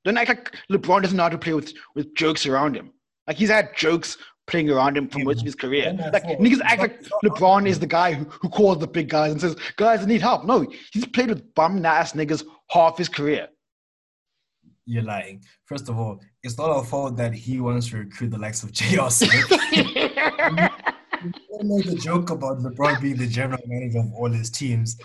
Don't 0.05 0.18
act 0.18 0.30
like 0.30 0.55
LeBron 0.72 1.01
doesn't 1.01 1.18
know 1.18 1.24
how 1.24 1.30
to 1.30 1.38
play 1.38 1.53
with, 1.53 1.74
with 1.95 2.14
jokes 2.16 2.45
around 2.45 2.76
him. 2.76 2.91
Like, 3.26 3.38
he's 3.38 3.49
had 3.49 3.76
jokes 3.76 4.18
playing 4.45 4.70
around 4.70 4.97
him 4.97 5.10
for 5.10 5.20
most 5.20 5.39
of 5.39 5.45
his 5.45 5.55
career. 5.55 5.97
Like, 6.14 6.24
niggas 6.24 6.62
act 6.64 6.82
like 6.82 7.03
LeBron 7.24 7.68
is 7.68 7.80
the 7.80 7.88
guy 7.88 8.14
who, 8.14 8.26
who 8.26 8.49
calls 8.49 8.78
the 8.78 8.88
big 8.88 9.10
guys 9.10 9.32
and 9.32 9.41
says, 9.41 9.55
guys, 9.78 10.01
I 10.01 10.05
need 10.05 10.22
help. 10.22 10.45
No, 10.45 10.66
he's 10.91 11.07
played 11.07 11.30
with 11.30 11.53
bum 11.55 11.84
ass 11.86 12.14
niggas 12.14 12.43
half 12.70 12.99
his 12.99 13.10
career. 13.10 13.47
You're 14.90 15.04
lying. 15.04 15.44
First 15.66 15.88
of 15.88 16.00
all, 16.00 16.20
it's 16.42 16.58
not 16.58 16.72
our 16.72 16.84
fault 16.84 17.16
that 17.18 17.32
he 17.32 17.60
wants 17.60 17.90
to 17.90 17.98
recruit 17.98 18.32
the 18.32 18.40
likes 18.40 18.64
of 18.64 18.72
J.R. 18.80 19.12
Smith. 19.12 19.46
You 19.72 21.32
don't 21.52 21.66
know 21.66 21.82
the 21.82 21.96
joke 22.02 22.32
about 22.32 22.58
LeBron 22.60 23.00
being 23.00 23.18
the 23.18 23.28
general 23.28 23.62
manager 23.68 24.00
of 24.00 24.12
all 24.14 24.32
his 24.32 24.50
teams. 24.50 24.98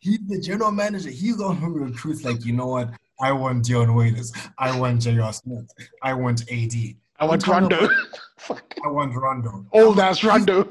He's 0.00 0.20
the 0.28 0.38
general 0.40 0.70
manager. 0.70 1.10
He's 1.10 1.38
the 1.38 1.46
one 1.46 1.56
who 1.56 1.72
recruits, 1.72 2.22
like, 2.24 2.44
you 2.44 2.52
know 2.52 2.66
what? 2.68 2.90
I 3.20 3.32
want 3.32 3.64
Dion 3.64 3.94
Waiters. 3.96 4.32
I 4.58 4.78
want 4.78 5.00
J.R. 5.00 5.32
Smith. 5.32 5.66
I 6.02 6.12
want 6.14 6.42
AD. 6.42 6.72
I 7.18 7.24
want 7.24 7.48
I'm 7.48 7.52
talking 7.62 7.68
Rondo. 7.78 7.84
about- 7.86 7.90
Fuck. 8.38 8.74
I 8.84 8.88
want 8.88 9.16
Rondo. 9.16 9.66
Old 9.72 9.98
ass 9.98 10.22
Rondo. 10.22 10.68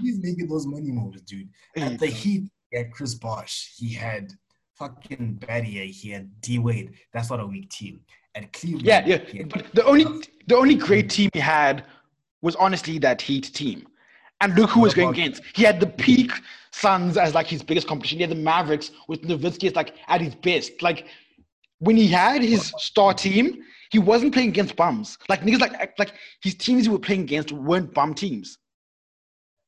He's 0.00 0.18
making 0.20 0.48
those 0.48 0.66
money 0.66 0.90
moves, 0.90 1.20
dude. 1.22 1.48
At 1.76 1.98
the 2.00 2.06
Heat, 2.06 2.50
he 2.70 2.76
had 2.76 2.90
Chris 2.90 3.14
Bosh. 3.14 3.72
He 3.76 3.92
had 3.92 4.32
fucking 4.78 5.38
Battier. 5.40 5.90
He 5.90 6.10
had 6.10 6.40
D 6.40 6.58
Wade. 6.58 6.94
That's 7.12 7.30
not 7.30 7.40
a 7.40 7.46
weak 7.46 7.68
team. 7.70 8.00
At 8.34 8.52
Cleveland, 8.52 8.86
Yeah, 8.86 9.04
yeah. 9.06 9.44
But 9.48 9.66
the 9.74 9.84
only 9.84 10.04
the 10.46 10.56
only 10.56 10.74
great 10.74 11.06
hmm. 11.06 11.16
team 11.16 11.30
he 11.32 11.40
had 11.40 11.84
was 12.42 12.54
honestly 12.56 12.98
that 13.00 13.20
Heat 13.20 13.52
team. 13.52 13.86
And 14.40 14.54
look 14.54 14.70
who 14.70 14.80
was 14.80 14.94
going 14.94 15.08
against. 15.08 15.42
He 15.54 15.64
had 15.64 15.80
the 15.80 15.88
peak 15.88 16.30
Suns 16.70 17.16
as 17.16 17.34
like 17.34 17.48
his 17.48 17.62
biggest 17.62 17.88
competition. 17.88 18.18
He 18.18 18.22
had 18.22 18.30
the 18.30 18.36
Mavericks 18.36 18.92
with 19.08 19.22
Nowitzki 19.22 19.66
as 19.66 19.74
like 19.74 19.94
at 20.06 20.20
his 20.20 20.36
best. 20.36 20.80
Like 20.80 21.06
when 21.80 21.96
he 21.96 22.06
had 22.06 22.42
his 22.42 22.72
star 22.78 23.14
team, 23.14 23.64
he 23.90 23.98
wasn't 23.98 24.32
playing 24.32 24.50
against 24.50 24.76
bums. 24.76 25.18
Like 25.28 25.42
niggas 25.42 25.60
like 25.60 25.98
like 25.98 26.12
his 26.40 26.54
teams 26.54 26.84
he 26.84 26.90
were 26.90 27.00
playing 27.00 27.22
against 27.22 27.50
weren't 27.50 27.92
bum 27.92 28.14
teams. 28.14 28.58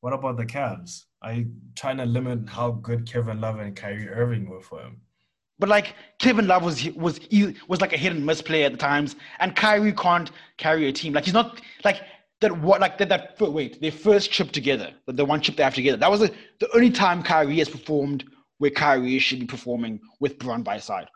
What 0.02 0.12
about 0.12 0.36
the 0.36 0.46
Cavs? 0.46 1.06
Are 1.22 1.34
you 1.34 1.52
trying 1.76 1.98
to 1.98 2.06
limit 2.06 2.48
how 2.48 2.72
good 2.72 3.10
Kevin 3.10 3.40
Love 3.40 3.58
and 3.58 3.76
Kyrie 3.76 4.08
Irving 4.08 4.48
were 4.48 4.62
for 4.62 4.80
him? 4.80 5.00
But 5.58 5.68
like 5.68 5.94
Kevin 6.18 6.46
Love 6.46 6.64
was 6.64 6.84
was 6.92 7.20
was 7.68 7.80
like 7.82 7.92
a 7.92 7.98
hit 7.98 8.12
and 8.12 8.24
miss 8.24 8.40
player 8.40 8.66
at 8.66 8.72
the 8.72 8.78
times, 8.78 9.16
and 9.40 9.54
Kyrie 9.54 9.92
can't 9.92 10.30
carry 10.56 10.88
a 10.88 10.92
team. 10.92 11.12
Like 11.12 11.24
he's 11.24 11.34
not 11.34 11.60
like 11.84 12.00
that. 12.40 12.58
What 12.58 12.80
like 12.80 12.96
that? 12.98 13.10
That 13.10 13.38
wait, 13.38 13.80
their 13.82 13.92
first 13.92 14.32
trip 14.32 14.52
together, 14.52 14.94
the, 15.06 15.24
one 15.24 15.42
trip 15.42 15.58
they 15.58 15.62
have 15.62 15.74
together. 15.74 15.98
That 15.98 16.10
was 16.10 16.20
the, 16.20 16.34
the 16.60 16.74
only 16.74 16.90
time 16.90 17.22
Kyrie 17.22 17.58
has 17.58 17.68
performed 17.68 18.24
where 18.56 18.70
Kyrie 18.70 19.18
should 19.18 19.40
be 19.40 19.46
performing 19.46 20.00
with 20.20 20.38
Bron 20.38 20.62
by 20.62 20.76
his 20.76 20.84
side. 20.84 21.08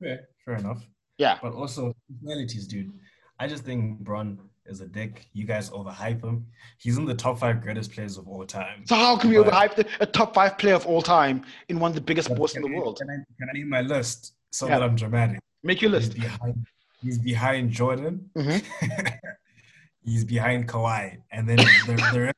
Yeah, 0.00 0.16
fair 0.44 0.56
enough. 0.56 0.84
Yeah, 1.18 1.38
But 1.42 1.54
also 1.54 1.94
personalities, 2.08 2.66
dude. 2.66 2.92
I 3.40 3.48
just 3.48 3.64
think 3.64 4.00
Bron 4.00 4.38
is 4.68 4.80
a 4.80 4.86
dick. 4.86 5.28
You 5.32 5.44
guys 5.44 5.70
overhype 5.70 6.22
him. 6.24 6.46
He's 6.78 6.96
in 6.98 7.04
the 7.04 7.14
top 7.14 7.38
five 7.38 7.60
greatest 7.62 7.92
players 7.92 8.16
of 8.18 8.26
all 8.28 8.44
time. 8.44 8.84
so 8.86 8.94
how 8.94 9.16
can 9.16 9.30
we 9.30 9.36
But- 9.36 9.46
overhype 9.52 9.74
the, 9.76 9.86
a 10.00 10.06
top 10.06 10.34
five 10.34 10.58
player 10.58 10.74
of 10.74 10.86
all 10.86 11.02
time 11.02 11.42
in 11.68 11.78
one 11.78 11.90
of 11.90 11.94
the 11.94 12.00
biggest 12.00 12.28
sports 12.30 12.54
in 12.56 12.62
the 12.62 12.68
I- 12.68 12.78
world? 12.78 12.98
Can 12.98 13.08
I, 13.10 13.14
can 13.38 13.48
I 13.50 13.52
name 13.58 13.68
my 13.68 13.80
list 13.82 14.34
so 14.52 14.66
Yeah. 14.66 14.78
that 14.78 14.84
I'm 14.84 14.96
dramatic? 14.96 15.40
Make 15.62 15.80
your 15.82 15.90
He's 15.92 16.08
list. 16.08 16.14
behind. 16.20 16.66
He's 17.02 17.18
behind 17.18 17.70
Jordan. 17.70 18.30
Mhm. 18.36 18.62
he's 20.04 20.24
behind 20.24 20.68
Kawhi, 20.68 21.18
and 21.30 21.48
then 21.48 21.56
the, 21.56 22.10
the 22.12 22.20
rest 22.20 22.36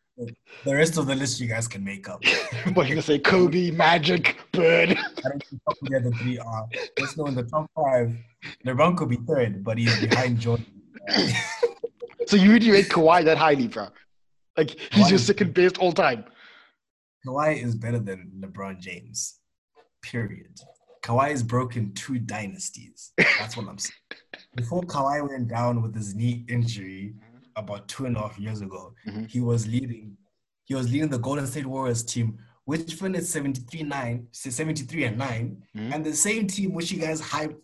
The 0.64 0.74
rest 0.74 0.98
of 0.98 1.06
the 1.06 1.14
list 1.14 1.40
you 1.40 1.46
guys 1.46 1.68
can 1.68 1.84
make 1.84 2.08
up. 2.08 2.22
What 2.74 2.88
you 2.88 2.94
gonna 2.96 3.02
say? 3.02 3.18
Kobe, 3.20 3.70
Magic, 3.70 4.36
Bird. 4.52 4.90
I 4.90 5.28
don't 5.28 5.44
know 5.52 6.00
who 6.00 6.10
the 6.10 6.16
three 6.18 6.38
are. 6.38 6.66
Let's 6.98 7.16
know 7.16 7.26
in 7.26 7.34
the 7.36 7.44
top 7.44 7.70
five. 7.74 8.12
LeBron 8.66 8.96
could 8.96 9.08
be 9.10 9.16
third, 9.28 9.62
but 9.62 9.78
he's 9.78 9.98
behind 10.00 10.40
Jordan. 10.40 10.66
So 12.28 12.36
you 12.36 12.52
really 12.52 12.70
rate 12.70 12.90
Kawhi 12.90 13.24
that 13.24 13.38
highly, 13.38 13.68
bro? 13.68 13.88
Like 14.54 14.78
he's 14.92 15.08
your 15.08 15.18
second 15.18 15.54
best 15.54 15.78
all 15.78 15.92
time. 15.92 16.24
Kawhi 17.26 17.62
is 17.62 17.74
better 17.74 17.98
than 17.98 18.30
LeBron 18.38 18.80
James. 18.80 19.38
Period. 20.02 20.54
Kawhi 21.02 21.30
has 21.30 21.42
broken 21.42 21.94
two 21.94 22.18
dynasties. 22.18 23.12
That's 23.16 23.56
what 23.56 23.66
I'm 23.66 23.78
saying. 23.78 23.94
Before 24.56 24.82
Kawhi 24.82 25.26
went 25.26 25.48
down 25.48 25.80
with 25.80 25.94
his 25.94 26.14
knee 26.14 26.44
injury 26.50 27.14
about 27.56 27.88
two 27.88 28.04
and 28.04 28.14
a 28.14 28.20
half 28.20 28.38
years 28.38 28.60
ago, 28.60 28.92
Mhm. 29.06 29.30
he 29.30 29.40
was 29.40 29.66
leading. 29.66 30.18
He 30.66 30.74
was 30.74 30.92
leading 30.92 31.08
the 31.08 31.18
Golden 31.18 31.46
State 31.46 31.66
Warriors 31.66 32.04
team, 32.04 32.38
which 32.66 32.92
finished 32.96 33.28
73 33.30 33.84
9, 33.84 34.26
73 34.32 35.04
and 35.04 35.16
9, 35.16 35.62
Mhm. 35.74 35.94
and 35.94 36.04
the 36.04 36.14
same 36.14 36.46
team 36.46 36.74
which 36.74 36.92
you 36.92 37.00
guys 37.00 37.22
hyped 37.22 37.56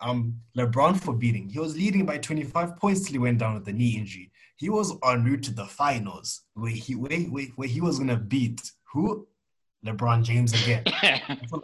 um, 0.00 0.34
LeBron 0.56 0.98
for 0.98 1.14
beating. 1.14 1.48
He 1.48 1.58
was 1.58 1.76
leading 1.76 2.06
by 2.06 2.18
25 2.18 2.76
points 2.76 3.00
till 3.02 3.12
he 3.12 3.18
went 3.18 3.38
down 3.38 3.54
with 3.54 3.64
the 3.64 3.72
knee 3.72 3.96
injury. 3.96 4.30
He 4.56 4.68
was 4.68 4.92
en 5.06 5.24
route 5.24 5.42
to 5.44 5.54
the 5.54 5.66
finals 5.66 6.42
where 6.54 6.70
he 6.70 6.94
where, 6.94 7.20
where, 7.20 7.46
where 7.56 7.68
he 7.68 7.80
was 7.80 7.98
gonna 7.98 8.16
beat 8.16 8.60
who? 8.92 9.26
LeBron 9.86 10.22
James 10.22 10.52
again. 10.52 10.84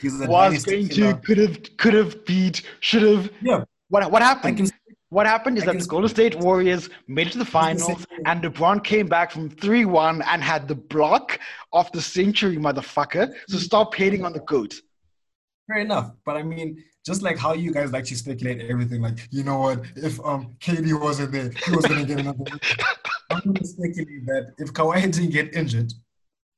He's 0.00 0.20
a 0.20 0.26
Was 0.26 0.64
dynasty 0.64 0.88
going 0.88 1.14
to, 1.14 1.20
could 1.26 1.38
have, 1.38 1.76
could 1.76 1.94
have 1.94 2.24
beat, 2.26 2.62
should 2.80 3.02
have. 3.02 3.30
Yeah, 3.42 3.64
What 3.88 4.10
what 4.10 4.22
happened? 4.22 4.56
can 4.58 4.70
What 5.08 5.26
happened 5.26 5.56
is 5.58 5.62
I 5.64 5.66
that 5.66 5.72
can 5.72 5.80
the 5.80 5.86
Golden 5.86 6.08
State 6.08 6.34
Warriors 6.34 6.90
made 7.08 7.28
it 7.28 7.32
to 7.32 7.38
the 7.38 7.44
finals, 7.44 8.06
and 8.26 8.42
LeBron 8.42 8.82
came 8.84 9.06
back 9.06 9.30
from 9.30 9.48
3 9.50 9.84
1 9.84 10.22
and 10.22 10.42
had 10.42 10.68
the 10.68 10.74
block 10.74 11.38
of 11.72 11.90
the 11.92 12.00
century, 12.02 12.56
motherfucker. 12.56 13.32
So 13.48 13.58
stop 13.58 13.94
hating 13.94 14.24
on 14.24 14.32
the 14.32 14.40
GOAT. 14.40 14.74
fair 15.66 15.78
enough. 15.80 16.12
But 16.24 16.36
I 16.36 16.42
mean, 16.42 16.82
just 17.06 17.22
like 17.22 17.38
how 17.38 17.52
you 17.52 17.72
guys 17.72 17.92
like 17.92 18.04
to 18.04 18.16
speculate 18.16 18.60
everything, 18.68 19.00
like 19.00 19.28
you 19.30 19.44
know 19.44 19.60
what, 19.60 19.84
if 19.94 20.18
um 20.24 20.56
KD 20.60 21.00
wasn't 21.00 21.30
there, 21.30 21.50
he 21.64 21.70
was 21.70 21.86
gonna 21.86 22.04
get 22.04 22.18
another. 22.18 22.44
I'm 23.30 23.40
gonna 23.44 23.64
speculate 23.64 24.26
that 24.26 24.54
if 24.58 24.72
Kawhi 24.72 25.00
didn't 25.02 25.30
get 25.30 25.54
injured, 25.54 25.92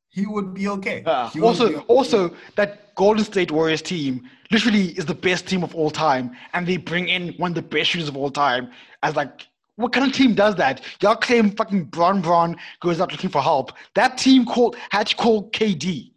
he 0.08 0.26
would 0.26 0.54
be 0.54 0.68
okay. 0.68 1.02
Uh, 1.04 1.30
also, 1.42 1.68
be 1.68 1.76
okay. 1.76 1.84
also 1.86 2.34
that 2.56 2.94
Golden 2.94 3.24
State 3.24 3.50
Warriors 3.50 3.82
team 3.82 4.28
literally 4.50 4.88
is 4.98 5.04
the 5.04 5.14
best 5.14 5.46
team 5.46 5.62
of 5.62 5.74
all 5.74 5.90
time, 5.90 6.34
and 6.54 6.66
they 6.66 6.78
bring 6.78 7.08
in 7.08 7.34
one 7.34 7.50
of 7.50 7.54
the 7.54 7.62
best 7.62 7.90
shooters 7.90 8.08
of 8.08 8.16
all 8.16 8.30
time 8.30 8.70
as 9.02 9.14
like. 9.14 9.46
What 9.76 9.92
kind 9.92 10.04
of 10.04 10.12
team 10.12 10.34
does 10.34 10.56
that? 10.56 10.80
Y'all 11.00 11.14
claim 11.14 11.52
fucking 11.52 11.84
Bron 11.84 12.20
Bron 12.20 12.56
goes 12.80 13.00
out 13.00 13.12
looking 13.12 13.30
for 13.30 13.40
help. 13.40 13.70
That 13.94 14.18
team 14.18 14.44
called 14.44 14.74
had 14.90 15.06
to 15.06 15.14
call 15.14 15.48
KD. 15.52 16.10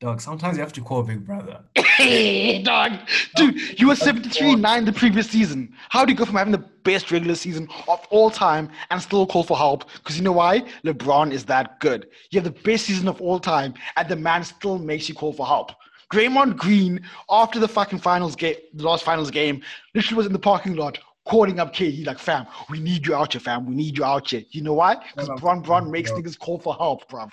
Dog. 0.00 0.20
Sometimes 0.20 0.56
you 0.56 0.62
have 0.62 0.72
to 0.74 0.80
call 0.80 1.02
Big 1.02 1.24
Brother. 1.24 1.60
Hey, 1.74 2.62
dog. 2.62 2.92
Dude, 3.34 3.78
you 3.78 3.88
were 3.88 3.96
73 3.96 4.56
9 4.56 4.84
the 4.84 4.92
previous 4.92 5.28
season. 5.28 5.72
How 5.88 6.04
do 6.04 6.12
you 6.12 6.18
go 6.18 6.24
from 6.24 6.36
having 6.36 6.52
the 6.52 6.64
best 6.84 7.10
regular 7.10 7.34
season 7.34 7.68
of 7.88 8.06
all 8.10 8.30
time 8.30 8.70
and 8.90 9.00
still 9.00 9.26
call 9.26 9.42
for 9.42 9.56
help? 9.56 9.90
Because 9.94 10.16
you 10.16 10.22
know 10.22 10.32
why? 10.32 10.62
LeBron 10.84 11.32
is 11.32 11.44
that 11.46 11.80
good. 11.80 12.08
You 12.30 12.40
have 12.40 12.44
the 12.44 12.60
best 12.62 12.86
season 12.86 13.08
of 13.08 13.20
all 13.20 13.40
time, 13.40 13.74
and 13.96 14.08
the 14.08 14.16
man 14.16 14.44
still 14.44 14.78
makes 14.78 15.08
you 15.08 15.14
call 15.14 15.32
for 15.32 15.46
help. 15.46 15.72
Draymond 16.12 16.56
Green, 16.56 17.00
after 17.30 17.58
the 17.58 17.66
fucking 17.66 17.98
finals 17.98 18.36
game, 18.36 18.54
the 18.74 18.84
last 18.84 19.02
finals 19.02 19.30
game, 19.30 19.62
literally 19.94 20.16
was 20.16 20.26
in 20.26 20.32
the 20.32 20.38
parking 20.38 20.76
lot 20.76 20.98
calling 21.24 21.58
up 21.58 21.74
KD 21.74 22.06
like, 22.06 22.20
fam, 22.20 22.46
we 22.70 22.78
need 22.78 23.04
you 23.04 23.14
out 23.16 23.32
here, 23.32 23.40
fam. 23.40 23.66
We 23.66 23.74
need 23.74 23.98
you 23.98 24.04
out 24.04 24.30
here. 24.30 24.42
You 24.50 24.62
know 24.62 24.74
why? 24.74 24.94
Because 24.94 25.28
Well, 25.28 25.38
Bron 25.38 25.62
Bron 25.62 25.90
makes 25.90 26.12
niggas 26.12 26.38
call 26.38 26.60
for 26.60 26.74
help, 26.74 27.10
bruv. 27.10 27.30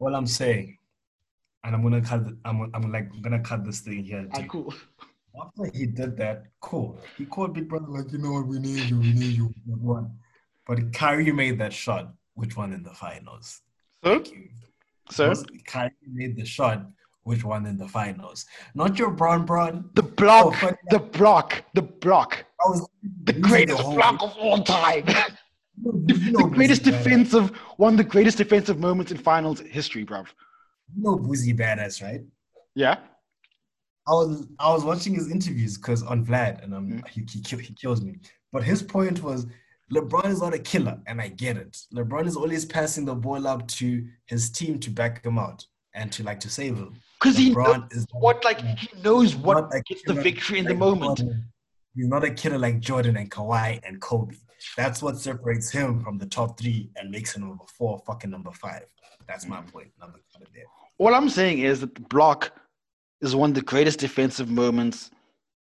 All 0.00 0.14
I'm 0.14 0.26
saying, 0.26 0.77
and 1.64 1.74
I'm 1.74 1.82
gonna 1.82 2.00
cut. 2.00 2.22
I'm 2.44 2.70
I'm 2.74 2.92
like 2.92 3.08
I'm 3.14 3.22
gonna 3.22 3.40
cut 3.40 3.64
this 3.64 3.80
thing 3.80 4.04
here. 4.04 4.26
Ah, 4.34 4.38
dude. 4.38 4.48
cool. 4.48 4.74
After 5.40 5.70
he 5.76 5.86
did 5.86 6.16
that, 6.16 6.44
cool. 6.60 6.98
He 7.16 7.24
called 7.24 7.54
Big 7.54 7.68
Brother 7.68 7.86
like, 7.88 8.10
you 8.10 8.18
know 8.18 8.32
what, 8.32 8.46
we 8.48 8.58
need 8.58 8.90
you, 8.90 8.98
we 8.98 9.12
need 9.12 9.36
you. 9.36 9.54
we 9.66 9.74
won. 9.74 10.10
But 10.66 10.92
Kyrie 10.92 11.30
made 11.32 11.58
that 11.60 11.72
shot, 11.72 12.12
which 12.34 12.56
won 12.56 12.72
in 12.72 12.82
the 12.82 12.90
finals. 12.90 13.60
So, 14.02 14.14
Thank 14.14 14.32
you. 14.32 14.48
so 15.10 15.32
Kyrie 15.66 15.92
made 16.12 16.36
the 16.36 16.44
shot, 16.44 16.86
which 17.22 17.44
won 17.44 17.66
in 17.66 17.76
the 17.78 17.86
finals. 17.86 18.46
Not 18.74 18.98
your 18.98 19.10
Bron 19.10 19.46
Bron. 19.46 19.88
the 19.94 20.02
block, 20.02 20.46
Oh, 20.46 20.50
funny. 20.52 20.76
the 20.90 20.98
block, 20.98 21.62
the 21.74 21.82
block. 21.82 22.44
I 22.64 22.70
was 22.70 22.88
the 23.24 23.32
greatest 23.34 23.80
whole- 23.80 23.94
block 23.94 24.20
of 24.22 24.36
all 24.38 24.62
time. 24.64 25.04
You 25.84 26.32
the 26.32 26.50
greatest 26.52 26.82
defensive, 26.82 27.50
one 27.76 27.92
of 27.94 27.98
the 27.98 28.02
greatest 28.04 28.36
defensive 28.38 28.80
moments 28.80 29.12
in 29.12 29.18
finals 29.18 29.60
history, 29.60 30.04
bruv. 30.04 30.26
You 30.94 31.02
know 31.02 31.16
Boosie 31.16 31.58
Badazz, 31.58 32.02
right? 32.02 32.22
Yeah. 32.74 32.98
I 34.06 34.12
was 34.12 34.46
I 34.58 34.72
was 34.72 34.84
watching 34.84 35.14
his 35.14 35.30
interviews 35.30 35.76
because 35.76 36.02
on 36.02 36.24
Vlad, 36.24 36.64
and 36.64 36.74
um, 36.74 37.02
he, 37.10 37.26
he 37.30 37.56
he 37.56 37.74
kills 37.74 38.02
me. 38.02 38.16
But 38.52 38.64
his 38.64 38.82
point 38.82 39.22
was 39.22 39.46
LeBron 39.92 40.26
is 40.26 40.40
not 40.40 40.54
a 40.54 40.58
killer, 40.58 40.98
and 41.06 41.20
I 41.20 41.28
get 41.28 41.56
it. 41.56 41.78
LeBron 41.94 42.26
is 42.26 42.36
always 42.36 42.64
passing 42.64 43.04
the 43.04 43.14
ball 43.14 43.46
up 43.46 43.66
to 43.68 44.06
his 44.26 44.50
team 44.50 44.78
to 44.80 44.90
back 44.90 45.24
him 45.24 45.38
out 45.38 45.66
and 45.94 46.12
to 46.12 46.22
like 46.22 46.40
to 46.40 46.50
save 46.50 46.76
him. 46.76 46.94
Because 47.20 47.36
he 47.36 47.50
knows 47.50 47.66
LeBron 47.66 47.96
is 47.96 48.06
what, 48.12 48.44
like, 48.44 48.60
he 48.60 48.88
knows 49.02 49.34
what 49.34 49.70
gets 49.86 50.02
the 50.06 50.14
victory 50.14 50.58
in 50.58 50.66
the 50.66 50.74
moment. 50.74 51.18
Jordan. 51.18 51.44
He's 51.94 52.06
not 52.06 52.22
a 52.22 52.30
killer 52.30 52.58
like 52.58 52.80
Jordan 52.80 53.16
and 53.16 53.30
Kawhi 53.30 53.80
and 53.82 54.00
Kobe. 54.00 54.36
That's 54.76 55.02
what 55.02 55.18
separates 55.18 55.70
him 55.70 56.02
from 56.02 56.18
the 56.18 56.26
top 56.26 56.58
three 56.58 56.90
and 56.96 57.10
makes 57.10 57.34
him 57.34 57.42
number 57.42 57.64
four, 57.76 58.02
fucking 58.06 58.30
number 58.30 58.50
five. 58.52 58.84
That's 59.26 59.46
my 59.46 59.58
mm. 59.58 59.72
point. 59.72 59.88
Number 60.00 60.18
there. 60.54 60.64
All 60.98 61.14
I'm 61.14 61.28
saying 61.28 61.60
is 61.60 61.80
that 61.80 61.94
the 61.94 62.00
block 62.00 62.52
is 63.20 63.34
one 63.34 63.50
of 63.50 63.54
the 63.54 63.62
greatest 63.62 63.98
defensive 63.98 64.48
moments 64.48 65.10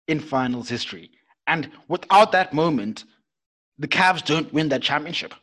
in 0.06 0.20
finals 0.20 0.68
history. 0.68 1.10
And 1.46 1.70
without 1.88 2.32
that 2.32 2.52
moment, 2.52 3.04
the 3.78 3.88
Cavs 3.88 4.24
don't 4.24 4.52
win 4.52 4.68
that 4.70 4.82
championship. 4.82 5.34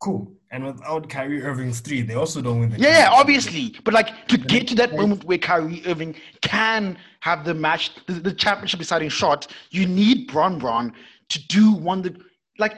Cool. 0.00 0.32
And 0.50 0.64
without 0.64 1.08
Kyrie 1.08 1.42
Irving's 1.42 1.80
three, 1.80 2.02
they 2.02 2.14
also 2.14 2.40
don't 2.40 2.60
win 2.60 2.70
the 2.70 2.78
Yeah, 2.78 2.98
yeah, 2.98 3.08
obviously. 3.10 3.74
But 3.82 3.94
like 3.94 4.28
to 4.28 4.38
get 4.38 4.68
to 4.68 4.74
that 4.76 4.94
moment 4.94 5.24
where 5.24 5.38
Kyrie 5.38 5.82
Irving 5.86 6.14
can 6.42 6.98
have 7.20 7.44
the 7.44 7.54
match, 7.54 7.92
the, 8.06 8.14
the 8.14 8.32
championship 8.32 8.78
deciding 8.78 9.08
shot, 9.08 9.48
you 9.70 9.86
need 9.86 10.30
Bron 10.30 10.58
Bron 10.58 10.92
to 11.28 11.46
do 11.48 11.72
one 11.72 12.02
that 12.02 12.16
like 12.58 12.74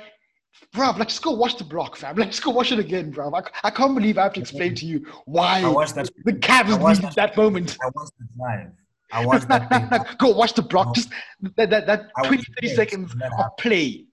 bro, 0.72 0.90
let's 0.98 1.18
go 1.18 1.30
watch 1.32 1.56
the 1.56 1.64
block, 1.64 1.96
fam. 1.96 2.16
Let's 2.16 2.40
go 2.40 2.50
watch 2.50 2.72
it 2.72 2.78
again, 2.78 3.10
bro. 3.10 3.32
I, 3.34 3.42
I 3.64 3.70
can't 3.70 3.94
believe 3.94 4.18
I 4.18 4.24
have 4.24 4.32
to 4.34 4.40
explain 4.40 4.74
to 4.76 4.86
you 4.86 5.06
why 5.24 5.62
I 5.62 5.68
watched 5.68 5.94
that. 5.94 6.10
the 6.24 6.32
Cavs 6.32 6.78
needed 7.00 7.14
that 7.14 7.36
moment. 7.36 7.76
I 7.82 7.90
watched 7.94 8.12
it 8.20 8.26
live. 8.38 8.70
I 9.12 9.24
watched 9.26 9.48
that 9.48 9.68
thing. 9.90 10.16
go 10.18 10.30
watch 10.30 10.54
the 10.54 10.62
block. 10.62 10.94
Just 10.94 11.10
that, 11.56 11.70
that, 11.70 11.86
that 11.86 12.10
was 12.18 12.26
20, 12.28 12.42
30 12.60 12.68
seconds 12.74 13.14
of 13.14 13.56
play. 13.58 14.04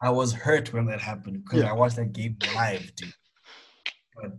I 0.00 0.10
was 0.10 0.32
hurt 0.32 0.72
when 0.72 0.86
that 0.86 1.00
happened 1.00 1.44
because 1.44 1.60
Yeah. 1.62 1.70
I 1.70 1.72
watched 1.72 1.96
that 1.96 2.12
game 2.12 2.36
live, 2.54 2.94
dude. 2.96 3.12
But 4.16 4.32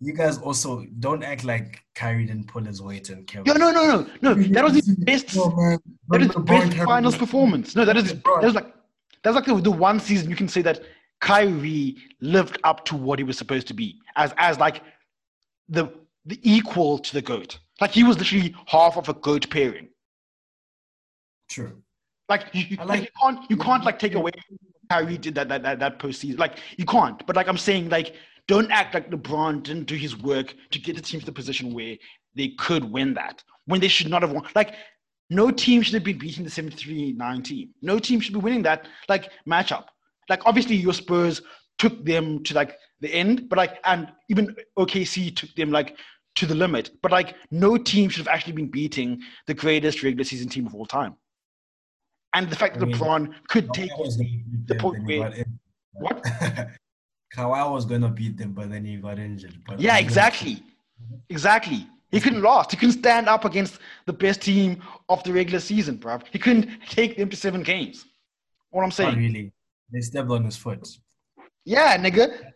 you 0.00 0.12
guys 0.12 0.38
also 0.38 0.84
don't 0.98 1.22
act 1.22 1.44
like 1.44 1.80
Kyrie 1.94 2.26
didn't 2.26 2.48
pull 2.48 2.62
his 2.64 2.82
weight 2.82 3.10
and 3.10 3.26
Kevin. 3.26 3.44
No, 3.46 3.54
no, 3.54 3.70
no, 3.72 4.06
no, 4.22 4.34
no. 4.34 4.42
That 4.52 4.64
was 4.64 4.74
his 4.74 4.88
best 4.96 5.36
Oh. 5.36 5.78
That 6.08 6.22
is 6.22 6.28
the 6.28 6.40
best 6.40 6.76
finals 6.78 7.16
performance. 7.16 7.74
No, 7.74 7.84
that 7.84 7.96
is 7.96 8.12
that 8.12 8.42
was 8.42 8.54
like 8.54 8.73
that's 9.24 9.34
like 9.34 9.46
the, 9.46 9.54
the 9.56 9.70
one 9.70 9.98
season 9.98 10.30
you 10.30 10.36
can 10.36 10.48
say 10.48 10.62
that 10.62 10.80
Kyrie 11.20 11.96
lived 12.20 12.58
up 12.62 12.84
to 12.86 12.94
what 12.96 13.18
he 13.18 13.24
was 13.24 13.38
supposed 13.38 13.66
to 13.68 13.74
be 13.74 13.98
as 14.16 14.32
as 14.36 14.58
like 14.58 14.82
the 15.68 15.88
the 16.26 16.38
equal 16.42 16.98
to 16.98 17.12
the 17.14 17.22
goat. 17.22 17.58
Like 17.80 17.90
he 17.90 18.04
was 18.04 18.18
literally 18.18 18.54
half 18.66 18.96
of 18.96 19.08
a 19.08 19.14
goat 19.14 19.50
pairing. 19.50 19.88
True. 21.48 21.82
Like 22.28 22.46
you, 22.52 22.76
like, 22.76 22.88
like- 22.88 23.00
you 23.02 23.08
can't 23.20 23.50
you 23.50 23.56
can't 23.56 23.84
like 23.84 23.98
take 23.98 24.14
away 24.14 24.30
Kyrie 24.90 25.18
did 25.18 25.34
that 25.34 25.48
that 25.48 25.62
that, 25.62 25.78
that 25.78 25.98
postseason. 25.98 26.38
Like 26.38 26.58
you 26.76 26.84
can't. 26.84 27.26
But 27.26 27.36
like 27.36 27.48
I'm 27.48 27.58
saying, 27.58 27.88
like 27.88 28.14
don't 28.46 28.70
act 28.70 28.94
like 28.94 29.10
LeBron 29.10 29.62
didn't 29.62 29.84
do 29.84 29.94
his 29.94 30.16
work 30.16 30.54
to 30.70 30.78
get 30.78 30.96
the 30.96 31.02
team 31.02 31.20
to 31.20 31.26
the 31.26 31.32
position 31.32 31.72
where 31.72 31.96
they 32.34 32.48
could 32.58 32.84
win 32.84 33.14
that 33.14 33.42
when 33.66 33.80
they 33.80 33.88
should 33.88 34.10
not 34.10 34.22
have 34.22 34.32
won. 34.32 34.46
Like 34.54 34.74
no 35.30 35.50
team 35.50 35.82
should 35.82 35.94
have 35.94 36.04
been 36.04 36.18
beating 36.18 36.44
the 36.44 36.50
73-9 36.50 37.44
team. 37.44 37.70
No 37.82 37.98
team 37.98 38.20
should 38.20 38.34
be 38.34 38.40
winning 38.40 38.62
that 38.62 38.86
like 39.08 39.30
matchup. 39.48 39.84
Like 40.28 40.42
obviously 40.46 40.76
your 40.76 40.92
Spurs 40.92 41.42
took 41.78 42.04
them 42.04 42.42
to 42.44 42.54
like 42.54 42.76
the 43.00 43.12
end, 43.12 43.48
but 43.48 43.56
like 43.56 43.78
and 43.84 44.12
even 44.28 44.54
OKC 44.78 45.34
took 45.34 45.54
them 45.54 45.70
like 45.70 45.96
to 46.36 46.46
the 46.46 46.54
limit. 46.54 46.90
But 47.02 47.12
like 47.12 47.36
no 47.50 47.76
team 47.76 48.08
should 48.10 48.26
have 48.26 48.34
actually 48.34 48.52
been 48.54 48.70
beating 48.70 49.20
the 49.46 49.54
greatest 49.54 50.02
regular 50.02 50.24
season 50.24 50.48
team 50.48 50.66
of 50.66 50.74
all 50.74 50.86
time. 50.86 51.14
And 52.34 52.50
the 52.50 52.56
fact 52.56 52.78
that 52.78 52.82
I 52.82 52.86
mean, 52.86 52.96
LeBron 52.96 53.34
could 53.48 53.72
take 53.72 53.90
Kawhi 53.92 53.98
was 53.98 54.16
gonna 54.16 54.28
the 54.66 54.74
point 54.74 55.04
where- 55.04 55.44
what? 55.92 56.22
Kawhi 57.36 57.70
was 57.72 57.84
gonna 57.84 58.08
beat 58.08 58.36
them, 58.36 58.52
but 58.52 58.70
then 58.70 58.84
he 58.84 58.96
got 58.96 59.18
injured. 59.18 59.56
But 59.66 59.80
Yeah, 59.80 59.92
I'm 59.94 59.96
gonna- 59.96 60.06
exactly. 61.28 61.86
He 62.14 62.20
couldn't 62.20 62.42
last. 62.42 62.70
He 62.70 62.76
couldn't 62.76 62.92
stand 63.00 63.28
up 63.28 63.44
against 63.44 63.80
the 64.06 64.12
best 64.12 64.40
team 64.42 64.80
of 65.08 65.24
the 65.24 65.32
regular 65.32 65.58
season, 65.58 65.96
bro. 65.96 66.20
He 66.30 66.38
couldn't 66.38 66.68
take 66.88 67.16
them 67.16 67.28
to 67.28 67.36
seven 67.36 67.64
games. 67.64 68.04
What 68.70 68.82
I'm 68.82 68.86
Not 68.90 68.94
saying. 68.94 69.18
really. 69.18 69.52
They 69.92 70.00
stepped 70.00 70.30
on 70.30 70.44
his 70.44 70.56
foot. 70.56 70.86
Yeah, 71.64 71.98
nigga. 71.98 72.52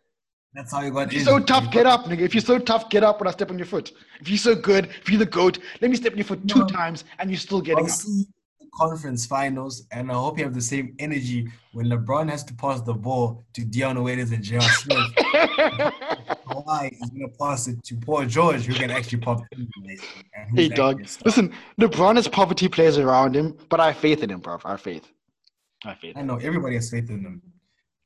That's 0.55 0.73
how 0.73 0.83
you 0.83 0.93
got 0.93 1.09
If 1.09 1.15
you're 1.15 1.25
so 1.25 1.41
tough, 1.41 1.73
get 1.73 1.87
up, 1.87 2.05
nigga. 2.05 2.21
If 2.21 2.35
you're 2.35 2.41
so 2.41 2.59
tough, 2.61 2.89
get 2.89 3.03
up 3.03 3.19
when 3.21 3.27
I 3.27 3.33
step 3.33 3.51
on 3.51 3.59
your 3.59 3.67
foot. 3.67 3.91
If 4.21 4.29
you're 4.29 4.39
so 4.39 4.55
good, 4.55 4.87
if 5.03 5.09
you're 5.11 5.19
the 5.19 5.27
goat, 5.27 5.59
let 5.81 5.91
me 5.91 5.97
step 5.97 6.13
on 6.13 6.19
your 6.19 6.25
foot 6.25 6.47
two 6.47 6.61
No. 6.61 6.67
times 6.67 7.03
and 7.19 7.29
you're 7.29 7.39
still 7.41 7.61
getting 7.61 7.85
I'll 7.85 7.91
up. 7.91 7.99
see 7.99 8.27
the 8.61 8.67
conference 8.75 9.27
finals, 9.27 9.87
and 9.91 10.09
I 10.11 10.15
hope 10.15 10.39
you 10.39 10.45
have 10.45 10.55
the 10.55 10.61
same 10.61 10.95
energy 11.01 11.51
when 11.73 11.87
LeBron 11.87 12.31
has 12.31 12.45
to 12.45 12.55
pass 12.55 12.81
the 12.81 12.95
ball 12.95 13.45
to 13.55 13.65
Dion 13.65 14.03
Waiters 14.05 14.31
and 14.31 14.43
J.R. 14.45 14.63
Smith. 14.63 15.13
Kawhi 16.67 16.93
is 16.93 17.11
gonna 17.11 17.29
pass 17.39 17.69
it 17.69 17.83
to 17.85 17.97
Paul 17.97 18.27
George, 18.27 18.65
who 18.67 18.75
can 18.75 18.91
actually 18.91 19.19
pop. 19.19 19.41
in, 19.53 19.69
basically, 19.85 20.23
and 20.35 20.59
hey, 20.59 20.65
actually 20.67 20.77
dog. 20.77 21.01
Listen, 21.25 21.53
LeBron 21.81 22.17
has 22.17 22.29
poverty 22.29 22.69
players 22.69 22.99
around 22.99 23.35
him, 23.37 23.57
but 23.69 23.81
I 23.81 23.89
have 23.89 23.97
faith 23.99 24.23
in 24.23 24.31
him, 24.31 24.41
bro. 24.41 24.59
I 24.65 24.73
have 24.73 24.81
faith. 24.81 25.07
I 25.85 25.91
have 25.91 25.99
faith. 25.99 26.17
I 26.17 26.23
know 26.23 26.37
everybody 26.37 26.75
has 26.77 26.91
faith 26.91 27.11
in 27.11 27.23
them 27.23 27.43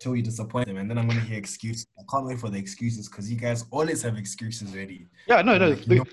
till 0.00 0.16
you 0.16 0.22
disappoint 0.22 0.66
them, 0.66 0.76
and 0.76 0.90
then 0.90 0.98
I'm 0.98 1.08
gonna 1.08 1.20
hear 1.20 1.38
excuses. 1.38 1.86
I 1.98 2.02
can't 2.10 2.26
wait 2.26 2.38
for 2.38 2.50
the 2.50 2.58
excuses 2.58 3.08
because 3.08 3.30
you 3.30 3.36
guys 3.38 3.64
always 3.70 4.02
have 4.02 4.16
excuses 4.16 4.76
ready. 4.76 5.06
Yeah, 5.26 5.42
no, 5.42 5.56
no. 5.58 5.70
Like, 5.70 5.86
you 5.86 5.94
know, 5.96 6.04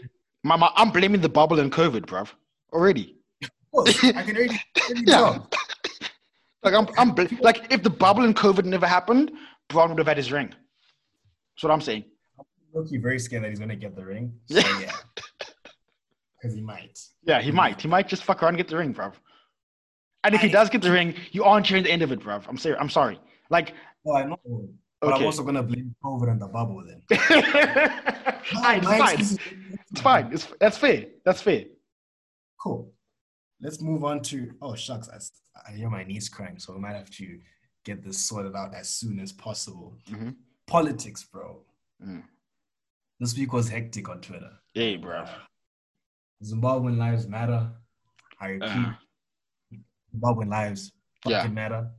my, 0.43 0.55
my, 0.55 0.71
I'm 0.75 0.91
blaming 0.91 1.21
the 1.21 1.29
bubble 1.29 1.59
and 1.59 1.71
COVID, 1.71 2.05
bro. 2.05 2.23
Already. 2.71 3.17
of 3.41 3.49
course, 3.71 4.03
I 4.03 4.23
can 4.23 4.37
already, 4.37 4.59
already 4.83 5.03
Yeah. 5.07 5.15
tell. 5.17 5.49
Like 6.61 6.73
I'm, 6.73 6.87
I'm 6.97 7.11
bl- 7.15 7.23
like 7.39 7.71
if 7.71 7.83
the 7.83 7.89
bubble 7.89 8.23
and 8.23 8.35
COVID 8.35 8.65
never 8.65 8.85
happened, 8.85 9.31
Bron 9.69 9.89
would 9.89 9.97
have 9.97 10.07
had 10.07 10.17
his 10.17 10.31
ring. 10.31 10.49
That's 10.49 11.63
what 11.63 11.71
I'm 11.71 11.81
saying. 11.81 12.03
Loki 12.73 12.97
very 12.97 13.19
scared 13.19 13.43
that 13.43 13.49
he's 13.49 13.59
gonna 13.59 13.75
get 13.75 13.95
the 13.95 14.05
ring. 14.05 14.33
So 14.49 14.59
Yeah. 14.59 14.79
yeah, 14.81 14.95
because 16.41 16.55
he 16.55 16.61
might. 16.61 16.97
Yeah, 17.23 17.41
he 17.41 17.51
might. 17.51 17.81
He 17.81 17.87
might 17.87 18.07
just 18.07 18.23
fuck 18.23 18.41
around 18.41 18.49
and 18.55 18.57
get 18.57 18.67
the 18.67 18.77
ring, 18.77 18.91
bro. 18.93 19.11
And 20.23 20.35
if 20.35 20.41
he 20.41 20.49
does 20.49 20.69
get 20.69 20.81
the 20.81 20.91
ring, 20.91 21.15
you 21.31 21.43
aren't 21.43 21.67
hearing 21.67 21.83
the 21.83 21.91
end 21.91 22.01
of 22.01 22.11
it, 22.11 22.21
bro. 22.21 22.41
I'm 22.47 22.57
sorry. 22.57 22.75
I'm 22.77 22.89
sorry. 22.89 23.19
Like, 23.49 23.73
Oh, 24.05 24.15
I 24.15 24.23
know. 24.25 24.37
But 25.01 25.13
Okay. 25.13 25.19
I'm 25.21 25.25
also 25.25 25.43
gonna 25.43 25.63
blame 25.63 25.95
COVID 26.03 26.29
and 26.31 26.41
the 26.41 26.47
bubble 26.47 26.83
then. 26.85 27.01
fine, 27.19 28.79
it's 28.79 28.87
fine. 28.87 29.01
excuses- 29.01 29.39
It's 29.91 30.01
fine. 30.01 30.33
It's 30.33 30.47
that's 30.59 30.77
fair. 30.77 31.05
That's 31.25 31.41
fair. 31.41 31.65
Cool. 32.61 32.91
Let's 33.61 33.81
move 33.81 34.03
on 34.03 34.21
to. 34.23 34.51
Oh 34.61 34.75
shucks, 34.75 35.09
I 35.67 35.71
hear 35.71 35.89
my 35.89 36.03
knees 36.03 36.27
crying, 36.29 36.59
so 36.59 36.73
we 36.73 36.79
might 36.79 36.95
have 36.95 37.09
to 37.11 37.39
get 37.85 38.03
this 38.03 38.17
sorted 38.19 38.55
out 38.55 38.73
as 38.75 38.89
soon 38.89 39.19
as 39.19 39.31
possible. 39.31 39.97
Mhm. 40.09 40.35
Politics, 40.67 41.23
bro. 41.23 41.61
Mm. 42.05 42.23
This 43.19 43.37
week 43.37 43.51
was 43.51 43.67
hectic 43.69 44.07
on 44.07 44.21
Twitter. 44.21 44.51
Hey, 44.73 44.95
bro. 44.95 45.25
Zimbabwean 46.43 46.97
lives 46.97 47.27
matter. 47.27 47.69
I 48.39 48.47
repeat, 48.51 48.69
Uh, 48.69 48.93
Zimbabwean 50.15 50.49
lives 50.49 50.93
Yeah. 51.25 51.39
fucking 51.41 51.53
matter. 51.53 51.91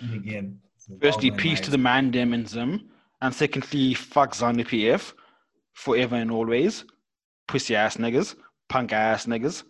And 0.00 0.14
again. 0.14 0.60
firstly, 1.02 1.30
Zimbabwean 1.32 1.38
peace 1.38 1.60
to 1.62 1.70
the 1.70 1.78
man, 1.78 2.14
and 2.14 2.48
Zim. 2.48 2.90
And 3.20 3.34
secondly, 3.34 3.94
fuck 3.94 4.32
Zanu 4.34 4.64
PF 4.64 5.14
forever 5.72 6.14
and 6.14 6.30
always. 6.30 6.84
Pussy 7.48 7.74
ass 7.74 7.96
niggas, 7.96 8.36
punk 8.68 8.92
ass 8.92 9.26
niggas. 9.26 9.64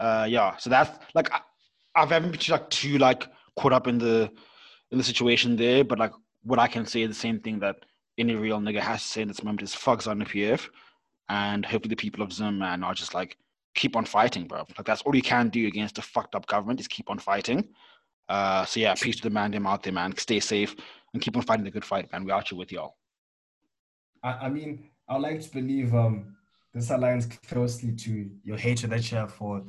Uh, 0.00 0.26
yeah. 0.28 0.56
So 0.56 0.70
that's 0.70 0.98
like 1.14 1.30
I, 1.32 1.40
I 1.94 2.06
haven't 2.06 2.30
been 2.30 2.40
like 2.48 2.70
too 2.70 2.96
like 2.98 3.28
caught 3.56 3.72
up 3.74 3.86
in 3.86 3.98
the 3.98 4.30
in 4.90 4.98
the 4.98 5.04
situation 5.04 5.56
there, 5.56 5.84
but 5.84 5.98
like 5.98 6.12
what 6.42 6.58
I 6.58 6.68
can 6.68 6.86
say 6.86 7.02
is 7.02 7.08
the 7.08 7.14
same 7.14 7.40
thing 7.40 7.58
that 7.58 7.76
any 8.18 8.34
real 8.34 8.60
nigga 8.60 8.80
has 8.80 9.02
to 9.02 9.08
say 9.08 9.22
in 9.22 9.28
this 9.28 9.42
moment 9.42 9.62
is 9.62 9.74
fuck 9.74 10.02
Zanu 10.02 10.26
PF, 10.26 10.68
and 11.28 11.64
hopefully 11.64 11.90
the 11.90 11.96
people 11.96 12.22
of 12.22 12.32
Zim 12.32 12.58
man 12.58 12.82
are 12.84 12.94
just 12.94 13.14
like 13.14 13.36
keep 13.74 13.96
on 13.96 14.04
fighting, 14.04 14.46
bro. 14.46 14.64
Like 14.76 14.86
that's 14.86 15.02
all 15.02 15.14
you 15.14 15.22
can 15.22 15.48
do 15.48 15.66
against 15.66 15.98
a 15.98 16.02
fucked 16.02 16.34
up 16.34 16.46
government 16.46 16.80
is 16.80 16.88
keep 16.88 17.10
on 17.10 17.18
fighting. 17.18 17.68
Uh, 18.28 18.64
so 18.64 18.80
yeah, 18.80 18.94
peace 18.94 19.16
to 19.16 19.22
the 19.22 19.30
man, 19.30 19.50
them 19.50 19.66
out 19.66 19.82
there, 19.82 19.92
man. 19.92 20.16
Stay 20.16 20.40
safe 20.40 20.74
and 21.12 21.22
keep 21.22 21.36
on 21.36 21.42
fighting 21.42 21.64
the 21.64 21.70
good 21.70 21.84
fight, 21.84 22.10
man. 22.12 22.24
We're 22.24 22.34
out 22.34 22.48
here 22.48 22.58
with 22.58 22.72
y'all. 22.72 22.96
I, 24.22 24.46
I 24.46 24.48
mean, 24.48 24.90
I 25.08 25.16
like 25.16 25.42
to 25.42 25.50
believe 25.50 25.94
um, 25.94 26.36
this 26.72 26.90
aligns 26.90 27.30
closely 27.46 27.92
to 27.92 28.30
your 28.42 28.56
hatred 28.56 28.92
that 28.92 29.10
you 29.10 29.18
have 29.18 29.32
for 29.32 29.64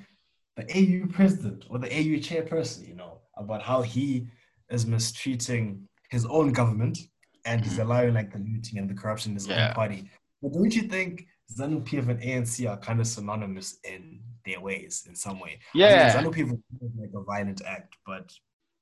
the 0.55 0.63
AU 0.63 1.07
president 1.07 1.65
or 1.69 1.79
the 1.79 1.87
AU 1.87 2.19
chairperson, 2.19 2.87
you 2.87 2.95
know, 2.95 3.19
about 3.35 3.61
how 3.61 3.81
he 3.81 4.27
is 4.69 4.85
mistreating 4.85 5.87
his 6.09 6.25
own 6.25 6.53
government 6.53 6.97
and 7.45 7.61
mm-hmm. 7.61 7.69
he's 7.69 7.79
allowing 7.79 8.13
like 8.13 8.31
the 8.31 8.39
looting 8.39 8.79
and 8.79 8.89
the 8.89 8.93
corruption 8.93 9.31
in 9.31 9.35
his 9.35 9.47
Yeah. 9.47 9.69
own 9.69 9.73
party. 9.75 10.09
But 10.41 10.53
don't 10.53 10.75
you 10.75 10.83
think 10.83 11.27
ZANU 11.57 11.83
PF 11.85 12.09
and 12.09 12.21
ANC 12.21 12.69
are 12.69 12.77
kind 12.77 12.99
of 12.99 13.07
synonymous 13.07 13.77
in 13.83 14.21
their 14.45 14.59
ways 14.59 15.05
in 15.07 15.15
some 15.15 15.39
way? 15.39 15.59
I 15.73 15.77
Yeah, 15.77 16.13
ZANU 16.13 16.33
PF 16.33 16.51
is 16.53 16.91
like 16.99 17.11
a 17.15 17.23
violent 17.23 17.61
act, 17.65 17.95
but 18.05 18.31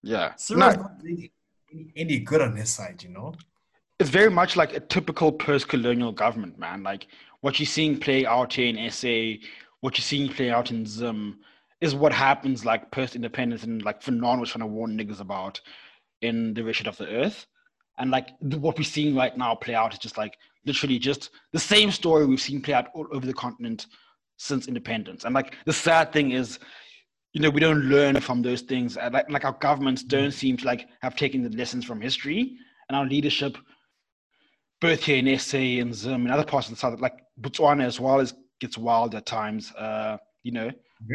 yeah. 0.01 0.36
Cyril's 0.36 0.76
No, 0.78 0.82
not 0.82 0.91
really 1.01 1.32
any, 1.95 2.20
good 2.20 2.41
on 2.41 2.55
his 2.55 2.72
side, 2.72 3.01
you 3.03 3.09
know? 3.09 3.34
it's 3.99 4.09
very 4.09 4.30
much 4.30 4.55
like 4.55 4.74
a 4.74 4.80
typical 4.80 5.32
post-colonial 5.32 6.11
government, 6.11 6.59
man. 6.59 6.84
Like 6.84 7.07
what 7.41 7.59
you're 7.59 7.68
seeing 7.68 7.97
play 7.97 8.26
out 8.26 8.53
here 8.53 8.68
in 8.68 8.91
SA, 8.91 9.45
what 9.82 9.97
you're 9.97 10.03
seeing 10.03 10.30
play 10.30 10.49
out 10.49 10.72
in 10.72 10.86
Zim, 10.86 11.39
is 11.80 11.95
what 11.95 12.11
happens 12.11 12.66
like 12.66 12.91
post-independence 12.91 13.64
and 13.64 13.82
like 13.84 14.01
Fanon 14.01 14.39
was 14.39 14.49
trying 14.49 14.61
to 14.61 14.68
warn 14.68 14.97
niggas 14.97 15.22
about 15.22 15.61
in 16.22 16.53
the 16.53 16.64
wretched 16.64 16.88
of 16.88 16.97
the 16.97 17.07
earth. 17.07 17.45
And 18.03 18.11
like 18.11 18.31
what 18.41 18.77
we're 18.77 18.83
seeing 18.83 19.15
right 19.15 19.35
now 19.37 19.55
play 19.55 19.75
out 19.75 19.93
is 19.93 19.99
just 19.99 20.17
like 20.17 20.37
literally 20.65 20.99
just 20.99 21.29
the 21.53 21.59
same 21.59 21.89
story 21.89 22.25
we've 22.25 22.41
seen 22.41 22.61
play 22.61 22.73
out 22.73 22.89
all 22.93 23.07
over 23.13 23.25
the 23.25 23.33
continent 23.33 23.87
since 24.35 24.67
independence. 24.67 25.23
And 25.23 25.33
like 25.33 25.55
the 25.65 25.71
sad 25.71 26.11
thing 26.11 26.31
is, 26.31 26.59
you 27.31 27.39
know, 27.39 27.49
we 27.49 27.61
don't 27.61 27.85
learn 27.85 28.19
from 28.19 28.41
those 28.41 28.59
things. 28.59 28.97
Like, 28.97 29.29
like 29.29 29.45
our 29.45 29.53
governments 29.53 30.03
don't 30.03 30.33
seem 30.33 30.57
to 30.57 30.65
like 30.65 30.85
have 31.01 31.15
taken 31.15 31.43
the 31.43 31.57
lessons 31.57 31.85
from 31.85 32.01
history, 32.01 32.57
and 32.89 32.97
our 32.97 33.05
leadership, 33.05 33.57
both 34.81 35.01
here 35.01 35.25
in 35.25 35.39
SA 35.39 35.57
and 35.57 35.95
Zim 35.95 36.25
and 36.25 36.31
other 36.31 36.43
parts 36.43 36.67
of 36.67 36.73
the 36.73 36.79
south, 36.81 36.99
like 36.99 37.15
Botswana 37.39 37.85
as 37.85 38.01
well, 38.01 38.19
is 38.19 38.33
gets 38.59 38.77
wild 38.77 39.15
at 39.15 39.25
times. 39.25 39.71
Uh, 39.75 40.17
you 40.43 40.51
know, 40.51 40.69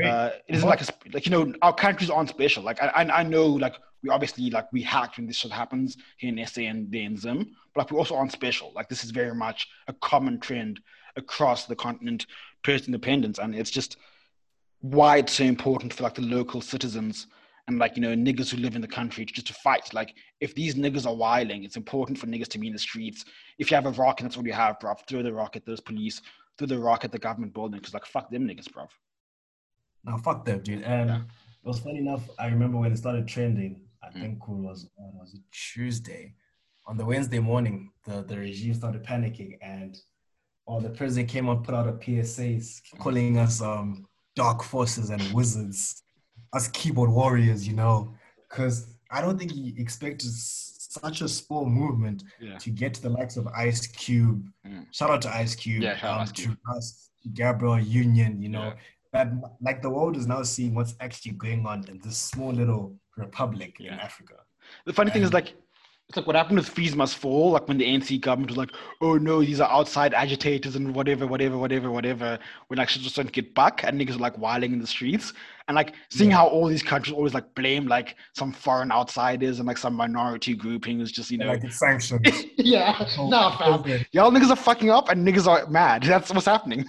uh, 0.05 0.31
it 0.49 0.57
isn't 0.57 0.69
like 0.69 0.83
a, 0.83 0.87
like 1.13 1.27
you 1.27 1.33
know 1.33 1.53
our 1.63 1.75
countries 1.75 2.11
aren't 2.11 2.29
special. 2.29 2.63
Like 2.63 2.83
I, 2.83 3.09
I 3.11 3.23
know 3.23 3.47
like 3.47 3.77
we 4.03 4.11
obviously 4.11 4.51
like 4.51 4.73
we 4.73 4.83
hacked 4.83 5.17
when 5.17 5.27
this 5.27 5.37
shit 5.37 5.53
happens 5.53 5.97
here 6.19 6.37
in 6.37 6.47
SA 6.47 6.63
and 6.63 6.91
there 6.91 7.03
in 7.03 7.17
Zim, 7.17 7.57
but 7.75 7.83
like 7.83 7.91
we 7.91 7.99
also 7.99 8.17
aren't 8.17 8.33
special. 8.33 8.73
Like 8.75 8.89
this 8.89 9.05
is 9.05 9.11
very 9.11 9.35
much 9.35 9.69
a 9.87 9.93
common 9.95 10.41
trend 10.41 10.81
across 11.17 11.67
the 11.67 11.77
continent 11.77 12.27
post 12.65 12.87
independence, 12.87 13.39
and 13.39 13.55
it's 13.55 13.71
just 13.71 13.97
why 14.81 15.19
it's 15.19 15.33
so 15.33 15.45
important 15.45 15.93
for 15.93 16.05
like 16.05 16.15
the 16.15 16.23
local 16.23 16.61
citizens 16.61 17.27
and 17.67 17.79
like 17.79 17.97
you 17.97 18.03
know 18.03 18.15
niggas 18.15 18.51
who 18.51 18.57
live 18.59 18.77
in 18.77 18.83
the 18.83 18.89
country 18.89 19.25
just 19.25 19.47
to 19.47 19.55
fight. 19.55 19.93
Like 19.95 20.15
if 20.41 20.55
these 20.55 20.75
niggas 20.75 21.07
are 21.07 21.15
wiling, 21.15 21.65
it's 21.65 21.77
important 21.77 22.19
for 22.19 22.27
niggas 22.27 22.49
to 22.49 22.59
be 22.59 22.67
in 22.67 22.73
the 22.73 22.79
streets. 22.79 23.25
If 23.59 23.71
you 23.71 23.75
have 23.77 23.87
a 23.87 23.91
rock 23.91 24.21
and 24.21 24.29
that's 24.29 24.37
all 24.37 24.47
you 24.47 24.53
have, 24.53 24.79
bruv, 24.79 24.99
throw 25.09 25.23
the 25.23 25.33
rock 25.33 25.57
at 25.57 25.67
those 25.67 25.81
police, 25.81 26.23
throw 26.57 26.67
the 26.67 26.79
rock 26.79 27.05
at 27.05 27.13
the 27.13 27.19
government 27.19 27.55
building, 27.55 27.79
because 27.79 27.95
like 27.95 28.07
fuck 28.07 28.31
them 28.31 28.47
niggas, 28.47 28.69
bruv. 28.69 28.89
No, 30.05 30.17
fuck 30.19 30.45
them, 30.45 30.61
dude. 30.63 30.83
And 30.83 31.09
Yeah. 31.11 31.21
it 31.65 31.67
was 31.67 31.81
funny 31.81 31.99
enough. 31.99 32.29
I 32.39 32.47
remember 32.47 32.79
when 32.79 32.93
it 32.93 32.97
started 32.99 33.27
trending. 33.29 33.81
I 34.03 34.09
Mm. 34.11 34.21
think 34.21 34.35
it 34.43 34.49
was 34.49 34.85
uh, 34.99 35.11
was 35.19 35.35
it 35.35 35.43
Tuesday. 35.51 36.35
On 36.87 36.97
the 36.97 37.05
Wednesday 37.05 37.39
morning, 37.41 37.91
the, 38.07 38.23
the 38.23 38.39
regime 38.39 38.73
started 38.75 39.05
panicking, 39.05 39.59
and 39.61 39.99
or 40.67 40.81
the 40.81 40.91
president 40.91 41.29
came 41.29 41.49
out, 41.49 41.65
put 41.65 41.75
out 41.75 41.87
a 41.89 41.99
PSA 42.03 42.61
calling 42.99 43.39
us 43.39 43.61
um 43.61 44.07
dark 44.37 44.63
forces 44.63 45.11
and 45.11 45.21
wizards, 45.35 46.03
us 46.53 46.69
keyboard 46.69 47.11
warriors, 47.11 47.67
you 47.67 47.75
know, 47.75 48.15
because 48.49 48.95
I 49.11 49.21
don't 49.21 49.37
think 49.39 49.51
he 49.53 49.75
expected 49.79 50.31
such 50.31 51.21
a 51.23 51.29
small 51.29 51.67
movement 51.67 52.23
Yeah. 52.41 52.57
to 52.59 52.71
get 52.71 52.95
to 52.95 53.03
the 53.03 53.11
likes 53.11 53.37
of 53.37 53.47
Ice 53.49 53.87
Cube. 53.87 54.49
Mm. 54.67 54.87
Shout 54.95 55.11
out 55.11 55.23
to 55.23 55.35
Ice 55.35 55.55
Cube. 55.55 55.83
Yeah, 55.83 55.99
um, 56.09 56.21
Ice 56.21 56.33
Cube. 56.33 56.57
To 56.65 56.73
us, 56.77 57.11
Gabrielle 57.35 57.81
Union, 57.81 58.41
you 58.41 58.49
know, 58.49 58.69
Yeah. 58.69 58.75
That 59.19 59.33
like 59.61 59.83
the 59.83 59.91
world 59.91 60.17
is 60.17 60.27
now 60.27 60.43
seeing 60.43 60.75
what's 60.75 60.95
actually 61.01 61.33
going 61.33 61.67
on 61.67 61.85
in 61.89 61.99
this 62.05 62.17
small 62.17 62.53
little 62.53 62.95
republic 63.17 63.77
in 63.81 63.87
Yeah. 63.87 63.97
Africa. 63.97 64.35
The 64.87 64.93
funny 64.93 65.11
thing 65.11 65.23
is 65.23 65.33
like 65.33 65.55
it's 66.09 66.17
like 66.17 66.27
what 66.27 66.37
happened 66.37 66.59
with 66.59 66.69
Fees 66.71 66.97
Must 66.97 67.19
Fall, 67.19 67.51
like 67.51 67.69
when 67.69 67.77
the 67.77 67.85
ANC 67.85 68.19
government 68.23 68.51
was 68.51 68.57
like, 68.57 68.71
oh 69.03 69.19
no, 69.19 69.41
these 69.43 69.61
are 69.61 69.71
outside 69.71 70.15
agitators 70.15 70.75
and 70.75 70.95
whatever, 70.95 71.27
whatever, 71.27 71.59
whatever, 71.59 71.91
whatever. 71.91 72.39
When 72.69 72.79
like 72.79 72.89
shit 72.89 73.03
just 73.03 73.17
don't 73.17 73.31
get 73.31 73.55
back 73.55 73.85
and 73.85 74.01
niggas 74.01 74.15
are 74.15 74.19
like 74.29 74.39
whiling 74.39 74.73
in 74.73 74.79
the 74.81 74.87
streets. 74.87 75.35
And 75.67 75.75
like 75.75 75.95
seeing 76.11 76.31
Yeah. 76.31 76.37
how 76.37 76.47
all 76.47 76.67
these 76.69 76.83
countries 76.83 77.13
always 77.15 77.35
like 77.35 77.53
blame 77.55 77.87
like 77.89 78.17
some 78.35 78.53
foreign 78.53 78.91
outsiders 78.91 79.59
and 79.59 79.67
like 79.69 79.77
some 79.79 79.93
minority 79.95 80.55
grouping 80.55 81.01
is 81.01 81.13
just, 81.13 81.31
you 81.31 81.37
know. 81.39 81.49
like 81.49 81.65
it's 81.65 81.79
sanctions. 81.79 82.23
yeah. 82.57 82.97
No, 83.19 83.55
fam. 83.59 84.05
Y'all 84.13 84.31
niggas 84.31 84.51
are 84.51 84.57
fucking 84.57 84.91
up 84.91 85.11
and 85.11 85.27
niggas 85.27 85.47
are 85.47 85.67
mad. 85.67 86.03
That's 86.13 86.33
what's 86.33 86.47
happening. 86.47 86.87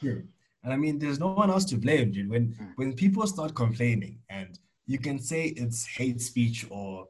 True. 0.00 0.22
And 0.66 0.74
I 0.74 0.76
mean, 0.76 0.98
there's 0.98 1.20
no 1.20 1.28
one 1.32 1.48
else 1.48 1.64
to 1.66 1.76
blame, 1.76 2.10
dude. 2.10 2.28
When 2.28 2.44
Mm. 2.48 2.72
when 2.74 2.92
people 2.94 3.24
start 3.34 3.54
complaining, 3.54 4.18
and 4.28 4.58
you 4.92 4.98
can 4.98 5.18
say 5.30 5.42
it's 5.62 5.86
hate 5.86 6.20
speech 6.20 6.66
or 6.70 7.06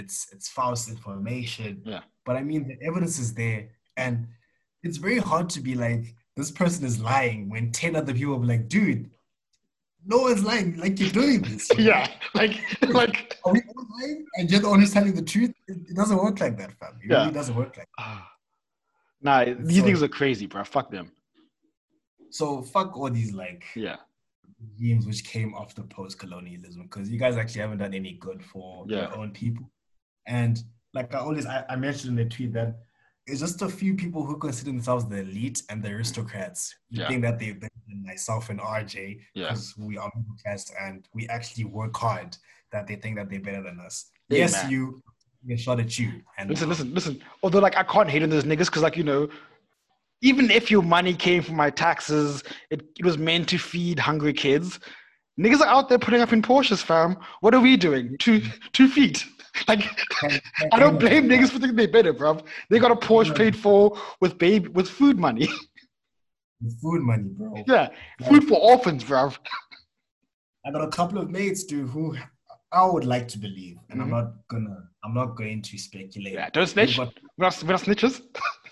it's 0.00 0.16
it's 0.32 0.48
false 0.48 0.88
information. 0.88 1.82
Yeah. 1.84 2.00
But 2.24 2.36
I 2.36 2.42
mean, 2.42 2.62
the 2.68 2.76
evidence 2.88 3.18
is 3.18 3.34
there, 3.34 3.68
and 3.98 4.26
it's 4.82 4.96
very 4.96 5.18
hard 5.18 5.50
to 5.50 5.60
be 5.60 5.74
like, 5.74 6.04
this 6.38 6.50
person 6.50 6.86
is 6.86 6.96
lying 6.98 7.50
when 7.52 7.70
ten 7.70 7.92
other 8.00 8.14
people 8.14 8.36
are 8.36 8.46
like, 8.54 8.66
dude, 8.76 9.10
no 10.12 10.18
one's 10.26 10.42
lying. 10.42 10.78
Like 10.78 10.98
you're 10.98 11.10
doing 11.22 11.42
this. 11.42 11.68
you 11.70 11.76
know? 11.84 11.90
Yeah, 11.90 12.06
like 12.40 12.54
like 13.00 13.16
Are 13.44 13.52
we 13.52 13.60
all 13.76 13.86
lying? 14.00 14.24
And 14.36 14.50
you're 14.50 14.60
the 14.64 14.70
one 14.70 14.80
who's 14.80 14.94
telling 14.94 15.14
the 15.14 15.26
truth? 15.34 15.52
It, 15.68 15.76
it 15.90 15.96
doesn't 16.00 16.16
work 16.16 16.40
like 16.40 16.56
that, 16.60 16.72
fam. 16.78 16.94
It 17.04 17.10
Yeah. 17.10 17.18
really 17.20 17.34
doesn't 17.40 17.56
work 17.62 17.76
like 17.76 17.88
ah. 17.98 18.26
nah, 19.26 19.44
these 19.44 19.80
So- 19.80 19.86
niggas 19.86 20.02
are 20.02 20.08
crazy, 20.20 20.46
bro. 20.46 20.64
Fuck 20.64 20.90
them. 20.90 21.12
So 22.30 22.62
fuck 22.62 22.96
all 22.96 23.10
these 23.10 23.32
like 23.32 23.64
Yeah, 23.74 23.96
regimes 24.60 25.06
which 25.06 25.24
came 25.24 25.54
after 25.58 25.82
post-colonialism 25.82 26.82
because 26.84 27.08
you 27.10 27.18
guys 27.18 27.36
actually 27.36 27.60
haven't 27.62 27.78
done 27.78 27.94
any 27.94 28.14
good 28.14 28.42
for 28.44 28.84
Yeah. 28.88 29.02
your 29.08 29.16
own 29.16 29.32
people. 29.32 29.70
And 30.26 30.62
like 30.94 31.14
I 31.14 31.18
always 31.18 31.46
I, 31.46 31.64
I 31.68 31.76
mentioned 31.76 32.18
in 32.18 32.28
the 32.28 32.34
tweet 32.34 32.52
that 32.54 32.78
it's 33.26 33.40
just 33.40 33.60
a 33.62 33.68
few 33.68 33.94
people 33.94 34.24
who 34.24 34.36
consider 34.38 34.70
themselves 34.70 35.04
the 35.06 35.18
elite 35.20 35.62
and 35.68 35.82
the 35.82 35.88
aristocrats. 35.90 36.74
You 36.90 37.02
Yeah. 37.02 37.08
think 37.08 37.22
that 37.22 37.38
they're 37.38 37.54
better 37.54 37.72
than 37.88 38.04
myself 38.04 38.50
and 38.50 38.60
RJ 38.60 39.20
Yeah. 39.34 39.44
because 39.48 39.76
we 39.76 39.98
are 39.98 40.10
middle 40.14 40.36
class 40.42 40.70
and 40.80 41.06
we 41.12 41.26
actually 41.28 41.64
work 41.64 41.96
hard. 41.96 42.36
That 42.72 42.86
they 42.86 42.96
think 42.96 43.16
that 43.16 43.28
they're 43.30 43.40
better 43.40 43.62
than 43.62 43.78
us. 43.80 44.10
Hey, 44.28 44.38
yes, 44.38 44.52
man. 44.64 44.72
you 44.72 45.02
get 45.46 45.60
shot 45.60 45.78
at 45.80 45.96
you. 45.98 46.20
And 46.38 46.50
listen, 46.50 46.68
listen, 46.68 46.92
listen. 46.92 47.22
Although, 47.42 47.60
like, 47.60 47.76
I 47.76 47.84
can't 47.84 48.08
hate 48.10 48.22
on 48.24 48.28
those 48.30 48.42
niggas 48.44 48.66
because, 48.66 48.82
like, 48.82 48.96
you 48.96 49.04
know, 49.04 49.28
even 50.26 50.50
if 50.50 50.70
your 50.70 50.82
money 50.82 51.14
came 51.14 51.40
from 51.42 51.56
my 51.56 51.70
taxes, 51.70 52.42
it, 52.70 52.80
it 52.98 53.04
was 53.04 53.16
meant 53.16 53.48
to 53.50 53.58
feed 53.58 53.98
hungry 53.98 54.32
kids. 54.32 54.80
Niggas 55.38 55.60
are 55.60 55.66
out 55.76 55.88
there 55.88 55.98
putting 55.98 56.20
up 56.20 56.32
in 56.32 56.42
Porsches, 56.42 56.82
fam. 56.82 57.16
What 57.42 57.54
are 57.54 57.60
we 57.60 57.76
doing? 57.76 58.16
Two 58.18 58.42
two 58.72 58.88
feet. 58.88 59.24
Like, 59.68 59.84
I 60.74 60.78
don't 60.78 60.98
blame 61.00 61.30
niggas 61.30 61.48
for 61.50 61.58
thinking 61.58 61.76
they're 61.76 61.88
better, 61.88 62.12
bruv. 62.12 62.44
They 62.68 62.78
got 62.78 62.90
a 62.90 62.94
Porsche 62.94 63.34
paid 63.34 63.56
for 63.56 63.96
with 64.20 64.36
baby 64.36 64.68
with 64.68 64.86
food 64.98 65.18
money. 65.18 65.48
With 66.62 66.80
food 66.82 67.02
money, 67.02 67.28
bro. 67.38 67.64
yeah, 67.66 67.88
food 68.28 68.44
for 68.48 68.58
orphans, 68.72 69.02
bruv. 69.04 69.38
I 70.66 70.70
got 70.72 70.82
a 70.84 70.88
couple 70.88 71.18
of 71.18 71.30
mates, 71.30 71.64
dude, 71.64 71.88
who 71.88 72.16
I 72.72 72.84
would 72.86 73.04
like 73.04 73.28
to 73.28 73.38
believe, 73.38 73.76
and 73.88 73.98
Mhm. 74.00 74.04
I'm 74.04 74.10
not 74.10 74.28
gonna, 74.48 74.76
I'm 75.04 75.14
not 75.14 75.36
going 75.40 75.62
to 75.68 75.78
speculate. 75.78 76.34
Yeah, 76.34 76.48
don't 76.50 76.66
snitch. 76.66 76.98
We're 76.98 77.04
not, 77.38 77.62
we're 77.62 77.72
not 77.76 77.82
snitches 77.86 78.14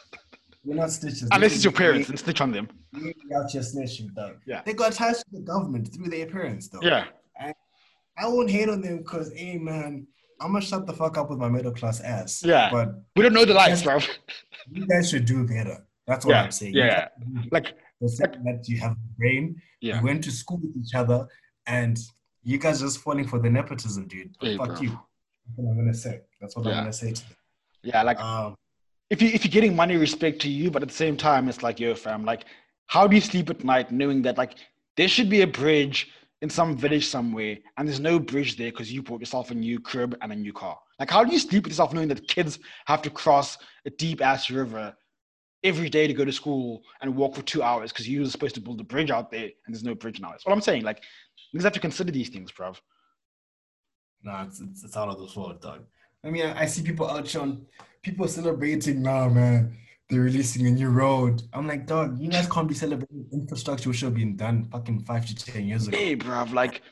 we're 0.65 0.75
not 0.77 0.89
snitches. 0.89 1.29
unless 1.33 1.55
it's 1.55 1.65
your 1.65 1.73
They- 1.73 1.79
parents 1.79 2.09
and 2.09 2.19
snitch 2.19 2.41
on 2.41 2.51
them. 2.53 2.69
they- 2.93 3.15
they 3.29 3.35
out 3.35 3.51
here 3.51 3.63
snitching, 3.63 4.09
though. 4.15 4.37
Yeah. 4.47 4.63
They 4.65 4.73
got 4.73 4.93
ties 4.93 5.19
to 5.19 5.25
the 5.33 5.41
government 5.41 5.93
through 5.95 6.09
their 6.09 6.27
parents, 6.27 6.69
though. 6.69 6.81
Yeah, 6.83 7.07
I 8.17 8.29
won't 8.29 8.51
hate 8.51 8.69
on 8.69 8.81
them 8.81 8.99
because, 8.99 9.33
hey, 9.33 9.59
man, 9.59 10.07
I'm 10.41 10.53
gonna 10.53 10.65
shut 10.65 10.87
the 10.87 10.93
fuck 10.93 11.19
up 11.19 11.31
with 11.31 11.39
my 11.39 11.49
middle 11.49 11.73
class 11.73 12.01
ass. 12.01 12.43
Yeah. 12.45 12.71
But 12.71 12.95
we 13.17 13.23
don't 13.23 13.33
know 13.33 13.45
the 13.45 13.55
life, 13.55 13.83
bro. 13.83 13.99
you 14.71 14.87
guys 14.87 15.11
should 15.11 15.25
do 15.25 15.47
better. 15.47 15.85
That's 16.07 16.25
what 16.25 16.33
Yeah, 16.33 16.43
I'm 16.43 16.51
saying. 16.53 16.75
yeah, 16.75 16.85
You 16.85 16.89
yeah. 16.91 16.95
guys 17.01 17.11
should 17.17 17.43
do 17.43 17.49
Like, 17.53 17.75
the 18.01 18.09
second 18.09 18.45
that 18.45 18.69
you 18.69 18.79
have 18.81 18.93
a 18.93 19.19
brain, 19.19 19.61
yeah, 19.81 19.99
you 19.99 20.05
went 20.05 20.23
to 20.25 20.31
school 20.31 20.59
with 20.59 20.77
each 20.77 20.95
other, 20.95 21.27
and 21.67 21.99
you 22.43 22.59
guys 22.59 22.81
just 22.81 22.99
falling 22.99 23.27
for 23.27 23.39
the 23.39 23.51
nepotism, 23.51 24.07
dude. 24.07 24.37
Hey, 24.41 24.57
Fuck 24.57 24.67
bro. 24.69 24.81
you. 24.81 24.91
That's 24.91 25.57
what 25.57 25.71
I'm 25.71 25.77
gonna 25.77 25.95
say. 25.95 26.21
That's 26.41 26.57
what 26.57 26.67
Yeah. 26.67 26.73
I'm 26.73 26.79
gonna 26.85 26.93
say 26.93 27.13
to 27.13 27.23
them. 27.29 27.37
yeah. 27.83 28.03
Like, 28.03 28.21
Um, 28.21 28.55
if 29.15 29.23
you 29.23 29.29
if 29.29 29.45
you're 29.45 29.53
getting 29.59 29.77
money, 29.77 29.97
respect 29.97 30.41
to 30.43 30.51
you, 30.51 30.71
but 30.71 30.83
at 30.83 30.89
the 30.89 30.95
same 30.95 31.17
time, 31.17 31.49
it's 31.49 31.63
like, 31.63 31.79
yo, 31.79 31.95
fam, 31.95 32.25
like, 32.25 32.45
how 32.89 33.07
do 33.07 33.15
you 33.15 33.23
sleep 33.23 33.49
at 33.49 33.63
night 33.63 33.93
knowing 33.93 34.23
that 34.23 34.37
like 34.37 34.55
there 34.97 35.09
should 35.09 35.31
be 35.31 35.43
a 35.43 35.47
bridge 35.47 36.11
in 36.43 36.51
some 36.51 36.77
village 36.77 37.07
somewhere, 37.07 37.57
and 37.77 37.87
there's 37.87 38.01
no 38.01 38.19
bridge 38.19 38.57
there 38.57 38.73
because 38.73 38.93
you 38.93 39.03
bought 39.03 39.21
yourself 39.21 39.51
a 39.51 39.55
new 39.55 39.79
crib 39.81 40.17
and 40.21 40.33
a 40.33 40.37
new 40.37 40.53
car? 40.53 40.77
Like, 40.99 41.11
how 41.11 41.23
do 41.25 41.33
you 41.33 41.39
sleep 41.39 41.63
with 41.65 41.73
yourself 41.73 41.93
knowing 41.93 42.09
that 42.09 42.27
kids 42.29 42.59
have 42.87 43.03
to 43.03 43.11
cross 43.11 43.57
a 43.87 43.91
deep 43.91 44.21
ass 44.21 44.51
river 44.51 44.95
every 45.63 45.89
day 45.89 46.07
to 46.07 46.13
go 46.13 46.25
to 46.25 46.33
school 46.33 46.83
and 47.01 47.17
walk 47.17 47.35
for 47.37 47.43
two 47.43 47.63
hours 47.63 47.93
because 47.93 48.09
you 48.09 48.21
were 48.21 48.29
supposed 48.29 48.57
to 48.57 48.61
build 48.61 48.81
a 48.81 48.85
bridge 48.85 49.11
out 49.11 49.31
there 49.31 49.45
and 49.45 49.75
there's 49.75 49.85
no 49.85 49.95
bridge 49.95 50.21
now? 50.21 50.31
That's 50.31 50.45
what 50.45 50.53
I'm 50.53 50.61
saying. 50.61 50.83
Like, 50.83 51.03
niggas 51.55 51.63
have 51.63 51.73
to 51.73 51.81
consider 51.81 52.13
these 52.13 52.29
things, 52.29 52.53
bruv. 52.53 52.77
Nah, 54.23 54.45
it's, 54.45 54.61
it's, 54.61 54.85
it's 54.85 54.97
out 54.97 55.09
of 55.09 55.21
this 55.21 55.37
world, 55.37 55.61
dog. 55.63 55.85
I 56.25 56.31
mean, 56.31 56.47
I, 56.47 56.63
I 56.63 56.67
see 56.67 56.83
people 56.83 57.09
out 57.09 57.35
on- 57.37 57.67
people 58.05 58.29
celebrating 58.29 59.03
now, 59.03 59.29
man. 59.29 59.77
They're 60.11 60.21
releasing 60.21 60.67
a 60.67 60.71
new 60.71 60.91
road. 60.91 61.43
I'm 61.55 61.67
like, 61.67 61.87
dog, 61.87 62.19
you 62.21 62.29
guys 62.29 62.47
can't 62.47 62.69
be 62.69 62.75
celebrating 62.75 63.27
infrastructure 63.33 63.89
which 63.89 63.99
should 63.99 64.07
have 64.07 64.15
been 64.15 64.37
done 64.37 64.69
fucking 64.71 65.01
five 65.01 65.27
to 65.27 65.35
ten 65.35 65.67
years 65.67 65.89
ago. 65.89 65.97
Hey, 65.97 66.15
bruv, 66.15 66.53
like, 66.53 66.83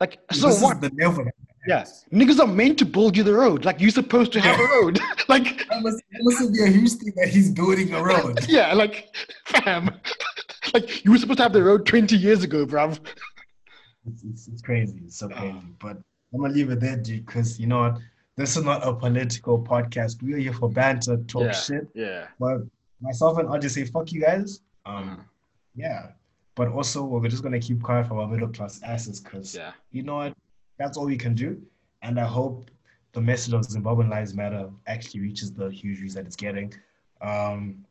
like, 0.00 0.18
so 0.32 0.48
this 0.48 0.60
what? 0.60 0.82
is 0.82 0.90
the 0.90 0.92
level. 1.02 1.24
Yeah. 1.66 1.84
Niggas 2.12 2.40
are 2.40 2.46
meant 2.46 2.78
to 2.78 2.84
build 2.84 3.16
you 3.16 3.22
the 3.22 3.34
road. 3.34 3.64
Like 3.64 3.80
you're 3.80 3.90
supposed 3.90 4.32
to 4.32 4.40
have 4.40 4.58
a 4.58 4.64
road. 4.64 4.98
like 5.28 5.68
That 5.68 5.82
must, 5.82 6.02
that 6.10 6.20
must 6.22 6.52
be 6.52 6.62
a 6.62 6.66
huge 6.66 6.92
thing 6.94 7.12
that 7.16 7.28
he's 7.28 7.50
building 7.50 7.92
a 7.94 8.02
road. 8.02 8.38
yeah, 8.48 8.72
like 8.74 9.14
fam. 9.44 9.90
like 10.74 11.04
you 11.04 11.12
were 11.12 11.18
supposed 11.18 11.38
to 11.38 11.42
have 11.44 11.52
the 11.52 11.62
road 11.62 11.86
20 11.86 12.16
years 12.16 12.42
ago, 12.42 12.66
bruv. 12.66 12.98
It's, 14.06 14.24
it's, 14.24 14.48
it's 14.48 14.62
crazy. 14.62 14.98
It's 15.04 15.18
so 15.18 15.28
ah. 15.32 15.38
crazy. 15.38 15.60
But 15.78 15.98
I'm 16.32 16.40
gonna 16.40 16.54
leave 16.54 16.70
it 16.70 16.80
there, 16.80 16.96
dude, 16.96 17.26
because 17.26 17.60
you 17.60 17.66
know 17.66 17.80
what? 17.80 17.98
This 18.38 18.56
is 18.56 18.62
not 18.62 18.86
a 18.86 18.94
political 18.94 19.60
podcast. 19.60 20.22
We're 20.22 20.38
here 20.38 20.52
for 20.52 20.68
banter, 20.70 21.16
talk 21.26 21.42
Yeah. 21.46 21.52
shit. 21.52 21.88
Yeah. 21.92 22.28
But 22.38 22.58
myself 23.00 23.36
and 23.38 23.48
I 23.48 23.58
just 23.58 23.74
say 23.74 23.84
fuck 23.84 24.12
you 24.12 24.20
guys. 24.20 24.60
Um, 24.86 25.24
yeah. 25.74 26.12
But 26.54 26.68
also 26.68 27.04
we're 27.04 27.28
just 27.28 27.42
gonna 27.42 27.58
keep 27.58 27.82
quiet 27.82 28.06
for 28.06 28.20
our 28.20 28.28
middle 28.28 28.46
class 28.48 28.80
asses 28.84 29.18
because 29.20 29.56
Yeah. 29.56 29.72
you 29.90 30.04
know 30.04 30.14
what? 30.22 30.36
That's 30.78 30.96
all 30.96 31.06
we 31.06 31.16
can 31.18 31.34
do. 31.34 31.60
And 32.02 32.20
I 32.20 32.26
hope 32.26 32.70
the 33.10 33.20
message 33.20 33.54
of 33.54 33.62
Zimbabwean 33.62 34.08
Lives 34.08 34.34
Matter 34.34 34.70
actually 34.86 35.20
reaches 35.22 35.52
the 35.52 35.66
huge 35.68 36.00
reach 36.00 36.14
that 36.14 36.24
it's 36.24 36.36
getting. 36.36 36.72
Um, 37.20 37.84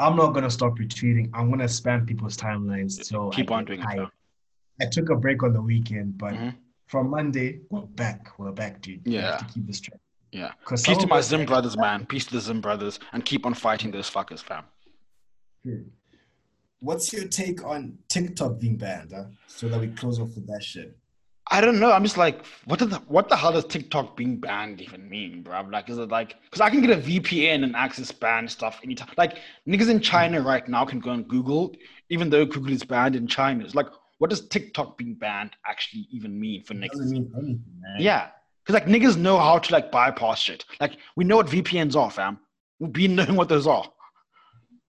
I'm 0.00 0.16
not 0.16 0.34
gonna 0.34 0.50
stop 0.50 0.76
retweeting. 0.76 1.30
I'm 1.34 1.50
gonna 1.50 1.64
spam 1.66 2.04
people's 2.04 2.36
timelines. 2.36 3.04
So 3.04 3.30
Keep 3.30 3.52
I 3.52 3.54
on 3.58 3.64
doing 3.64 3.80
it, 3.80 4.08
I 4.80 4.86
took 4.86 5.10
a 5.10 5.14
break 5.16 5.44
on 5.44 5.52
the 5.52 5.62
weekend, 5.62 6.18
but 6.18 6.34
Mhm. 6.34 6.54
From 6.88 7.10
Monday 7.10 7.60
we're 7.70 7.82
back. 7.82 8.38
We're 8.38 8.50
back, 8.50 8.80
dude. 8.80 9.02
Yeah. 9.04 9.40
keep 9.54 9.66
this 9.66 9.80
track. 9.80 10.00
Yeah. 10.32 10.52
Peace 10.66 10.98
to 10.98 11.06
my 11.06 11.20
Zim 11.20 11.46
brothers, 11.46 11.76
man. 11.76 12.04
Peace 12.06 12.26
to 12.26 12.34
the 12.34 12.40
Zim 12.40 12.60
brothers. 12.60 12.98
And 13.12 13.24
keep 13.24 13.46
on 13.46 13.54
fighting 13.54 13.90
those 13.90 14.10
fuckers, 14.10 14.42
fam. 14.42 14.64
What's 16.80 17.12
your 17.12 17.28
take 17.28 17.64
on 17.64 17.98
TikTok 18.08 18.58
being 18.58 18.76
banned? 18.76 19.12
Huh? 19.14 19.24
So 19.46 19.68
that 19.68 19.80
we 19.80 19.88
close 19.88 20.18
off 20.18 20.34
with 20.34 20.46
that 20.46 20.62
shit. 20.62 20.96
I 21.50 21.62
don't 21.62 21.80
know. 21.80 21.92
I'm 21.92 22.02
just 22.02 22.18
like, 22.18 22.44
what 22.66 22.78
the 22.78 23.02
what 23.08 23.30
the 23.30 23.36
hell 23.36 23.52
does 23.52 23.64
TikTok 23.64 24.16
being 24.18 24.36
banned 24.36 24.82
even 24.82 25.08
mean, 25.08 25.42
bruv? 25.42 25.72
Like, 25.72 25.88
is 25.88 25.96
it 25.96 26.10
like 26.10 26.36
because 26.44 26.60
I 26.60 26.68
can 26.68 26.82
get 26.82 26.90
a 26.90 27.00
VPN 27.00 27.64
and 27.64 27.74
access 27.74 28.12
banned 28.12 28.50
stuff 28.50 28.80
anytime? 28.84 29.08
Like, 29.16 29.38
niggas 29.66 29.88
in 29.88 30.00
China 30.00 30.42
right 30.42 30.66
now 30.68 30.84
can 30.84 31.00
go 31.00 31.10
on 31.10 31.22
Google, 31.22 31.74
even 32.10 32.28
though 32.28 32.44
Google 32.44 32.72
is 32.72 32.84
banned 32.84 33.16
in 33.16 33.26
China. 33.26 33.64
It's 33.64 33.74
like, 33.74 33.86
what 34.18 34.30
does 34.30 34.46
TikTok 34.48 34.98
being 34.98 35.14
banned 35.14 35.52
actually 35.66 36.06
even 36.10 36.38
mean 36.38 36.64
for 36.64 36.74
niggas? 36.74 36.96
mean 37.10 37.30
anything. 37.36 37.62
Yeah, 37.98 38.28
because 38.64 38.74
like 38.74 38.86
niggas 38.86 39.16
know 39.16 39.38
how 39.38 39.58
to 39.58 39.72
like 39.72 39.90
bypass 39.90 40.40
shit. 40.40 40.64
Like, 40.80 40.96
we 41.16 41.24
know 41.24 41.36
what 41.36 41.46
VPNs 41.46 41.96
are, 41.96 42.10
fam. 42.10 42.38
We've 42.78 42.92
been 42.92 43.14
knowing 43.16 43.36
what 43.36 43.48
those 43.48 43.66
are. 43.66 43.84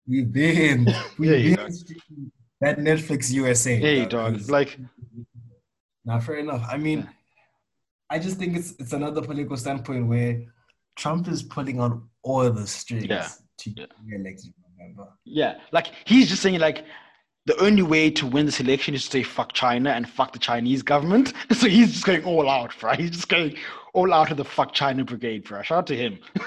We've 0.07 0.31
been, 0.31 0.85
we've 1.19 1.55
been 1.55 2.31
that 2.61 2.77
Netflix 2.79 3.31
USA. 3.31 3.75
Hey, 3.79 4.05
dog, 4.05 4.49
Like, 4.49 4.77
Nah, 6.05 6.19
fair 6.19 6.37
enough. 6.37 6.65
I 6.69 6.77
mean, 6.77 6.99
Yeah. 6.99 7.09
I 8.09 8.17
just 8.19 8.37
think 8.37 8.57
it's 8.57 8.71
it's 8.79 8.93
another 8.93 9.21
political 9.21 9.55
standpoint 9.57 10.07
where 10.07 10.41
Trump 10.95 11.27
is 11.27 11.43
pulling 11.43 11.79
on 11.79 12.09
all 12.23 12.49
the 12.49 12.65
strings 12.65 13.05
Yeah. 13.05 13.27
to 13.59 13.69
Yeah. 13.69 13.85
elected 14.15 14.45
in 14.47 14.53
November. 14.77 15.13
Yeah, 15.25 15.59
like 15.71 15.87
he's 16.05 16.27
just 16.27 16.41
saying 16.41 16.59
like 16.59 16.85
the 17.45 17.57
only 17.61 17.81
way 17.81 18.11
to 18.11 18.27
win 18.27 18.45
this 18.45 18.59
election 18.59 18.93
is 18.93 19.05
to 19.05 19.11
say 19.11 19.23
fuck 19.23 19.53
China 19.53 19.89
and 19.91 20.07
fuck 20.07 20.33
the 20.33 20.39
Chinese 20.39 20.81
government. 20.83 21.33
So 21.55 21.67
he's 21.67 21.91
just 21.93 22.05
going 22.05 22.23
all 22.23 22.49
out, 22.49 22.81
right? 22.83 22.99
He's 22.99 23.11
just 23.11 23.29
going 23.29 23.57
all 23.93 24.13
out 24.13 24.31
of 24.31 24.37
the 24.37 24.45
fuck 24.45 24.73
China 24.73 25.03
brigade, 25.03 25.43
bro. 25.45 25.61
Shout 25.61 25.77
out 25.79 25.87
to 25.87 25.95
him. 25.97 26.19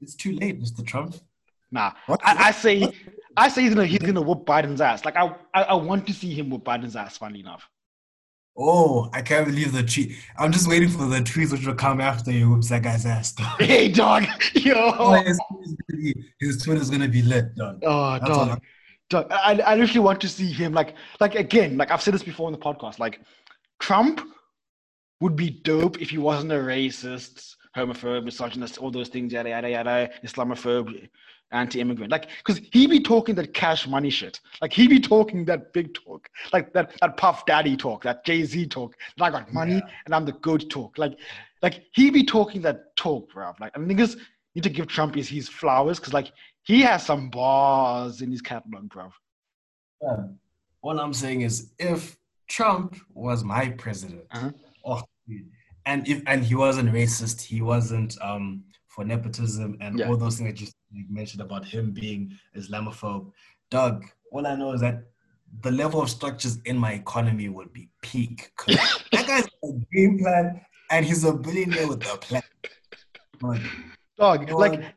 It's 0.00 0.14
too 0.14 0.32
late, 0.32 0.60
Mr. 0.62 0.86
Trump. 0.86 1.16
Nah, 1.70 1.92
I, 2.08 2.16
I 2.24 2.50
say, 2.52 2.92
I 3.36 3.48
say 3.48 3.62
he's 3.62 3.74
gonna 3.74 3.86
he's 3.86 3.98
gonna 3.98 4.22
whoop 4.22 4.46
Biden's 4.46 4.80
ass. 4.80 5.04
Like 5.04 5.16
I, 5.16 5.34
I, 5.52 5.62
I 5.64 5.74
want 5.74 6.06
to 6.06 6.12
see 6.12 6.32
him 6.32 6.50
whoop 6.50 6.64
Biden's 6.64 6.96
ass. 6.96 7.18
Funny 7.18 7.40
enough. 7.40 7.68
Oh, 8.56 9.08
I 9.12 9.22
can't 9.22 9.46
believe 9.46 9.72
the 9.72 9.84
tweet. 9.84 10.16
I'm 10.36 10.50
just 10.50 10.68
waiting 10.68 10.88
for 10.88 11.06
the 11.06 11.18
tweets 11.18 11.52
which 11.52 11.64
will 11.64 11.74
come 11.74 12.00
after 12.00 12.32
he 12.32 12.44
whoops 12.44 12.68
that 12.70 12.82
guy's 12.82 13.06
ass. 13.06 13.32
dog. 13.32 13.60
Hey, 13.60 13.88
dog. 13.88 14.24
Yo. 14.54 14.74
Oh, 14.98 15.12
his, 15.12 15.38
Twitter's 15.48 15.76
gonna 15.88 16.02
be, 16.02 16.14
his 16.40 16.62
Twitter's 16.62 16.90
gonna 16.90 17.08
be 17.08 17.22
lit, 17.22 17.54
dog. 17.54 17.80
Oh, 17.84 18.12
That's 18.18 18.26
dog. 18.26 18.62
I, 19.12 19.60
I 19.64 19.74
literally 19.74 20.00
want 20.00 20.20
to 20.20 20.28
see 20.28 20.52
him 20.52 20.72
like, 20.72 20.94
like 21.20 21.34
again, 21.34 21.76
like 21.76 21.90
I've 21.90 22.02
said 22.02 22.14
this 22.14 22.22
before 22.22 22.48
in 22.48 22.52
the 22.52 22.58
podcast. 22.58 22.98
Like, 22.98 23.20
Trump 23.80 24.20
would 25.20 25.36
be 25.36 25.50
dope 25.50 26.00
if 26.00 26.10
he 26.10 26.18
wasn't 26.18 26.52
a 26.52 26.56
racist, 26.56 27.54
homophobe, 27.76 28.24
misogynist, 28.24 28.78
all 28.78 28.90
those 28.90 29.08
things, 29.08 29.32
yada 29.32 29.48
yada 29.50 29.70
yada, 29.70 30.10
Islamophobe, 30.24 31.08
anti-immigrant. 31.52 32.12
Like, 32.12 32.28
because 32.44 32.60
he 32.72 32.86
be 32.86 33.00
talking 33.00 33.34
that 33.36 33.54
cash 33.54 33.86
money 33.86 34.10
shit. 34.10 34.40
Like 34.60 34.72
he 34.72 34.86
be 34.86 35.00
talking 35.00 35.44
that 35.46 35.72
big 35.72 35.94
talk, 35.94 36.28
like 36.52 36.72
that 36.74 36.92
that 37.00 37.16
Puff 37.16 37.46
Daddy 37.46 37.76
talk, 37.76 38.02
that 38.04 38.24
Jay 38.24 38.44
Z 38.44 38.66
talk. 38.66 38.94
That 39.16 39.24
I 39.24 39.30
got 39.30 39.52
money 39.52 39.74
Yeah. 39.74 39.90
and 40.06 40.14
I'm 40.14 40.24
the 40.26 40.32
good 40.32 40.68
talk. 40.70 40.98
Like, 40.98 41.18
like 41.62 41.84
he 41.92 42.10
be 42.10 42.24
talking 42.24 42.60
that 42.62 42.94
talk, 42.96 43.32
bro. 43.32 43.52
Like, 43.58 43.72
and 43.74 43.90
niggas 43.90 44.18
need 44.54 44.64
to 44.64 44.70
give 44.70 44.86
Trump 44.86 45.14
his, 45.14 45.28
his 45.28 45.48
flowers 45.48 45.98
because 45.98 46.12
like 46.12 46.32
he 46.68 46.82
has 46.82 47.04
some 47.06 47.30
bars 47.30 48.20
in 48.20 48.30
his 48.30 48.42
catalog, 48.42 48.90
bro. 48.90 49.10
Yeah. 50.02 50.24
All 50.82 51.00
I'm 51.00 51.14
saying 51.14 51.40
is 51.40 51.72
if 51.78 52.16
Trump 52.46 52.94
was 53.14 53.42
my 53.42 53.70
president, 53.70 54.24
Uh-huh. 54.30 54.50
oh, 54.84 55.02
and 55.86 56.06
if 56.06 56.22
and 56.26 56.44
he 56.44 56.54
wasn't 56.54 56.90
racist, 56.92 57.40
he 57.40 57.62
wasn't 57.62 58.12
um 58.20 58.64
for 58.86 59.02
nepotism 59.12 59.78
and 59.80 59.98
Yeah. 59.98 60.08
all 60.08 60.16
those 60.24 60.36
things 60.38 60.60
that 60.60 60.72
you 60.92 61.04
mentioned 61.20 61.40
about 61.48 61.64
him 61.64 61.84
being 62.02 62.20
Islamophobe. 62.54 63.32
Doug, 63.70 64.04
all 64.32 64.46
I 64.46 64.54
know 64.54 64.72
is 64.72 64.82
that 64.82 64.96
the 65.62 65.70
level 65.70 66.02
of 66.02 66.10
structures 66.10 66.58
in 66.70 66.76
my 66.76 66.92
economy 66.92 67.48
would 67.48 67.72
be 67.72 67.88
peak. 68.02 68.52
that 69.12 69.24
guy's 69.30 69.46
a 69.64 69.72
game 69.94 70.18
plan, 70.18 70.60
and 70.90 71.06
he's 71.06 71.24
a 71.24 71.32
billionaire 71.32 71.88
with 71.88 72.02
a 72.14 72.16
plan. 72.18 72.42
Like, 73.40 73.62
Dog, 74.18 74.40
you 74.42 74.46
know 74.48 74.58
like, 74.58 74.72
what? 74.72 74.94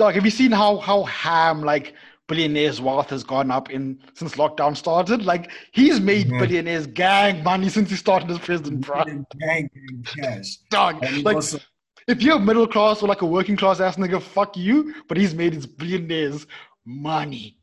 Dog, 0.00 0.14
have 0.14 0.24
you 0.24 0.30
seen 0.30 0.50
how 0.50 0.78
how 0.78 1.02
ham 1.04 1.60
like 1.62 1.94
billionaires' 2.26 2.80
wealth 2.80 3.10
has 3.10 3.22
gone 3.24 3.50
up 3.50 3.70
in 3.70 3.98
since 4.14 4.34
lockdown 4.36 4.76
started? 4.76 5.24
Like, 5.32 5.50
he's 5.72 6.00
made 6.00 6.26
Yeah. 6.28 6.38
billionaires 6.40 6.86
gang 6.86 7.42
money 7.44 7.68
since 7.68 7.90
he 7.90 7.96
started 7.96 8.30
as 8.30 8.38
president, 8.38 8.86
bro. 8.86 9.04
gang, 9.04 9.68
cash. 10.06 10.48
Dog, 10.70 11.02
And 11.04 11.22
like, 11.24 11.36
also, 11.36 11.58
if 12.08 12.22
you're 12.22 12.38
middle 12.38 12.66
class 12.66 13.02
or 13.02 13.08
like 13.08 13.22
a 13.22 13.26
working 13.26 13.56
class 13.56 13.78
ass 13.80 13.96
nigga, 13.96 14.20
fuck 14.22 14.56
you. 14.56 14.94
But 15.08 15.16
he's 15.18 15.34
made 15.34 15.52
his 15.54 15.66
billionaires 15.66 16.46
money. 16.86 17.58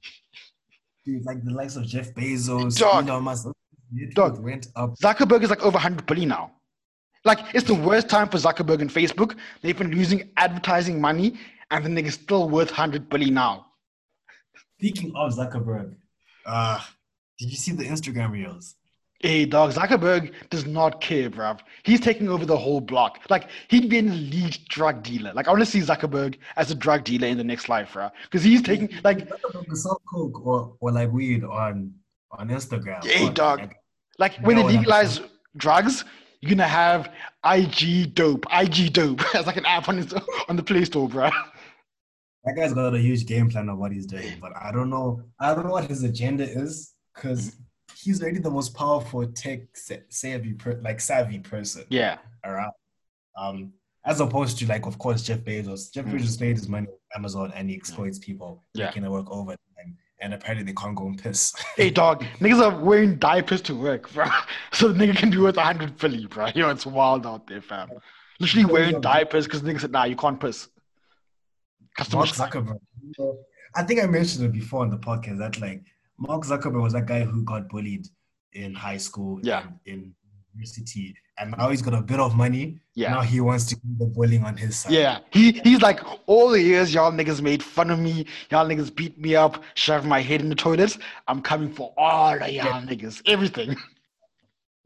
dude, 1.06 1.26
like 1.26 1.42
the 1.44 1.52
likes 1.52 1.76
of 1.78 1.84
Jeff 1.94 2.14
Bezos, 2.14 2.78
Dog. 2.78 3.08
Elon 3.10 3.24
Musk, 3.24 3.48
Dog. 4.14 4.44
went 4.44 4.68
up. 4.76 4.90
Zuckerberg 5.06 5.42
is 5.44 5.50
like 5.50 5.62
over 5.64 5.78
100 5.78 6.06
billion 6.06 6.30
now. 6.30 6.52
Like, 7.24 7.40
it's 7.56 7.66
the 7.66 7.74
worst 7.90 8.10
time 8.10 8.28
for 8.30 8.38
Zuckerberg 8.38 8.80
and 8.82 8.90
Facebook. 8.92 9.36
They've 9.62 9.78
been 9.78 9.92
losing 9.92 10.30
advertising 10.38 11.00
money, 11.02 11.28
and 11.72 11.86
the 11.86 11.90
nigga's 11.90 12.16
still 12.16 12.50
worth 12.50 12.70
100 12.70 13.10
billion 13.10 13.34
now. 13.34 13.66
Speaking 14.80 15.12
of 15.16 15.34
Zuckerberg, 15.34 15.96
uh, 16.46 16.80
did 17.40 17.50
you 17.50 17.58
see 17.58 17.72
the 17.72 17.84
Instagram 17.84 18.32
reels? 18.32 18.76
Hey, 19.20 19.46
dog, 19.46 19.72
Zuckerberg 19.72 20.32
does 20.52 20.68
not 20.68 21.02
care, 21.02 21.32
bruv. 21.32 21.62
He's 21.82 22.00
taking 22.00 22.30
over 22.30 22.46
the 22.46 22.56
whole 22.56 22.80
block. 22.80 23.20
Like, 23.32 23.50
he'd 23.68 23.90
be 23.90 23.98
an 23.98 24.10
elite 24.10 24.60
drug 24.70 25.02
dealer. 25.02 25.34
Like, 25.34 25.48
I 25.48 25.50
want 25.52 25.62
to 25.62 25.66
see 25.66 25.80
Zuckerberg 25.80 26.38
as 26.56 26.70
a 26.70 26.76
drug 26.76 27.04
dealer 27.04 27.28
in 27.28 27.36
the 27.36 27.44
next 27.44 27.68
life, 27.68 27.94
bruv. 27.94 28.12
Because 28.24 28.44
he's 28.44 28.62
taking, 28.62 28.90
like, 29.04 29.28
Zuckerberg 29.28 29.72
is 29.74 29.82
sell 29.84 30.00
coke 30.08 30.46
or, 30.46 30.76
or 30.80 30.92
like 30.92 31.12
weed 31.12 31.44
on 31.44 31.94
on 32.32 32.50
Instagram. 32.50 33.04
Hey, 33.04 33.28
Or, 33.28 33.32
dog. 33.32 33.60
like, 33.60 33.78
like 34.20 34.38
when 34.46 34.58
they 34.58 34.64
legalize 34.64 35.22
drugs, 35.56 36.04
you're 36.42 36.50
gonna 36.52 36.68
have 36.68 37.12
IG 37.44 38.14
dope, 38.14 38.46
IG 38.54 38.94
dope 38.94 39.24
as 39.36 39.48
like 39.48 39.58
an 39.58 39.66
app 39.66 39.90
on 39.90 39.98
his, 39.98 40.14
on 40.48 40.56
the 40.58 40.64
Play 40.64 40.86
Store, 40.86 41.10
bruv. 41.10 41.32
That 42.48 42.56
guy's 42.56 42.74
got 42.74 42.94
a 42.96 43.00
huge 43.00 43.26
game 43.26 43.50
plan 43.50 43.68
of 43.70 43.78
what 43.78 43.92
he's 43.92 44.06
doing, 44.06 44.34
but 44.40 44.52
I 44.56 44.72
don't 44.72 44.90
know. 44.90 45.22
I 45.40 45.54
don't 45.54 45.66
know 45.66 45.72
what 45.74 45.86
his 45.86 46.04
agenda 46.04 46.44
is 46.44 46.94
because 47.14 47.58
he's 47.96 48.22
already 48.22 48.40
the 48.40 48.50
most 48.50 48.74
powerful 48.74 49.28
tech 49.28 49.62
savvy, 50.10 50.54
per, 50.54 50.80
like 50.82 51.00
savvy 51.02 51.40
person. 51.40 51.84
Yeah, 51.90 52.18
around. 52.46 52.72
Um, 53.38 53.74
as 54.06 54.22
opposed 54.22 54.58
to 54.60 54.66
like, 54.68 54.86
of 54.86 54.98
course, 54.98 55.22
Jeff 55.24 55.40
Bezos. 55.40 55.92
Jeff 55.94 56.06
Mm. 56.06 56.14
Bezos 56.14 56.40
made 56.40 56.56
his 56.56 56.70
money 56.70 56.88
with 56.88 57.00
Amazon 57.18 57.52
and 57.56 57.70
he 57.70 57.76
exploits 57.76 58.18
people, 58.20 58.64
Yeah. 58.74 58.86
making 58.86 59.04
it 59.04 59.12
work 59.12 59.30
overtime. 59.30 59.98
And 60.22 60.34
apparently 60.34 60.64
they 60.66 60.74
can't 60.74 60.96
go 60.96 61.08
and 61.08 61.22
piss. 61.22 61.54
hey, 61.76 61.90
dog, 61.92 62.24
niggas 62.40 62.62
are 62.64 62.80
wearing 62.84 63.18
diapers 63.18 63.62
to 63.64 63.76
work, 63.76 64.10
bruh. 64.10 64.32
So 64.72 64.88
the 64.92 65.06
nigga 65.06 65.16
can 65.18 65.30
be 65.30 65.38
worth 65.38 65.58
100 65.58 66.00
Philly, 66.00 66.20
You 66.56 66.62
know, 66.64 66.70
it's 66.70 66.86
wild 66.86 67.28
out 67.28 67.46
there, 67.48 67.62
fam. 67.62 67.90
Literally 68.40 68.66
wearing 68.66 69.02
diapers 69.02 69.46
because 69.46 69.62
niggas 69.62 69.82
said, 69.82 69.92
nah, 69.92 70.06
you 70.06 70.16
can't 70.16 70.40
piss. 70.40 70.70
Customer 71.98 72.24
Mark 72.24 72.30
Zuckerberg. 72.36 72.80
I 73.76 73.84
think 73.84 74.02
I 74.04 74.08
mentioned 74.08 74.46
it 74.46 74.54
before 74.54 74.82
on 74.82 74.90
the 74.90 74.98
podcast 74.98 75.40
that 75.40 75.60
like 75.60 75.84
Mark 76.18 76.44
Zuckerberg 76.44 76.82
was 76.82 76.94
that 76.94 77.06
guy 77.06 77.24
who 77.24 77.44
got 77.44 77.68
bullied 77.70 78.08
in 78.54 78.74
high 78.74 78.98
school, 78.98 79.40
Yeah. 79.44 79.64
in 79.86 80.14
university, 80.54 81.16
and 81.38 81.54
now 81.58 81.70
he's 81.70 81.82
got 81.84 81.94
a 81.94 82.02
bit 82.02 82.20
of 82.20 82.36
money. 82.36 82.80
Yeah. 82.96 83.12
Now 83.12 83.22
he 83.22 83.40
wants 83.42 83.66
to 83.68 83.76
do 83.76 83.82
the 84.00 84.06
bullying 84.08 84.44
on 84.44 84.58
his 84.58 84.78
side. 84.78 84.94
Yeah, 84.94 85.20
he 85.32 85.52
he's 85.64 85.82
like 85.82 86.00
all 86.26 86.50
the 86.50 86.62
years 86.62 86.94
y'all 86.94 87.12
niggas 87.12 87.42
made 87.42 87.62
fun 87.62 87.92
of 87.92 88.00
me, 88.00 88.26
y'all 88.50 88.68
niggas 88.68 88.94
beat 88.96 89.20
me 89.20 89.36
up, 89.36 89.62
shoved 89.76 90.06
my 90.06 90.22
head 90.22 90.42
in 90.42 90.50
the 90.50 90.56
toilets. 90.56 90.98
I'm 91.28 91.42
coming 91.42 91.72
for 91.72 91.94
all 91.98 92.34
of 92.42 92.50
y'all 92.50 92.82
niggas, 92.82 93.22
everything. 93.28 93.76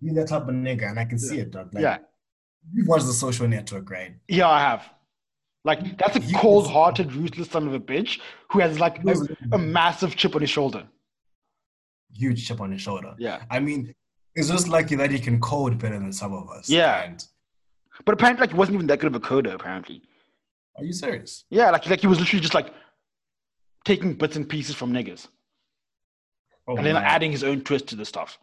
He's 0.02 0.14
that 0.16 0.28
type 0.28 0.44
of 0.44 0.50
nigga, 0.56 0.90
and 0.90 1.00
I 1.00 1.06
can 1.06 1.20
see 1.20 1.38
it, 1.40 1.52
dog. 1.52 1.74
Like, 1.74 1.84
yeah, 1.84 1.98
You've 2.74 2.88
watched 2.88 3.06
the 3.06 3.14
social 3.14 3.48
network, 3.48 3.90
right? 3.90 4.16
yeah, 4.28 4.50
I 4.50 4.60
have. 4.60 4.84
Like 5.64 5.98
that's 6.00 6.16
a 6.16 6.34
cold-hearted, 6.38 7.14
ruthless 7.14 7.50
son 7.50 7.68
of 7.68 7.74
a 7.74 7.80
bitch 7.80 8.20
who 8.50 8.60
has 8.60 8.80
like 8.80 9.04
a, 9.06 9.16
a 9.52 9.58
massive 9.58 10.16
chip 10.16 10.36
on 10.36 10.42
his 10.42 10.50
shoulder. 10.50 10.84
Huge 12.14 12.48
chip 12.48 12.60
on 12.60 12.72
his 12.72 12.82
shoulder. 12.82 13.14
Yeah, 13.20 13.44
I 13.50 13.60
mean, 13.60 13.94
it's 14.36 14.50
just 14.50 14.68
lucky 14.68 14.96
that 14.96 15.12
he 15.12 15.20
can 15.20 15.40
code 15.40 15.78
better 15.78 16.00
than 16.00 16.12
some 16.12 16.34
of 16.34 16.50
us. 16.50 16.68
Yeah. 16.70 17.04
And 17.04 17.24
but 18.06 18.14
apparently, 18.14 18.42
like 18.42 18.52
he 18.52 18.58
wasn't 18.58 18.76
even 18.76 18.88
that 18.88 19.00
good 19.00 19.08
of 19.08 19.16
a 19.16 19.20
coder. 19.20 19.54
Apparently, 19.54 20.02
are 20.78 20.84
you 20.84 20.94
serious? 20.94 21.46
yeah, 21.50 21.70
like 21.70 21.88
like 21.88 22.02
he 22.02 22.08
was 22.08 22.20
literally 22.20 22.42
just 22.42 22.56
like 22.56 22.74
taking 23.86 24.14
bits 24.16 24.36
and 24.36 24.48
pieces 24.50 24.76
from 24.76 24.92
niggas 24.92 25.28
Oh, 26.68 26.76
and 26.78 26.86
then 26.86 26.94
man. 26.94 27.04
adding 27.04 27.32
his 27.32 27.44
own 27.44 27.62
twist 27.62 27.88
to 27.88 27.96
the 27.96 28.06
stuff. 28.06 28.38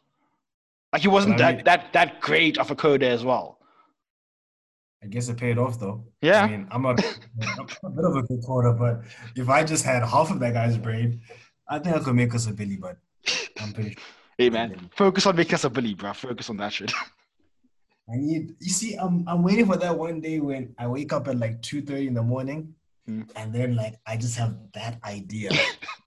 Like 0.92 1.02
he 1.02 1.08
wasn't 1.08 1.38
that 1.38 1.56
mean- 1.56 1.64
that 1.64 1.92
that 1.94 2.20
great 2.20 2.58
of 2.58 2.70
a 2.70 2.76
coder 2.76 3.02
as 3.02 3.24
well. 3.24 3.57
I 5.02 5.06
guess 5.06 5.28
it 5.28 5.36
paid 5.36 5.58
off 5.58 5.78
though. 5.78 6.04
Yeah. 6.20 6.42
I 6.42 6.48
mean, 6.48 6.66
I'm 6.70 6.84
a, 6.84 6.90
I'm 6.90 7.66
a 7.84 7.90
bit 7.90 8.04
of 8.04 8.16
a 8.16 8.22
good 8.22 8.42
quarter, 8.42 8.72
but 8.72 9.02
if 9.36 9.48
I 9.48 9.62
just 9.64 9.84
had 9.84 10.02
half 10.02 10.30
of 10.30 10.40
that 10.40 10.54
guy's 10.54 10.76
brain, 10.76 11.20
I 11.68 11.78
think 11.78 11.94
I 11.96 12.00
could 12.00 12.14
make 12.16 12.34
us 12.34 12.46
a 12.48 12.52
Billy. 12.52 12.76
But 12.76 12.96
I'm 13.60 13.72
pretty 13.72 13.90
sure. 13.92 14.02
Hey 14.38 14.50
man, 14.50 14.88
focus 14.96 15.26
on 15.26 15.36
making 15.36 15.54
us 15.54 15.64
a 15.64 15.70
bully, 15.70 15.94
bro. 15.94 16.12
Focus 16.12 16.50
on 16.50 16.56
that 16.58 16.72
shit. 16.72 16.92
I 18.10 18.16
need. 18.16 18.54
You 18.60 18.70
see, 18.70 18.94
I'm 18.96 19.24
I'm 19.28 19.42
waiting 19.42 19.66
for 19.66 19.76
that 19.76 19.96
one 19.96 20.20
day 20.20 20.40
when 20.40 20.74
I 20.78 20.86
wake 20.86 21.12
up 21.12 21.28
at 21.28 21.36
like 21.36 21.60
two 21.62 21.82
thirty 21.82 22.06
in 22.08 22.14
the 22.14 22.22
morning, 22.22 22.74
Hmm. 23.06 23.22
and 23.36 23.52
then 23.54 23.74
like 23.76 23.96
I 24.06 24.16
just 24.16 24.36
have 24.38 24.56
that 24.74 24.98
idea. 25.04 25.50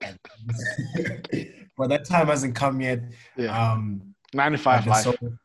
but 1.76 1.88
that 1.88 2.04
time 2.04 2.26
hasn't 2.28 2.54
come 2.54 2.80
yet. 2.80 3.00
Yeah, 3.36 3.72
Um, 3.72 4.14
nine 4.34 4.52
to 4.52 4.70
I've 4.70 4.84
been, 4.84 4.90
life. 4.92 5.02
sober, 5.04 5.38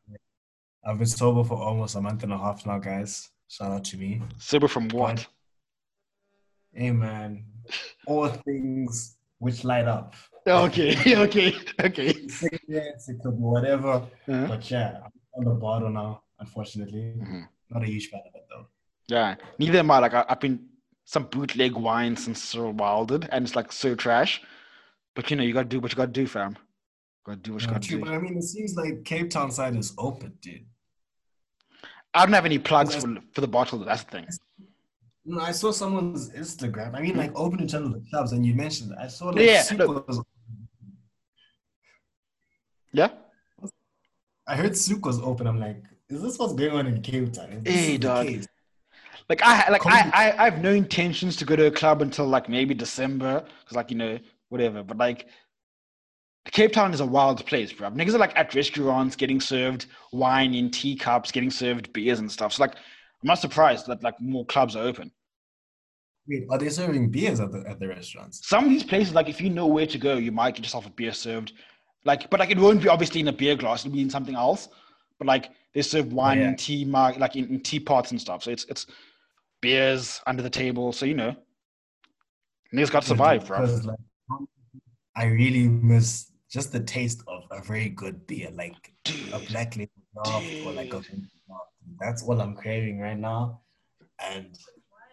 I've 0.85 0.97
been 0.97 1.07
sober 1.07 1.43
for 1.43 1.57
almost 1.57 1.95
a 1.95 2.01
month 2.01 2.23
and 2.23 2.33
a 2.33 2.37
half 2.37 2.65
now, 2.65 2.79
guys. 2.79 3.29
Shout 3.47 3.71
out 3.71 3.83
to 3.85 3.97
me. 3.97 4.21
Sober 4.37 4.67
from 4.67 4.89
what? 4.89 5.25
Amen. 6.77 7.45
all 8.05 8.27
things 8.29 9.17
which 9.39 9.63
light 9.63 9.87
up. 9.87 10.15
Okay, 10.45 10.95
okay, 11.25 11.55
okay. 11.81 12.13
Cigarettes, 12.27 13.09
it 13.09 13.17
could 13.21 13.37
be 13.37 13.43
whatever. 13.43 13.89
Uh-huh. 14.27 14.47
But 14.47 14.69
yeah, 14.71 14.99
I'm 15.03 15.11
on 15.35 15.43
the 15.45 15.59
bottle 15.59 15.89
now, 15.89 16.23
unfortunately. 16.39 17.13
Mhm. 17.17 17.47
Not 17.69 17.83
a 17.83 17.85
huge 17.85 18.09
fan 18.09 18.21
of 18.27 18.33
it 18.35 18.45
though. 18.49 18.67
Yeah, 19.07 19.35
neither 19.59 19.79
am 19.79 19.91
I. 19.91 19.99
Like 19.99 20.13
I, 20.13 20.25
I've 20.29 20.39
been 20.39 20.65
some 21.05 21.23
bootleg 21.25 21.73
wine 21.73 22.15
since 22.15 22.41
Cyril 22.41 22.73
Wilded, 22.73 23.27
and 23.31 23.45
it's 23.45 23.55
like 23.55 23.71
so 23.71 23.95
trash. 23.95 24.41
But 25.15 25.29
you 25.29 25.35
know, 25.37 25.43
you 25.43 25.53
gotta 25.53 25.67
do 25.67 25.79
what 25.79 25.91
you 25.91 25.97
gotta 25.97 26.11
do, 26.11 26.27
fam. 26.27 26.57
Gotta 27.25 27.39
do 27.39 27.53
what 27.53 27.61
you 27.63 27.67
gotta 27.67 27.79
true, 27.79 27.99
do. 27.99 28.05
but 28.05 28.13
I 28.13 28.17
mean, 28.19 28.37
it 28.37 28.43
seems 28.43 28.75
like 28.75 29.03
Cape 29.03 29.29
Town 29.29 29.51
side 29.51 29.75
is 29.75 29.93
open, 29.97 30.33
dude. 30.41 30.65
I 32.17 32.25
don't 32.25 32.33
have 32.33 32.45
any 32.45 32.59
plugs 32.59 32.95
for, 32.95 33.17
for 33.33 33.41
the 33.41 33.47
bottle. 33.47 33.79
That's 33.79 34.03
the 34.03 34.11
thing. 34.11 34.27
No, 35.25 35.41
I 35.41 35.51
saw 35.51 35.71
someone's 35.71 36.29
Instagram. 36.31 36.95
I 36.95 37.01
mean, 37.01 37.17
like 37.17 37.31
open 37.35 37.59
in 37.59 37.67
terms 37.67 37.87
of 37.87 37.93
the 37.93 38.09
clubs, 38.09 38.31
and 38.31 38.45
you 38.45 38.55
mentioned 38.55 38.91
it. 38.91 38.97
I 38.99 39.07
saw 39.07 39.27
like 39.29 39.45
Yeah. 39.45 39.63
Yeah. 42.93 43.09
I 44.47 44.55
heard 44.55 44.75
Souk 44.77 45.05
was 45.05 45.19
open. 45.19 45.45
I'm 45.45 45.59
like, 45.59 45.83
is 46.09 46.21
this 46.21 46.39
what's 46.39 46.53
going 46.53 46.71
on 46.71 46.87
in 46.87 47.01
Cape 47.01 47.33
Town? 47.33 47.61
Hey, 47.65 47.97
dog. 47.97 48.27
Like 49.29 49.41
I 49.43 49.69
like 49.69 49.85
I. 49.85 50.09
I 50.13 50.41
I 50.41 50.49
have 50.49 50.61
no 50.61 50.71
intentions 50.71 51.35
to 51.35 51.45
go 51.45 51.55
to 51.57 51.65
a 51.67 51.71
club 51.71 52.01
until 52.01 52.25
like 52.25 52.47
maybe 52.47 52.73
December 52.73 53.43
because 53.59 53.75
like 53.75 53.91
you 53.91 53.97
know 53.97 54.17
whatever. 54.47 54.81
But 54.83 54.97
like 54.97 55.27
Cape 56.51 56.71
Town 56.71 56.93
is 56.93 56.99
a 56.99 57.05
wild 57.05 57.45
place, 57.45 57.73
bro. 57.73 57.89
Niggas 57.91 58.13
are 58.13 58.19
like 58.19 58.37
at 58.37 58.53
restaurants 58.55 59.15
getting 59.15 59.39
served 59.39 59.87
wine 60.11 60.53
in 60.53 60.71
teacups, 60.71 61.31
getting 61.31 61.49
served 61.49 61.91
beers 61.93 62.19
and 62.19 62.31
stuff. 62.31 62.53
So 62.53 62.63
like 62.63 62.75
I'm 62.75 63.27
not 63.27 63.39
surprised 63.39 63.87
that 63.87 64.03
like 64.03 64.19
more 64.21 64.45
clubs 64.45 64.75
are 64.75 64.83
open. 64.83 65.11
Wait, 66.27 66.43
are 66.49 66.57
they 66.57 66.69
serving 66.69 67.09
beers 67.09 67.39
at 67.39 67.51
the 67.51 67.63
at 67.67 67.79
the 67.79 67.87
restaurants? 67.87 68.47
Some 68.47 68.65
of 68.65 68.69
these 68.69 68.83
places, 68.83 69.13
like 69.13 69.29
if 69.29 69.41
you 69.41 69.49
know 69.49 69.67
where 69.67 69.87
to 69.87 69.97
go, 69.97 70.17
you 70.17 70.31
might 70.31 70.55
get 70.55 70.63
yourself 70.63 70.85
a 70.85 70.89
beer 70.89 71.13
served. 71.13 71.53
Like, 72.05 72.29
but 72.29 72.39
like 72.39 72.51
it 72.51 72.57
won't 72.57 72.81
be 72.81 72.89
obviously 72.89 73.21
in 73.21 73.27
a 73.27 73.33
beer 73.33 73.55
glass; 73.55 73.85
it'll 73.85 73.95
be 73.95 74.01
in 74.01 74.09
something 74.09 74.35
else. 74.35 74.69
But 75.19 75.27
like 75.27 75.49
they 75.73 75.81
serve 75.81 76.13
wine 76.13 76.39
yeah. 76.39 76.49
in 76.49 76.55
tea 76.55 76.85
mark, 76.85 77.17
like 77.17 77.35
in, 77.35 77.47
in 77.47 77.61
teapots 77.61 78.11
and 78.11 78.21
stuff. 78.21 78.43
So 78.43 78.51
it's 78.51 78.65
it's 78.65 78.85
beers 79.61 80.21
under 80.27 80.43
the 80.43 80.49
table. 80.49 80.91
So 80.91 81.05
you 81.05 81.15
know, 81.15 81.35
niggas 82.73 82.91
got 82.91 83.03
to 83.03 83.09
survive, 83.09 83.47
bro. 83.47 83.63
Like, 83.63 83.97
I 85.15 85.25
really 85.25 85.67
miss 85.67 86.31
just 86.51 86.71
the 86.71 86.79
taste 86.79 87.21
of 87.27 87.43
a 87.51 87.61
very 87.61 87.89
good 87.89 88.25
beer, 88.27 88.49
like 88.53 88.93
a 89.33 89.39
black 89.49 89.75
label 89.75 89.91
draft 90.23 90.45
or 90.65 90.71
like 90.73 90.93
a. 90.93 91.01
That's 91.99 92.23
all 92.23 92.39
I'm 92.41 92.55
craving 92.55 92.99
right 92.99 93.17
now, 93.17 93.61
and 94.19 94.57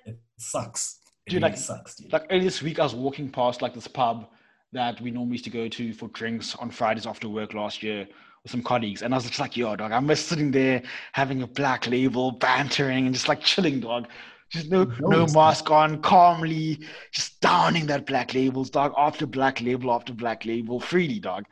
it 0.07 0.19
sucks. 0.39 0.99
It 1.27 1.31
Dude, 1.31 1.43
really 1.43 1.53
like- 1.53 1.59
sucks, 1.61 1.95
dude. 1.97 2.13
Like 2.13 2.27
earlier 2.31 2.45
this 2.45 2.63
week, 2.63 2.79
I 2.79 2.83
was 2.83 2.95
walking 2.95 3.31
past 3.31 3.63
like 3.63 3.75
this 3.75 3.87
pub 3.89 4.29
that 4.73 5.01
we 5.01 5.11
normally 5.11 5.35
used 5.35 5.45
to 5.45 5.51
go 5.51 5.69
to 5.69 5.93
for 5.93 6.09
drinks 6.09 6.57
on 6.57 6.71
Fridays 6.71 7.07
after 7.07 7.29
work 7.29 7.55
last 7.55 7.83
year, 7.83 8.07
with 8.43 8.51
some 8.53 8.63
colleagues, 8.63 9.03
and 9.03 9.15
I 9.15 9.17
was 9.17 9.25
just 9.25 9.39
like, 9.39 9.57
yo, 9.57 9.75
dog, 9.77 9.93
I'm 9.93 10.07
just 10.09 10.27
sitting 10.29 10.51
there 10.51 10.83
having 11.13 11.43
a 11.43 11.47
black 11.47 11.87
label, 11.87 12.33
bantering, 12.33 13.07
and 13.07 13.15
just 13.15 13.29
like 13.29 13.41
chilling, 13.41 13.81
dog. 13.81 14.09
Just 14.51 14.71
no, 14.71 14.85
no 15.01 15.09
No, 15.09 15.27
mask 15.33 15.71
on, 15.71 16.01
calmly, 16.03 16.81
just 17.13 17.41
downing 17.41 17.87
that 17.87 18.07
black 18.07 18.35
labels, 18.35 18.71
dog, 18.71 18.93
after 18.97 19.27
black 19.27 19.61
label 19.61 19.91
after 19.93 20.13
black 20.13 20.45
label, 20.45 20.79
freely, 20.81 21.19
dog. 21.19 21.45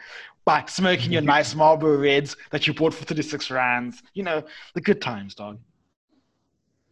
By 0.45 0.65
smoking 0.67 1.13
your 1.13 1.23
nice 1.23 1.55
Marlboro 1.55 1.97
Reds 1.99 2.37
that 2.51 2.67
you 2.67 2.75
bought 2.75 2.93
for 2.95 3.05
36 3.05 3.51
rands. 3.51 4.03
You 4.15 4.25
know, 4.25 4.43
the 4.75 4.81
good 4.81 5.01
times, 5.01 5.35
dog. 5.35 5.59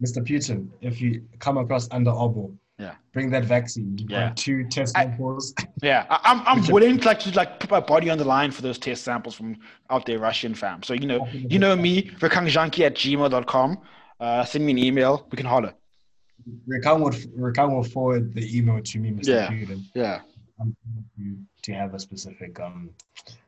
Mr. 0.02 0.18
Putin, 0.26 0.68
if 0.80 1.00
you 1.00 1.22
come 1.40 1.58
across 1.58 1.88
under 1.90 2.10
Obo, 2.10 2.52
Yeah. 2.78 2.94
bring 3.12 3.28
that 3.30 3.44
vaccine. 3.44 3.98
You 3.98 4.06
Yeah. 4.08 4.32
two 4.34 4.64
test 4.68 4.96
I- 4.96 5.04
samples. 5.04 5.52
Yeah, 5.82 6.06
I, 6.10 6.20
I'm 6.24 6.40
I'm 6.46 6.66
willing 6.72 6.98
to 6.98 7.06
like 7.06 7.20
to 7.20 7.30
like 7.32 7.58
put 7.60 7.70
my 7.70 7.80
body 7.80 8.08
on 8.10 8.18
the 8.18 8.24
line 8.24 8.50
for 8.50 8.62
those 8.62 8.78
test 8.78 9.02
samples 9.04 9.34
from 9.34 9.56
out 9.90 10.06
there 10.06 10.18
Russian 10.18 10.54
fam. 10.54 10.82
So 10.82 10.94
you 10.94 11.06
know 11.06 11.26
you 11.32 11.58
know 11.58 11.74
me, 11.76 12.10
Rakangjanki 12.20 12.84
at 12.86 12.94
gmail.com. 12.94 13.78
Uh, 14.20 14.44
send 14.44 14.64
me 14.66 14.72
an 14.72 14.78
email. 14.78 15.26
We 15.30 15.36
can 15.36 15.46
holler. 15.46 15.74
Rakan 16.68 17.00
will, 17.00 17.10
Rakan 17.50 17.74
will 17.74 17.84
forward 17.84 18.34
the 18.34 18.56
email 18.56 18.80
to 18.82 18.98
me, 18.98 19.10
Mr. 19.10 19.28
Yeah. 19.28 19.48
Putin. 19.48 19.84
Yeah. 19.94 20.20
I'm 20.60 20.76
to, 21.16 21.36
to 21.62 21.72
have 21.72 21.94
a 21.94 21.98
specific 21.98 22.60
um 22.60 22.90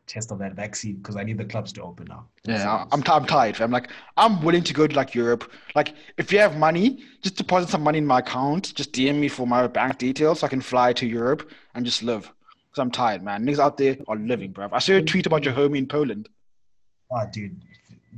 test 0.07 0.31
of 0.31 0.39
that 0.39 0.55
vaccine 0.55 0.97
because 0.97 1.17
I 1.17 1.23
need 1.23 1.39
the 1.39 1.45
clubs 1.45 1.73
to 1.75 1.83
open 1.83 2.07
now. 2.09 2.27
Yeah, 2.45 2.87
I'm, 2.93 3.03
t- 3.03 3.13
I'm 3.13 3.25
tired. 3.25 3.57
fam. 3.57 3.71
like, 3.71 3.91
I'm 4.17 4.43
willing 4.43 4.63
to 4.65 4.75
go 4.75 4.87
to 4.87 4.95
like 4.95 5.15
Europe. 5.15 5.51
Like, 5.75 5.95
if 6.19 6.33
you 6.33 6.39
have 6.39 6.57
money, 6.59 7.03
just 7.23 7.37
deposit 7.37 7.71
some 7.71 7.83
money 7.83 7.99
in 7.99 8.07
my 8.07 8.19
account. 8.19 8.75
Just 8.75 8.93
DM 8.93 9.17
me 9.17 9.29
for 9.29 9.47
my 9.47 9.67
bank 9.67 9.99
details 9.99 10.41
so 10.41 10.47
I 10.47 10.51
can 10.51 10.61
fly 10.61 10.93
to 10.95 11.07
Europe 11.07 11.51
and 11.75 11.85
just 11.85 12.03
live. 12.03 12.23
Because 12.23 12.81
I'm 12.81 12.91
tired, 12.91 13.23
man. 13.23 13.47
Niggas 13.47 13.59
out 13.59 13.77
there 13.77 13.97
are 14.09 14.17
living, 14.17 14.53
bruv. 14.53 14.71
I 14.73 14.79
saw 14.79 14.95
a 14.95 15.03
tweet 15.03 15.27
about 15.27 15.45
your 15.45 15.55
homie 15.55 15.79
in 15.79 15.87
Poland. 15.87 16.29
Oh, 17.11 17.23
dude, 17.31 17.63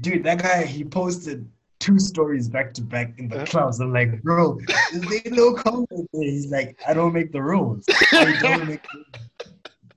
dude, 0.01 0.25
that 0.25 0.43
guy 0.43 0.65
he 0.65 0.85
posted 0.85 1.49
two 1.81 1.99
stories 1.99 2.49
back 2.49 2.73
to 2.75 2.83
back 2.83 3.19
in 3.19 3.29
the 3.29 3.37
Uh-huh. 3.37 3.47
clubs. 3.47 3.81
I'm 3.81 3.93
like, 3.93 4.23
bro, 4.23 4.59
is 4.93 5.03
there 5.09 5.33
no 5.33 5.55
comment 5.55 5.89
there? 6.13 6.23
He's 6.23 6.51
like, 6.51 6.79
I 6.89 6.95
don't 6.95 7.13
make 7.13 7.33
the 7.33 7.43
rules. 7.43 7.85
I 8.13 8.33
don't 8.41 8.67
make. 8.67 8.81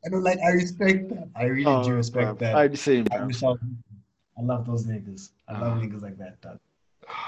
I 0.06 0.10
don't 0.10 0.24
like. 0.24 0.40
I 0.40 0.50
respect 0.52 1.10
that. 1.10 1.30
I 1.36 1.46
really 1.46 1.66
Oh, 1.66 1.84
do 1.84 1.92
respect 1.94 2.36
bruv. 2.36 2.40
that. 2.40 2.56
I'm 2.56 2.72
the 2.72 2.78
same, 2.78 3.06
I 3.12 3.18
I, 3.18 3.54
I 4.40 4.42
love 4.44 4.66
those 4.66 4.86
niggas. 4.86 5.32
I 5.48 5.54
love 5.60 5.74
Uh-huh. 5.78 5.82
niggas 5.82 6.02
like 6.02 6.18
that. 6.18 6.40
Dog. 6.42 6.60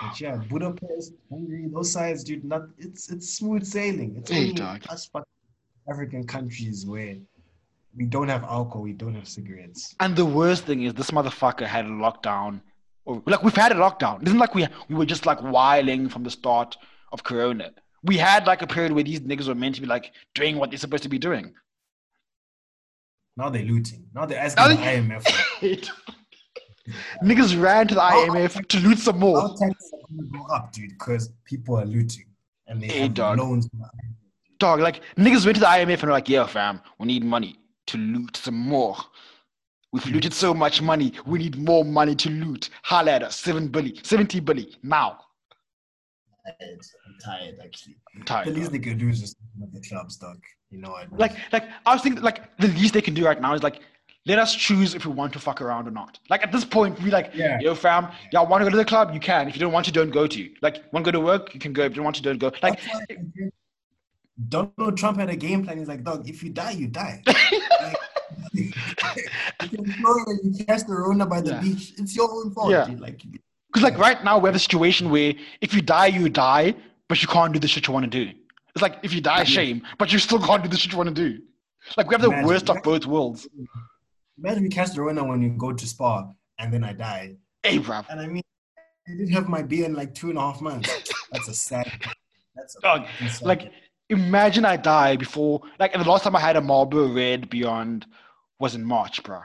But 0.01 0.19
yeah, 0.21 0.35
Budapest, 0.35 1.13
Hungary, 1.29 1.67
those 1.71 1.91
sides, 1.91 2.23
dude. 2.23 2.43
Not 2.45 2.63
it's 2.77 3.09
it's 3.11 3.29
smooth 3.33 3.65
sailing. 3.65 4.15
It's 4.17 4.31
Hey, 4.31 4.49
only 4.49 4.61
us 4.89 5.05
fucking 5.07 5.25
African 5.89 6.25
countries 6.25 6.85
where 6.85 7.15
we 7.97 8.05
don't 8.05 8.27
have 8.29 8.43
alcohol, 8.43 8.83
we 8.83 8.93
don't 8.93 9.15
have 9.15 9.27
cigarettes. 9.27 9.95
And 9.99 10.15
the 10.15 10.25
worst 10.25 10.65
thing 10.65 10.83
is, 10.83 10.93
this 10.93 11.11
motherfucker 11.11 11.65
had 11.65 11.85
a 11.85 11.89
lockdown. 11.89 12.61
Like, 13.25 13.43
we've 13.43 13.55
had 13.55 13.71
a 13.71 13.75
lockdown. 13.75 14.21
It 14.21 14.27
isn't 14.27 14.39
like 14.39 14.53
we, 14.55 14.67
we 14.87 14.95
were 14.95 15.05
just 15.05 15.25
like 15.25 15.39
whiling 15.41 16.09
from 16.09 16.23
the 16.23 16.29
start 16.31 16.77
of 17.11 17.23
Corona. 17.23 17.71
We 18.03 18.17
had 18.17 18.45
like 18.47 18.61
a 18.61 18.67
period 18.67 18.91
where 18.93 19.03
these 19.03 19.19
niggas 19.21 19.47
were 19.47 19.55
meant 19.55 19.75
to 19.75 19.81
be 19.81 19.87
like 19.87 20.13
doing 20.35 20.57
what 20.57 20.69
they're 20.69 20.77
supposed 20.79 21.03
to 21.03 21.09
be 21.09 21.17
doing. 21.19 21.53
Now 23.35 23.49
they're 23.49 23.63
looting. 23.63 24.05
Now 24.13 24.25
they're 24.25 24.39
asking 24.39 24.63
Now 24.63 24.69
the 24.69 24.75
IMF. 24.81 25.89
niggas 27.23 27.61
ran 27.61 27.87
to 27.87 27.95
the 27.95 28.01
Oh, 28.03 28.27
IMF 28.29 28.67
to 28.67 28.79
loot 28.79 28.99
some 28.99 29.19
more. 29.19 29.39
Our 29.41 29.49
taxes 29.57 29.91
are 29.93 30.15
going 30.15 30.31
to 30.31 30.37
go 30.37 30.45
up, 30.53 30.71
dude, 30.71 30.89
because 30.89 31.31
people 31.45 31.77
are 31.77 31.85
looting 31.85 32.25
and 32.67 32.81
they 32.81 32.87
Hey, 32.87 32.99
have 33.01 33.13
dog. 33.13 33.37
loans. 33.39 33.67
from 33.69 33.79
the 33.79 33.85
IMF. 33.85 34.59
Dog, 34.59 34.79
like 34.81 35.01
niggas 35.17 35.45
went 35.45 35.55
to 35.55 35.61
the 35.61 35.65
IMF 35.67 35.93
and 35.93 36.03
were 36.03 36.11
like, 36.11 36.29
yeah, 36.29 36.45
fam, 36.45 36.81
we 36.99 37.07
need 37.07 37.23
money 37.23 37.57
to 37.87 37.97
loot 37.97 38.35
some 38.37 38.55
more. 38.57 38.95
We've 39.91 40.05
looted 40.07 40.33
so 40.33 40.53
much 40.53 40.81
money, 40.81 41.13
we 41.25 41.39
need 41.39 41.57
more 41.57 41.83
money 41.83 42.15
to 42.15 42.29
loot. 42.29 42.69
Holla 42.83 43.11
at 43.13 43.23
us, 43.23 43.37
7 43.37 43.67
billy, 43.69 43.99
70 44.03 44.39
billy, 44.41 44.75
now. 44.83 45.19
I'm 46.45 46.77
tired, 47.23 47.55
actually. 47.63 47.97
I'm 48.15 48.23
tired. 48.23 48.47
The 48.47 48.51
tired. 48.51 48.57
least 48.57 48.71
dog. 48.71 48.81
they 48.81 48.89
could 48.89 48.97
do 48.99 49.09
is 49.09 49.19
just 49.19 49.37
open 49.61 49.73
the 49.73 49.87
clubs, 49.87 50.17
dog. 50.17 50.37
You 50.71 50.79
know 50.79 50.91
what? 50.91 51.11
Like, 51.17 51.35
like 51.51 51.65
I 51.85 51.93
was 51.93 52.01
thinking, 52.03 52.21
like 52.23 52.55
the 52.57 52.67
least 52.69 52.93
they 52.93 53.01
can 53.01 53.13
do 53.13 53.25
right 53.25 53.39
now 53.41 53.53
is 53.53 53.63
like, 53.63 53.81
let 54.25 54.37
us 54.37 54.53
choose 54.55 54.93
if 54.93 55.05
we 55.05 55.11
want 55.11 55.33
to 55.33 55.39
fuck 55.39 55.61
around 55.61 55.87
or 55.87 55.91
not. 55.91 56.19
Like 56.29 56.43
at 56.43 56.51
this 56.51 56.65
point, 56.65 57.01
we 57.01 57.09
like, 57.09 57.31
Yeah. 57.33 57.59
yo, 57.59 57.73
fam, 57.73 58.09
y'all 58.31 58.47
want 58.47 58.61
to 58.61 58.65
go 58.65 58.71
to 58.71 58.77
the 58.77 58.85
club, 58.85 59.13
you 59.13 59.19
can. 59.19 59.47
If 59.47 59.55
you 59.55 59.59
don't 59.59 59.71
want 59.73 59.85
to, 59.87 59.91
don't 59.91 60.11
go 60.11 60.27
to. 60.27 60.49
Like, 60.61 60.83
want 60.91 61.05
to 61.05 61.11
go 61.11 61.19
to 61.19 61.23
work, 61.25 61.53
you 61.53 61.59
can 61.59 61.73
go. 61.73 61.83
If 61.83 61.91
you 61.91 61.95
don't 61.95 62.03
want 62.05 62.15
to, 62.17 62.21
don't 62.21 62.37
go. 62.37 62.51
Like, 62.61 62.79
Donald 64.47 64.97
Trump 64.97 65.19
had 65.19 65.29
a 65.29 65.35
game 65.35 65.65
plan. 65.65 65.77
He's 65.79 65.87
like, 65.87 66.03
dog, 66.03 66.27
if 66.29 66.43
you 66.43 66.49
die, 66.51 66.71
you 66.71 66.87
die. 66.87 67.21
like, 67.27 67.97
you 68.53 68.71
can 69.69 70.39
you 70.43 70.65
catch 70.65 70.83
the 70.85 70.93
Rona 70.93 71.25
by 71.25 71.41
the 71.41 71.51
Yeah. 71.51 71.61
beach. 71.61 71.93
It's 71.97 72.15
your 72.15 72.29
own 72.31 72.51
fault. 72.53 72.71
Yeah. 72.71 72.85
Dude. 72.85 72.99
Like, 72.99 73.21
Because 73.67 73.83
like 73.83 73.97
right 73.97 74.23
now 74.23 74.37
we 74.39 74.47
have 74.47 74.55
a 74.55 74.59
situation 74.59 75.09
where 75.09 75.33
if 75.61 75.73
you 75.73 75.81
die, 75.81 76.07
you 76.07 76.29
die, 76.29 76.75
but 77.07 77.21
you 77.21 77.27
can't 77.27 77.53
do 77.53 77.59
the 77.59 77.67
shit 77.67 77.87
you 77.87 77.93
want 77.93 78.05
to 78.11 78.25
do. 78.25 78.31
It's 78.75 78.81
like 78.81 78.97
if 79.03 79.13
you 79.13 79.21
die, 79.21 79.43
shame, 79.43 79.81
but 79.97 80.11
you 80.13 80.19
still 80.19 80.39
can't 80.39 80.63
do 80.63 80.69
the 80.69 80.77
shit 80.77 80.91
you 80.91 80.97
want 80.97 81.09
to 81.15 81.29
do. 81.29 81.39
Like 81.97 82.07
we 82.09 82.13
have 82.15 82.21
the 82.21 82.27
Imagine 82.27 82.47
worst 82.47 82.69
of 82.69 82.77
both 82.83 83.05
worlds. 83.05 83.47
imagine 84.37 84.63
we 84.63 84.69
catch 84.69 84.91
the 84.93 85.01
Rona 85.01 85.23
when 85.23 85.41
you 85.41 85.49
go 85.49 85.71
to 85.73 85.87
Spa 85.87 86.27
and 86.59 86.73
then 86.73 86.83
I 86.83 86.93
die. 86.93 87.35
Hey, 87.63 87.79
bruv. 87.79 88.05
And 88.09 88.19
I 88.19 88.27
mean, 88.27 88.43
I 89.07 89.11
didn't 89.11 89.31
have 89.33 89.47
my 89.49 89.61
beer 89.61 89.85
in 89.85 89.93
like 89.93 90.13
two 90.13 90.29
and 90.29 90.37
a 90.37 90.41
half 90.41 90.61
months. 90.61 90.89
That's 91.31 91.47
a 91.47 91.53
sad. 91.53 91.91
That's 92.55 92.75
a 92.77 92.81
Dog, 92.81 93.05
sad- 93.29 93.41
Like 93.51 93.71
imagine 94.09 94.65
I 94.65 94.77
die 94.77 95.15
before. 95.15 95.61
Like 95.79 95.93
the 95.93 95.99
last 96.03 96.23
time 96.23 96.35
I 96.35 96.39
had 96.39 96.55
a 96.55 96.61
Marlboro 96.61 97.07
Red 97.13 97.49
Beyond 97.49 98.05
was 98.59 98.75
in 98.75 98.83
March, 98.83 99.23
bruh. 99.23 99.43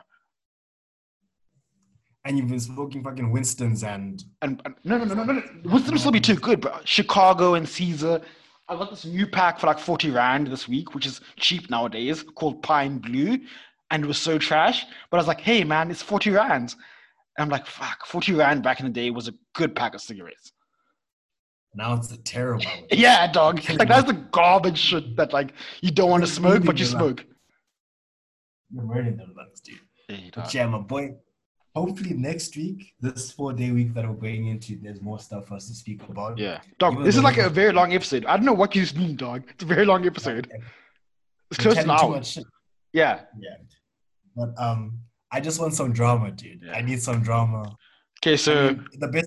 and 2.25 2.39
you've 2.39 2.49
been 2.49 2.59
smoking 2.61 3.03
fucking 3.03 3.31
Winston's 3.31 3.85
and 3.85 4.25
And, 4.41 4.61
and 4.65 4.75
no, 4.85 4.97
no, 4.97 5.05
no, 5.05 5.15
no, 5.15 5.25
no. 5.25 5.33
no. 5.35 5.43
Winston 5.71 5.93
will 5.93 5.99
still 6.01 6.11
be 6.11 6.21
too 6.21 6.37
good, 6.37 6.61
bro. 6.63 6.73
Chicago 6.85 7.55
and 7.55 7.69
Caesar. 7.69 8.21
I 8.67 8.77
got 8.77 8.89
this 8.89 9.05
new 9.05 9.27
pack 9.27 9.59
for 9.61 9.67
like 9.67 9.79
40 9.79 10.11
Rand 10.11 10.47
this 10.47 10.67
week, 10.67 10.95
which 10.95 11.05
is 11.05 11.21
cheap 11.37 11.69
nowadays, 11.69 12.23
called 12.23 12.63
Pine 12.63 12.97
Blue. 12.97 13.39
And 13.91 14.03
it 14.03 14.07
was 14.07 14.17
so 14.17 14.39
trash. 14.39 14.87
But 15.11 15.19
I 15.19 15.21
was 15.21 15.29
like, 15.29 15.43
hey, 15.43 15.65
man, 15.65 15.91
it's 15.91 16.01
40 16.01 16.31
Rands. 16.31 16.75
And 17.37 17.43
I'm 17.45 17.51
like, 17.51 17.67
fuck, 17.67 18.07
40 18.07 18.33
Rand 18.33 18.63
back 18.63 18.81
in 18.81 18.87
the 18.87 18.93
day 18.93 19.11
was 19.11 19.29
a 19.29 19.35
good 19.55 19.77
pack 19.77 19.95
of 19.95 20.01
cigarettes. 20.01 20.54
Now 21.75 21.95
it's 21.95 22.13
a 22.13 22.19
terrible. 22.19 22.65
Yeah, 22.91 23.31
dog. 23.31 23.61
Like, 23.69 23.89
that's 23.89 24.07
the 24.07 24.13
garbage 24.13 24.79
shit 24.79 25.17
that, 25.17 25.33
like, 25.33 25.53
you 25.81 25.91
don't 25.91 26.11
want 26.11 26.25
to 26.25 26.31
smoke, 26.31 26.65
but 26.65 26.79
you 26.79 26.85
smoke. 26.85 27.25
You're 28.71 28.85
murdering 28.85 29.17
them 29.17 29.35
lungs, 29.37 29.61
dude. 29.61 29.79
Hey. 30.09 30.31
But 30.35 30.53
yeah, 30.55 30.67
my 30.67 30.79
boy. 30.79 31.15
Hopefully 31.75 32.15
next 32.15 32.57
week, 32.57 32.95
this 33.01 33.33
four 33.33 33.53
day 33.53 33.73
week 33.73 33.95
that 33.95 34.09
we're 34.09 34.15
going 34.15 34.47
into, 34.47 34.79
there's 34.81 35.01
more 35.01 35.19
stuff 35.19 35.49
for 35.49 35.55
us 35.55 35.67
to 35.67 35.75
speak 35.75 36.01
about. 36.09 36.39
Yeah. 36.39 36.61
Dog, 36.79 36.93
Even 36.93 37.05
this 37.05 37.17
is 37.17 37.23
like 37.25 37.39
a 37.39 37.51
very 37.51 37.73
long 37.73 37.93
episode. 37.93 38.25
I 38.27 38.37
don't 38.37 38.47
know 38.47 38.53
what 38.53 38.77
you 38.77 38.87
mean, 38.97 39.17
dog. 39.17 39.43
It's 39.49 39.65
a 39.65 39.67
very 39.67 39.85
long 39.85 40.07
episode. 40.07 40.49
It's 41.51 41.59
close 41.59 41.75
to 41.75 41.81
an 41.81 41.87
too 41.87 41.93
hour. 41.93 42.23
Yeah. 42.93 43.23
Yeah. 43.41 43.57
But 44.37 44.51
um, 44.57 45.01
I 45.33 45.41
just 45.41 45.61
want 45.61 45.75
some 45.75 45.93
drama, 45.93 46.31
dude. 46.31 46.63
Yeah. 46.65 46.75
I 46.75 46.81
need 46.81 47.03
some 47.03 47.23
drama. 47.23 47.77
Okay, 48.23 48.35
I 48.35 48.37
so 48.37 48.69
mean, 48.69 48.87
the 49.01 49.09
best, 49.09 49.27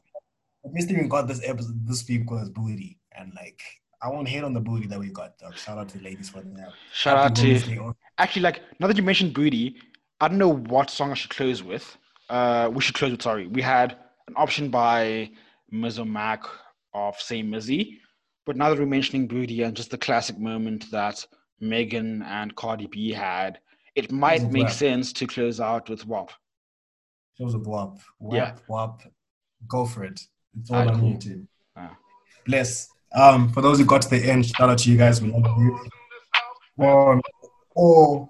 best 0.73 0.87
thing 0.87 1.01
we 1.01 1.07
got 1.07 1.27
this 1.27 1.41
episode 1.43 1.85
this 1.87 2.07
week 2.07 2.29
was 2.29 2.49
booty, 2.49 2.99
and 3.17 3.31
like 3.35 3.61
I 4.01 4.09
won't 4.09 4.27
hate 4.27 4.43
on 4.43 4.53
the 4.53 4.59
booty 4.61 4.87
that 4.87 4.99
we 4.99 5.09
got. 5.09 5.37
Dog. 5.37 5.55
Shout 5.57 5.77
out 5.77 5.89
to 5.89 5.97
the 5.97 6.03
ladies 6.03 6.29
for 6.29 6.41
that. 6.41 6.71
shout 6.93 7.17
out 7.17 7.35
to. 7.37 7.93
Actually, 8.17 8.41
like 8.43 8.61
now 8.79 8.87
that 8.87 8.97
you 8.97 9.03
mentioned 9.03 9.33
booty, 9.33 9.77
I 10.21 10.27
don't 10.27 10.37
know 10.37 10.53
what 10.53 10.89
song 10.89 11.11
I 11.11 11.15
should 11.15 11.31
close 11.31 11.63
with. 11.63 11.97
Uh, 12.29 12.69
we 12.73 12.81
should 12.81 12.95
close 12.95 13.11
with 13.11 13.21
sorry. 13.21 13.47
We 13.47 13.61
had 13.61 13.97
an 14.27 14.33
option 14.35 14.69
by 14.69 15.31
Mizzo 15.73 16.07
Mac 16.07 16.43
of 16.93 17.15
Say 17.19 17.41
Mizzy, 17.43 17.97
but 18.45 18.55
now 18.57 18.69
that 18.69 18.79
we're 18.79 18.85
mentioning 18.85 19.27
booty 19.27 19.61
and 19.63 19.75
just 19.75 19.91
the 19.91 19.97
classic 19.97 20.37
moment 20.37 20.89
that 20.91 21.25
Megan 21.59 22.21
and 22.23 22.55
Cardi 22.55 22.87
B 22.87 23.11
had, 23.11 23.59
it 23.95 24.11
might 24.11 24.43
make 24.51 24.63
Mac. 24.65 24.71
sense 24.73 25.13
to 25.13 25.25
close 25.27 25.59
out 25.59 25.89
with 25.89 26.05
WAP. 26.05 26.31
Shows 27.39 27.55
with 27.55 27.65
WAP. 27.67 27.97
WAP, 28.19 28.35
Yeah. 28.35 28.55
WAP. 28.67 29.01
Go 29.67 29.85
for 29.85 30.03
it. 30.03 30.19
It's 30.59 30.71
all 30.71 30.77
Alright, 30.77 30.93
on 30.95 30.99
cool. 31.01 31.13
YouTube. 31.13 31.45
Ah. 31.75 31.95
Bless. 32.45 32.89
Um, 33.15 33.51
for 33.53 33.61
those 33.61 33.79
who 33.79 33.85
got 33.85 34.01
to 34.03 34.09
the 34.09 34.17
end, 34.29 34.45
shout 34.45 34.69
out 34.69 34.77
to 34.79 34.91
you 34.91 34.97
guys. 34.97 35.21
We 35.21 35.31
love 35.31 35.57
you. 35.59 35.79
For 36.77 37.21
all, 37.75 38.29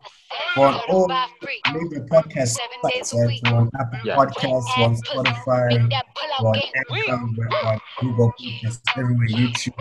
for 0.56 0.68
all 0.90 1.08
major 1.08 2.06
podcast 2.12 2.58
sites, 2.84 3.14
right? 3.14 3.40
On 3.54 3.70
Apple 3.80 4.00
Yeah. 4.04 4.16
Podcasts, 4.18 4.66
we're 4.78 4.84
on 4.86 4.96
Spotify, 4.98 5.90
we're 5.90 6.48
on 6.48 6.56
Anchor, 6.56 6.84
we're 6.90 7.70
on 7.70 7.80
Google 8.00 8.34
Podcasts, 8.40 8.82
everywhere, 8.98 9.28
YouTube, 9.28 9.78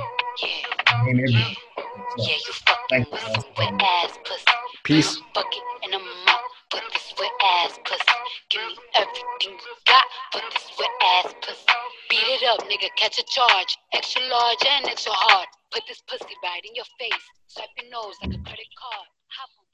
name 1.04 1.18
everything. 1.20 1.56
So, 1.76 1.84
Yeah, 2.18 2.34
you 2.34 2.52
fucking 2.52 2.76
Thank 2.90 3.12
you. 3.12 3.18
some 3.18 3.44
wet 3.58 3.82
ass 3.82 4.18
pussy. 4.24 4.44
Peace. 4.84 5.20
For 6.76 6.84
this 6.92 7.08
wet 7.18 7.32
ass 7.40 7.78
pussy. 7.84 8.18
Give 8.50 8.60
me 8.68 8.76
everything 8.94 9.56
you 9.56 9.74
got 9.88 10.06
for 10.32 10.40
this 10.44 10.68
wet 10.76 10.94
ass 11.16 11.32
pussy. 11.40 11.72
Beat 12.10 12.28
it 12.36 12.42
up, 12.44 12.60
nigga, 12.68 12.88
catch 12.96 13.18
a 13.18 13.24
charge. 13.24 13.72
Extra 13.94 14.22
large 14.28 14.62
and 14.68 14.84
extra 14.86 15.12
hard. 15.12 15.48
Put 15.72 15.82
this 15.88 16.02
pussy 16.06 16.36
right 16.44 16.60
in 16.64 16.74
your 16.74 16.88
face. 17.00 17.24
Swipe 17.48 17.72
your 17.80 17.90
nose 17.90 18.16
like 18.20 18.36
a 18.36 18.42
credit 18.44 18.70
card. 18.76 19.08
Hop 19.40 19.50
on 19.56 19.65